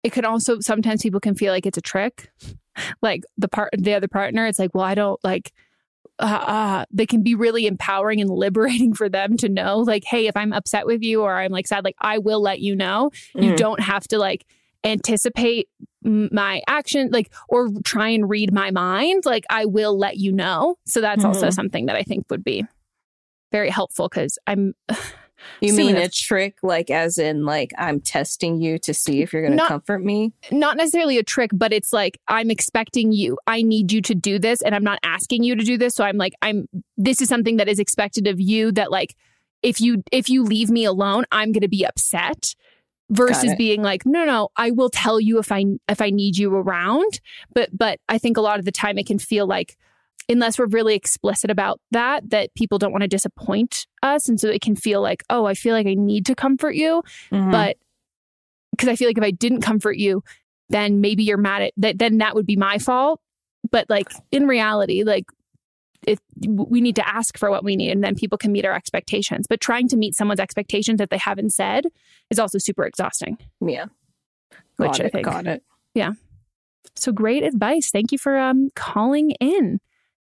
it 0.02 0.12
can 0.12 0.24
also 0.24 0.60
sometimes 0.60 1.02
people 1.02 1.20
can 1.20 1.34
feel 1.34 1.52
like 1.52 1.66
it's 1.66 1.78
a 1.78 1.82
trick. 1.82 2.30
Like 3.00 3.22
the 3.38 3.46
part 3.46 3.70
the 3.78 3.94
other 3.94 4.08
partner, 4.08 4.46
it's 4.48 4.58
like, 4.58 4.74
well, 4.74 4.82
I 4.84 4.96
don't 4.96 5.20
like 5.22 5.52
uh, 6.18 6.84
they 6.90 7.06
can 7.06 7.22
be 7.22 7.34
really 7.34 7.66
empowering 7.66 8.20
and 8.20 8.30
liberating 8.30 8.94
for 8.94 9.08
them 9.08 9.36
to 9.38 9.48
know, 9.48 9.78
like, 9.78 10.04
hey, 10.04 10.26
if 10.26 10.36
I'm 10.36 10.52
upset 10.52 10.86
with 10.86 11.02
you 11.02 11.22
or 11.22 11.34
I'm 11.36 11.50
like 11.52 11.66
sad, 11.66 11.84
like 11.84 11.96
I 12.00 12.18
will 12.18 12.40
let 12.40 12.60
you 12.60 12.76
know. 12.76 13.10
You 13.34 13.52
Mhm. 13.52 13.56
don't 13.56 13.80
have 13.80 14.06
to 14.08 14.18
like 14.18 14.44
anticipate 14.84 15.68
my 16.02 16.60
action, 16.68 17.08
like, 17.10 17.32
or 17.48 17.70
try 17.84 18.10
and 18.10 18.28
read 18.28 18.52
my 18.52 18.70
mind. 18.70 19.24
Like, 19.24 19.44
I 19.48 19.64
will 19.64 19.98
let 19.98 20.18
you 20.18 20.30
know. 20.30 20.76
So 20.86 21.00
that's 21.00 21.24
also 21.24 21.48
Mhm. 21.48 21.54
something 21.54 21.86
that 21.86 21.96
I 21.96 22.02
think 22.02 22.26
would 22.30 22.44
be 22.44 22.64
very 23.50 23.70
helpful 23.70 24.08
because 24.08 24.38
I'm. 24.46 24.74
You 25.60 25.74
mean 25.74 25.96
a 25.96 26.08
trick, 26.08 26.58
like 26.62 26.90
as 26.90 27.18
in 27.18 27.44
like 27.44 27.72
I'm 27.78 28.00
testing 28.00 28.60
you 28.60 28.78
to 28.80 28.94
see 28.94 29.22
if 29.22 29.32
you're 29.32 29.42
going 29.42 29.58
to 29.58 29.66
comfort 29.66 30.04
me? 30.04 30.32
not 30.50 30.76
necessarily 30.76 31.18
a 31.18 31.22
trick, 31.22 31.50
but 31.52 31.72
it's 31.72 31.92
like 31.92 32.18
I'm 32.28 32.50
expecting 32.50 33.12
you. 33.12 33.38
I 33.46 33.62
need 33.62 33.92
you 33.92 34.02
to 34.02 34.14
do 34.14 34.38
this, 34.38 34.62
and 34.62 34.74
I'm 34.74 34.84
not 34.84 34.98
asking 35.02 35.44
you 35.44 35.56
to 35.56 35.64
do 35.64 35.78
this. 35.78 35.94
So 35.94 36.04
I'm 36.04 36.16
like, 36.16 36.34
I'm. 36.42 36.68
This 36.96 37.20
is 37.20 37.28
something 37.28 37.56
that 37.56 37.68
is 37.68 37.78
expected 37.78 38.26
of 38.26 38.40
you. 38.40 38.72
That 38.72 38.90
like, 38.90 39.14
if 39.62 39.80
you 39.80 40.02
if 40.12 40.28
you 40.28 40.42
leave 40.42 40.70
me 40.70 40.84
alone, 40.84 41.24
I'm 41.32 41.52
going 41.52 41.62
to 41.62 41.68
be 41.68 41.86
upset. 41.86 42.54
Versus 43.10 43.54
being 43.58 43.82
like, 43.82 44.06
no, 44.06 44.24
no, 44.24 44.48
I 44.56 44.70
will 44.70 44.88
tell 44.88 45.20
you 45.20 45.38
if 45.38 45.52
I 45.52 45.64
if 45.90 46.00
I 46.00 46.08
need 46.08 46.38
you 46.38 46.52
around. 46.52 47.20
But 47.54 47.68
but 47.76 48.00
I 48.08 48.16
think 48.16 48.38
a 48.38 48.40
lot 48.40 48.58
of 48.58 48.64
the 48.64 48.72
time 48.72 48.96
it 48.96 49.06
can 49.06 49.18
feel 49.18 49.46
like 49.46 49.76
unless 50.28 50.58
we're 50.58 50.66
really 50.66 50.94
explicit 50.94 51.50
about 51.50 51.80
that, 51.90 52.28
that 52.30 52.54
people 52.54 52.78
don't 52.78 52.92
want 52.92 53.02
to 53.02 53.08
disappoint 53.08 53.86
us, 54.02 54.28
and 54.28 54.40
so 54.40 54.48
it 54.48 54.60
can 54.62 54.76
feel 54.76 55.00
like, 55.02 55.22
oh, 55.30 55.44
I 55.46 55.54
feel 55.54 55.74
like 55.74 55.86
I 55.86 55.94
need 55.94 56.26
to 56.26 56.34
comfort 56.34 56.74
you, 56.74 57.02
Mhm. 57.30 57.50
but 57.52 57.76
because 58.70 58.88
I 58.88 58.96
feel 58.96 59.08
like 59.08 59.18
if 59.18 59.24
I 59.24 59.30
didn't 59.30 59.60
comfort 59.60 59.96
you, 59.98 60.22
then 60.70 61.00
maybe 61.00 61.22
you're 61.22 61.36
mad 61.36 61.62
at 61.62 61.72
that. 61.76 61.98
Then 61.98 62.18
that 62.18 62.34
would 62.34 62.46
be 62.46 62.56
my 62.56 62.78
fault. 62.78 63.20
But 63.70 63.88
like 63.88 64.08
in 64.32 64.46
reality, 64.48 65.04
like 65.04 65.26
if 66.06 66.18
we 66.42 66.80
need 66.80 66.96
to 66.96 67.08
ask 67.08 67.38
for 67.38 67.50
what 67.50 67.62
we 67.64 67.76
need, 67.76 67.90
and 67.92 68.02
then 68.02 68.14
people 68.14 68.36
can 68.36 68.50
meet 68.52 68.64
our 68.64 68.74
expectations. 68.74 69.46
But 69.48 69.60
trying 69.60 69.88
to 69.88 69.96
meet 69.96 70.14
someone's 70.16 70.40
expectations 70.40 70.98
that 70.98 71.10
they 71.10 71.18
haven't 71.18 71.50
said 71.54 71.86
is 72.30 72.38
also 72.38 72.58
super 72.58 72.84
exhausting. 72.84 73.38
yeah, 73.64 73.86
Which 74.76 74.92
got 74.92 75.00
I 75.02 75.08
think, 75.08 75.24
got 75.24 75.46
it. 75.46 75.62
yeah. 75.94 76.12
So 76.96 77.12
great 77.12 77.42
advice. 77.42 77.90
Thank 77.90 78.10
you 78.12 78.18
for 78.18 78.36
um 78.38 78.70
calling 78.74 79.30
in. 79.40 79.80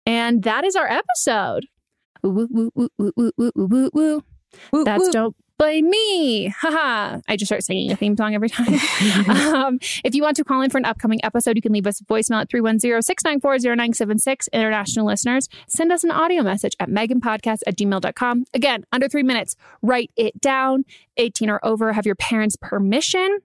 And 0.06 0.43
that 0.43 0.64
is 0.64 0.77
our 0.77 0.89
episode. 0.89 1.66
Woo, 2.22 2.48
woo, 2.51 2.70
woo, 2.74 2.89
woo, 2.98 3.12
woo, 3.16 3.16
woo, 3.16 3.32
woo, 3.36 3.52
woo, 3.55 3.90
woo. 3.93 4.24
Woo, 4.72 4.85
That's 4.85 5.05
woo. 5.05 5.12
don't 5.12 5.36
blame 5.60 5.89
me. 5.90 6.48
Haha. 6.48 7.20
I 7.28 7.36
just 7.36 7.51
start 7.51 7.62
singing 7.62 7.93
a 7.93 7.97
theme 7.97 8.16
song 8.16 8.35
every 8.35 8.48
time. 8.48 8.74
um, 9.55 9.78
if 10.05 10.14
you 10.14 10.22
want 10.22 10.39
to 10.39 10.44
call 10.44 10.62
in 10.62 10.70
for 10.70 10.78
an 10.78 10.86
upcoming 10.86 11.22
episode, 11.24 11.55
you 11.55 11.62
can 11.62 11.72
leave 11.72 11.86
us 11.86 12.01
a 12.01 12.05
voicemail 12.05 12.40
at 12.40 12.48
310-694-0976. 12.48 14.48
International 14.52 15.06
listeners, 15.06 15.48
send 15.68 15.93
us 15.93 16.02
an 16.02 16.10
audio 16.10 16.43
message 16.43 16.74
at 16.81 16.89
meganpodcast 16.89 17.60
at 17.66 17.77
gmail.com. 17.77 18.44
Again, 18.55 18.85
under 18.90 19.06
three 19.09 19.22
minutes. 19.22 19.55
Write 19.82 20.10
it 20.16 20.40
down. 20.40 20.86
18 21.18 21.51
or 21.51 21.64
over, 21.64 21.93
have 21.93 22.06
your 22.06 22.14
parents' 22.14 22.56
permission. 22.60 23.40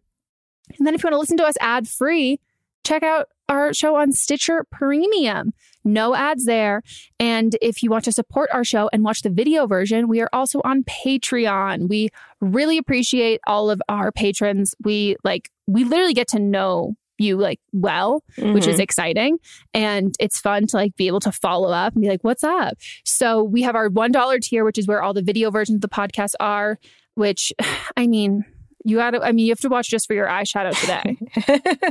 And 0.78 0.88
then 0.88 0.96
if 0.96 1.04
you 1.04 1.08
want 1.08 1.16
to 1.16 1.20
listen 1.20 1.38
to 1.38 1.46
us 1.46 1.56
ad 1.60 1.88
free, 1.88 2.40
check 2.86 3.04
out 3.04 3.28
our 3.50 3.74
show 3.74 3.98
on 3.98 4.14
Stitcher 4.14 4.66
Premium. 4.72 5.54
No 5.86 6.16
ads 6.16 6.46
there. 6.46 6.82
And 7.20 7.56
if 7.62 7.82
you 7.84 7.90
want 7.92 8.04
to 8.06 8.12
support 8.12 8.50
our 8.52 8.64
show 8.64 8.90
and 8.92 9.04
watch 9.04 9.22
the 9.22 9.30
video 9.30 9.68
version, 9.68 10.08
we 10.08 10.20
are 10.20 10.30
also 10.34 10.60
on 10.66 10.84
Patreon. 10.84 11.88
We 11.88 12.10
really 12.42 12.78
appreciate 12.78 13.40
all 13.48 13.70
of 13.70 13.82
our 13.88 14.12
patrons. 14.12 14.76
We 14.84 15.16
like, 15.24 15.50
we 15.68 15.84
literally 15.84 16.14
get 16.16 16.28
to 16.30 16.40
know 16.40 16.96
you 17.18 17.38
like 17.38 17.60
well, 17.72 18.24
which 18.38 18.68
is 18.68 18.78
Mhm. 18.78 18.82
exciting. 18.82 19.38
And 19.74 20.14
it's 20.20 20.38
fun 20.40 20.68
to 20.68 20.76
like 20.76 20.96
be 20.98 21.08
able 21.08 21.22
to 21.22 21.32
follow 21.32 21.72
up 21.72 21.94
and 21.94 22.02
be 22.02 22.10
like, 22.10 22.24
what's 22.24 22.44
up? 22.44 22.74
So 23.06 23.42
we 23.42 23.62
have 23.62 23.76
our 23.76 23.88
$1 23.90 24.40
tier, 24.42 24.66
which 24.66 24.78
is 24.78 24.86
where 24.88 25.02
all 25.02 25.14
the 25.14 25.22
video 25.22 25.50
versions 25.50 25.76
of 25.76 25.82
the 25.82 25.88
podcast 25.88 26.34
are, 26.42 26.78
which 27.14 27.54
I 27.96 28.08
mean, 28.08 28.44
you 28.84 28.98
gotta, 28.98 29.22
I 29.24 29.32
mean, 29.32 29.46
you 29.46 29.52
have 29.52 29.62
to 29.62 29.70
watch 29.70 29.88
just 29.90 30.08
for 30.08 30.14
your 30.14 30.28
eyeshadow 30.28 30.78
today. 30.80 31.18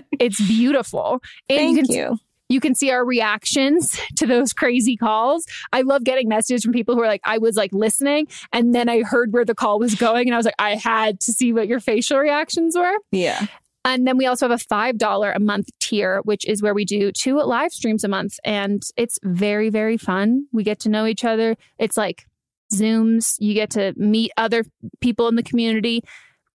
it's 0.20 0.40
beautiful. 0.46 1.22
And 1.48 1.58
Thank 1.58 1.76
you 1.78 1.82
can, 1.84 1.94
you. 1.94 2.18
You 2.48 2.60
can 2.60 2.74
see 2.74 2.90
our 2.90 3.04
reactions 3.04 3.98
to 4.16 4.26
those 4.26 4.52
crazy 4.52 4.96
calls. 4.96 5.46
I 5.72 5.82
love 5.82 6.04
getting 6.04 6.28
messages 6.28 6.62
from 6.62 6.72
people 6.72 6.94
who 6.94 7.02
are 7.02 7.06
like, 7.06 7.22
I 7.24 7.38
was 7.38 7.56
like 7.56 7.72
listening 7.72 8.28
and 8.52 8.74
then 8.74 8.88
I 8.88 9.02
heard 9.02 9.32
where 9.32 9.44
the 9.44 9.54
call 9.54 9.78
was 9.78 9.94
going 9.94 10.28
and 10.28 10.34
I 10.34 10.36
was 10.36 10.46
like, 10.46 10.54
I 10.58 10.76
had 10.76 11.20
to 11.20 11.32
see 11.32 11.52
what 11.52 11.68
your 11.68 11.80
facial 11.80 12.18
reactions 12.18 12.76
were. 12.76 12.96
Yeah. 13.10 13.46
And 13.86 14.06
then 14.06 14.16
we 14.16 14.26
also 14.26 14.48
have 14.48 14.60
a 14.60 14.64
$5 14.64 15.36
a 15.36 15.40
month 15.40 15.68
tier, 15.78 16.20
which 16.24 16.46
is 16.46 16.62
where 16.62 16.72
we 16.72 16.86
do 16.86 17.12
two 17.12 17.38
live 17.38 17.70
streams 17.70 18.02
a 18.02 18.08
month. 18.08 18.38
And 18.42 18.82
it's 18.96 19.18
very, 19.22 19.68
very 19.68 19.98
fun. 19.98 20.46
We 20.52 20.64
get 20.64 20.80
to 20.80 20.88
know 20.88 21.04
each 21.04 21.24
other. 21.24 21.56
It's 21.78 21.96
like 21.96 22.24
Zooms. 22.72 23.34
You 23.38 23.52
get 23.52 23.70
to 23.70 23.92
meet 23.96 24.32
other 24.38 24.64
people 25.00 25.28
in 25.28 25.36
the 25.36 25.42
community. 25.42 26.02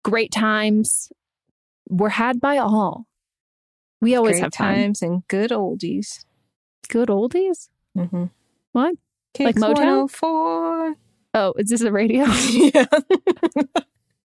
Great 0.03 0.32
times. 0.32 1.11
We're 1.88 2.10
had 2.10 2.40
by 2.40 2.57
all. 2.57 3.06
We 4.02 4.16
always 4.16 4.34
Great 4.36 4.44
have 4.44 4.54
fun. 4.54 4.76
times 4.76 5.02
and 5.02 5.28
good 5.28 5.52
oldies. 5.52 6.26
Good 6.88 7.10
oldies? 7.10 7.70
Mm-hmm. 7.98 8.26
What? 8.72 8.96
Like 9.38 9.56
Kicks 9.56 9.62
Motown? 9.62 10.08
104. 10.08 10.96
Oh, 11.36 11.54
is 11.58 11.70
this 11.70 11.82
a 11.82 11.92
radio? 11.92 12.26
yeah. 12.50 12.86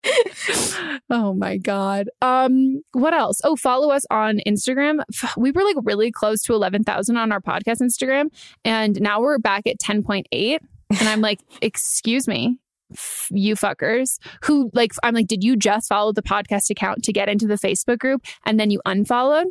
oh 1.11 1.35
my 1.35 1.57
god. 1.59 2.09
Um, 2.23 2.83
what 2.93 3.13
else? 3.13 3.41
Oh, 3.45 3.57
follow 3.57 3.91
us 3.91 4.07
on 4.11 4.41
Instagram. 4.47 5.03
We 5.37 5.51
were 5.51 5.65
like 5.65 5.77
really 5.83 6.11
close 6.11 6.43
to 6.43 6.55
eleven 6.55 6.85
thousand 6.85 7.17
on 7.17 7.33
our 7.33 7.41
podcast 7.41 7.81
Instagram, 7.81 8.29
and 8.65 9.01
now 9.01 9.21
we're 9.21 9.39
back 9.39 9.67
at 9.67 9.79
ten 9.79 10.03
point 10.03 10.27
eight. 10.33 10.63
And 10.99 11.09
I'm 11.09 11.21
like, 11.21 11.41
excuse 11.63 12.29
me, 12.29 12.59
you 13.31 13.55
fuckers 13.57 14.19
who 14.45 14.71
like 14.73 14.93
I'm 15.03 15.15
like, 15.15 15.27
did 15.27 15.43
you 15.43 15.57
just 15.57 15.89
follow 15.89 16.13
the 16.13 16.23
podcast 16.23 16.71
account 16.71 17.03
to 17.05 17.13
get 17.13 17.29
into 17.29 17.47
the 17.47 17.57
Facebook 17.57 17.99
group 17.99 18.25
and 18.45 18.59
then 18.61 18.71
you 18.71 18.81
unfollowed? 18.87 19.49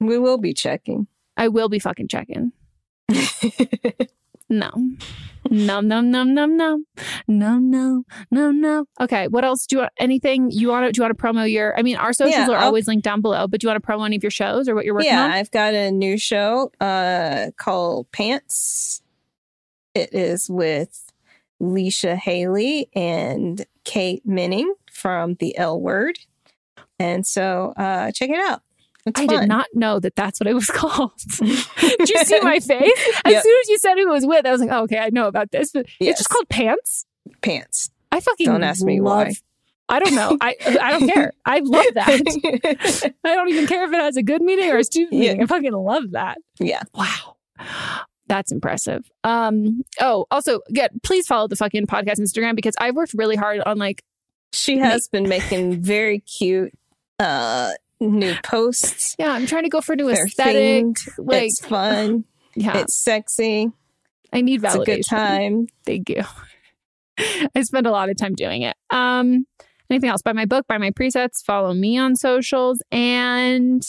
We 0.00 0.18
will 0.18 0.38
be 0.38 0.52
checking. 0.52 1.06
I 1.36 1.48
will 1.48 1.68
be 1.68 1.78
fucking 1.78 2.08
checking. 2.08 2.52
no. 4.48 4.70
No, 5.50 5.80
no, 5.80 6.00
no, 6.00 6.22
no, 6.24 6.46
no, 6.46 6.80
no, 7.28 7.58
no, 7.58 8.04
no, 8.30 8.50
no. 8.50 8.86
Okay, 8.98 9.28
what 9.28 9.44
else 9.44 9.66
do 9.66 9.76
you 9.76 9.80
want? 9.80 9.92
Anything 9.98 10.50
you 10.50 10.68
want 10.68 10.86
to? 10.86 10.92
Do 10.92 11.00
you 11.00 11.04
want 11.04 11.16
to 11.18 11.22
promo 11.22 11.50
your? 11.50 11.78
I 11.78 11.82
mean, 11.82 11.96
our 11.96 12.14
socials 12.14 12.34
Yeah, 12.34 12.50
are 12.50 12.56
I'll- 12.56 12.66
always 12.66 12.88
linked 12.88 13.04
down 13.04 13.20
below. 13.20 13.46
But 13.46 13.60
do 13.60 13.66
you 13.66 13.70
want 13.70 13.82
to 13.82 13.86
promo 13.86 14.06
any 14.06 14.16
of 14.16 14.22
your 14.22 14.30
shows 14.30 14.70
or 14.70 14.74
what 14.74 14.86
you're 14.86 14.94
working 14.94 15.10
yeah, 15.10 15.24
on? 15.24 15.30
Yeah 15.30 15.36
i've 15.36 15.50
got 15.50 15.74
a 15.74 15.90
new 15.90 16.16
show 16.16 16.72
uh, 16.80 17.50
called 17.58 18.10
Pants. 18.10 19.02
It 19.94 20.14
is 20.14 20.48
with 20.48 21.03
Leisha 21.62 22.16
Hailey 22.16 22.88
and 22.94 23.64
Kate 23.84 24.26
Moennig 24.26 24.66
from 24.92 25.34
the 25.34 25.56
L 25.58 25.80
Word. 25.80 26.18
And 26.98 27.26
so 27.26 27.72
uh, 27.76 28.10
check 28.12 28.30
it 28.30 28.38
out. 28.38 28.62
It's 29.06 29.20
I 29.20 29.26
fun. 29.26 29.40
did 29.40 29.48
not 29.48 29.66
know 29.74 30.00
that 30.00 30.14
that's 30.16 30.40
what 30.40 30.46
it 30.46 30.54
was 30.54 30.66
called. 30.70 31.12
did 31.38 32.08
you 32.10 32.24
see 32.24 32.40
my 32.40 32.58
face? 32.60 32.92
As 33.24 33.32
Yep. 33.32 33.42
soon 33.42 33.60
as 33.60 33.68
you 33.68 33.78
said 33.78 33.94
who 33.94 34.08
it 34.08 34.14
was 34.14 34.26
with, 34.26 34.46
I 34.46 34.50
was 34.50 34.60
like, 34.60 34.70
oh, 34.72 34.82
okay, 34.84 34.98
I 34.98 35.10
know 35.10 35.26
about 35.26 35.50
this. 35.50 35.72
But 35.72 35.86
it's 36.00 36.18
just 36.20 36.30
called 36.30 36.48
pants. 36.48 37.04
Pants. 37.42 37.90
I 38.12 38.20
fucking 38.20 38.46
Don't 38.46 38.62
ask 38.62 38.82
me 38.84 39.00
love, 39.00 39.26
why. 39.28 39.32
I 39.88 39.98
don't 39.98 40.14
know. 40.14 40.38
I 40.40 40.54
I 40.80 40.92
don't 40.98 41.08
care. 41.10 41.32
I 41.44 41.58
love 41.58 41.84
that. 41.94 43.12
I 43.24 43.34
don't 43.34 43.48
even 43.50 43.66
care 43.66 43.84
if 43.84 43.92
it 43.92 43.96
has 44.00 44.16
a 44.16 44.22
good 44.22 44.40
meaning 44.40 44.70
or 44.70 44.78
a 44.78 44.84
stupid 44.84 45.12
Yeah. 45.14 45.32
meaning. 45.32 45.42
I 45.42 45.46
fucking 45.46 45.72
love 45.72 46.12
that. 46.12 46.38
Yeah. 46.58 46.82
Wow. 46.94 47.36
That's 48.26 48.50
impressive. 48.52 49.10
Um. 49.22 49.82
Oh, 50.00 50.26
also, 50.30 50.60
get 50.72 51.02
please 51.02 51.26
follow 51.26 51.46
the 51.48 51.56
fucking 51.56 51.86
podcast 51.86 52.18
Instagram 52.18 52.56
because 52.56 52.74
I've 52.80 52.94
worked 52.96 53.14
really 53.14 53.36
hard 53.36 53.60
on 53.66 53.76
like 53.78 54.02
She 54.52 54.78
has 54.78 55.08
been 55.08 55.28
making 55.28 55.82
very 55.82 56.20
cute 56.20 56.72
uh, 57.18 57.72
new 58.00 58.34
posts. 58.42 59.14
yeah. 59.18 59.30
I'm 59.32 59.46
trying 59.46 59.64
to 59.64 59.68
go 59.68 59.80
for 59.80 59.94
new 59.94 60.06
They're 60.06 60.24
aesthetic. 60.26 60.84
themed. 60.84 61.08
Like 61.18 61.42
it's 61.44 61.64
fun. 61.66 62.24
yeah, 62.56 62.78
It's 62.78 62.94
sexy. 63.02 63.70
I 64.32 64.40
need 64.40 64.62
validation. 64.62 64.64
It's 64.64 64.74
a 64.76 64.84
good 64.84 65.04
time. 65.06 65.66
Thank 65.84 66.08
you. 66.08 66.22
I 67.54 67.62
spend 67.62 67.86
a 67.86 67.90
lot 67.92 68.08
of 68.08 68.16
time 68.16 68.34
doing 68.34 68.62
it. 68.62 68.76
Um, 68.90 69.46
anything 69.90 70.10
else? 70.10 70.22
Buy 70.22 70.32
my 70.32 70.46
book, 70.46 70.66
buy 70.66 70.78
my 70.78 70.90
presets, 70.90 71.44
follow 71.44 71.72
me 71.72 71.96
on 71.98 72.16
socials, 72.16 72.82
and 72.90 73.86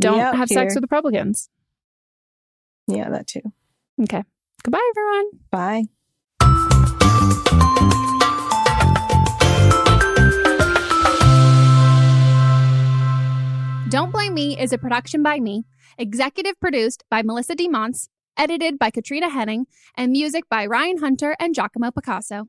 don't 0.00 0.18
have 0.36 0.48
sex 0.48 0.72
here. 0.72 0.80
with 0.80 0.82
Republicans. 0.84 1.50
Yeah, 2.86 3.10
that 3.10 3.26
too. 3.26 3.42
Okay. 4.02 4.22
Goodbye, 4.62 4.90
everyone. 4.90 5.26
Bye. 5.50 5.84
Don't 13.88 14.10
Blame 14.10 14.34
Me 14.34 14.58
is 14.58 14.72
a 14.72 14.78
production 14.78 15.22
by 15.22 15.38
me, 15.38 15.66
executive 15.98 16.58
produced 16.58 17.04
by 17.10 17.22
Melissa 17.22 17.54
DeMonts, 17.54 18.08
edited 18.36 18.76
by 18.76 18.90
Katrina 18.90 19.28
Henning, 19.28 19.66
and 19.96 20.10
music 20.10 20.48
by 20.48 20.66
Ryan 20.66 20.98
Hunter 20.98 21.36
and 21.38 21.54
Giacomo 21.54 21.92
Picasso. 21.92 22.48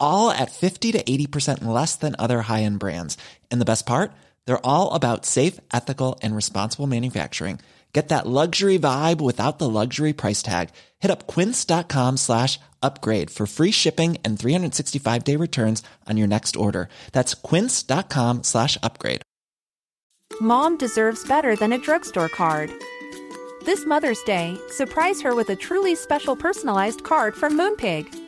all 0.00 0.30
at 0.30 0.50
50 0.50 0.92
to 0.92 1.02
80% 1.02 1.64
less 1.64 1.96
than 1.96 2.16
other 2.18 2.42
high 2.42 2.64
end 2.64 2.80
brands. 2.80 3.16
And 3.50 3.60
the 3.60 3.70
best 3.72 3.86
part? 3.86 4.12
They're 4.44 4.66
all 4.66 4.92
about 4.92 5.24
safe, 5.24 5.60
ethical, 5.72 6.18
and 6.22 6.34
responsible 6.34 6.86
manufacturing. 6.86 7.60
Get 7.92 8.10
that 8.10 8.26
luxury 8.26 8.78
vibe 8.78 9.20
without 9.20 9.58
the 9.58 9.68
luxury 9.68 10.12
price 10.12 10.42
tag. 10.42 10.68
Hit 10.98 11.10
up 11.10 11.26
quince.com 11.26 12.18
slash 12.18 12.60
upgrade 12.82 13.30
for 13.30 13.46
free 13.46 13.70
shipping 13.70 14.18
and 14.24 14.38
365 14.38 15.24
day 15.24 15.36
returns 15.36 15.82
on 16.06 16.16
your 16.16 16.28
next 16.28 16.56
order. 16.56 16.88
That's 17.12 17.34
quince.com 17.34 18.42
slash 18.42 18.76
upgrade. 18.82 19.22
Mom 20.40 20.76
deserves 20.76 21.26
better 21.26 21.56
than 21.56 21.72
a 21.72 21.78
drugstore 21.78 22.28
card. 22.28 22.70
This 23.64 23.86
Mother's 23.86 24.22
Day, 24.22 24.56
surprise 24.68 25.20
her 25.22 25.34
with 25.34 25.50
a 25.50 25.56
truly 25.56 25.94
special 25.94 26.36
personalized 26.36 27.02
card 27.04 27.34
from 27.34 27.58
Moonpig. 27.58 28.27